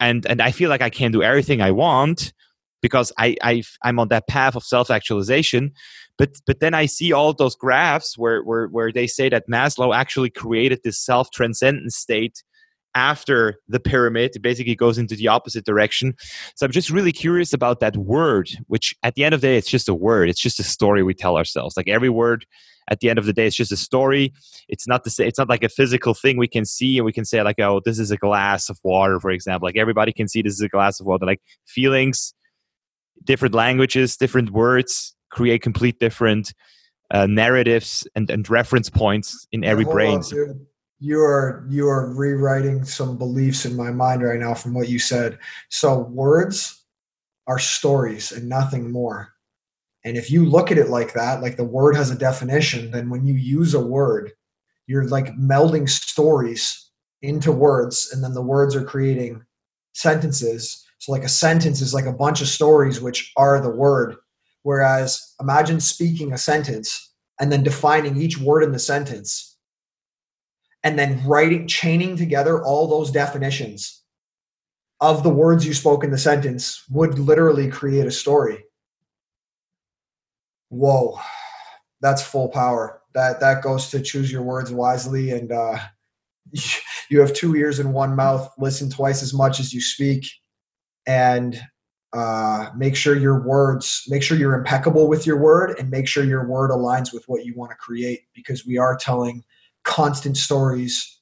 And 0.00 0.24
and 0.24 0.40
i 0.40 0.50
feel 0.50 0.70
like 0.70 0.80
i 0.80 0.88
can 0.88 1.12
do 1.12 1.22
everything 1.22 1.60
i 1.60 1.72
want 1.72 2.32
because 2.80 3.12
i 3.18 3.36
i 3.42 3.62
i'm 3.82 3.98
on 3.98 4.08
that 4.08 4.28
path 4.28 4.56
of 4.56 4.64
self 4.64 4.90
actualization 4.90 5.72
but 6.18 6.40
but 6.46 6.60
then 6.60 6.74
I 6.74 6.86
see 6.86 7.12
all 7.12 7.32
those 7.32 7.56
graphs 7.56 8.16
where 8.16 8.42
where 8.42 8.66
where 8.68 8.92
they 8.92 9.06
say 9.06 9.28
that 9.28 9.48
Maslow 9.48 9.94
actually 9.94 10.30
created 10.30 10.80
this 10.84 10.98
self 10.98 11.30
transcendent 11.30 11.92
state 11.92 12.42
after 12.94 13.56
the 13.68 13.80
pyramid. 13.80 14.36
It 14.36 14.42
basically 14.42 14.76
goes 14.76 14.98
into 14.98 15.16
the 15.16 15.28
opposite 15.28 15.64
direction. 15.64 16.14
So 16.54 16.64
i'm 16.64 16.72
just 16.72 16.90
really 16.90 17.12
curious 17.12 17.52
about 17.52 17.80
that 17.80 17.96
word 17.96 18.50
which 18.68 18.94
at 19.02 19.14
the 19.14 19.24
end 19.24 19.34
of 19.34 19.40
the 19.40 19.48
day 19.48 19.56
it's 19.56 19.70
just 19.70 19.88
a 19.88 19.94
word. 19.94 20.28
It's 20.28 20.40
just 20.40 20.60
a 20.60 20.64
story 20.64 21.02
we 21.02 21.14
tell 21.14 21.36
ourselves. 21.36 21.76
Like 21.76 21.88
every 21.88 22.08
word 22.08 22.46
at 22.88 23.00
the 23.00 23.08
end 23.08 23.18
of 23.18 23.24
the 23.24 23.32
day 23.32 23.46
it's 23.46 23.56
just 23.56 23.72
a 23.72 23.76
story. 23.76 24.32
It's 24.68 24.86
not 24.86 25.04
the 25.04 25.10
same 25.10 25.26
it's 25.26 25.38
not 25.38 25.48
like 25.48 25.64
a 25.64 25.68
physical 25.68 26.14
thing 26.14 26.36
we 26.36 26.48
can 26.48 26.64
see 26.64 26.98
and 26.98 27.04
we 27.04 27.12
can 27.12 27.24
say 27.24 27.42
like 27.42 27.58
oh 27.58 27.80
this 27.84 27.98
is 27.98 28.10
a 28.10 28.16
glass 28.16 28.68
of 28.68 28.78
water 28.84 29.18
for 29.18 29.30
example. 29.30 29.66
Like 29.66 29.76
everybody 29.76 30.12
can 30.12 30.28
see 30.28 30.42
this 30.42 30.54
is 30.54 30.60
a 30.60 30.68
glass 30.68 31.00
of 31.00 31.06
water. 31.06 31.26
Like 31.26 31.42
feelings 31.66 32.34
different 33.24 33.54
languages 33.54 34.16
different 34.16 34.50
words 34.50 35.14
create 35.34 35.60
complete 35.62 35.98
different 35.98 36.54
uh, 37.10 37.26
narratives 37.26 38.06
and, 38.14 38.30
and 38.30 38.48
reference 38.48 38.88
points 38.88 39.46
in 39.52 39.64
every 39.64 39.84
brain. 39.84 40.18
On, 40.18 40.66
you 41.00 41.20
are 41.20 41.66
you 41.68 41.88
are 41.88 42.14
rewriting 42.14 42.84
some 42.84 43.18
beliefs 43.18 43.66
in 43.66 43.76
my 43.76 43.90
mind 43.90 44.22
right 44.22 44.40
now 44.40 44.54
from 44.54 44.72
what 44.72 44.88
you 44.88 44.98
said. 44.98 45.38
So 45.68 45.98
words 45.98 46.82
are 47.46 47.58
stories 47.58 48.32
and 48.32 48.48
nothing 48.48 48.90
more. 48.90 49.34
And 50.04 50.16
if 50.16 50.30
you 50.30 50.44
look 50.44 50.70
at 50.70 50.78
it 50.78 50.88
like 50.88 51.14
that, 51.14 51.42
like 51.42 51.56
the 51.56 51.64
word 51.64 51.96
has 51.96 52.10
a 52.10 52.18
definition, 52.18 52.90
then 52.90 53.10
when 53.10 53.26
you 53.26 53.34
use 53.34 53.74
a 53.74 53.84
word, 53.84 54.32
you're 54.86 55.08
like 55.08 55.34
melding 55.36 55.88
stories 55.88 56.90
into 57.22 57.50
words, 57.52 58.10
and 58.12 58.22
then 58.22 58.34
the 58.34 58.42
words 58.42 58.76
are 58.76 58.84
creating 58.84 59.42
sentences. 59.94 60.84
So, 60.98 61.12
like 61.12 61.24
a 61.24 61.28
sentence 61.28 61.80
is 61.80 61.94
like 61.94 62.06
a 62.06 62.12
bunch 62.12 62.40
of 62.42 62.48
stories, 62.48 63.00
which 63.00 63.32
are 63.36 63.60
the 63.60 63.70
word. 63.70 64.16
Whereas 64.64 65.34
imagine 65.40 65.78
speaking 65.78 66.32
a 66.32 66.38
sentence 66.38 67.12
and 67.38 67.52
then 67.52 67.62
defining 67.62 68.16
each 68.16 68.38
word 68.38 68.64
in 68.64 68.72
the 68.72 68.78
sentence 68.78 69.58
and 70.82 70.98
then 70.98 71.22
writing, 71.26 71.68
chaining 71.68 72.16
together 72.16 72.64
all 72.64 72.88
those 72.88 73.10
definitions 73.10 74.02
of 75.02 75.22
the 75.22 75.28
words 75.28 75.66
you 75.66 75.74
spoke 75.74 76.02
in 76.02 76.10
the 76.10 76.18
sentence 76.18 76.82
would 76.90 77.18
literally 77.18 77.68
create 77.68 78.06
a 78.06 78.10
story. 78.10 78.64
Whoa, 80.70 81.20
that's 82.00 82.22
full 82.22 82.48
power. 82.48 83.02
That 83.12 83.40
that 83.40 83.62
goes 83.62 83.90
to 83.90 84.00
choose 84.00 84.32
your 84.32 84.42
words 84.42 84.72
wisely 84.72 85.32
and 85.32 85.52
uh, 85.52 85.76
you 87.10 87.20
have 87.20 87.34
two 87.34 87.54
ears 87.54 87.80
and 87.80 87.92
one 87.92 88.16
mouth. 88.16 88.50
Listen 88.56 88.88
twice 88.88 89.22
as 89.22 89.34
much 89.34 89.60
as 89.60 89.74
you 89.74 89.82
speak, 89.82 90.26
and 91.06 91.60
uh, 92.14 92.70
make 92.76 92.94
sure 92.94 93.16
your 93.16 93.40
words 93.40 94.04
make 94.08 94.22
sure 94.22 94.38
you're 94.38 94.54
impeccable 94.54 95.08
with 95.08 95.26
your 95.26 95.36
word 95.36 95.76
and 95.80 95.90
make 95.90 96.06
sure 96.06 96.22
your 96.22 96.46
word 96.46 96.70
aligns 96.70 97.12
with 97.12 97.24
what 97.28 97.44
you 97.44 97.52
want 97.56 97.72
to 97.72 97.76
create 97.76 98.20
because 98.34 98.64
we 98.64 98.78
are 98.78 98.96
telling 98.96 99.42
constant 99.82 100.36
stories 100.36 101.18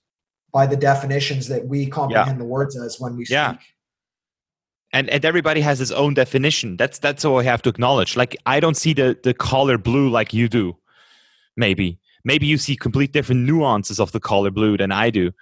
by 0.53 0.67
the 0.67 0.77
definitions 0.77 1.49
that 1.49 1.67
we 1.67 1.87
comprehend 1.87 2.33
yeah. 2.33 2.39
the 2.39 2.45
words 2.45 2.79
as 2.79 3.01
when 3.01 3.17
we 3.17 3.25
speak 3.25 3.33
yeah. 3.33 3.57
and 4.93 5.09
and 5.09 5.25
everybody 5.25 5.63
has 5.63 5.79
his 5.79 5.91
own 5.93 6.13
definition 6.13 6.77
that's 6.77 6.99
that's 6.99 7.25
all 7.25 7.41
i 7.41 7.43
have 7.43 7.63
to 7.63 7.71
acknowledge 7.71 8.15
like 8.15 8.37
i 8.45 8.61
don't 8.61 8.77
see 8.77 8.93
the 8.93 9.19
the 9.23 9.33
color 9.33 9.79
blue 9.79 10.11
like 10.11 10.35
you 10.35 10.47
do 10.47 10.77
maybe 11.57 11.99
maybe 12.23 12.47
you 12.47 12.59
see 12.59 12.77
complete 12.77 13.13
different 13.13 13.41
nuances 13.41 13.99
of 13.99 14.13
the 14.13 14.21
color 14.21 14.51
blue 14.51 14.77
than 14.77 14.93
i 14.93 15.09
do 15.09 15.33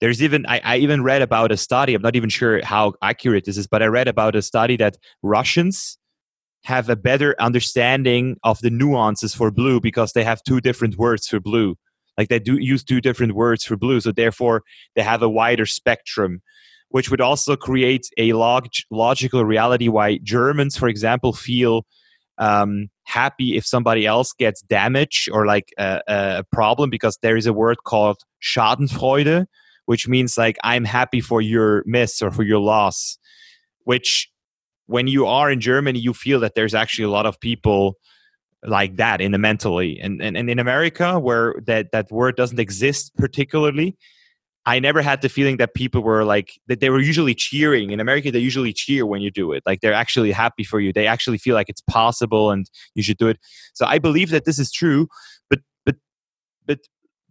there's 0.00 0.22
even 0.22 0.44
I, 0.46 0.60
I, 0.62 0.76
even 0.78 1.02
read 1.02 1.22
about 1.22 1.52
a 1.52 1.56
study 1.56 1.94
i'm 1.94 2.02
not 2.02 2.16
even 2.16 2.28
sure 2.30 2.64
how 2.64 2.94
accurate 3.02 3.44
this 3.44 3.56
is 3.56 3.66
but 3.66 3.82
i 3.82 3.86
read 3.86 4.08
about 4.08 4.36
a 4.36 4.42
study 4.42 4.76
that 4.76 4.96
russians 5.22 5.98
have 6.66 6.88
a 6.88 6.96
better 6.96 7.36
understanding 7.38 8.36
of 8.42 8.60
the 8.60 8.70
nuances 8.70 9.32
for 9.32 9.52
blue 9.52 9.80
because 9.80 10.12
they 10.12 10.24
have 10.24 10.42
two 10.42 10.60
different 10.60 10.96
words 10.96 11.28
for 11.28 11.38
blue. 11.38 11.76
Like 12.18 12.28
they 12.28 12.40
do 12.40 12.58
use 12.58 12.82
two 12.82 13.00
different 13.00 13.34
words 13.36 13.62
for 13.64 13.76
blue 13.76 14.00
so 14.00 14.10
therefore 14.10 14.62
they 14.96 15.02
have 15.02 15.22
a 15.22 15.28
wider 15.28 15.66
spectrum 15.66 16.40
which 16.88 17.10
would 17.10 17.20
also 17.20 17.56
create 17.56 18.06
a 18.16 18.32
log- 18.32 18.68
logical 18.90 19.44
reality 19.44 19.88
why 19.88 20.18
germans 20.22 20.78
for 20.78 20.88
example 20.88 21.34
feel 21.34 21.84
um, 22.38 22.88
happy 23.04 23.56
if 23.56 23.66
somebody 23.66 24.06
else 24.06 24.32
gets 24.32 24.62
damage 24.62 25.28
or 25.30 25.46
like 25.46 25.68
a, 25.78 26.00
a 26.08 26.44
problem 26.52 26.88
because 26.88 27.18
there 27.20 27.36
is 27.36 27.46
a 27.46 27.52
word 27.52 27.76
called 27.84 28.16
schadenfreude 28.42 29.44
which 29.86 30.06
means 30.06 30.36
like 30.36 30.56
I'm 30.62 30.84
happy 30.84 31.20
for 31.20 31.40
your 31.40 31.82
miss 31.86 32.22
or 32.22 32.30
for 32.30 32.42
your 32.42 32.58
loss, 32.58 33.18
which 33.84 34.30
when 34.86 35.06
you 35.08 35.26
are 35.26 35.50
in 35.50 35.60
Germany, 35.60 35.98
you 35.98 36.12
feel 36.12 36.40
that 36.40 36.54
there's 36.54 36.74
actually 36.74 37.04
a 37.04 37.10
lot 37.10 37.26
of 37.26 37.40
people 37.40 37.96
like 38.64 38.96
that 38.96 39.20
in 39.20 39.32
the 39.32 39.38
mentally 39.38 39.98
and, 40.00 40.20
and, 40.20 40.36
and 40.36 40.50
in 40.50 40.58
America 40.58 41.18
where 41.18 41.54
that, 41.66 41.92
that 41.92 42.10
word 42.10 42.36
doesn't 42.36 42.58
exist 42.58 43.14
particularly. 43.16 43.96
I 44.68 44.80
never 44.80 45.00
had 45.00 45.22
the 45.22 45.28
feeling 45.28 45.58
that 45.58 45.74
people 45.74 46.02
were 46.02 46.24
like 46.24 46.58
that 46.66 46.80
they 46.80 46.90
were 46.90 47.00
usually 47.00 47.36
cheering. 47.36 47.92
In 47.92 48.00
America, 48.00 48.32
they 48.32 48.40
usually 48.40 48.72
cheer 48.72 49.06
when 49.06 49.20
you 49.20 49.30
do 49.30 49.52
it. 49.52 49.62
Like 49.64 49.80
they're 49.80 49.92
actually 49.92 50.32
happy 50.32 50.64
for 50.64 50.80
you. 50.80 50.92
They 50.92 51.06
actually 51.06 51.38
feel 51.38 51.54
like 51.54 51.68
it's 51.68 51.82
possible 51.82 52.50
and 52.50 52.68
you 52.96 53.04
should 53.04 53.16
do 53.16 53.28
it. 53.28 53.38
So 53.74 53.86
I 53.86 54.00
believe 54.00 54.30
that 54.30 54.44
this 54.44 54.58
is 54.58 54.72
true, 54.72 55.06
but 55.48 55.60
but 55.84 55.94
but 56.66 56.80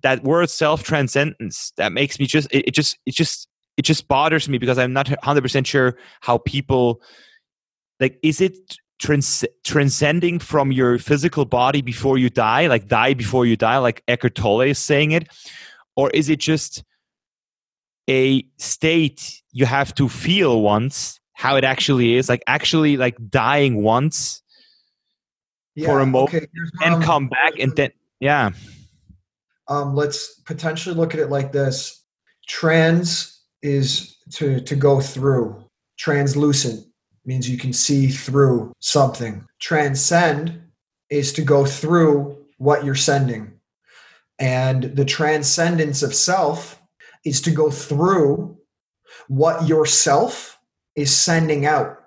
that 0.05 0.23
word 0.23 0.51
self 0.51 0.83
transcendence 0.83 1.73
that 1.77 1.91
makes 1.91 2.19
me 2.19 2.27
just 2.27 2.47
it, 2.51 2.67
it 2.67 2.75
just 2.75 2.95
it 3.07 3.15
just 3.15 3.47
it 3.75 3.81
just 3.81 4.07
bothers 4.07 4.47
me 4.47 4.59
because 4.59 4.77
I'm 4.77 4.93
not 4.93 5.07
100% 5.07 5.65
sure 5.65 5.97
how 6.21 6.37
people 6.37 7.01
like 7.99 8.19
is 8.21 8.39
it 8.39 8.55
trans- 8.99 9.43
transcending 9.63 10.37
from 10.37 10.71
your 10.71 10.99
physical 10.99 11.43
body 11.43 11.81
before 11.81 12.19
you 12.19 12.29
die 12.29 12.67
like 12.67 12.87
die 12.87 13.15
before 13.15 13.47
you 13.47 13.57
die 13.57 13.79
like 13.79 14.03
Eckhart 14.07 14.35
Tolle 14.35 14.61
is 14.61 14.77
saying 14.77 15.11
it? 15.11 15.27
Or 15.95 16.11
is 16.11 16.29
it 16.29 16.39
just 16.39 16.83
a 18.07 18.45
state 18.57 19.41
you 19.53 19.65
have 19.65 19.95
to 19.95 20.07
feel 20.07 20.61
once 20.61 21.19
how 21.33 21.55
it 21.55 21.63
actually 21.63 22.13
is 22.13 22.29
like 22.29 22.43
actually 22.45 22.95
like 22.95 23.17
dying 23.31 23.81
once 23.81 24.43
yeah, 25.73 25.87
for 25.87 25.99
a 25.99 26.05
moment 26.05 26.35
okay, 26.35 26.47
and 26.83 27.03
come 27.03 27.27
back 27.27 27.57
and 27.57 27.75
then 27.75 27.89
yeah 28.19 28.51
um, 29.67 29.95
let's 29.95 30.39
potentially 30.41 30.95
look 30.95 31.13
at 31.13 31.19
it 31.19 31.29
like 31.29 31.51
this. 31.51 32.03
Trans 32.47 33.41
is 33.61 34.17
to 34.33 34.59
to 34.61 34.75
go 34.75 35.01
through. 35.01 35.63
Translucent 35.97 36.85
means 37.25 37.49
you 37.49 37.57
can 37.57 37.73
see 37.73 38.07
through 38.07 38.71
something. 38.79 39.45
Transcend 39.59 40.61
is 41.09 41.33
to 41.33 41.41
go 41.41 41.65
through 41.65 42.37
what 42.57 42.83
you're 42.83 42.95
sending. 42.95 43.59
And 44.37 44.83
the 44.83 45.05
transcendence 45.05 46.03
of 46.03 46.13
self 46.13 46.81
is 47.23 47.41
to 47.41 47.51
go 47.51 47.71
through 47.71 48.57
what 49.27 49.67
yourself 49.67 50.59
is 50.95 51.15
sending 51.15 51.65
out. 51.65 51.97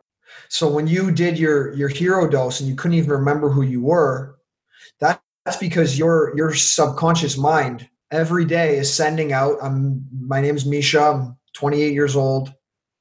So 0.49 0.71
when 0.71 0.87
you 0.87 1.11
did 1.11 1.39
your 1.39 1.73
your 1.75 1.89
hero 1.89 2.29
dose 2.29 2.61
and 2.61 2.69
you 2.69 2.77
couldn't 2.77 2.97
even 2.99 3.11
remember 3.11 3.51
who 3.51 3.63
you 3.63 3.83
were, 3.83 4.38
that's 5.49 5.57
because 5.57 5.99
your 5.99 6.37
your 6.37 6.53
subconscious 6.53 7.39
mind 7.39 7.89
every 8.11 8.45
day 8.45 8.77
is 8.77 8.93
sending 8.93 9.33
out. 9.33 9.57
I'm 9.63 10.07
my 10.13 10.43
name's 10.43 10.67
Misha. 10.67 11.01
I'm 11.01 11.39
28 11.55 11.95
years 11.95 12.15
old. 12.15 12.53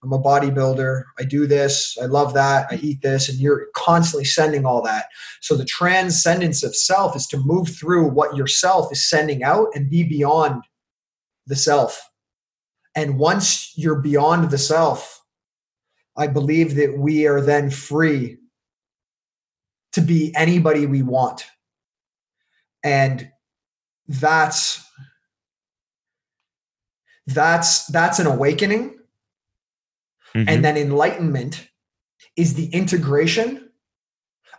I'm 0.02 0.14
a 0.14 0.22
bodybuilder. 0.22 1.04
I 1.20 1.24
do 1.26 1.45
this. 1.45 1.98
I 2.02 2.06
love 2.06 2.34
that. 2.36 2.68
I 2.72 2.76
eat 2.76 3.02
this. 3.02 3.28
And 3.28 3.38
you're 3.38 3.68
constantly 3.76 4.24
sending 4.24 4.66
all 4.66 4.82
that. 4.84 5.08
So 5.41 5.58
the 5.58 5.66
transcendence 5.66 6.64
of 6.64 6.74
self 6.74 7.18
is 7.18 7.28
to 7.28 7.38
move 7.38 7.68
through 7.68 8.12
what 8.12 8.38
yourself 8.38 8.93
is 8.93 9.10
sending 9.10 9.43
out 9.43 9.68
and 9.74 9.89
be 9.89 10.04
beyond 10.04 10.64
the 11.48 11.58
self. 11.58 12.02
And 12.95 13.20
once 13.20 13.74
you're 13.76 14.02
beyond 14.02 14.52
the 14.52 14.58
self, 14.58 15.22
I 16.16 16.28
believe 16.28 16.76
that 16.76 16.98
we 16.98 17.28
are 17.28 17.41
then 17.41 17.72
free 17.72 18.38
to 19.91 20.00
be 20.00 20.34
anybody 20.34 20.86
we 20.86 21.02
want. 21.02 21.43
And 22.88 23.30
that's 24.08 24.90
that's 27.26 27.86
that's 27.88 28.20
an 28.20 28.28
awakening. 28.28 28.98
Mm-hmm. 30.34 30.48
And 30.48 30.64
then 30.64 30.78
enlightenment 30.78 31.68
is 32.38 32.54
the 32.54 32.68
integration 32.68 33.72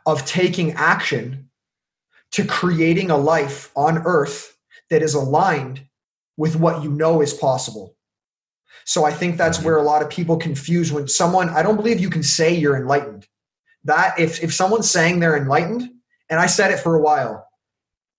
of 0.05 0.27
taking 0.27 0.73
action 0.73 1.49
to 2.33 2.45
creating 2.45 3.11
a 3.11 3.17
life 3.17 3.71
on 3.75 4.03
earth 4.05 4.59
that 4.91 5.03
is 5.03 5.15
aligned 5.15 5.87
with 6.37 6.57
what 6.57 6.83
you 6.83 6.91
know 6.91 7.23
is 7.23 7.33
possible. 7.33 7.97
So 8.85 9.07
I 9.07 9.11
think 9.13 9.39
that's 9.39 9.63
where 9.63 9.79
a 9.79 9.83
lot 9.83 10.03
of 10.03 10.11
people 10.11 10.37
confuse 10.37 10.93
when 10.93 11.09
someone, 11.09 11.49
I 11.49 11.63
don't 11.63 11.77
believe 11.77 11.99
you 11.99 12.11
can 12.11 12.23
say 12.23 12.55
you're 12.55 12.77
enlightened. 12.77 13.27
That 13.85 14.19
if, 14.19 14.43
if 14.43 14.53
someone's 14.53 14.91
saying 14.91 15.21
they're 15.21 15.37
enlightened, 15.37 15.89
and 16.29 16.41
I 16.41 16.47
said 16.47 16.71
it 16.71 16.81
for 16.81 16.95
a 16.95 17.01
while, 17.01 17.48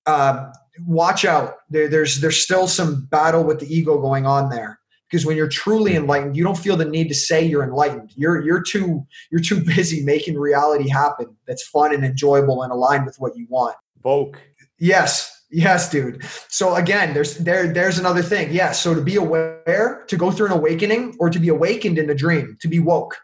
uh, 0.06 0.52
watch 0.86 1.26
out. 1.26 1.56
There, 1.70 1.88
there's, 1.88 2.22
there's 2.22 2.41
still 2.41 2.68
some 2.68 3.06
battle 3.06 3.43
with 3.43 3.60
the 3.60 3.74
ego 3.74 4.00
going 4.00 4.26
on 4.26 4.50
there. 4.50 4.80
Because 5.10 5.26
when 5.26 5.38
you're 5.38 5.47
truly 5.47 5.95
enlightened, 5.95 6.38
you 6.38 6.43
don't 6.43 6.58
feel 6.58 6.78
the 6.78 6.86
need 6.86 7.08
to 7.08 7.16
say 7.16 7.43
you're 7.43 7.64
enlightened. 7.64 8.12
You're, 8.16 8.41
you're 8.43 8.62
too, 8.62 9.08
you're 9.32 9.41
too 9.41 9.64
busy 9.66 10.04
making 10.04 10.38
reality 10.38 10.88
happen. 10.88 11.36
That's 11.47 11.68
fun 11.68 11.93
and 11.93 12.06
enjoyable 12.06 12.62
and 12.62 12.72
aligned 12.72 13.06
with 13.06 13.16
what 13.20 13.36
you 13.36 13.47
want. 13.50 13.76
Vogue. 14.04 14.38
Yes, 14.78 15.39
Yes, 15.52 15.89
dude. 15.89 16.24
So 16.47 16.76
again, 16.76 17.14
there's 17.14 17.38
there 17.38 17.74
there's 17.74 17.97
another 17.97 18.22
thing. 18.22 18.50
Yes. 18.50 18.56
Yeah, 18.56 18.72
so 18.72 18.93
to 18.93 19.02
be 19.02 19.16
aware, 19.16 20.06
to 20.08 20.16
go 20.16 20.30
through 20.30 20.47
an 20.47 20.52
awakening, 20.52 21.16
or 21.20 21.30
to 21.30 21.39
be 21.39 21.50
awakened 21.50 21.97
in 21.97 22.10
a 22.10 22.16
dream, 22.16 22.56
to 22.62 22.68
be 22.68 22.80
woke. 22.80 23.18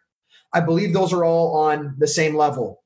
I 0.52 0.62
believe 0.62 0.94
those 0.94 1.14
are 1.14 1.24
all 1.24 1.56
on 1.58 1.96
the 2.00 2.08
same 2.08 2.36
level. 2.36 2.82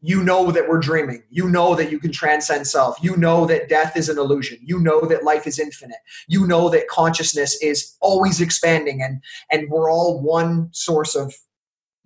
You 0.00 0.22
know 0.22 0.50
that 0.52 0.68
we're 0.68 0.78
dreaming. 0.78 1.24
You 1.30 1.48
know 1.48 1.74
that 1.74 1.90
you 1.90 1.98
can 1.98 2.12
transcend 2.12 2.66
self. 2.66 2.96
You 3.02 3.16
know 3.16 3.46
that 3.46 3.68
death 3.68 3.96
is 3.96 4.08
an 4.08 4.18
illusion. 4.18 4.58
You 4.62 4.78
know 4.78 5.00
that 5.06 5.24
life 5.24 5.46
is 5.46 5.58
infinite. 5.58 5.98
You 6.28 6.46
know 6.46 6.68
that 6.68 6.88
consciousness 6.88 7.60
is 7.62 7.96
always 8.00 8.40
expanding 8.40 9.02
and 9.02 9.22
and 9.50 9.68
we're 9.70 9.90
all 9.90 10.20
one 10.20 10.68
source 10.72 11.16
of 11.16 11.34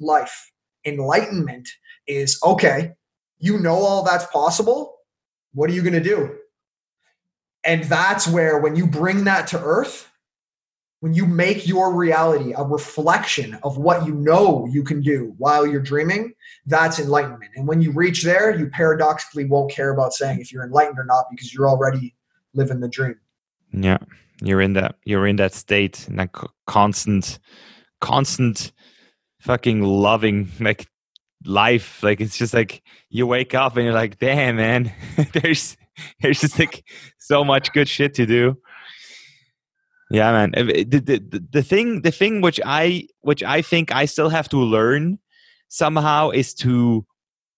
life. 0.00 0.52
Enlightenment 0.84 1.68
is 2.06 2.38
okay. 2.42 2.92
You 3.38 3.58
know 3.58 3.74
all 3.74 4.02
that's 4.02 4.26
possible. 4.26 4.96
What 5.52 5.68
are 5.68 5.74
you 5.74 5.82
going 5.82 5.92
to 5.92 6.00
do? 6.00 6.36
And 7.64 7.84
that's 7.84 8.26
where, 8.26 8.58
when 8.58 8.74
you 8.74 8.86
bring 8.86 9.24
that 9.24 9.46
to 9.48 9.60
earth, 9.62 10.10
when 11.02 11.14
you 11.14 11.26
make 11.26 11.66
your 11.66 11.92
reality 11.92 12.54
a 12.56 12.62
reflection 12.62 13.58
of 13.64 13.76
what 13.76 14.06
you 14.06 14.14
know 14.14 14.68
you 14.70 14.84
can 14.84 15.00
do 15.00 15.34
while 15.36 15.66
you're 15.66 15.82
dreaming, 15.82 16.32
that's 16.66 17.00
enlightenment. 17.00 17.50
And 17.56 17.66
when 17.66 17.82
you 17.82 17.90
reach 17.90 18.22
there, 18.22 18.56
you 18.56 18.68
paradoxically 18.68 19.44
won't 19.44 19.72
care 19.72 19.90
about 19.90 20.12
saying 20.12 20.40
if 20.40 20.52
you're 20.52 20.62
enlightened 20.62 21.00
or 21.00 21.04
not 21.04 21.24
because 21.28 21.52
you're 21.52 21.68
already 21.68 22.14
living 22.54 22.78
the 22.78 22.88
dream. 22.88 23.16
Yeah, 23.72 23.98
you're 24.40 24.60
in 24.60 24.74
that 24.74 24.94
you're 25.04 25.26
in 25.26 25.34
that 25.36 25.54
state, 25.54 26.06
in 26.08 26.14
that 26.18 26.30
constant, 26.68 27.40
constant, 28.00 28.70
fucking 29.40 29.82
loving 29.82 30.52
like 30.60 30.86
life. 31.44 32.00
Like 32.04 32.20
it's 32.20 32.38
just 32.38 32.54
like 32.54 32.80
you 33.08 33.26
wake 33.26 33.56
up 33.56 33.76
and 33.76 33.84
you're 33.84 33.92
like, 33.92 34.20
damn, 34.20 34.54
man, 34.54 34.92
there's 35.32 35.76
there's 36.20 36.40
just 36.40 36.60
like 36.60 36.84
so 37.18 37.42
much 37.42 37.72
good 37.72 37.88
shit 37.88 38.14
to 38.14 38.24
do. 38.24 38.56
Yeah, 40.12 40.30
man. 40.32 40.50
The, 40.52 40.84
the, 40.84 41.42
the 41.52 41.62
thing 41.62 42.02
the 42.02 42.10
thing 42.10 42.42
which 42.42 42.60
I 42.66 43.08
which 43.22 43.42
I 43.42 43.62
think 43.62 43.94
I 43.94 44.04
still 44.04 44.28
have 44.28 44.46
to 44.50 44.58
learn 44.58 45.18
somehow 45.68 46.28
is 46.30 46.52
to 46.54 47.06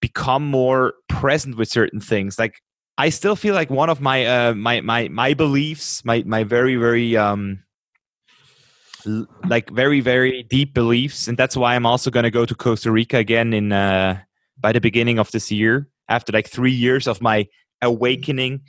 become 0.00 0.46
more 0.46 0.94
present 1.08 1.56
with 1.56 1.68
certain 1.68 2.00
things. 2.00 2.38
Like 2.38 2.62
I 2.96 3.08
still 3.08 3.34
feel 3.34 3.56
like 3.56 3.70
one 3.70 3.90
of 3.90 4.00
my 4.00 4.24
uh, 4.24 4.54
my 4.54 4.80
my 4.82 5.08
my 5.08 5.34
beliefs, 5.34 6.04
my 6.04 6.22
my 6.26 6.44
very 6.44 6.76
very 6.76 7.16
um 7.16 7.64
like 9.48 9.68
very 9.70 10.00
very 10.00 10.44
deep 10.44 10.74
beliefs, 10.74 11.26
and 11.26 11.36
that's 11.36 11.56
why 11.56 11.74
I'm 11.74 11.86
also 11.86 12.08
going 12.08 12.22
to 12.22 12.30
go 12.30 12.46
to 12.46 12.54
Costa 12.54 12.92
Rica 12.92 13.16
again 13.16 13.52
in 13.52 13.72
uh 13.72 14.20
by 14.60 14.70
the 14.70 14.80
beginning 14.80 15.18
of 15.18 15.32
this 15.32 15.50
year 15.50 15.88
after 16.08 16.30
like 16.30 16.48
three 16.48 16.72
years 16.72 17.08
of 17.08 17.20
my 17.20 17.48
awakening 17.82 18.62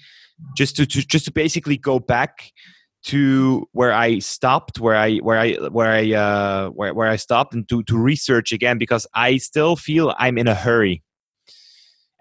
just 0.58 0.76
to, 0.78 0.88
to 0.88 1.06
just 1.06 1.26
to 1.26 1.32
basically 1.32 1.78
go 1.78 2.00
back 2.00 2.52
to 3.06 3.70
where 3.72 3.94
I 3.94 4.20
stopped, 4.20 4.80
where 4.80 4.96
I 4.96 5.18
where 5.18 5.38
I 5.38 5.54
where 5.54 5.92
I 5.92 6.14
uh, 6.14 6.70
where 6.70 6.94
where 6.94 7.08
I 7.08 7.16
stopped, 7.18 7.54
and 7.54 7.68
to 7.70 7.84
to 7.84 7.98
research 7.98 8.52
again 8.52 8.78
because 8.78 9.06
I 9.14 9.38
still 9.38 9.76
feel 9.76 10.16
I'm 10.18 10.38
in 10.38 10.48
a 10.48 10.56
hurry, 10.56 11.04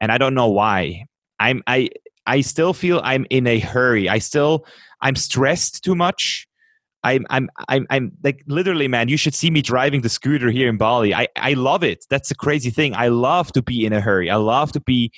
and 0.00 0.12
I 0.12 0.18
don't 0.18 0.34
know 0.34 0.48
why. 0.48 1.06
I'm 1.40 1.62
I 1.66 1.88
I 2.26 2.42
still 2.42 2.74
feel 2.74 3.00
I'm 3.02 3.26
in 3.30 3.46
a 3.46 3.58
hurry. 3.58 4.08
I 4.08 4.18
still 4.18 4.66
I'm 5.00 5.16
stressed 5.16 5.82
too 5.82 5.94
much. 5.94 6.46
I'm 7.02 7.26
I'm 7.30 7.48
I'm 7.68 7.86
I'm 7.88 8.12
like 8.22 8.42
literally, 8.46 8.88
man. 8.88 9.08
You 9.08 9.16
should 9.16 9.34
see 9.34 9.50
me 9.50 9.62
driving 9.62 10.02
the 10.02 10.10
scooter 10.10 10.50
here 10.50 10.68
in 10.68 10.76
Bali. 10.76 11.14
I 11.14 11.28
I 11.36 11.54
love 11.54 11.82
it. 11.82 12.04
That's 12.10 12.30
a 12.30 12.34
crazy 12.34 12.70
thing. 12.70 12.94
I 12.94 13.08
love 13.08 13.52
to 13.52 13.62
be 13.62 13.86
in 13.86 13.94
a 13.94 14.02
hurry. 14.02 14.30
I 14.30 14.36
love 14.36 14.72
to 14.72 14.80
be 14.80 15.12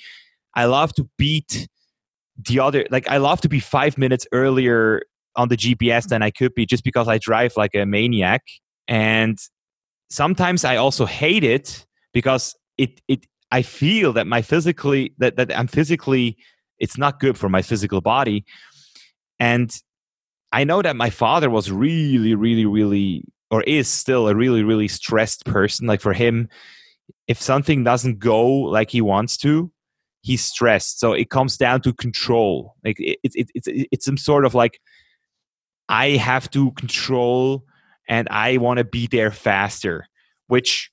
I 0.55 0.65
love 0.65 0.93
to 0.93 1.09
beat 1.17 1.67
the 2.37 2.59
other 2.59 2.85
like 2.89 3.09
I 3.09 3.17
love 3.17 3.41
to 3.41 3.49
be 3.49 3.59
five 3.59 3.97
minutes 3.97 4.27
earlier 4.31 5.03
on 5.37 5.47
the 5.47 5.55
GPS 5.57 6.07
than 6.07 6.21
I 6.21 6.31
could 6.31 6.53
be 6.53 6.65
just 6.65 6.83
because 6.83 7.07
I 7.07 7.17
drive 7.17 7.53
like 7.55 7.75
a 7.75 7.85
maniac. 7.85 8.43
And 8.87 9.37
sometimes 10.09 10.65
I 10.65 10.75
also 10.75 11.05
hate 11.05 11.43
it 11.43 11.85
because 12.13 12.55
it 12.77 13.01
it 13.07 13.25
I 13.51 13.61
feel 13.61 14.11
that 14.13 14.27
my 14.27 14.41
physically 14.41 15.13
that, 15.19 15.37
that 15.37 15.57
I'm 15.57 15.67
physically 15.67 16.37
it's 16.79 16.97
not 16.97 17.19
good 17.19 17.37
for 17.37 17.49
my 17.49 17.61
physical 17.61 18.01
body. 18.01 18.45
And 19.39 19.73
I 20.51 20.63
know 20.63 20.81
that 20.81 20.95
my 20.95 21.09
father 21.09 21.49
was 21.49 21.71
really, 21.71 22.35
really, 22.35 22.65
really, 22.65 23.23
or 23.51 23.63
is 23.63 23.87
still 23.87 24.27
a 24.27 24.35
really, 24.35 24.63
really 24.63 24.87
stressed 24.87 25.45
person. 25.45 25.87
Like 25.87 26.01
for 26.01 26.13
him, 26.13 26.49
if 27.27 27.41
something 27.41 27.83
doesn't 27.83 28.19
go 28.19 28.47
like 28.47 28.91
he 28.91 29.01
wants 29.01 29.37
to, 29.37 29.71
he's 30.21 30.43
stressed. 30.43 30.99
So 30.99 31.13
it 31.13 31.29
comes 31.29 31.57
down 31.57 31.81
to 31.81 31.93
control. 31.93 32.75
Like 32.83 32.99
it, 32.99 33.19
it, 33.23 33.31
it, 33.35 33.51
it's 33.55 33.67
it's 33.91 34.05
some 34.05 34.17
sort 34.17 34.45
of 34.45 34.53
like 34.53 34.79
I 35.89 36.11
have 36.11 36.49
to 36.51 36.71
control 36.71 37.63
and 38.07 38.27
I 38.29 38.57
want 38.57 38.77
to 38.77 38.83
be 38.83 39.07
there 39.07 39.31
faster. 39.31 40.07
Which 40.47 40.91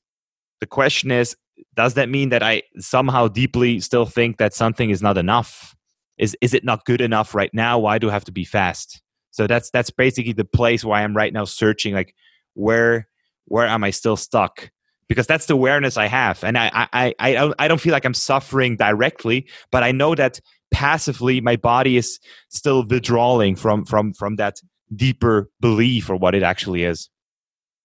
the 0.61 0.67
question 0.67 1.11
is, 1.11 1.37
does 1.75 1.95
that 1.95 2.09
mean 2.09 2.31
that 2.31 2.43
I 2.43 2.63
somehow 2.79 3.29
deeply 3.29 3.81
still 3.81 4.07
think 4.07 4.39
that 4.39 4.55
something 4.55 4.91
is 4.91 5.03
not 5.03 5.19
enough? 5.19 5.75
Is 6.19 6.37
is 6.41 6.55
it 6.55 6.65
not 6.65 6.85
good 6.85 7.01
enough 7.01 7.35
right 7.35 7.53
now? 7.53 7.79
Why 7.79 7.99
do 7.99 8.09
I 8.09 8.13
have 8.13 8.25
to 8.27 8.33
be 8.33 8.45
fast? 8.45 9.01
So 9.31 9.47
that's 9.47 9.71
that's 9.71 9.91
basically 9.91 10.33
the 10.33 10.45
place 10.45 10.85
why 10.85 11.03
I'm 11.03 11.17
right 11.17 11.33
now 11.33 11.45
searching 11.45 11.95
like 11.95 12.15
where 12.55 13.09
where 13.47 13.67
am 13.67 13.85
I 13.85 13.91
still 13.91 14.17
stuck? 14.17 14.71
Because 15.09 15.27
that's 15.27 15.47
the 15.47 15.55
awareness 15.55 15.97
I 15.97 16.07
have, 16.07 16.43
and 16.45 16.57
I 16.57 16.71
I 16.93 17.15
I 17.19 17.33
don't 17.33 17.55
I 17.59 17.69
don't 17.69 17.81
feel 17.81 17.93
like 17.93 18.05
I'm 18.05 18.15
suffering 18.15 18.77
directly, 18.77 19.49
but 19.71 19.83
I 19.83 19.93
know 19.93 20.15
that 20.15 20.41
passively 20.71 21.41
my 21.41 21.57
body 21.57 21.97
is 21.97 22.19
still 22.49 22.87
withdrawing 22.87 23.57
from 23.57 23.85
from 23.85 24.13
from 24.15 24.37
that 24.37 24.61
deeper 24.97 25.51
belief 25.61 26.11
or 26.11 26.17
what 26.17 26.35
it 26.35 26.43
actually 26.43 26.85
is. 26.85 27.09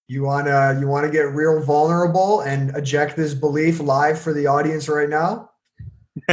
You 0.07 0.23
wanna 0.23 0.77
you 0.79 0.87
wanna 0.87 1.09
get 1.09 1.33
real 1.33 1.61
vulnerable 1.63 2.41
and 2.41 2.75
eject 2.75 3.15
this 3.15 3.33
belief 3.33 3.79
live 3.79 4.19
for 4.19 4.33
the 4.33 4.47
audience 4.47 4.89
right 4.89 5.09
now? 5.09 5.51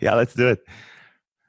yeah, 0.00 0.14
let's 0.14 0.34
do 0.34 0.48
it. 0.48 0.60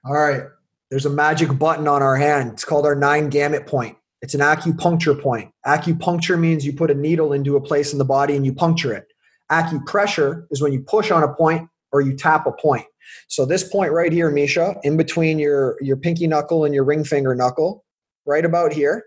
All 0.05 0.13
right. 0.13 0.43
There's 0.89 1.05
a 1.05 1.09
magic 1.09 1.57
button 1.57 1.87
on 1.87 2.01
our 2.01 2.15
hand. 2.15 2.51
It's 2.51 2.63
called 2.63 2.85
our 2.85 2.95
nine 2.95 3.29
gamut 3.29 3.67
point. 3.67 3.97
It's 4.21 4.33
an 4.33 4.41
acupuncture 4.41 5.19
point. 5.21 5.51
Acupuncture 5.65 6.39
means 6.39 6.65
you 6.65 6.73
put 6.73 6.89
a 6.89 6.95
needle 6.95 7.33
into 7.33 7.55
a 7.55 7.61
place 7.61 7.91
in 7.91 7.99
the 7.99 8.05
body 8.05 8.35
and 8.35 8.45
you 8.45 8.53
puncture 8.53 8.93
it. 8.93 9.07
Acupressure 9.51 10.45
is 10.49 10.61
when 10.61 10.73
you 10.73 10.81
push 10.81 11.11
on 11.11 11.23
a 11.23 11.33
point 11.33 11.69
or 11.91 12.01
you 12.01 12.15
tap 12.15 12.45
a 12.47 12.51
point. 12.51 12.85
So 13.27 13.45
this 13.45 13.63
point 13.67 13.91
right 13.91 14.11
here, 14.11 14.29
Misha, 14.29 14.75
in 14.83 14.97
between 14.97 15.39
your 15.39 15.77
your 15.81 15.97
pinky 15.97 16.27
knuckle 16.27 16.65
and 16.65 16.73
your 16.73 16.83
ring 16.83 17.03
finger 17.03 17.35
knuckle, 17.35 17.85
right 18.27 18.45
about 18.45 18.73
here. 18.73 19.03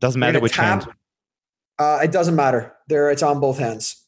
Doesn't 0.00 0.18
matter 0.18 0.40
which 0.40 0.54
tap, 0.54 0.84
hand. 0.84 0.96
Uh, 1.78 2.00
it 2.02 2.10
doesn't 2.10 2.34
matter. 2.34 2.74
There, 2.88 3.10
it's 3.10 3.22
on 3.22 3.40
both 3.40 3.58
hands. 3.58 4.04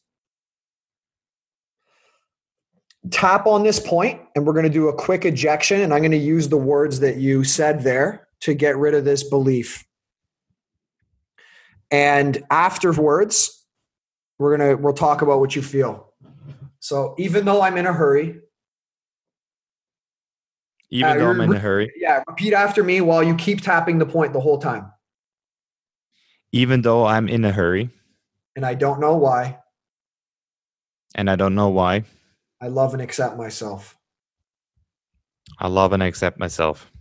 tap 3.11 3.47
on 3.47 3.63
this 3.63 3.79
point 3.79 4.21
and 4.35 4.45
we're 4.45 4.53
going 4.53 4.63
to 4.63 4.69
do 4.69 4.89
a 4.89 4.93
quick 4.93 5.25
ejection 5.25 5.81
and 5.81 5.93
i'm 5.93 6.01
going 6.01 6.11
to 6.11 6.17
use 6.17 6.49
the 6.49 6.57
words 6.57 6.99
that 6.99 7.17
you 7.17 7.43
said 7.43 7.81
there 7.83 8.27
to 8.39 8.53
get 8.53 8.77
rid 8.77 8.93
of 8.93 9.05
this 9.05 9.23
belief 9.23 9.85
and 11.91 12.43
afterwards 12.49 13.65
we're 14.39 14.57
going 14.57 14.69
to 14.69 14.81
we'll 14.81 14.93
talk 14.93 15.21
about 15.21 15.39
what 15.39 15.55
you 15.55 15.61
feel 15.61 16.11
so 16.79 17.15
even 17.17 17.45
though 17.45 17.61
i'm 17.61 17.77
in 17.77 17.85
a 17.85 17.93
hurry 17.93 18.39
even 20.89 21.11
uh, 21.11 21.15
though 21.15 21.29
i'm 21.29 21.41
in 21.41 21.53
a 21.53 21.59
hurry 21.59 21.91
yeah 21.97 22.23
repeat 22.27 22.53
after 22.53 22.83
me 22.83 23.01
while 23.01 23.23
you 23.23 23.35
keep 23.35 23.61
tapping 23.61 23.97
the 23.97 24.05
point 24.05 24.33
the 24.33 24.39
whole 24.39 24.57
time 24.57 24.91
even 26.51 26.81
though 26.81 27.05
i'm 27.05 27.27
in 27.27 27.43
a 27.45 27.51
hurry 27.51 27.89
and 28.55 28.65
i 28.65 28.73
don't 28.73 28.99
know 28.99 29.15
why 29.15 29.57
and 31.15 31.29
i 31.29 31.35
don't 31.35 31.55
know 31.55 31.69
why 31.69 32.03
I 32.59 32.67
love 32.69 32.93
and 32.93 33.01
accept 33.01 33.37
myself. 33.37 33.97
I 35.59 35.67
love 35.67 35.93
and 35.93 36.01
accept 36.01 36.39
myself. 36.39 36.91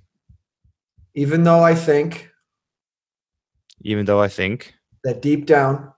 Even 1.14 1.44
though 1.44 1.60
I 1.62 1.74
think, 1.74 2.30
even 3.80 4.04
though 4.04 4.20
I 4.20 4.28
think 4.28 4.74
that 5.02 5.22
deep 5.22 5.46
down, 5.46 5.92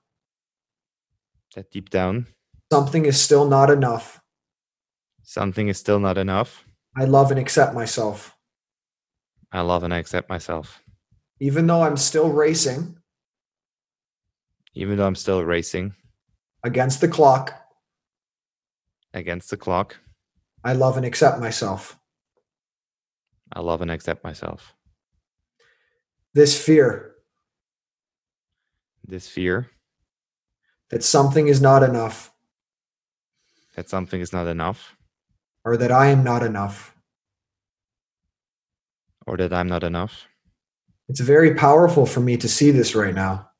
that 1.56 1.70
deep 1.70 1.90
down, 1.90 2.26
something 2.72 3.04
is 3.04 3.20
still 3.20 3.48
not 3.48 3.70
enough. 3.70 4.20
Something 5.22 5.68
is 5.68 5.78
still 5.78 5.98
not 5.98 6.16
enough. 6.18 6.64
I 6.96 7.04
love 7.04 7.30
and 7.30 7.38
accept 7.40 7.74
myself. 7.74 8.36
I 9.52 9.60
love 9.60 9.82
and 9.82 9.94
I 9.94 9.98
accept 9.98 10.28
myself. 10.28 10.82
Even 11.40 11.66
though 11.66 11.82
I'm 11.82 11.96
still 11.96 12.30
racing, 12.30 12.96
even 14.74 14.96
though 14.96 15.06
I'm 15.06 15.14
still 15.14 15.44
racing 15.44 15.94
against 16.64 17.00
the 17.00 17.08
clock, 17.08 17.54
against 19.14 19.50
the 19.50 19.56
clock. 19.56 19.96
I 20.64 20.72
love 20.72 20.96
and 20.96 21.06
accept 21.06 21.40
myself. 21.40 21.98
I 23.52 23.60
love 23.60 23.80
and 23.80 23.90
accept 23.90 24.24
myself. 24.24 24.74
This 26.34 26.60
fear. 26.60 27.14
This 29.06 29.26
fear. 29.26 29.70
That 30.90 31.02
something 31.02 31.48
is 31.48 31.60
not 31.60 31.82
enough. 31.82 32.32
That 33.76 33.88
something 33.88 34.20
is 34.20 34.32
not 34.32 34.46
enough. 34.46 34.97
Or 35.64 35.76
that 35.76 35.92
I 35.92 36.08
am 36.08 36.24
not 36.24 36.42
enough. 36.42 36.94
Or 39.26 39.36
that 39.36 39.52
I'm 39.52 39.68
not 39.68 39.84
enough. 39.84 40.26
It's 41.08 41.20
very 41.20 41.54
powerful 41.54 42.06
for 42.06 42.20
me 42.20 42.36
to 42.36 42.48
see 42.48 42.70
this 42.70 42.94
right 42.94 43.14
now. 43.14 43.50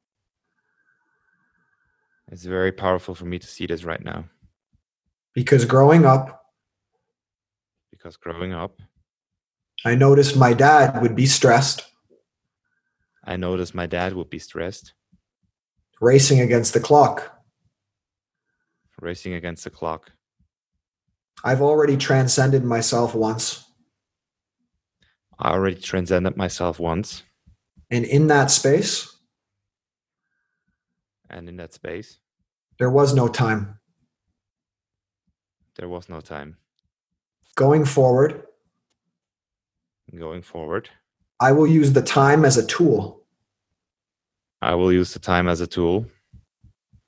It's 2.31 2.45
very 2.45 2.73
powerful 2.73 3.15
for 3.15 3.25
me 3.25 3.39
to 3.39 3.47
see 3.47 3.67
this 3.67 3.85
right 3.85 4.03
now. 4.05 4.25
Because 5.35 5.65
growing 5.65 6.05
up, 6.05 6.45
because 7.91 8.17
growing 8.17 8.53
up, 8.53 8.81
I 9.85 9.95
noticed 9.95 10.37
my 10.37 10.53
dad 10.53 11.01
would 11.01 11.15
be 11.15 11.27
stressed. 11.27 11.85
I 13.25 13.37
noticed 13.37 13.75
my 13.75 13.87
dad 13.87 14.15
would 14.15 14.31
be 14.31 14.39
stressed. 14.39 14.95
Racing 16.01 16.41
against 16.41 16.75
the 16.75 16.81
clock. 16.81 17.33
Racing 19.01 19.35
against 19.35 19.65
the 19.65 19.71
clock. 19.71 20.13
I've 21.45 21.63
already 21.63 21.97
transcended 21.97 22.65
myself 22.65 23.15
once. 23.15 23.65
I 25.39 25.51
already 25.51 25.77
transcended 25.77 26.37
myself 26.37 26.81
once. 26.81 27.23
And 27.91 28.05
in 28.05 28.27
that 28.27 28.51
space, 28.51 29.17
and 31.31 31.49
in 31.49 31.57
that 31.57 31.73
space, 31.73 32.19
there 32.79 32.91
was 32.91 33.15
no 33.15 33.29
time. 33.29 33.79
There 35.77 35.89
was 35.89 36.09
no 36.09 36.21
time. 36.21 36.57
Going 37.55 37.85
forward, 37.85 38.43
going 40.17 40.43
forward, 40.43 40.89
I 41.41 41.53
will 41.53 41.67
use 41.67 41.93
the 41.93 42.03
time 42.03 42.45
as 42.45 42.57
a 42.57 42.67
tool. 42.67 43.25
I 44.61 44.75
will 44.75 44.93
use 44.93 45.13
the 45.13 45.21
time 45.21 45.49
as 45.49 45.61
a 45.61 45.67
tool 45.67 46.07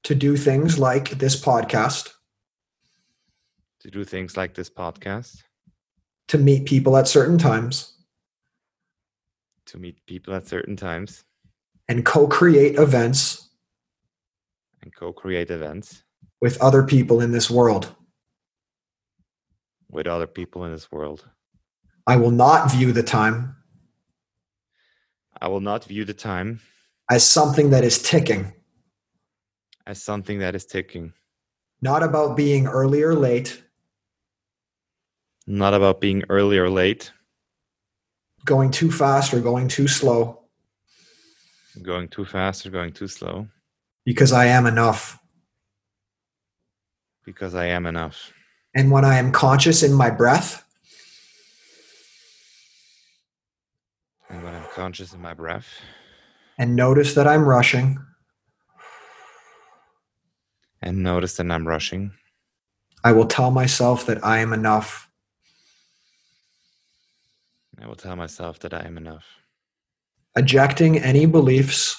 to 0.05 0.15
do 0.15 0.36
things 0.36 0.78
like 0.78 1.11
this 1.19 1.40
podcast, 1.40 2.11
to 3.81 3.90
do 3.90 4.05
things 4.05 4.36
like 4.36 4.55
this 4.55 4.70
podcast, 4.70 5.43
to 6.28 6.39
meet 6.39 6.66
people 6.66 6.97
at 6.97 7.09
certain 7.09 7.39
times, 7.39 7.94
to 9.66 9.78
meet 9.78 10.05
people 10.07 10.35
at 10.35 10.47
certain 10.47 10.77
times, 10.77 11.24
and 11.89 12.05
co 12.05 12.27
create 12.27 12.77
events 12.77 13.51
and 14.82 14.94
co 14.94 15.12
create 15.12 15.51
events 15.51 16.02
with 16.40 16.61
other 16.61 16.82
people 16.82 17.20
in 17.20 17.32
this 17.32 17.51
world 17.51 17.94
with 19.90 20.07
other 20.07 20.27
people 20.27 20.65
in 20.65 20.73
this 20.73 20.90
world. 20.90 21.28
I 22.07 22.16
will 22.16 22.31
not 22.31 22.70
view 22.70 22.93
the 22.93 23.02
time. 23.02 23.57
I 25.40 25.48
will 25.48 25.61
not 25.61 25.85
view 25.85 26.05
the 26.05 26.15
time 26.15 26.61
as 27.11 27.24
something 27.27 27.70
that 27.70 27.85
is 27.85 28.01
ticking. 28.02 28.52
As 29.86 30.02
something 30.02 30.39
that 30.40 30.55
is 30.55 30.66
ticking. 30.66 31.12
Not 31.82 32.02
about 32.02 32.36
being 32.36 32.66
early 32.66 33.02
or 33.02 33.15
late. 33.15 33.62
Not 35.46 35.74
about 35.74 36.00
being 36.00 36.22
early 36.28 36.58
or 36.58 36.70
late. 36.70 37.12
Going 38.44 38.70
too 38.70 38.90
fast 38.90 39.34
or 39.34 39.40
going 39.40 39.68
too 39.68 39.88
slow. 39.88 40.44
Going 41.82 42.08
too 42.08 42.24
fast 42.24 42.66
or 42.66 42.70
going 42.70 42.92
too 42.92 43.08
slow. 43.08 43.48
Because 44.04 44.32
I 44.32 44.46
am 44.46 44.66
enough. 44.66 45.18
Because 47.24 47.54
I 47.54 47.66
am 47.66 47.86
enough. 47.86 48.32
And 48.74 48.90
when 48.90 49.04
I 49.04 49.18
am 49.18 49.32
conscious 49.32 49.82
in 49.82 49.92
my 49.92 50.10
breath, 50.10 50.64
and 54.28 54.42
when 54.44 54.54
I'm 54.54 54.66
conscious 54.74 55.12
in 55.12 55.20
my 55.20 55.34
breath, 55.34 55.66
and 56.56 56.76
notice 56.76 57.14
that 57.14 57.26
I'm 57.26 57.44
rushing, 57.44 57.98
and 60.82 61.02
notice 61.02 61.36
that 61.36 61.50
I'm 61.50 61.66
rushing, 61.66 62.12
I 63.02 63.12
will 63.12 63.26
tell 63.26 63.50
myself 63.50 64.06
that 64.06 64.24
I 64.24 64.38
am 64.38 64.52
enough. 64.52 65.10
I 67.81 67.86
will 67.86 67.97
tell 67.97 68.16
myself 68.16 68.59
that 68.61 68.74
I 68.74 68.85
am 68.86 68.98
enough. 68.98 69.24
Ejecting 70.36 70.98
any 70.98 71.24
beliefs. 71.27 71.97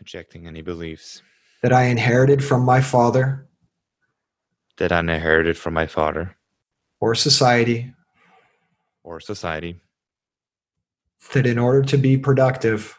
Ejecting 0.00 0.46
any 0.46 0.62
beliefs 0.62 1.22
that 1.62 1.72
I 1.72 1.84
inherited 1.84 2.44
from 2.44 2.64
my 2.64 2.80
father, 2.80 3.46
that 4.78 4.92
I 4.92 4.98
inherited 5.00 5.56
from 5.56 5.74
my 5.74 5.86
father, 5.86 6.36
or 7.00 7.14
society, 7.14 7.92
or 9.04 9.20
society 9.20 9.80
that 11.32 11.46
in 11.46 11.58
order 11.58 11.82
to 11.82 11.96
be 11.96 12.18
productive, 12.18 12.96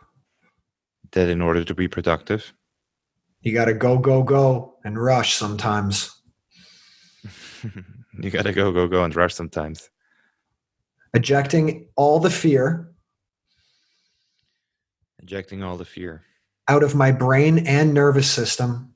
that 1.11 1.27
in 1.27 1.41
order 1.41 1.63
to 1.63 1.75
be 1.75 1.87
productive, 1.89 2.53
you 3.41 3.53
got 3.53 3.65
to 3.65 3.73
go, 3.73 3.97
go, 3.97 4.23
go 4.23 4.75
and 4.85 4.97
rush 4.97 5.35
sometimes. 5.35 6.21
you 8.19 8.29
got 8.29 8.43
to 8.43 8.53
go, 8.53 8.71
go, 8.71 8.87
go 8.87 9.03
and 9.03 9.15
rush 9.15 9.33
sometimes. 9.33 9.89
Ejecting 11.13 11.87
all 11.95 12.19
the 12.19 12.29
fear, 12.29 12.91
ejecting 15.21 15.63
all 15.63 15.77
the 15.77 15.85
fear 15.85 16.23
out 16.67 16.83
of 16.83 16.95
my 16.95 17.11
brain 17.11 17.67
and 17.67 17.93
nervous 17.93 18.29
system, 18.29 18.93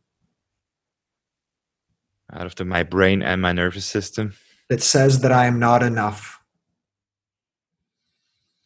out 2.31 2.45
of 2.45 2.55
the, 2.55 2.65
my 2.65 2.83
brain 2.83 3.21
and 3.21 3.41
my 3.41 3.51
nervous 3.51 3.85
system 3.85 4.33
that 4.69 4.81
says 4.81 5.21
that 5.21 5.31
I 5.31 5.45
am 5.45 5.59
not 5.59 5.83
enough. 5.83 6.41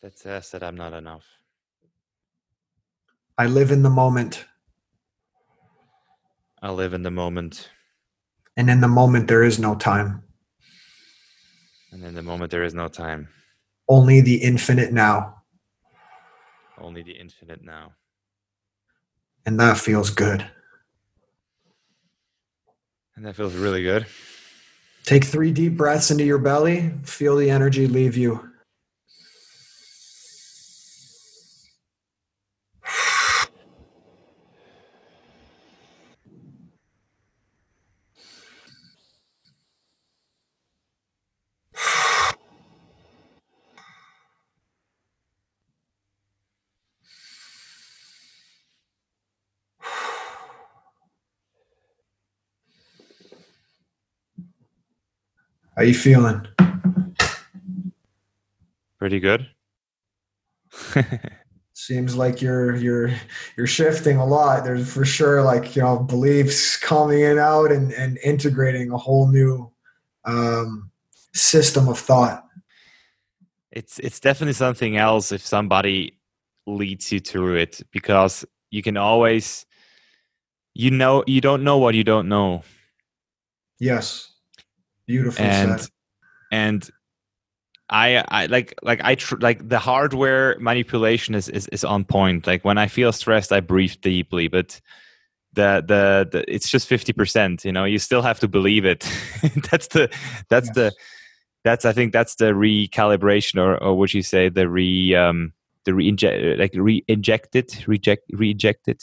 That 0.02 0.18
says 0.18 0.50
that 0.52 0.64
I'm 0.64 0.76
not 0.76 0.94
enough. 0.94 1.26
I 3.38 3.46
live 3.46 3.72
in 3.72 3.84
the 3.84 3.90
moment. 3.90 4.46
I 6.62 6.72
live 6.72 6.94
in 6.94 7.04
the 7.04 7.12
moment. 7.12 7.70
And 8.58 8.70
in 8.70 8.82
the 8.82 8.88
moment, 8.88 9.28
there 9.28 9.44
is 9.44 9.60
no 9.60 9.76
time. 9.76 10.24
And 11.92 12.04
in 12.06 12.14
the 12.14 12.24
moment, 12.24 12.52
there 12.52 12.64
is 12.64 12.74
no 12.74 12.88
time. 12.88 13.28
Only 13.88 14.22
the 14.22 14.36
infinite 14.36 14.94
now. 14.94 15.42
Only 16.80 17.04
the 17.04 17.12
infinite 17.12 17.64
now. 17.64 17.94
And 19.46 19.60
that 19.60 19.78
feels 19.78 20.10
good. 20.10 20.50
And 23.16 23.26
that 23.26 23.36
feels 23.36 23.54
really 23.54 23.84
good. 23.84 24.06
Take 25.04 25.26
three 25.26 25.52
deep 25.52 25.76
breaths 25.76 26.12
into 26.12 26.24
your 26.24 26.38
belly. 26.38 26.94
Feel 27.04 27.36
the 27.36 27.50
energy 27.50 27.88
leave 27.88 28.16
you. 28.16 28.51
How 55.82 55.88
you 55.88 55.96
feeling? 55.96 56.48
Pretty 59.00 59.20
good. 59.20 59.50
Seems 61.74 62.16
like 62.16 62.40
you're 62.40 62.76
you're 62.76 63.10
you're 63.58 63.66
shifting 63.66 64.18
a 64.18 64.26
lot. 64.28 64.64
There's 64.64 64.94
for 64.94 65.06
sure 65.06 65.42
like 65.42 65.76
you 65.76 65.82
know 65.82 65.98
beliefs 65.98 66.78
coming 66.78 67.22
in 67.22 67.40
out 67.40 67.72
and 67.72 67.92
and 67.94 68.20
integrating 68.20 68.92
a 68.92 68.98
whole 69.00 69.28
new 69.32 69.72
um, 70.26 70.92
system 71.34 71.88
of 71.88 71.98
thought. 71.98 72.46
It's 73.72 73.98
it's 73.98 74.20
definitely 74.20 74.54
something 74.54 74.98
else 74.98 75.32
if 75.32 75.44
somebody 75.44 76.20
leads 76.68 77.12
you 77.12 77.20
through 77.20 77.56
it 77.56 77.82
because 77.92 78.46
you 78.70 78.84
can 78.84 78.98
always 78.98 79.66
you 80.76 80.92
know 80.92 81.24
you 81.26 81.42
don't 81.42 81.64
know 81.64 81.80
what 81.80 81.96
you 81.96 82.04
don't 82.04 82.30
know. 82.30 82.62
Yes. 83.80 84.31
Beautiful 85.12 85.44
and 85.44 85.82
said. 85.82 85.90
and 86.52 86.90
I, 87.90 88.24
I 88.30 88.46
like 88.46 88.74
like 88.82 89.02
I 89.04 89.16
tr- 89.16 89.36
like 89.42 89.68
the 89.68 89.78
hardware 89.78 90.58
manipulation 90.60 91.36
is, 91.36 91.50
is 91.50 91.68
is 91.68 91.84
on 91.84 92.06
point. 92.06 92.48
Like 92.48 92.64
when 92.64 92.78
I 92.78 92.88
feel 92.88 93.12
stressed, 93.12 93.52
I 93.52 93.60
breathe 93.60 93.96
deeply, 94.02 94.48
but 94.48 94.80
the 95.52 95.84
the, 95.86 96.30
the 96.32 96.46
it's 96.48 96.70
just 96.70 96.88
fifty 96.88 97.12
percent. 97.12 97.66
You 97.66 97.74
know, 97.74 97.84
you 97.84 98.00
still 98.00 98.22
have 98.22 98.40
to 98.40 98.48
believe 98.48 98.86
it. 98.86 99.02
that's 99.72 99.88
the 99.88 100.10
that's 100.48 100.68
yes. 100.68 100.76
the 100.76 100.94
that's 101.66 101.84
I 101.84 101.92
think 101.92 102.14
that's 102.14 102.36
the 102.36 102.54
recalibration 102.54 103.62
or 103.62 103.78
or 103.84 103.98
would 103.98 104.14
you 104.14 104.24
say 104.24 104.48
the 104.48 104.70
re 104.70 105.14
um 105.14 105.52
the 105.84 105.94
re 105.94 106.16
like 106.58 106.72
re-injected 106.76 107.84
reject 107.88 108.24
rejected. 108.32 109.02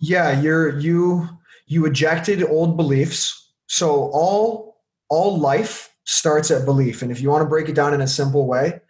Yeah, 0.00 0.40
you're 0.40 0.78
you 0.80 1.28
you 1.66 1.86
ejected 1.86 2.42
old 2.42 2.76
beliefs. 2.76 3.52
So 3.68 4.10
all 4.12 4.75
all 5.08 5.38
life 5.38 5.92
starts 6.04 6.50
at 6.50 6.64
belief. 6.64 7.02
And 7.02 7.10
if 7.10 7.20
you 7.20 7.30
want 7.30 7.42
to 7.42 7.48
break 7.48 7.68
it 7.68 7.74
down 7.74 7.94
in 7.94 8.00
a 8.00 8.06
simple 8.06 8.46
way, 8.46 8.80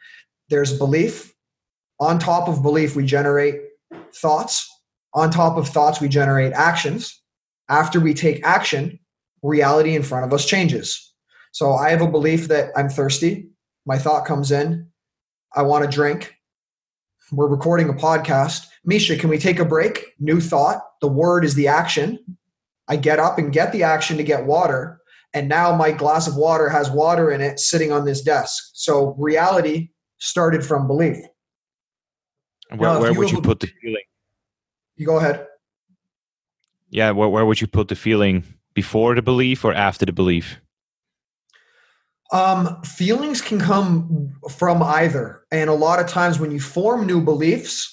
there's 0.48 0.76
belief. 0.76 1.34
On 1.98 2.18
top 2.18 2.48
of 2.48 2.62
belief, 2.62 2.94
we 2.94 3.04
generate 3.04 3.60
thoughts. 4.14 4.68
On 5.14 5.30
top 5.30 5.56
of 5.56 5.68
thoughts, 5.68 6.00
we 6.00 6.08
generate 6.08 6.52
actions. 6.52 7.20
After 7.68 7.98
we 7.98 8.14
take 8.14 8.44
action, 8.44 8.98
reality 9.42 9.96
in 9.96 10.02
front 10.02 10.24
of 10.24 10.32
us 10.32 10.46
changes. 10.46 11.14
So 11.52 11.72
I 11.72 11.90
have 11.90 12.02
a 12.02 12.10
belief 12.10 12.48
that 12.48 12.70
I'm 12.76 12.88
thirsty. 12.88 13.48
My 13.86 13.98
thought 13.98 14.26
comes 14.26 14.52
in. 14.52 14.88
I 15.54 15.62
want 15.62 15.84
to 15.84 15.90
drink. 15.90 16.34
We're 17.32 17.48
recording 17.48 17.88
a 17.88 17.94
podcast. 17.94 18.66
Misha, 18.84 19.16
can 19.16 19.30
we 19.30 19.38
take 19.38 19.58
a 19.58 19.64
break? 19.64 20.14
New 20.20 20.40
thought. 20.40 20.82
The 21.00 21.08
word 21.08 21.44
is 21.44 21.54
the 21.54 21.68
action. 21.68 22.18
I 22.88 22.96
get 22.96 23.18
up 23.18 23.38
and 23.38 23.52
get 23.52 23.72
the 23.72 23.82
action 23.82 24.16
to 24.18 24.22
get 24.22 24.46
water 24.46 25.00
and 25.36 25.50
now 25.50 25.76
my 25.76 25.92
glass 25.92 26.26
of 26.26 26.34
water 26.34 26.70
has 26.70 26.90
water 26.90 27.30
in 27.30 27.42
it 27.42 27.60
sitting 27.60 27.92
on 27.92 28.06
this 28.06 28.22
desk. 28.22 28.70
So 28.72 29.14
reality 29.18 29.90
started 30.16 30.64
from 30.64 30.86
belief. 30.86 31.18
Where, 32.74 32.94
now, 32.94 33.00
where 33.00 33.12
you 33.12 33.18
would 33.18 33.30
you 33.30 33.42
put 33.42 33.60
the 33.60 33.66
feeling? 33.66 34.02
You 34.96 35.04
go 35.04 35.18
ahead. 35.18 35.46
Yeah 36.88 37.10
where, 37.10 37.28
where 37.28 37.44
would 37.44 37.60
you 37.60 37.66
put 37.66 37.88
the 37.88 37.96
feeling? 37.96 38.44
Before 38.72 39.14
the 39.14 39.20
belief 39.20 39.62
or 39.62 39.74
after 39.74 40.06
the 40.06 40.12
belief? 40.12 40.58
Um, 42.32 42.80
feelings 42.82 43.42
can 43.42 43.60
come 43.60 44.32
from 44.50 44.82
either. 44.82 45.44
And 45.52 45.68
a 45.68 45.74
lot 45.74 46.00
of 46.00 46.06
times 46.08 46.40
when 46.40 46.50
you 46.50 46.60
form 46.60 47.06
new 47.06 47.20
beliefs 47.20 47.92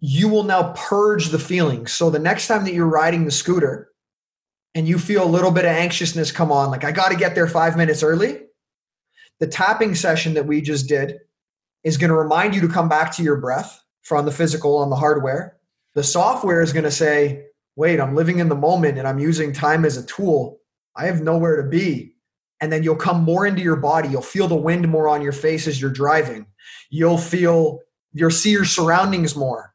you 0.00 0.28
will 0.28 0.44
now 0.44 0.72
purge 0.76 1.30
the 1.30 1.38
feelings 1.38 1.92
so 1.92 2.08
the 2.08 2.20
next 2.20 2.46
time 2.46 2.64
that 2.64 2.72
you're 2.72 2.86
riding 2.86 3.24
the 3.24 3.32
scooter 3.32 3.90
and 4.74 4.86
you 4.86 4.98
feel 4.98 5.24
a 5.24 5.26
little 5.26 5.50
bit 5.50 5.64
of 5.64 5.70
anxiousness 5.70 6.32
come 6.32 6.52
on, 6.52 6.70
like 6.70 6.84
I 6.84 6.92
got 6.92 7.10
to 7.10 7.16
get 7.16 7.34
there 7.34 7.48
five 7.48 7.76
minutes 7.76 8.02
early, 8.02 8.40
the 9.40 9.46
tapping 9.46 9.94
session 9.94 10.34
that 10.34 10.46
we 10.46 10.60
just 10.60 10.88
did 10.88 11.18
is 11.84 11.96
going 11.96 12.10
to 12.10 12.16
remind 12.16 12.54
you 12.54 12.60
to 12.60 12.68
come 12.68 12.88
back 12.88 13.14
to 13.16 13.22
your 13.22 13.36
breath 13.36 13.82
from 14.02 14.24
the 14.24 14.32
physical 14.32 14.78
on 14.78 14.90
the 14.90 14.96
hardware. 14.96 15.56
The 15.94 16.02
software 16.02 16.60
is 16.62 16.72
going 16.72 16.84
to 16.84 16.90
say, 16.90 17.44
wait, 17.76 18.00
I'm 18.00 18.14
living 18.14 18.40
in 18.40 18.48
the 18.48 18.54
moment 18.54 18.98
and 18.98 19.06
I'm 19.06 19.18
using 19.18 19.52
time 19.52 19.84
as 19.84 19.96
a 19.96 20.06
tool. 20.06 20.58
I 20.96 21.06
have 21.06 21.22
nowhere 21.22 21.62
to 21.62 21.68
be. 21.68 22.14
And 22.60 22.72
then 22.72 22.82
you'll 22.82 22.96
come 22.96 23.22
more 23.22 23.46
into 23.46 23.62
your 23.62 23.76
body. 23.76 24.08
You'll 24.08 24.22
feel 24.22 24.48
the 24.48 24.56
wind 24.56 24.88
more 24.88 25.08
on 25.08 25.22
your 25.22 25.32
face 25.32 25.68
as 25.68 25.80
you're 25.80 25.90
driving. 25.90 26.46
You'll 26.90 27.18
feel, 27.18 27.78
you'll 28.12 28.32
see 28.32 28.50
your 28.50 28.64
surroundings 28.64 29.36
more. 29.36 29.72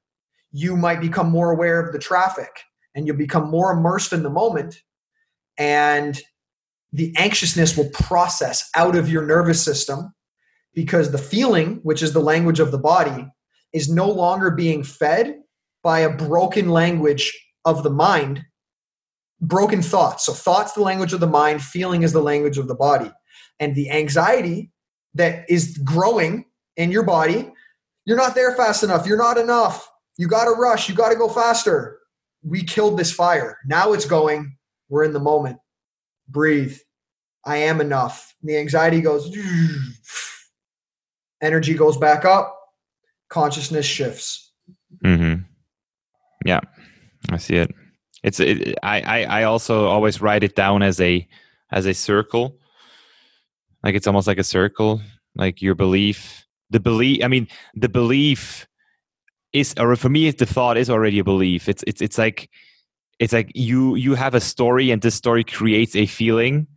You 0.52 0.76
might 0.76 1.00
become 1.00 1.30
more 1.30 1.52
aware 1.52 1.80
of 1.80 1.94
the 1.94 2.00
traffic 2.00 2.52
and 2.96 3.08
you'll 3.08 3.18
become 3.18 3.50
more 3.50 3.72
immersed 3.72 4.14
in 4.14 4.24
the 4.24 4.30
moment 4.30 4.76
and 5.58 6.20
the 6.92 7.14
anxiousness 7.18 7.76
will 7.76 7.90
process 7.90 8.70
out 8.76 8.96
of 8.96 9.10
your 9.10 9.26
nervous 9.26 9.64
system 9.64 10.14
because 10.74 11.12
the 11.12 11.18
feeling 11.18 11.80
which 11.84 12.02
is 12.02 12.14
the 12.14 12.20
language 12.20 12.60
of 12.60 12.72
the 12.72 12.78
body 12.78 13.28
is 13.74 13.90
no 13.90 14.10
longer 14.10 14.52
being 14.52 14.84
fed 14.84 15.40
by 15.84 16.00
a 16.00 16.16
broken 16.16 16.70
language 16.70 17.34
of 17.66 17.84
the 17.84 17.90
mind 17.90 18.44
broken 19.42 19.82
thoughts. 19.82 20.26
So 20.26 20.34
thoughts 20.34 20.74
the 20.74 20.82
language 20.82 21.12
of 21.12 21.20
the 21.20 21.28
mind 21.28 21.62
feeling 21.62 22.04
is 22.04 22.14
the 22.14 22.22
language 22.22 22.58
of 22.58 22.68
the 22.68 22.76
body. 22.76 23.12
And 23.60 23.76
the 23.76 23.90
anxiety 23.92 24.72
that 25.16 25.46
is 25.50 25.78
growing 25.80 26.46
in 26.78 26.92
your 26.92 27.04
body 27.04 27.52
you're 28.06 28.18
not 28.18 28.36
there 28.36 28.56
fast 28.56 28.84
enough. 28.84 29.08
You're 29.08 29.18
not 29.18 29.38
enough. 29.38 29.90
You 30.18 30.28
got 30.28 30.46
to 30.46 30.52
rush. 30.52 30.90
You 30.90 30.96
got 30.96 31.10
to 31.10 31.16
go 31.16 31.30
faster 31.30 32.00
we 32.44 32.64
killed 32.64 32.98
this 32.98 33.12
fire. 33.12 33.58
Now 33.66 33.94
it's 33.94 34.06
going, 34.06 34.58
we're 34.90 35.04
in 35.04 35.14
the 35.14 35.20
moment. 35.20 35.60
Breathe. 36.28 36.78
I 37.46 37.58
am 37.58 37.82
enough. 37.82 38.36
And 38.42 38.50
the 38.50 38.58
anxiety 38.58 39.02
goes, 39.02 39.36
energy 41.42 41.74
goes 41.74 41.98
back 41.98 42.26
up, 42.26 42.58
consciousness 43.30 43.86
shifts. 43.86 44.52
Mm-hmm. 45.04 45.44
Yeah, 46.46 46.62
I 47.30 47.38
see 47.38 47.56
it. 47.56 47.74
It's 48.24 48.40
it, 48.40 48.78
I, 48.84 49.02
I 49.02 49.42
I 49.42 49.44
also 49.44 49.88
always 49.88 50.22
write 50.22 50.44
it 50.44 50.56
down 50.56 50.82
as 50.82 51.00
a 51.02 51.28
as 51.72 51.86
a 51.86 51.94
circle. 51.94 52.58
Like 53.84 53.96
it's 53.96 54.08
almost 54.08 54.28
like 54.28 54.38
a 54.38 54.44
circle. 54.44 55.02
Like 55.36 55.62
your 55.62 55.76
belief, 55.76 56.46
the 56.70 56.80
belief. 56.80 57.24
I 57.24 57.28
mean, 57.28 57.48
the 57.76 57.90
belief 57.90 58.68
is 59.54 59.74
or 59.80 59.96
for 59.96 60.10
me 60.10 60.30
the 60.32 60.46
thought 60.46 60.78
is 60.78 60.90
already 60.90 61.20
a 61.20 61.24
belief 61.24 61.70
it's 61.70 61.84
it's 61.88 62.02
it's 62.02 62.18
like 62.18 62.50
it's 63.20 63.34
like 63.34 63.52
you 63.54 63.96
you 63.96 64.16
have 64.16 64.36
a 64.36 64.42
story 64.42 64.92
and 64.92 65.02
this 65.02 65.16
story 65.16 65.44
creates 65.44 65.96
a 65.96 66.06
feeling 66.06 66.68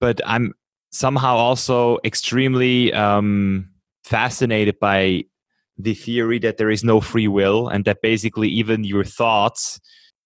but 0.00 0.20
i'm 0.26 0.52
somehow 0.90 1.34
also 1.34 1.98
extremely 2.04 2.92
um, 2.92 3.68
fascinated 4.04 4.78
by 4.78 5.24
the 5.78 5.94
theory 5.94 6.38
that 6.38 6.58
there 6.58 6.70
is 6.70 6.84
no 6.84 7.00
free 7.00 7.28
will 7.28 7.68
and 7.68 7.84
that 7.86 8.02
basically 8.02 8.48
even 8.48 8.84
your 8.84 9.04
thoughts 9.04 9.80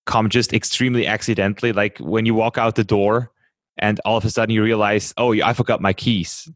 come 0.04 0.28
just 0.28 0.52
extremely 0.52 1.06
accidentally. 1.06 1.72
Like 1.72 1.98
when 1.98 2.26
you 2.26 2.34
walk 2.34 2.58
out 2.58 2.74
the 2.74 2.84
door 2.84 3.30
and 3.78 4.00
all 4.04 4.16
of 4.16 4.24
a 4.24 4.30
sudden 4.30 4.54
you 4.54 4.62
realize, 4.62 5.14
oh, 5.16 5.32
I 5.40 5.52
forgot 5.52 5.80
my 5.80 5.92
keys. 5.92 6.48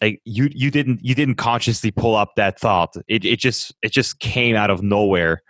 Like 0.00 0.20
you, 0.24 0.48
you 0.52 0.70
didn't, 0.70 1.04
you 1.04 1.14
didn't 1.14 1.36
consciously 1.36 1.90
pull 1.90 2.16
up 2.16 2.32
that 2.36 2.58
thought. 2.58 2.94
It, 3.08 3.24
it 3.24 3.38
just, 3.38 3.74
it 3.82 3.92
just 3.92 4.18
came 4.18 4.56
out 4.56 4.70
of 4.70 4.82
nowhere. 4.82 5.42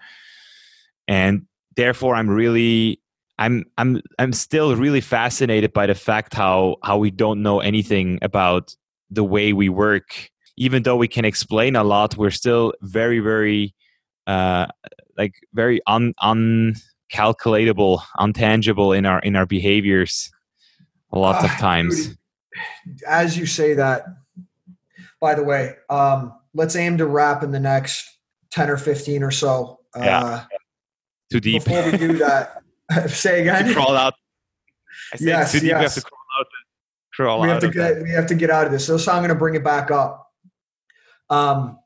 And 1.08 1.46
therefore, 1.76 2.14
I'm 2.14 2.28
really, 2.28 3.00
I'm, 3.38 3.64
I'm, 3.78 4.00
I'm 4.18 4.32
still 4.32 4.76
really 4.76 5.00
fascinated 5.00 5.72
by 5.72 5.86
the 5.86 5.94
fact 5.94 6.34
how, 6.34 6.76
how 6.82 6.98
we 6.98 7.10
don't 7.10 7.42
know 7.42 7.60
anything 7.60 8.18
about 8.22 8.74
the 9.10 9.24
way 9.24 9.52
we 9.52 9.68
work. 9.68 10.30
Even 10.56 10.84
though 10.84 10.96
we 10.96 11.08
can 11.08 11.24
explain 11.24 11.74
a 11.74 11.82
lot, 11.82 12.16
we're 12.16 12.30
still 12.30 12.74
very, 12.82 13.18
very, 13.18 13.74
uh, 14.26 14.66
like 15.18 15.34
very 15.52 15.80
un, 15.86 16.14
uncalculatable, 16.22 18.00
untangible 18.18 18.96
in 18.96 19.04
our 19.04 19.18
in 19.20 19.34
our 19.36 19.46
behaviors 19.46 20.30
lots 21.12 21.42
uh, 21.42 21.46
of 21.46 21.52
ah, 21.54 21.58
times. 21.58 22.08
Dude, 22.08 22.18
as 23.06 23.36
you 23.36 23.46
say 23.46 23.74
that, 23.74 24.06
by 25.24 25.34
the 25.34 25.42
way, 25.42 25.74
um, 25.88 26.34
let's 26.52 26.76
aim 26.76 26.98
to 26.98 27.06
wrap 27.06 27.42
in 27.42 27.51
the 27.51 27.59
next 27.59 28.18
10 28.51 28.68
or 28.68 28.76
15 28.76 29.22
or 29.22 29.30
so. 29.30 29.80
Yeah. 29.96 30.22
Uh, 30.22 30.44
too 31.32 31.40
deep. 31.40 31.64
Before 31.64 31.90
we 31.90 31.96
do 31.96 32.18
that, 32.18 32.62
say 33.09 33.40
again. 33.40 33.72
Crawl 33.72 33.96
out. 33.96 34.12
I 35.14 35.16
yes, 35.20 35.52
too 35.52 35.60
deep. 35.60 35.70
Yes. 35.70 35.78
We 35.78 35.82
have 35.82 35.94
to 35.94 36.01
crawl 36.02 36.20
out. 36.38 36.46
Crawl 37.14 37.40
we 37.40 37.48
have 37.48 37.60
to 37.60 37.70
get. 37.70 37.94
That. 37.94 38.02
We 38.02 38.10
have 38.10 38.26
to 38.26 38.34
get 38.34 38.51
out 38.51 38.66
of 38.66 38.72
this. 38.72 38.86
So, 38.86 38.98
so 38.98 39.12
I'm 39.12 39.20
going 39.20 39.30
to 39.30 39.34
bring 39.34 39.55
it 39.55 39.64
back 39.64 39.90
up. 39.90 40.30
Um, 41.30 41.78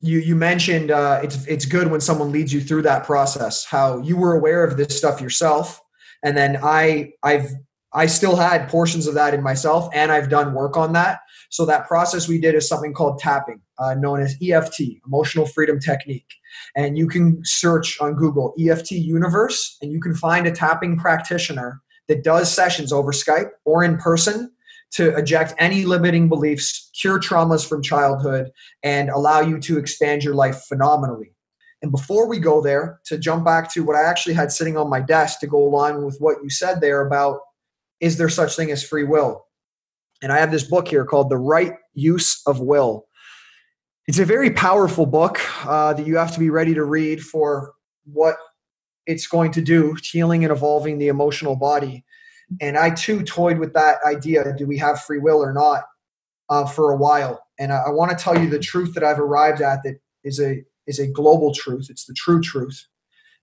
you 0.00 0.20
you 0.20 0.36
mentioned 0.36 0.92
uh, 0.92 1.18
it's 1.24 1.44
it's 1.46 1.66
good 1.66 1.90
when 1.90 2.00
someone 2.00 2.30
leads 2.30 2.52
you 2.52 2.60
through 2.60 2.82
that 2.82 3.02
process. 3.02 3.64
How 3.64 3.98
you 4.02 4.16
were 4.16 4.36
aware 4.36 4.62
of 4.62 4.76
this 4.76 4.96
stuff 4.96 5.20
yourself, 5.20 5.80
and 6.22 6.36
then 6.36 6.60
I 6.62 7.14
I've 7.24 7.50
I 7.92 8.06
still 8.06 8.36
had 8.36 8.68
portions 8.68 9.08
of 9.08 9.14
that 9.14 9.34
in 9.34 9.42
myself, 9.42 9.88
and 9.92 10.12
I've 10.12 10.28
done 10.28 10.54
work 10.54 10.76
on 10.76 10.92
that. 10.92 11.22
So 11.50 11.66
that 11.66 11.86
process 11.86 12.28
we 12.28 12.40
did 12.40 12.54
is 12.54 12.68
something 12.68 12.94
called 12.94 13.18
tapping, 13.18 13.60
uh, 13.78 13.94
known 13.94 14.20
as 14.20 14.36
EFT, 14.42 14.80
Emotional 15.04 15.46
Freedom 15.46 15.78
Technique. 15.78 16.32
And 16.76 16.96
you 16.96 17.08
can 17.08 17.40
search 17.44 18.00
on 18.00 18.14
Google 18.14 18.54
EFT 18.58 18.92
Universe, 18.92 19.76
and 19.82 19.92
you 19.92 20.00
can 20.00 20.14
find 20.14 20.46
a 20.46 20.52
tapping 20.52 20.96
practitioner 20.96 21.82
that 22.08 22.24
does 22.24 22.52
sessions 22.52 22.92
over 22.92 23.12
Skype 23.12 23.50
or 23.64 23.84
in 23.84 23.96
person 23.98 24.52
to 24.92 25.14
eject 25.16 25.54
any 25.58 25.84
limiting 25.84 26.28
beliefs, 26.28 26.90
cure 27.00 27.20
traumas 27.20 27.68
from 27.68 27.82
childhood, 27.82 28.50
and 28.82 29.10
allow 29.10 29.40
you 29.40 29.58
to 29.60 29.78
expand 29.78 30.22
your 30.22 30.34
life 30.34 30.64
phenomenally. 30.68 31.32
And 31.82 31.90
before 31.90 32.28
we 32.28 32.38
go 32.38 32.60
there, 32.60 33.00
to 33.06 33.18
jump 33.18 33.44
back 33.44 33.72
to 33.72 33.84
what 33.84 33.96
I 33.96 34.02
actually 34.02 34.34
had 34.34 34.52
sitting 34.52 34.76
on 34.76 34.90
my 34.90 35.00
desk 35.00 35.40
to 35.40 35.46
go 35.46 35.58
along 35.58 36.04
with 36.04 36.16
what 36.18 36.36
you 36.42 36.50
said 36.50 36.80
there 36.80 37.06
about 37.06 37.40
is 38.00 38.16
there 38.16 38.28
such 38.28 38.56
thing 38.56 38.70
as 38.70 38.82
free 38.82 39.04
will? 39.04 39.46
And 40.22 40.32
I 40.32 40.38
have 40.38 40.50
this 40.50 40.64
book 40.64 40.88
here 40.88 41.04
called 41.04 41.30
The 41.30 41.38
Right 41.38 41.72
Use 41.94 42.42
of 42.46 42.60
Will. 42.60 43.06
It's 44.06 44.18
a 44.18 44.24
very 44.24 44.50
powerful 44.50 45.06
book 45.06 45.40
uh, 45.66 45.94
that 45.94 46.06
you 46.06 46.16
have 46.16 46.32
to 46.34 46.40
be 46.40 46.50
ready 46.50 46.74
to 46.74 46.84
read 46.84 47.22
for 47.22 47.72
what 48.04 48.36
it's 49.06 49.26
going 49.26 49.52
to 49.52 49.62
do, 49.62 49.96
healing 50.02 50.44
and 50.44 50.52
evolving 50.52 50.98
the 50.98 51.08
emotional 51.08 51.56
body. 51.56 52.04
And 52.60 52.76
I 52.76 52.90
too 52.90 53.22
toyed 53.22 53.58
with 53.58 53.72
that 53.74 53.98
idea 54.04 54.54
do 54.56 54.66
we 54.66 54.76
have 54.78 55.00
free 55.00 55.18
will 55.18 55.42
or 55.42 55.52
not 55.52 55.84
uh, 56.48 56.66
for 56.66 56.90
a 56.90 56.96
while. 56.96 57.46
And 57.58 57.72
I, 57.72 57.84
I 57.86 57.90
want 57.90 58.10
to 58.10 58.22
tell 58.22 58.36
you 58.36 58.50
the 58.50 58.58
truth 58.58 58.94
that 58.94 59.04
I've 59.04 59.20
arrived 59.20 59.62
at 59.62 59.82
that 59.84 60.00
is 60.24 60.40
a, 60.40 60.64
is 60.86 60.98
a 60.98 61.06
global 61.06 61.54
truth, 61.54 61.86
it's 61.88 62.04
the 62.04 62.14
true 62.14 62.40
truth. 62.40 62.86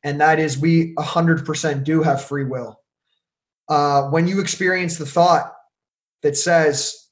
And 0.04 0.20
that 0.22 0.40
is 0.40 0.58
we 0.58 0.94
100% 0.96 1.84
do 1.84 2.04
have 2.04 2.24
free 2.24 2.44
will 2.44 2.82
uh, 3.70 4.04
when 4.04 4.28
you 4.28 4.40
experience 4.40 4.98
the 4.98 5.06
thought 5.06 5.54
that 6.24 6.38
says 6.38 7.08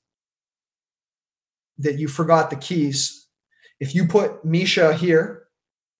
that 1.78 1.98
you 1.98 2.08
forgot 2.08 2.50
the 2.50 2.56
keys, 2.56 3.28
if 3.80 3.94
you 3.94 4.08
put 4.08 4.46
Misha 4.46 4.94
here, 4.94 5.48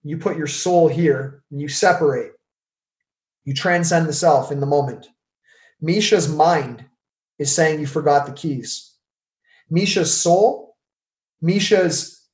you 0.02 0.16
put 0.16 0.36
your 0.36 0.46
soul 0.46 0.88
here, 0.88 1.42
and 1.50 1.60
you 1.60 1.68
separate, 1.68 2.32
you 3.44 3.52
transcend 3.54 4.06
the 4.08 4.12
self 4.12 4.50
in 4.50 4.60
the 4.60 4.66
moment. 4.66 5.08
Misha's 5.80 6.28
mind 6.28 6.84
is 7.38 7.54
saying 7.54 7.80
you 7.80 7.86
forgot 7.86 8.26
the 8.26 8.32
keys. 8.32 8.94
Misha's 9.68 10.14
soul, 10.14 10.76
Misha's 11.42 12.26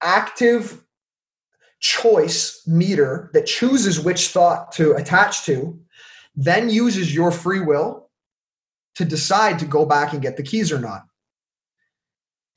active 0.00 0.82
choice 1.80 2.62
meter 2.66 3.30
that 3.32 3.46
chooses 3.46 4.00
which 4.00 4.28
thought 4.28 4.72
to 4.72 4.92
attach 4.92 5.44
to 5.44 5.78
then 6.36 6.70
uses 6.70 7.14
your 7.14 7.32
free 7.32 7.60
will 7.60 7.99
to 8.96 9.04
decide 9.04 9.58
to 9.58 9.64
go 9.64 9.86
back 9.86 10.12
and 10.12 10.22
get 10.22 10.36
the 10.36 10.42
keys 10.42 10.72
or 10.72 10.78
not. 10.78 11.02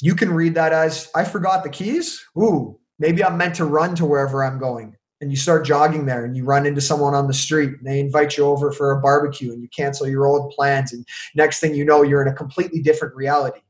You 0.01 0.15
can 0.15 0.33
read 0.33 0.55
that 0.55 0.73
as 0.73 1.09
I 1.15 1.23
forgot 1.23 1.63
the 1.63 1.69
keys. 1.69 2.25
Ooh, 2.37 2.79
maybe 2.99 3.23
I'm 3.23 3.37
meant 3.37 3.55
to 3.55 3.65
run 3.65 3.95
to 3.95 4.05
wherever 4.05 4.43
I'm 4.43 4.59
going. 4.59 4.95
And 5.21 5.31
you 5.31 5.37
start 5.37 5.65
jogging 5.65 6.05
there 6.05 6.25
and 6.25 6.35
you 6.35 6.43
run 6.43 6.65
into 6.65 6.81
someone 6.81 7.13
on 7.13 7.27
the 7.27 7.33
street 7.33 7.69
and 7.69 7.87
they 7.87 8.01
invite 8.01 8.35
you 8.35 8.45
over 8.45 8.73
for 8.73 8.91
a 8.91 8.99
barbecue 8.99 9.53
and 9.53 9.61
you 9.61 9.69
cancel 9.69 10.07
your 10.07 10.25
old 10.25 10.51
plans. 10.51 10.91
And 10.91 11.05
next 11.33 11.61
thing 11.61 11.73
you 11.73 11.85
know, 11.85 12.01
you're 12.01 12.21
in 12.21 12.27
a 12.27 12.35
completely 12.35 12.81
different 12.81 13.15
reality. 13.15 13.61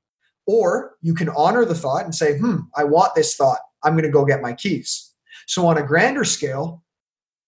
Or 0.47 0.95
you 1.01 1.13
can 1.13 1.29
honor 1.29 1.63
the 1.63 1.75
thought 1.75 2.03
and 2.03 2.15
say, 2.15 2.37
hmm, 2.39 2.61
I 2.75 2.83
want 2.83 3.13
this 3.13 3.35
thought. 3.35 3.59
I'm 3.83 3.93
going 3.93 4.03
to 4.03 4.09
go 4.09 4.25
get 4.25 4.41
my 4.41 4.53
keys. 4.53 5.13
So, 5.45 5.67
on 5.67 5.77
a 5.77 5.83
grander 5.83 6.23
scale, 6.23 6.83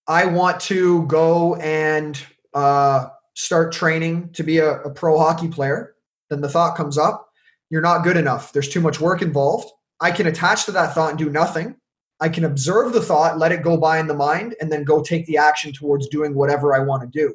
I 0.06 0.26
want 0.26 0.60
to 0.60 1.04
go 1.06 1.56
and 1.56 2.20
uh, 2.54 3.08
start 3.36 3.70
training 3.70 4.30
to 4.32 4.42
be 4.42 4.58
a, 4.58 4.80
a 4.80 4.90
pro 4.90 5.18
hockey 5.18 5.48
player, 5.48 5.94
then 6.30 6.40
the 6.40 6.48
thought 6.48 6.76
comes 6.76 6.98
up, 6.98 7.28
you're 7.70 7.82
not 7.82 8.02
good 8.02 8.16
enough. 8.16 8.52
There's 8.52 8.68
too 8.68 8.80
much 8.80 9.00
work 9.00 9.22
involved. 9.22 9.70
I 10.00 10.10
can 10.10 10.26
attach 10.26 10.64
to 10.64 10.72
that 10.72 10.94
thought 10.94 11.10
and 11.10 11.18
do 11.18 11.30
nothing. 11.30 11.76
I 12.18 12.30
can 12.30 12.44
observe 12.44 12.92
the 12.92 13.02
thought, 13.02 13.38
let 13.38 13.52
it 13.52 13.62
go 13.62 13.76
by 13.76 13.98
in 13.98 14.06
the 14.06 14.14
mind, 14.14 14.56
and 14.60 14.72
then 14.72 14.84
go 14.84 15.02
take 15.02 15.26
the 15.26 15.36
action 15.36 15.72
towards 15.72 16.08
doing 16.08 16.34
whatever 16.34 16.74
I 16.74 16.78
want 16.78 17.02
to 17.02 17.08
do. 17.08 17.34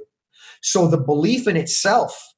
So 0.61 0.87
the 0.87 0.97
belief 0.97 1.47
in 1.47 1.55
itself 1.55 2.33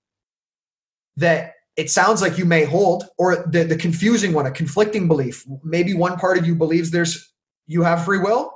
that 1.16 1.54
it 1.78 1.90
sounds 1.90 2.22
like 2.22 2.38
you 2.38 2.46
may 2.46 2.66
hold, 2.66 3.06
or 3.18 3.48
the, 3.48 3.64
the 3.64 3.78
confusing 3.78 4.34
one, 4.34 4.46
a 4.46 4.52
conflicting 4.52 5.08
belief. 5.08 5.46
Maybe 5.64 5.94
one 5.94 6.18
part 6.18 6.38
of 6.38 6.46
you 6.46 6.54
believes 6.54 6.92
there's 6.92 7.34
you 7.66 7.82
have 7.84 8.04
free 8.04 8.20
will, 8.20 8.54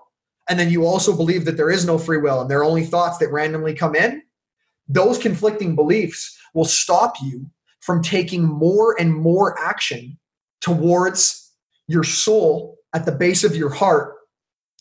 and 0.50 0.60
then 0.60 0.70
you 0.70 0.86
also 0.86 1.16
believe 1.16 1.46
that 1.46 1.56
there 1.56 1.72
is 1.72 1.86
no 1.86 1.98
free 1.98 2.18
will 2.18 2.42
and 2.42 2.50
there 2.50 2.60
are 2.60 2.66
only 2.66 2.86
thoughts 2.86 3.18
that 3.20 3.32
randomly 3.32 3.74
come 3.74 3.96
in, 3.96 4.22
those 4.88 5.18
conflicting 5.18 5.76
beliefs 5.76 6.38
will 6.54 6.66
stop 6.66 7.16
you 7.22 7.50
from 7.82 8.02
taking 8.02 8.44
more 8.44 9.00
and 9.00 9.14
more 9.14 9.60
action 9.60 10.18
towards 10.62 11.52
your 11.88 12.04
soul 12.04 12.78
at 12.94 13.06
the 13.06 13.12
base 13.12 13.44
of 13.44 13.56
your 13.56 13.70
heart 13.70 14.16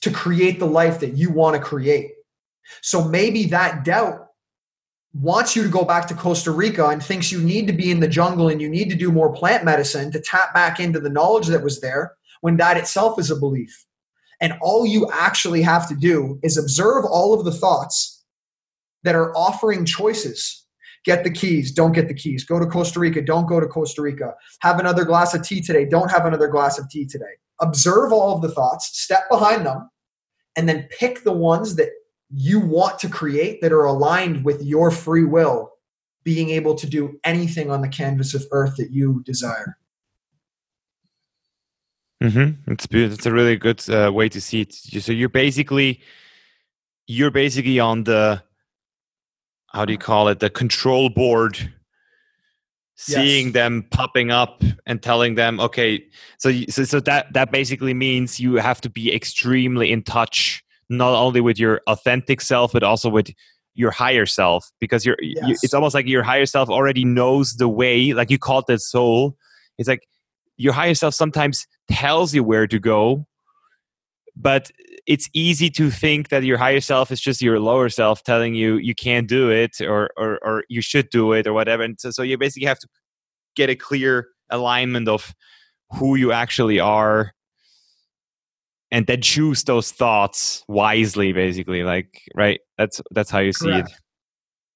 to 0.01 0.11
create 0.11 0.59
the 0.59 0.67
life 0.67 1.01
that 1.01 1.17
you 1.17 1.31
want 1.31 1.57
to 1.57 1.63
create. 1.63 2.13
So 2.83 3.05
maybe 3.05 3.47
that 3.47 3.85
doubt 3.85 4.27
wants 5.15 5.57
you 5.57 5.63
to 5.63 5.69
go 5.69 5.85
back 5.85 6.07
to 6.09 6.15
Costa 6.15 6.51
Rica 6.51 6.89
and 6.89 7.03
thinks 7.03 7.33
you 7.33 7.41
need 7.41 7.67
to 7.67 7.73
be 7.73 7.91
in 7.91 8.01
the 8.01 8.09
jungle 8.09 8.49
and 8.49 8.61
you 8.61 8.69
need 8.69 8.91
to 8.91 8.97
do 8.97 9.11
more 9.11 9.33
plant 9.33 9.65
medicine 9.65 10.13
to 10.13 10.21
tap 10.21 10.53
back 10.53 10.79
into 10.79 11.01
the 11.01 11.09
knowledge 11.09 11.47
that 11.47 11.63
was 11.63 11.81
there 11.81 12.15
when 12.43 12.57
that 12.59 12.77
itself 12.77 13.19
is 13.19 13.31
a 13.31 13.37
belief. 13.37 13.87
And 14.41 14.55
all 14.61 14.87
you 14.87 15.09
actually 15.13 15.63
have 15.63 15.89
to 15.89 15.95
do 15.95 16.39
is 16.43 16.59
observe 16.59 17.05
all 17.05 17.33
of 17.33 17.45
the 17.45 17.53
thoughts 17.53 18.16
that 19.07 19.15
are 19.15 19.35
offering 19.37 19.85
choices. 19.85 20.65
Get 21.05 21.23
the 21.23 21.31
keys, 21.31 21.71
don't 21.71 21.93
get 21.93 22.09
the 22.09 22.15
keys. 22.15 22.45
Go 22.45 22.59
to 22.59 22.67
Costa 22.67 22.99
Rica, 22.99 23.23
don't 23.23 23.47
go 23.47 23.61
to 23.61 23.67
Costa 23.69 24.03
Rica. 24.03 24.35
Have 24.61 24.81
another 24.81 25.05
glass 25.05 25.33
of 25.33 25.45
tea 25.45 25.61
today, 25.61 25.87
don't 25.87 26.11
have 26.11 26.27
another 26.27 26.49
glass 26.49 26.77
of 26.77 26.91
tea 26.91 27.07
today. 27.07 27.37
Observe 27.61 28.13
all 28.13 28.35
of 28.35 28.43
the 28.43 28.51
thoughts, 28.51 28.91
step 29.01 29.23
behind 29.31 29.65
them, 29.65 29.89
and 30.57 30.69
then 30.69 30.89
pick 30.99 31.23
the 31.23 31.33
ones 31.33 31.77
that 31.77 31.91
you 32.35 32.59
want 32.59 32.99
to 32.99 33.09
create 33.09 33.61
that 33.61 33.73
are 33.73 33.85
aligned 33.85 34.45
with 34.45 34.61
your 34.65 34.91
free 34.91 35.25
will 35.25 35.71
being 36.25 36.51
able 36.51 36.75
to 36.75 36.89
do 36.89 37.21
anything 37.23 37.71
on 37.71 37.83
the 37.83 37.89
canvas 37.89 38.35
of 38.35 38.45
earth 38.51 38.75
that 38.77 38.91
you 38.91 39.23
desire. 39.25 39.79
Mm-hmm. 42.21 42.73
It's 42.73 42.89
it's 42.91 43.27
a 43.27 43.33
really 43.33 43.57
good 43.57 43.89
uh, 43.89 44.11
way 44.13 44.29
to 44.31 44.41
see 44.41 44.63
it. 44.63 44.73
So 44.75 45.13
you're 45.13 45.29
basically 45.29 46.01
you're 47.07 47.31
basically 47.31 47.79
on 47.79 48.05
the 48.05 48.43
how 49.69 49.85
do 49.85 49.93
you 49.93 49.99
uh-huh. 49.99 50.07
call 50.07 50.29
it 50.29 50.41
the 50.41 50.51
control 50.51 51.09
board 51.09 51.73
seeing 52.97 53.47
yes. 53.47 53.55
them 53.55 53.87
popping 53.91 54.31
up 54.31 54.63
and 54.87 55.03
telling 55.03 55.35
them 55.35 55.61
okay 55.61 56.03
so 56.39 56.51
so 56.69 56.83
so 56.85 56.99
that 56.99 57.31
that 57.33 57.53
basically 57.53 57.93
means 57.93 58.41
you 58.41 58.55
have 58.57 58.81
to 58.81 58.89
be 58.89 59.15
extremely 59.15 59.93
in 59.93 60.03
touch 60.03 60.63
not 60.89 61.15
only 61.15 61.41
with 61.41 61.59
your 61.59 61.81
authentic 61.87 62.41
self 62.41 62.73
but 62.73 62.83
also 62.83 63.11
with 63.11 63.29
your 63.75 63.91
higher 63.91 64.25
self 64.25 64.71
because 64.81 65.05
you're 65.05 65.19
Yes. 65.21 65.47
you, 65.47 65.57
it's 65.63 65.75
almost 65.75 65.95
like 65.95 66.07
your 66.07 66.23
higher 66.23 66.47
self 66.47 66.71
already 66.71 67.05
knows 67.05 67.57
the 67.57 67.69
way 67.69 68.15
like 68.15 68.31
you 68.31 68.39
called 68.39 68.65
it 68.71 68.81
soul 68.81 69.37
it's 69.77 69.89
like 69.89 70.09
your 70.57 70.73
higher 70.73 70.95
self 70.95 71.13
sometimes 71.13 71.67
tells 71.91 72.35
you 72.35 72.43
where 72.43 72.67
to 72.67 72.79
go 72.79 73.27
but 74.35 74.71
it's 75.07 75.29
easy 75.33 75.71
to 75.71 75.91
think 75.91 76.29
that 76.31 76.43
your 76.43 76.59
higher 76.59 76.81
self 76.81 77.11
is 77.11 77.21
just 77.21 77.41
your 77.41 77.61
lower 77.61 77.89
self 77.89 78.23
telling 78.23 78.55
you 78.55 78.77
you 78.77 78.95
can't 78.95 79.29
do 79.29 79.51
it 79.51 79.81
or 79.81 80.11
or, 80.17 80.39
or 80.45 80.65
you 80.69 80.81
should 80.81 81.09
do 81.11 81.33
it 81.33 81.47
or 81.47 81.53
whatever 81.53 81.83
and 81.83 82.01
so, 82.01 82.11
so 82.11 82.23
you 82.23 82.37
basically 82.37 82.67
have 82.67 82.79
to 82.79 82.89
get 83.55 83.71
a 83.71 83.77
clear 83.77 84.29
alignment 84.51 85.09
of 85.09 85.35
who 85.91 86.17
you 86.17 86.33
actually 86.33 86.81
are 86.81 87.33
and 88.91 89.07
then 89.07 89.21
choose 89.21 89.65
those 89.65 89.93
thoughts 89.93 90.65
wisely 90.69 91.33
basically 91.33 91.83
like 91.83 92.23
right 92.35 92.61
that's 92.79 93.01
that's 93.13 93.31
how 93.31 93.39
you 93.39 93.53
see 93.53 93.71
it 93.71 93.91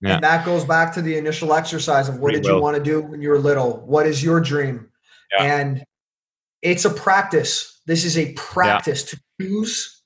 Yeah. 0.03 0.15
And 0.15 0.25
that 0.25 0.47
goes 0.47 0.65
back 0.65 0.95
to 0.95 1.03
the 1.03 1.17
initial 1.19 1.53
exercise 1.53 2.09
of 2.09 2.19
what 2.21 2.33
Free 2.33 2.41
did 2.41 2.47
you 2.47 2.61
want 2.61 2.77
to 2.77 2.83
do 2.83 3.03
when 3.03 3.21
you 3.21 3.29
were 3.29 3.39
little? 3.39 3.83
What 3.85 4.07
is 4.07 4.25
your 4.25 4.41
dream? 4.41 4.89
Yeah. 5.37 5.45
And 5.45 5.85
it's 6.63 6.87
a 6.87 6.91
practice. 6.91 7.81
This 7.87 8.05
is 8.05 8.17
a 8.17 8.33
practice 8.33 9.03
to 9.05 9.21
choose 9.41 10.00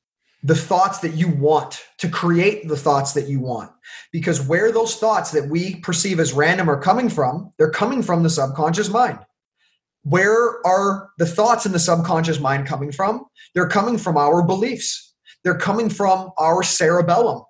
the 0.44 0.54
thoughts 0.54 0.98
that 0.98 1.14
you 1.14 1.28
want, 1.28 1.82
to 1.96 2.08
create 2.08 2.68
the 2.68 2.76
thoughts 2.76 3.14
that 3.14 3.28
you 3.28 3.40
want. 3.40 3.70
Because 4.12 4.46
where 4.46 4.70
those 4.70 4.96
thoughts 4.96 5.30
that 5.30 5.48
we 5.48 5.76
perceive 5.76 6.20
as 6.20 6.34
random 6.34 6.70
are 6.70 6.80
coming 6.80 7.08
from, 7.08 7.50
they're 7.58 7.70
coming 7.70 8.02
from 8.02 8.22
the 8.22 8.30
subconscious 8.30 8.90
mind. 8.90 9.18
Where 10.02 10.64
are 10.66 11.08
the 11.16 11.24
thoughts 11.24 11.64
in 11.64 11.72
the 11.72 11.78
subconscious 11.78 12.40
mind 12.40 12.66
coming 12.66 12.92
from? 12.92 13.24
They're 13.54 13.68
coming 13.68 13.96
from 13.96 14.18
our 14.18 14.46
beliefs. 14.46 15.14
They're 15.44 15.56
coming 15.56 15.88
from 15.88 16.30
our 16.38 16.62
cerebellum. 16.62 17.42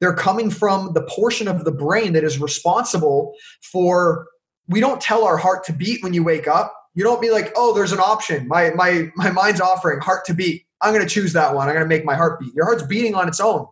They're 0.00 0.14
coming 0.14 0.50
from 0.50 0.92
the 0.92 1.02
portion 1.02 1.48
of 1.48 1.64
the 1.64 1.72
brain 1.72 2.12
that 2.12 2.22
is 2.22 2.38
responsible 2.38 3.34
for. 3.60 4.26
We 4.68 4.78
don't 4.78 5.00
tell 5.00 5.24
our 5.24 5.36
heart 5.36 5.64
to 5.64 5.72
beat 5.72 6.02
when 6.04 6.14
you 6.14 6.22
wake 6.22 6.46
up. 6.46 6.72
You 6.94 7.02
don't 7.02 7.20
be 7.20 7.30
like, 7.30 7.52
oh, 7.56 7.74
there's 7.74 7.92
an 7.92 8.00
option. 8.00 8.46
My 8.46 8.70
my 8.70 9.10
my 9.16 9.30
mind's 9.30 9.60
offering 9.60 10.00
heart 10.00 10.24
to 10.26 10.34
beat. 10.34 10.65
I'm 10.82 10.92
going 10.92 11.06
to 11.06 11.12
choose 11.12 11.32
that 11.32 11.54
one. 11.54 11.68
I'm 11.68 11.74
going 11.74 11.84
to 11.84 11.88
make 11.88 12.04
my 12.04 12.14
heart 12.14 12.40
beat. 12.40 12.54
Your 12.54 12.64
heart's 12.64 12.82
beating 12.82 13.14
on 13.14 13.28
its 13.28 13.40
own. 13.40 13.66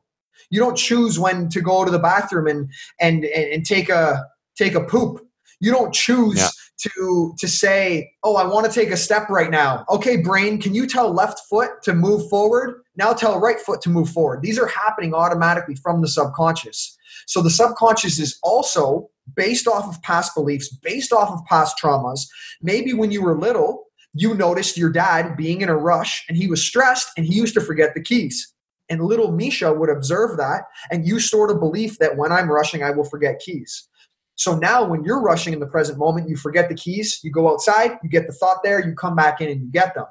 You 0.51 0.61
don't 0.61 0.77
choose 0.77 1.19
when 1.19 1.49
to 1.51 1.61
go 1.61 1.85
to 1.85 1.91
the 1.91 1.99
bathroom 1.99 2.47
and 2.47 2.71
and 3.01 3.25
and, 3.25 3.65
take 3.65 3.89
a 3.89 4.25
take 4.57 4.75
a 4.75 4.81
poop. 4.85 5.21
You 5.61 5.71
don't 5.73 5.93
choose 5.95 6.37
Yeah. 6.37 6.49
to 6.81 7.35
to 7.39 7.49
say, 7.49 8.13
"Oh, 8.23 8.37
I 8.37 8.45
want 8.45 8.67
to 8.67 8.73
take 8.73 8.91
a 8.91 8.97
step 8.97 9.29
right 9.31 9.51
now." 9.51 9.85
Okay, 9.89 10.17
brain, 10.17 10.61
can 10.61 10.75
you 10.75 10.87
tell 10.87 11.13
left 11.13 11.41
foot 11.49 11.83
to 11.85 11.95
move 11.95 12.29
forward? 12.29 12.83
Now 12.97 13.13
tell 13.13 13.41
right 13.41 13.59
foot 13.61 13.81
to 13.83 13.91
move 13.91 14.11
forward. 14.11 14.43
These 14.43 14.59
are 14.59 14.67
happening 14.67 15.15
automatically 15.15 15.75
from 15.77 16.03
the 16.03 16.09
subconscious. 16.09 16.97
So 17.27 17.41
the 17.41 17.51
subconscious 17.51 18.19
is 18.19 18.39
also 18.43 19.09
based 19.35 19.67
off 19.67 19.89
of 19.89 20.03
past 20.03 20.35
beliefs, 20.35 20.69
based 20.69 21.13
off 21.13 21.31
of 21.31 21.45
past 21.47 21.79
traumas. 21.83 22.21
Maybe 22.61 22.93
when 22.93 23.11
you 23.11 23.23
were 23.23 23.37
little, 23.39 23.85
you 24.15 24.35
noticed 24.35 24.79
your 24.79 24.91
dad 24.91 25.37
being 25.37 25.61
in 25.61 25.69
a 25.69 25.77
rush 25.77 26.25
and 26.29 26.39
he 26.39 26.47
was 26.47 26.65
stressed 26.65 27.09
and 27.17 27.27
he 27.27 27.35
used 27.35 27.55
to 27.55 27.61
forget 27.61 27.95
the 27.95 28.03
keys. 28.03 28.53
And 28.89 29.03
little 29.03 29.33
Misha 29.33 29.73
would 29.73 29.91
observe 29.91 30.37
that 30.37 30.63
and 30.91 31.07
you 31.07 31.19
stored 31.19 31.51
a 31.51 31.59
belief 31.59 31.99
that 31.99 32.17
when 32.17 32.31
I'm 32.31 32.51
rushing, 32.51 32.83
I 32.83 32.91
will 32.91 33.05
forget 33.05 33.41
keys. 33.41 33.89
So 34.37 34.57
now 34.57 34.85
when 34.85 35.05
you're 35.05 35.21
rushing 35.21 35.53
in 35.53 35.61
the 35.61 35.67
present 35.67 35.99
moment, 35.99 36.29
you 36.29 36.37
forget 36.37 36.69
the 36.69 36.75
keys, 36.75 37.21
you 37.23 37.31
go 37.31 37.53
outside, 37.53 37.99
you 38.03 38.09
get 38.09 38.27
the 38.27 38.33
thought 38.33 38.63
there, 38.63 38.85
you 38.85 38.95
come 38.95 39.17
back 39.17 39.41
in 39.41 39.51
and 39.51 39.61
you 39.61 39.71
get 39.71 39.95
them. 39.95 40.07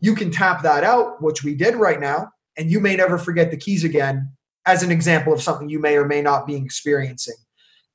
You 0.00 0.14
can 0.14 0.30
tap 0.30 0.62
that 0.62 0.84
out, 0.84 1.22
which 1.22 1.42
we 1.44 1.54
did 1.54 1.76
right 1.76 2.00
now, 2.00 2.30
and 2.56 2.70
you 2.70 2.80
may 2.80 2.96
never 2.96 3.18
forget 3.18 3.50
the 3.50 3.56
keys 3.56 3.84
again 3.84 4.30
as 4.66 4.82
an 4.82 4.90
example 4.90 5.32
of 5.32 5.42
something 5.42 5.68
you 5.68 5.80
may 5.80 5.96
or 5.96 6.06
may 6.06 6.22
not 6.22 6.46
be 6.46 6.56
experiencing. 6.56 7.34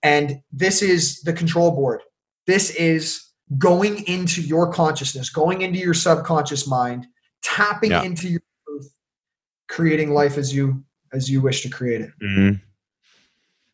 And 0.04 0.42
this 0.52 0.82
is 0.82 1.22
the 1.22 1.34
control 1.34 1.72
board. 1.72 2.02
This 2.46 2.72
is 2.72 3.29
going 3.58 4.04
into 4.08 4.42
your 4.42 4.72
consciousness, 4.72 5.30
going 5.30 5.62
into 5.62 5.80
your 5.80 5.94
subconscious 5.94 6.68
mind, 6.68 7.08
tapping 7.42 7.92
Yeah. 7.92 8.04
into 8.04 8.28
your 8.30 8.42
truth, 8.68 8.92
creating 9.68 10.12
life 10.14 10.38
as 10.38 10.54
you 10.54 10.84
as 11.12 11.28
you 11.30 11.42
wish 11.42 11.64
to 11.64 11.70
create 11.70 12.02
it. 12.02 12.12
Mhm. 12.22 12.62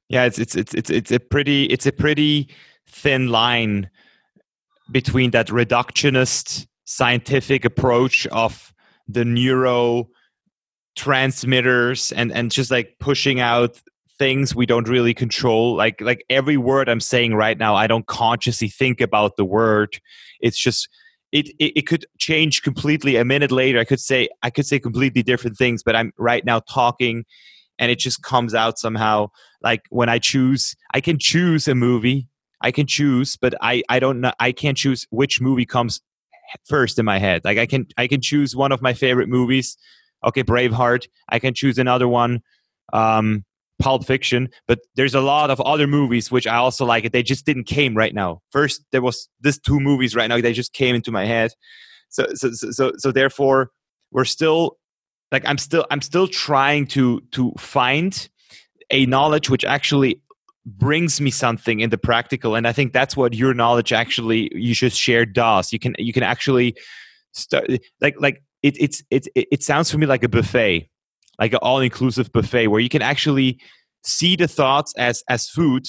Yeah, 0.07 0.23
it's 0.23 0.39
it's 0.39 0.56
it's 0.56 0.73
it's 0.73 0.89
it's 0.89 1.11
a 1.11 1.19
pretty 1.19 1.65
it's 1.65 1.85
a 1.85 1.91
pretty 1.91 2.47
thin 2.88 3.27
line 3.27 3.89
between 4.91 5.31
that 5.31 5.47
reductionist 5.47 6.68
scientific 6.85 7.65
approach 7.65 8.26
of 8.27 8.73
the 9.07 9.26
neuro 9.26 10.07
transmitters 10.95 12.11
and 12.14 12.31
and 12.31 12.52
just 12.52 12.72
like 12.72 12.95
pushing 12.99 13.39
out 13.41 13.81
things 14.18 14.56
we 14.56 14.66
don't 14.66 14.88
really 14.88 15.14
control 15.14 15.76
like 15.76 16.00
like 16.00 16.24
every 16.30 16.58
word 16.58 16.88
i'm 16.88 17.02
saying 17.02 17.36
right 17.36 17.58
now 17.58 17.76
i 17.76 17.88
don't 17.88 18.08
consciously 18.08 18.70
think 18.70 19.02
about 19.02 19.36
the 19.36 19.46
word. 19.46 20.00
It's 20.40 20.58
just 20.58 20.88
it, 21.32 21.48
it 21.60 21.80
it 21.80 21.88
could 21.88 22.06
change 22.18 22.62
completely 22.62 23.18
a 23.18 23.26
minute 23.26 23.52
later. 23.52 23.80
I 23.80 23.84
could 23.84 24.00
say 24.00 24.30
i 24.44 24.50
could 24.50 24.66
say 24.66 24.80
completely 24.80 25.24
different 25.24 25.58
things 25.58 25.84
but 25.84 25.96
i'm 25.96 26.14
right 26.18 26.46
now 26.46 26.60
talking 26.60 27.26
and 27.78 27.92
it 27.92 28.00
just 28.00 28.22
comes 28.24 28.56
out 28.56 28.80
somehow. 28.80 29.28
Like 29.62 29.82
when 29.90 30.10
i 30.10 30.20
choose 30.20 30.76
i 30.94 31.02
can 31.02 31.20
choose 31.20 31.68
a 31.68 31.76
movie. 31.76 32.28
I 32.62 32.72
can 32.72 32.88
choose 32.88 33.36
but 33.36 33.54
i 33.62 33.84
i 33.90 34.00
don't 34.00 34.22
know 34.22 34.32
i 34.40 34.52
can't 34.52 34.78
choose 34.78 35.06
which 35.10 35.42
movie 35.42 35.66
comes 35.66 36.02
first 36.66 36.98
in 37.00 37.06
my 37.06 37.20
head. 37.20 37.42
Like 37.44 37.58
i 37.58 37.66
can 37.66 37.88
i 37.98 38.08
can 38.08 38.22
choose 38.22 38.56
one 38.56 38.72
of 38.72 38.82
my 38.82 38.94
favorite 38.94 39.28
movies. 39.28 39.78
Okay 40.24 40.44
braveheart. 40.44 41.08
I 41.30 41.40
can 41.40 41.54
choose 41.54 41.78
another 41.78 42.08
one. 42.08 42.42
Um 42.94 43.44
pulp 43.80 44.06
fiction 44.06 44.47
but 44.68 44.80
there's 44.95 45.14
a 45.14 45.22
lot 45.22 45.52
of 45.52 45.60
other 45.61 45.85
movies 45.85 46.31
which 46.31 46.47
i 46.47 46.56
also 46.56 46.85
like 46.85 47.11
they 47.11 47.22
just 47.22 47.45
didn't 47.45 47.65
came 47.65 47.95
right 47.95 48.14
now. 48.14 48.41
First 48.52 48.84
there 48.91 49.02
was 49.02 49.27
this 49.41 49.60
two 49.60 49.80
movies 49.80 50.15
right 50.15 50.27
now 50.27 50.39
they 50.39 50.53
just 50.53 50.73
came 50.73 50.95
into 50.95 51.11
my 51.11 51.26
head. 51.26 51.52
So 52.10 52.26
so 52.34 52.52
so 52.52 52.72
so, 52.72 52.91
so 52.97 53.11
therefore 53.11 53.72
we're 54.11 54.26
still 54.26 54.77
like 55.31 55.43
i'm 55.45 55.57
still 55.57 55.85
i'm 55.91 56.02
still 56.02 56.27
trying 56.27 56.88
to 56.88 57.22
to 57.31 57.52
find 57.57 58.30
a 58.91 59.06
knowledge 59.07 59.49
which 59.49 59.65
actually 59.65 60.22
brings 60.65 61.19
me 61.19 61.31
something 61.31 61.80
in 61.80 61.89
the 61.89 61.97
practical 61.97 62.56
and 62.56 62.68
i 62.68 62.72
think 62.72 62.93
that's 62.93 63.18
what 63.18 63.34
your 63.34 63.53
knowledge 63.53 63.91
actually 63.91 64.49
you 64.56 64.73
just 64.73 64.97
share 64.97 65.26
does. 65.26 65.73
You 65.73 65.80
can 65.80 65.95
you 65.97 66.14
can 66.14 66.23
actually 66.23 66.76
start 67.34 67.69
like 67.99 68.15
like 68.19 68.43
it 68.64 68.77
it's 68.80 69.03
it 69.10 69.27
it, 69.35 69.47
it 69.52 69.64
sounds 69.64 69.91
for 69.91 69.97
me 69.97 70.06
like 70.06 70.23
a 70.23 70.30
buffet 70.30 70.89
like 71.40 71.53
an 71.53 71.60
all-inclusive 71.62 72.32
buffet 72.32 72.68
where 72.68 72.80
you 72.80 72.90
can 72.90 73.02
actually 73.02 73.60
see 74.03 74.36
the 74.36 74.48
thoughts 74.48 74.94
as 74.98 75.24
as 75.30 75.48
food. 75.49 75.88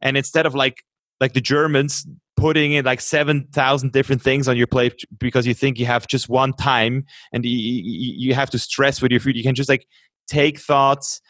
And 0.00 0.16
instead 0.16 0.46
of 0.46 0.54
like 0.54 0.82
like 1.20 1.32
the 1.32 1.40
germans 1.40 2.06
putting 2.36 2.72
in 2.72 2.84
like 2.84 3.00
7000 3.00 3.92
different 3.92 4.20
things 4.20 4.46
on 4.46 4.58
your 4.58 4.66
plate 4.66 5.02
because 5.18 5.46
you 5.46 5.54
think 5.54 5.78
you 5.78 5.86
have 5.86 6.06
just 6.06 6.28
one 6.28 6.52
time 6.52 7.06
and 7.32 7.46
you, 7.46 7.80
you 7.82 8.34
have 8.34 8.50
to 8.50 8.58
stress 8.58 9.00
with 9.00 9.10
your 9.10 9.20
food 9.20 9.34
you 9.34 9.42
can 9.42 9.54
just 9.54 9.70
like 9.70 9.86
take 10.28 10.60
thoughts 10.60 11.22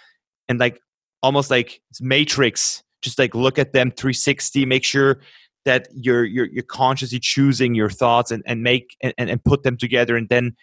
and 0.49 0.59
like 0.59 0.81
almost 1.23 1.49
like 1.49 1.81
matrix 2.01 2.83
just 3.03 3.21
like 3.21 3.37
look 3.37 3.57
at 3.57 3.73
them 3.73 3.93
360 3.93 4.67
make 4.67 4.83
sure 4.83 5.21
that 5.67 5.89
you're 5.93 6.25
you're, 6.25 6.47
you're 6.47 6.63
consciously 6.63 7.19
choosing 7.19 7.75
your 7.75 7.91
thoughts 7.91 8.31
and, 8.31 8.43
and 8.47 8.63
make 8.63 8.97
and, 9.03 9.13
and 9.19 9.45
put 9.45 9.65
them 9.65 9.77
together. 9.77 10.17
And 10.17 10.29
then 10.31 10.57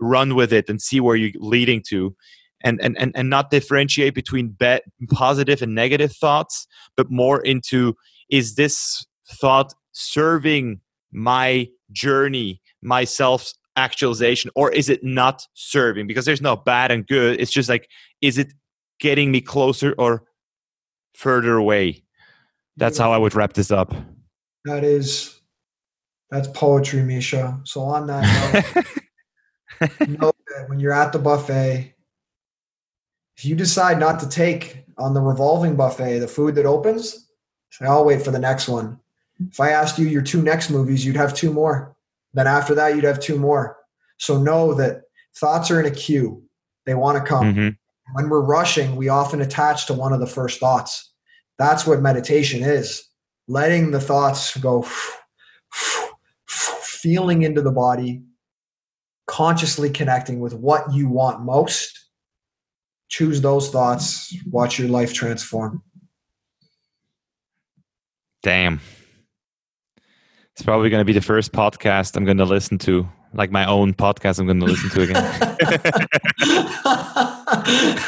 run 0.00 0.34
with 0.34 0.52
it 0.52 0.68
and 0.68 0.80
see 0.80 1.00
where 1.00 1.16
you're 1.16 1.32
leading 1.36 1.82
to 1.88 2.14
and 2.62 2.80
and 2.80 2.96
and, 2.98 3.12
and 3.14 3.30
not 3.30 3.50
differentiate 3.50 4.14
between 4.14 4.48
bad, 4.48 4.82
positive 5.10 5.62
and 5.62 5.74
negative 5.74 6.12
thoughts 6.12 6.66
but 6.96 7.10
more 7.10 7.40
into 7.40 7.94
is 8.30 8.54
this 8.54 9.06
thought 9.28 9.74
serving 9.92 10.80
my 11.12 11.68
journey 11.92 12.60
my 12.82 13.04
self 13.04 13.52
actualization 13.76 14.50
or 14.54 14.70
is 14.70 14.88
it 14.88 15.02
not 15.02 15.46
serving? 15.54 16.06
Because 16.06 16.24
there's 16.24 16.42
no 16.42 16.56
bad 16.56 16.90
and 16.90 17.06
good. 17.06 17.40
It's 17.40 17.50
just 17.50 17.68
like 17.68 17.88
is 18.20 18.38
it 18.38 18.52
getting 19.00 19.32
me 19.32 19.40
closer 19.40 19.94
or 19.98 20.24
further 21.14 21.56
away? 21.56 22.04
That's 22.76 22.98
how 22.98 23.12
i 23.12 23.18
would 23.18 23.34
wrap 23.34 23.54
this 23.54 23.70
up. 23.70 23.94
That 24.64 24.84
is 24.84 25.40
that's 26.30 26.48
poetry, 26.48 27.02
Misha. 27.02 27.60
So 27.64 27.82
on 27.82 28.06
that 28.08 28.74
note, 28.76 28.84
know 29.80 30.32
that 30.48 30.68
when 30.68 30.80
you're 30.80 30.92
at 30.92 31.12
the 31.12 31.18
buffet, 31.18 31.94
if 33.36 33.44
you 33.44 33.54
decide 33.56 33.98
not 33.98 34.20
to 34.20 34.28
take 34.28 34.84
on 34.98 35.14
the 35.14 35.20
revolving 35.20 35.76
buffet 35.76 36.20
the 36.20 36.28
food 36.28 36.54
that 36.54 36.66
opens, 36.66 37.28
say, 37.70 37.86
I'll 37.86 38.04
wait 38.04 38.22
for 38.22 38.30
the 38.30 38.38
next 38.38 38.68
one. 38.68 38.98
If 39.50 39.58
I 39.58 39.70
asked 39.70 39.98
you 39.98 40.06
your 40.06 40.22
two 40.22 40.42
next 40.42 40.70
movies, 40.70 41.04
you'd 41.04 41.16
have 41.16 41.34
two 41.34 41.52
more. 41.52 41.96
Then 42.32 42.46
after 42.46 42.74
that, 42.76 42.94
you'd 42.94 43.04
have 43.04 43.20
two 43.20 43.38
more. 43.38 43.76
So 44.18 44.40
know 44.40 44.74
that 44.74 45.02
thoughts 45.36 45.70
are 45.70 45.80
in 45.80 45.86
a 45.86 45.90
queue. 45.90 46.42
They 46.86 46.94
want 46.94 47.18
to 47.18 47.24
come. 47.24 47.54
Mhm. 47.54 47.76
When 48.12 48.28
we're 48.28 48.42
rushing, 48.42 48.96
we 48.96 49.08
often 49.08 49.40
attach 49.40 49.86
to 49.86 49.94
one 49.94 50.12
of 50.12 50.20
the 50.20 50.26
first 50.26 50.60
thoughts. 50.60 51.10
That's 51.58 51.86
what 51.86 52.00
meditation 52.00 52.62
is 52.62 53.08
letting 53.48 53.90
the 53.90 54.00
thoughts 54.00 54.56
go, 54.56 54.86
feeling 56.46 57.42
into 57.42 57.62
the 57.62 57.70
body, 57.70 58.22
consciously 59.26 59.90
connecting 59.90 60.40
with 60.40 60.54
what 60.54 60.92
you 60.92 61.08
want 61.08 61.42
most. 61.42 62.00
Choose 63.08 63.40
those 63.40 63.70
thoughts, 63.70 64.34
watch 64.50 64.78
your 64.78 64.88
life 64.88 65.12
transform. 65.12 65.82
Damn. 68.42 68.80
It's 70.52 70.62
probably 70.62 70.90
going 70.90 71.00
to 71.00 71.04
be 71.04 71.12
the 71.12 71.20
first 71.20 71.52
podcast 71.52 72.16
I'm 72.16 72.24
going 72.24 72.36
to 72.38 72.44
listen 72.44 72.78
to, 72.78 73.08
like 73.32 73.50
my 73.50 73.64
own 73.66 73.94
podcast 73.94 74.38
I'm 74.38 74.46
going 74.46 74.60
to 74.60 74.66
listen 74.66 74.90
to 74.90 75.02
again. 75.02 75.16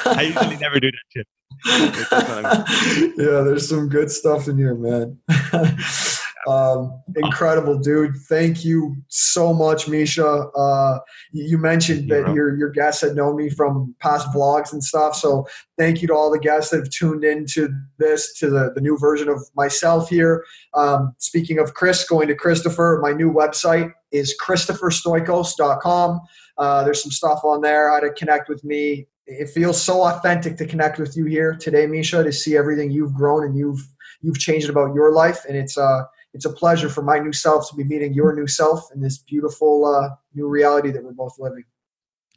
I 0.07 0.23
usually 0.23 0.57
never 0.57 0.79
do 0.79 0.91
that 0.91 1.03
shit. 1.11 1.27
yeah, 3.19 3.41
there's 3.43 3.69
some 3.69 3.89
good 3.89 4.11
stuff 4.11 4.47
in 4.49 4.59
here, 4.59 4.75
man. 4.75 5.19
Um, 6.47 7.03
incredible, 7.17 7.77
dude. 7.77 8.17
Thank 8.29 8.65
you 8.65 8.97
so 9.09 9.53
much, 9.53 9.89
Misha. 9.89 10.25
Uh, 10.27 11.01
you 11.33 11.59
mentioned 11.59 12.09
that 12.11 12.33
your 12.35 12.57
your 12.57 12.71
guests 12.71 13.03
had 13.03 13.17
known 13.17 13.37
me 13.37 13.51
from 13.51 13.95
past 14.01 14.29
vlogs 14.29 14.73
and 14.73 14.83
stuff. 14.83 15.17
So 15.17 15.47
thank 15.77 16.03
you 16.03 16.09
to 16.09 16.15
all 16.15 16.31
the 16.31 16.39
guests 16.39 16.71
that 16.71 16.79
have 16.79 16.91
tuned 16.91 17.25
into 17.25 17.69
this, 17.99 18.33
to 18.39 18.49
the, 18.49 18.73
the 18.75 18.81
new 18.81 18.97
version 18.97 19.29
of 19.29 19.43
myself 19.57 20.09
here. 20.09 20.45
Um, 20.75 21.15
speaking 21.19 21.59
of 21.59 21.75
Chris, 21.75 22.05
going 22.05 22.29
to 22.29 22.35
Christopher, 22.35 23.01
my 23.03 23.13
new 23.13 23.33
website 23.33 23.93
is 24.13 24.37
christopherstoikos.com. 24.41 26.21
Uh, 26.59 26.85
there's 26.85 27.03
some 27.03 27.11
stuff 27.13 27.41
on 27.45 27.61
there, 27.61 27.93
how 27.93 28.01
to 28.01 28.11
connect 28.13 28.49
with 28.49 28.63
me. 28.65 29.09
It 29.27 29.51
feels 29.51 29.83
so 29.83 30.03
authentic 30.03 30.57
to 30.59 30.67
connect 30.67 30.99
with 30.99 31.17
you 31.17 31.25
here 31.25 31.57
today, 31.57 31.87
Misha, 31.87 32.23
to 32.23 32.33
see 32.33 32.57
everything 32.57 32.93
you've 32.93 33.15
grown 33.15 33.45
and 33.45 33.57
you've 33.57 33.81
you've 34.23 34.39
changed 34.39 34.71
about 34.71 34.95
your 34.95 35.13
life. 35.13 35.45
And 35.47 35.57
it's 35.57 35.77
uh 35.77 36.05
it's 36.37 36.45
a 36.45 36.53
pleasure 36.53 36.91
for 36.91 37.01
my 37.01 37.19
new 37.19 37.33
self 37.33 37.71
to 37.71 37.75
be 37.75 37.83
meeting 37.83 38.13
your 38.13 38.35
new 38.35 38.47
self 38.47 38.93
in 38.95 39.01
this 39.01 39.17
beautiful 39.17 39.87
uh, 39.87 40.11
new 40.35 40.47
reality 40.47 40.91
that 40.91 41.03
we're 41.03 41.13
both 41.13 41.35
living. 41.39 41.65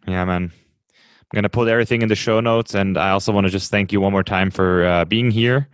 Yeah, 0.07 0.23
man. 0.23 0.53
I'm 0.93 1.35
going 1.35 1.43
to 1.43 1.49
put 1.49 1.67
everything 1.67 2.01
in 2.01 2.07
the 2.07 2.15
show 2.15 2.39
notes. 2.39 2.73
And 2.73 2.97
I 2.97 3.09
also 3.09 3.33
want 3.33 3.45
to 3.45 3.51
just 3.51 3.69
thank 3.69 3.91
you 3.91 3.99
one 3.99 4.13
more 4.13 4.23
time 4.23 4.51
for 4.51 4.85
uh, 4.85 5.03
being 5.03 5.31
here. 5.31 5.67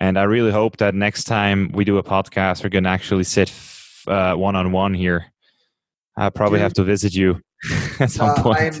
And 0.00 0.18
I 0.18 0.24
really 0.24 0.50
hope 0.50 0.78
that 0.78 0.96
next 0.96 1.24
time 1.24 1.70
we 1.72 1.84
do 1.84 1.96
a 1.98 2.02
podcast, 2.02 2.64
we're 2.64 2.70
going 2.70 2.84
to 2.84 2.90
actually 2.90 3.22
sit 3.22 3.52
one 4.04 4.56
on 4.56 4.72
one 4.72 4.92
here. 4.92 5.26
I 6.16 6.28
probably 6.30 6.58
Dude, 6.58 6.64
have 6.64 6.74
to 6.74 6.82
visit 6.82 7.14
you 7.14 7.40
at 8.00 8.10
some 8.10 8.30
uh, 8.30 8.42
point. 8.42 8.80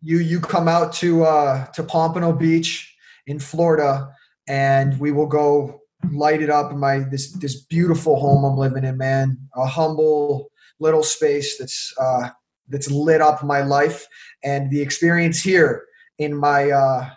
you 0.00 0.18
you 0.18 0.40
come 0.40 0.68
out 0.68 0.92
to 0.94 1.24
uh, 1.24 1.66
to 1.72 1.82
Pompano 1.82 2.32
Beach 2.32 2.94
in 3.26 3.40
Florida, 3.40 4.08
and 4.46 4.98
we 5.00 5.10
will 5.10 5.26
go 5.26 5.80
light 6.12 6.42
it 6.42 6.50
up 6.50 6.72
in 6.72 6.78
my 6.78 7.00
this 7.10 7.32
this 7.32 7.62
beautiful 7.62 8.18
home 8.18 8.44
I'm 8.44 8.56
living 8.56 8.84
in, 8.84 8.96
man. 8.96 9.38
A 9.54 9.66
humble 9.66 10.50
little 10.80 11.02
space 11.02 11.58
that's 11.58 11.92
uh, 12.00 12.30
that's 12.68 12.90
lit 12.90 13.20
up 13.20 13.42
my 13.42 13.62
life, 13.62 14.06
and 14.42 14.70
the 14.70 14.80
experience 14.80 15.40
here 15.40 15.84
in 16.18 16.34
my 16.34 16.70
uh, 16.70 17.10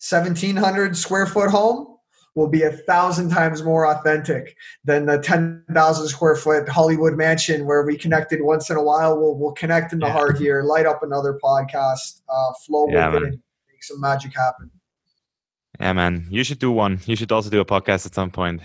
1700 0.00 0.96
square 0.96 1.26
foot 1.26 1.50
home 1.50 1.98
will 2.34 2.48
be 2.48 2.62
a 2.62 2.70
thousand 2.70 3.30
times 3.30 3.64
more 3.64 3.86
authentic 3.86 4.56
than 4.84 5.06
the 5.06 5.18
10,000 5.18 6.08
square 6.08 6.36
foot 6.36 6.68
Hollywood 6.68 7.16
mansion 7.16 7.66
where 7.66 7.84
we 7.84 7.98
connected 7.98 8.40
once 8.40 8.70
in 8.70 8.76
a 8.76 8.82
while. 8.82 9.18
We'll, 9.18 9.34
we'll 9.34 9.52
connect 9.52 9.92
in 9.92 9.98
the 9.98 10.06
yeah. 10.06 10.12
heart 10.12 10.38
here, 10.38 10.62
light 10.62 10.86
up 10.86 11.02
another 11.02 11.38
podcast, 11.42 12.22
uh, 12.28 12.52
flow 12.64 12.86
yeah, 12.88 13.08
with 13.08 13.22
man. 13.22 13.22
it, 13.22 13.34
and 13.34 13.42
make 13.68 13.82
some 13.82 14.00
magic 14.00 14.34
happen. 14.36 14.70
Yeah, 15.80 15.92
man. 15.92 16.26
You 16.30 16.44
should 16.44 16.58
do 16.58 16.72
one. 16.72 17.00
You 17.06 17.16
should 17.16 17.30
also 17.30 17.50
do 17.50 17.60
a 17.60 17.64
podcast 17.64 18.06
at 18.06 18.14
some 18.14 18.30
point. 18.30 18.62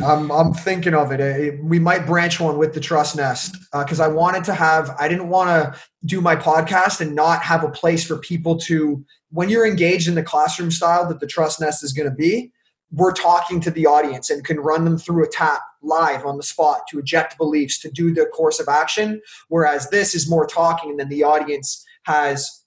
I'm, 0.00 0.30
I'm 0.30 0.54
thinking 0.54 0.94
of 0.94 1.10
it. 1.12 1.62
We 1.62 1.78
might 1.78 2.06
branch 2.06 2.38
one 2.40 2.56
with 2.56 2.72
the 2.72 2.80
Trust 2.80 3.16
Nest 3.16 3.56
because 3.72 4.00
uh, 4.00 4.04
I 4.04 4.08
wanted 4.08 4.44
to 4.44 4.54
have, 4.54 4.94
I 4.98 5.08
didn't 5.08 5.28
want 5.28 5.48
to 5.50 5.80
do 6.04 6.20
my 6.20 6.36
podcast 6.36 7.00
and 7.00 7.14
not 7.14 7.42
have 7.42 7.64
a 7.64 7.68
place 7.68 8.06
for 8.06 8.18
people 8.18 8.56
to, 8.58 9.04
when 9.30 9.48
you're 9.48 9.66
engaged 9.66 10.08
in 10.08 10.14
the 10.14 10.22
classroom 10.22 10.70
style 10.70 11.08
that 11.08 11.20
the 11.20 11.26
Trust 11.26 11.60
Nest 11.60 11.82
is 11.82 11.92
going 11.92 12.08
to 12.08 12.14
be, 12.14 12.52
we're 12.92 13.12
talking 13.12 13.60
to 13.60 13.70
the 13.70 13.86
audience 13.86 14.30
and 14.30 14.44
can 14.44 14.60
run 14.60 14.84
them 14.84 14.98
through 14.98 15.24
a 15.24 15.28
tap 15.28 15.62
live 15.82 16.24
on 16.26 16.36
the 16.36 16.42
spot 16.42 16.82
to 16.90 16.98
eject 16.98 17.38
beliefs, 17.38 17.80
to 17.80 17.90
do 17.90 18.12
the 18.12 18.26
course 18.26 18.60
of 18.60 18.68
action. 18.68 19.20
Whereas 19.48 19.88
this 19.90 20.14
is 20.14 20.30
more 20.30 20.46
talking, 20.46 20.90
and 20.90 21.00
then 21.00 21.08
the 21.08 21.24
audience 21.24 21.84
has 22.04 22.61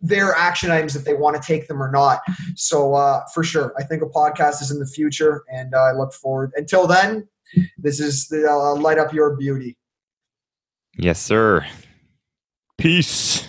their 0.00 0.32
action 0.34 0.70
items 0.70 0.96
if 0.96 1.04
they 1.04 1.14
want 1.14 1.40
to 1.40 1.42
take 1.42 1.68
them 1.68 1.82
or 1.82 1.90
not. 1.90 2.20
So 2.54 2.94
uh, 2.94 3.24
for 3.34 3.42
sure, 3.42 3.74
I 3.78 3.84
think 3.84 4.02
a 4.02 4.06
podcast 4.06 4.62
is 4.62 4.70
in 4.70 4.78
the 4.78 4.86
future, 4.86 5.44
and 5.52 5.74
uh, 5.74 5.78
I 5.78 5.92
look 5.92 6.12
forward. 6.12 6.52
Until 6.56 6.86
then, 6.86 7.28
this 7.76 8.00
is 8.00 8.28
the 8.28 8.48
uh, 8.48 8.74
light 8.80 8.98
up 8.98 9.12
your 9.12 9.36
beauty. 9.36 9.76
Yes, 10.96 11.20
sir. 11.20 11.66
Peace. 12.76 13.48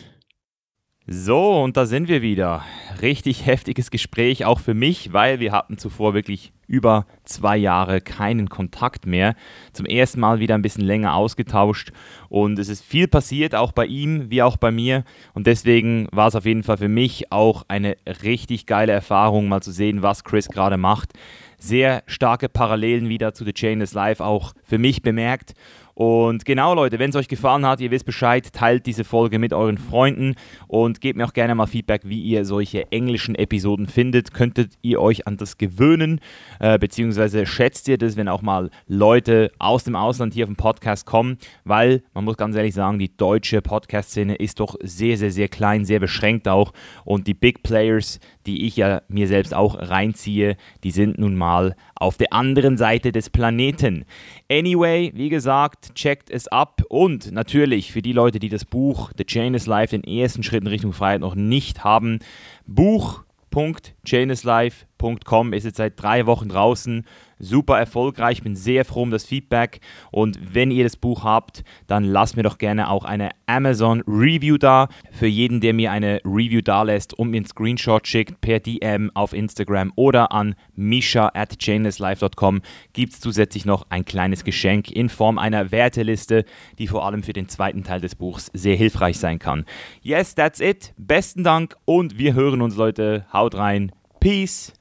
So, 1.07 1.63
und 1.63 1.75
da 1.75 1.85
sind 1.85 2.07
wir 2.07 2.21
wieder. 2.21 2.63
Richtig 3.01 3.45
heftiges 3.45 3.91
Gespräch, 3.91 4.45
auch 4.45 4.59
für 4.59 4.73
mich, 4.73 5.13
weil 5.13 5.39
wir 5.39 5.51
hatten 5.51 5.77
zuvor 5.77 6.13
wirklich 6.13 6.51
über 6.67 7.05
zwei 7.23 7.55
Jahre 7.57 8.01
keinen 8.01 8.49
Kontakt 8.49 9.05
mehr. 9.05 9.35
Zum 9.73 9.85
ersten 9.85 10.19
Mal 10.19 10.39
wieder 10.39 10.55
ein 10.55 10.61
bisschen 10.61 10.83
länger 10.83 11.15
ausgetauscht 11.15 11.91
und 12.29 12.59
es 12.59 12.67
ist 12.67 12.83
viel 12.83 13.07
passiert, 13.07 13.55
auch 13.55 13.71
bei 13.71 13.85
ihm 13.85 14.29
wie 14.29 14.43
auch 14.43 14.57
bei 14.57 14.71
mir. 14.71 15.03
Und 15.33 15.47
deswegen 15.47 16.07
war 16.11 16.27
es 16.27 16.35
auf 16.35 16.45
jeden 16.45 16.63
Fall 16.63 16.77
für 16.77 16.89
mich 16.89 17.31
auch 17.31 17.63
eine 17.67 17.95
richtig 18.23 18.65
geile 18.65 18.91
Erfahrung, 18.91 19.47
mal 19.47 19.61
zu 19.61 19.71
sehen, 19.71 20.03
was 20.03 20.23
Chris 20.23 20.47
gerade 20.49 20.77
macht. 20.77 21.13
Sehr 21.57 22.03
starke 22.05 22.49
Parallelen 22.49 23.09
wieder 23.09 23.33
zu 23.33 23.43
The 23.45 23.53
Chain 23.53 23.81
is 23.81 23.93
Life 23.93 24.23
auch 24.23 24.53
für 24.63 24.77
mich 24.77 25.01
bemerkt. 25.01 25.53
Und 25.99 26.45
genau, 26.45 26.75
Leute, 26.75 26.97
wenn 26.97 27.09
es 27.09 27.17
euch 27.17 27.27
gefallen 27.27 27.65
hat, 27.65 27.81
ihr 27.81 27.91
wisst 27.91 28.05
Bescheid, 28.05 28.53
teilt 28.53 28.85
diese 28.85 29.03
Folge 29.03 29.37
mit 29.37 29.51
euren 29.51 29.77
Freunden 29.77 30.35
und 30.69 31.01
gebt 31.01 31.17
mir 31.17 31.25
auch 31.25 31.33
gerne 31.33 31.55
mal 31.55 31.65
Feedback, 31.65 32.03
wie 32.05 32.21
ihr 32.21 32.45
solche 32.45 32.89
englischen 32.89 33.35
Episoden 33.35 33.85
findet. 33.85 34.33
Könntet 34.33 34.77
ihr 34.81 35.01
euch 35.01 35.27
an 35.27 35.35
das 35.35 35.57
gewöhnen, 35.57 36.21
äh, 36.61 36.79
beziehungsweise 36.79 37.45
schätzt 37.45 37.89
ihr 37.89 37.97
das, 37.97 38.15
wenn 38.15 38.29
auch 38.29 38.41
mal 38.41 38.69
Leute 38.87 39.51
aus 39.59 39.83
dem 39.83 39.97
Ausland 39.97 40.33
hier 40.33 40.45
auf 40.45 40.49
den 40.49 40.55
Podcast 40.55 41.05
kommen? 41.05 41.37
Weil 41.65 42.01
man 42.13 42.23
muss 42.23 42.37
ganz 42.37 42.55
ehrlich 42.55 42.75
sagen, 42.75 42.97
die 42.97 43.17
deutsche 43.17 43.61
Podcast-Szene 43.61 44.35
ist 44.35 44.61
doch 44.61 44.77
sehr, 44.81 45.17
sehr, 45.17 45.31
sehr 45.31 45.49
klein, 45.49 45.83
sehr 45.83 45.99
beschränkt 45.99 46.47
auch. 46.47 46.71
Und 47.03 47.27
die 47.27 47.33
Big 47.33 47.61
Players, 47.61 48.21
die 48.45 48.65
ich 48.67 48.77
ja 48.77 49.01
mir 49.09 49.27
selbst 49.27 49.53
auch 49.53 49.77
reinziehe, 49.77 50.55
die 50.85 50.91
sind 50.91 51.19
nun 51.19 51.35
mal 51.35 51.75
auf 51.99 52.17
der 52.17 52.33
anderen 52.33 52.77
Seite 52.77 53.11
des 53.11 53.29
Planeten. 53.29 54.05
Anyway, 54.49 55.11
wie 55.13 55.29
gesagt, 55.29 55.93
checkt 55.95 56.31
es 56.31 56.47
ab 56.47 56.81
und 56.89 57.31
natürlich 57.31 57.91
für 57.91 58.01
die 58.01 58.13
Leute, 58.13 58.39
die 58.39 58.49
das 58.49 58.65
Buch 58.65 59.11
The 59.17 59.25
Chain 59.25 59.53
is 59.53 59.67
Life, 59.67 59.95
den 59.97 60.03
ersten 60.03 60.41
Schritt 60.43 60.61
in 60.61 60.67
Richtung 60.67 60.93
Freiheit 60.93 61.21
noch 61.21 61.35
nicht 61.35 61.83
haben, 61.83 62.19
Buch.chainislife.com 62.65 65.53
ist 65.53 65.65
jetzt 65.65 65.77
seit 65.77 66.01
drei 66.01 66.25
Wochen 66.25 66.49
draußen 66.49 67.05
super 67.39 67.79
erfolgreich. 67.79 68.43
Bin 68.43 68.55
sehr 68.55 68.85
froh 68.85 69.03
um 69.03 69.11
das 69.11 69.25
Feedback. 69.25 69.79
Und 70.11 70.39
wenn 70.53 70.71
ihr 70.71 70.83
das 70.83 70.95
Buch 70.95 71.23
habt, 71.23 71.63
dann 71.87 72.03
lasst 72.03 72.37
mir 72.37 72.43
doch 72.43 72.57
gerne 72.57 72.89
auch 72.89 73.05
eine 73.05 73.31
Amazon 73.47 74.01
Review 74.07 74.57
da. 74.57 74.89
Für 75.11 75.27
jeden, 75.27 75.61
der 75.61 75.73
mir 75.73 75.91
eine 75.91 76.21
Review 76.25 76.61
da 76.61 76.83
lässt 76.83 77.13
und 77.13 77.31
mir 77.31 77.37
einen 77.37 77.45
Screenshot 77.45 78.07
schickt 78.07 78.41
per 78.41 78.59
DM 78.59 79.11
auf 79.13 79.33
Instagram 79.33 79.91
oder 79.95 80.31
an 80.31 80.55
misha 80.75 81.31
at 81.33 81.57
chainlesslife.com 81.57 82.61
gibt 82.93 83.13
es 83.13 83.19
zusätzlich 83.19 83.65
noch 83.65 83.85
ein 83.89 84.05
kleines 84.05 84.43
Geschenk 84.43 84.91
in 84.91 85.09
Form 85.09 85.37
einer 85.37 85.71
Werteliste, 85.71 86.45
die 86.77 86.87
vor 86.87 87.05
allem 87.05 87.23
für 87.23 87.33
den 87.33 87.47
zweiten 87.47 87.83
Teil 87.83 88.01
des 88.01 88.15
Buchs 88.15 88.51
sehr 88.53 88.75
hilfreich 88.75 89.17
sein 89.17 89.39
kann. 89.39 89.65
Yes, 90.01 90.35
that's 90.35 90.59
it. 90.59 90.93
Besten 90.97 91.43
Dank 91.43 91.75
und 91.85 92.17
wir 92.17 92.33
hören 92.33 92.61
uns, 92.61 92.75
Leute. 92.75 93.25
Haut 93.31 93.55
rein. 93.55 93.91
Peace 94.19 94.73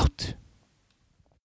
out. 0.00 0.39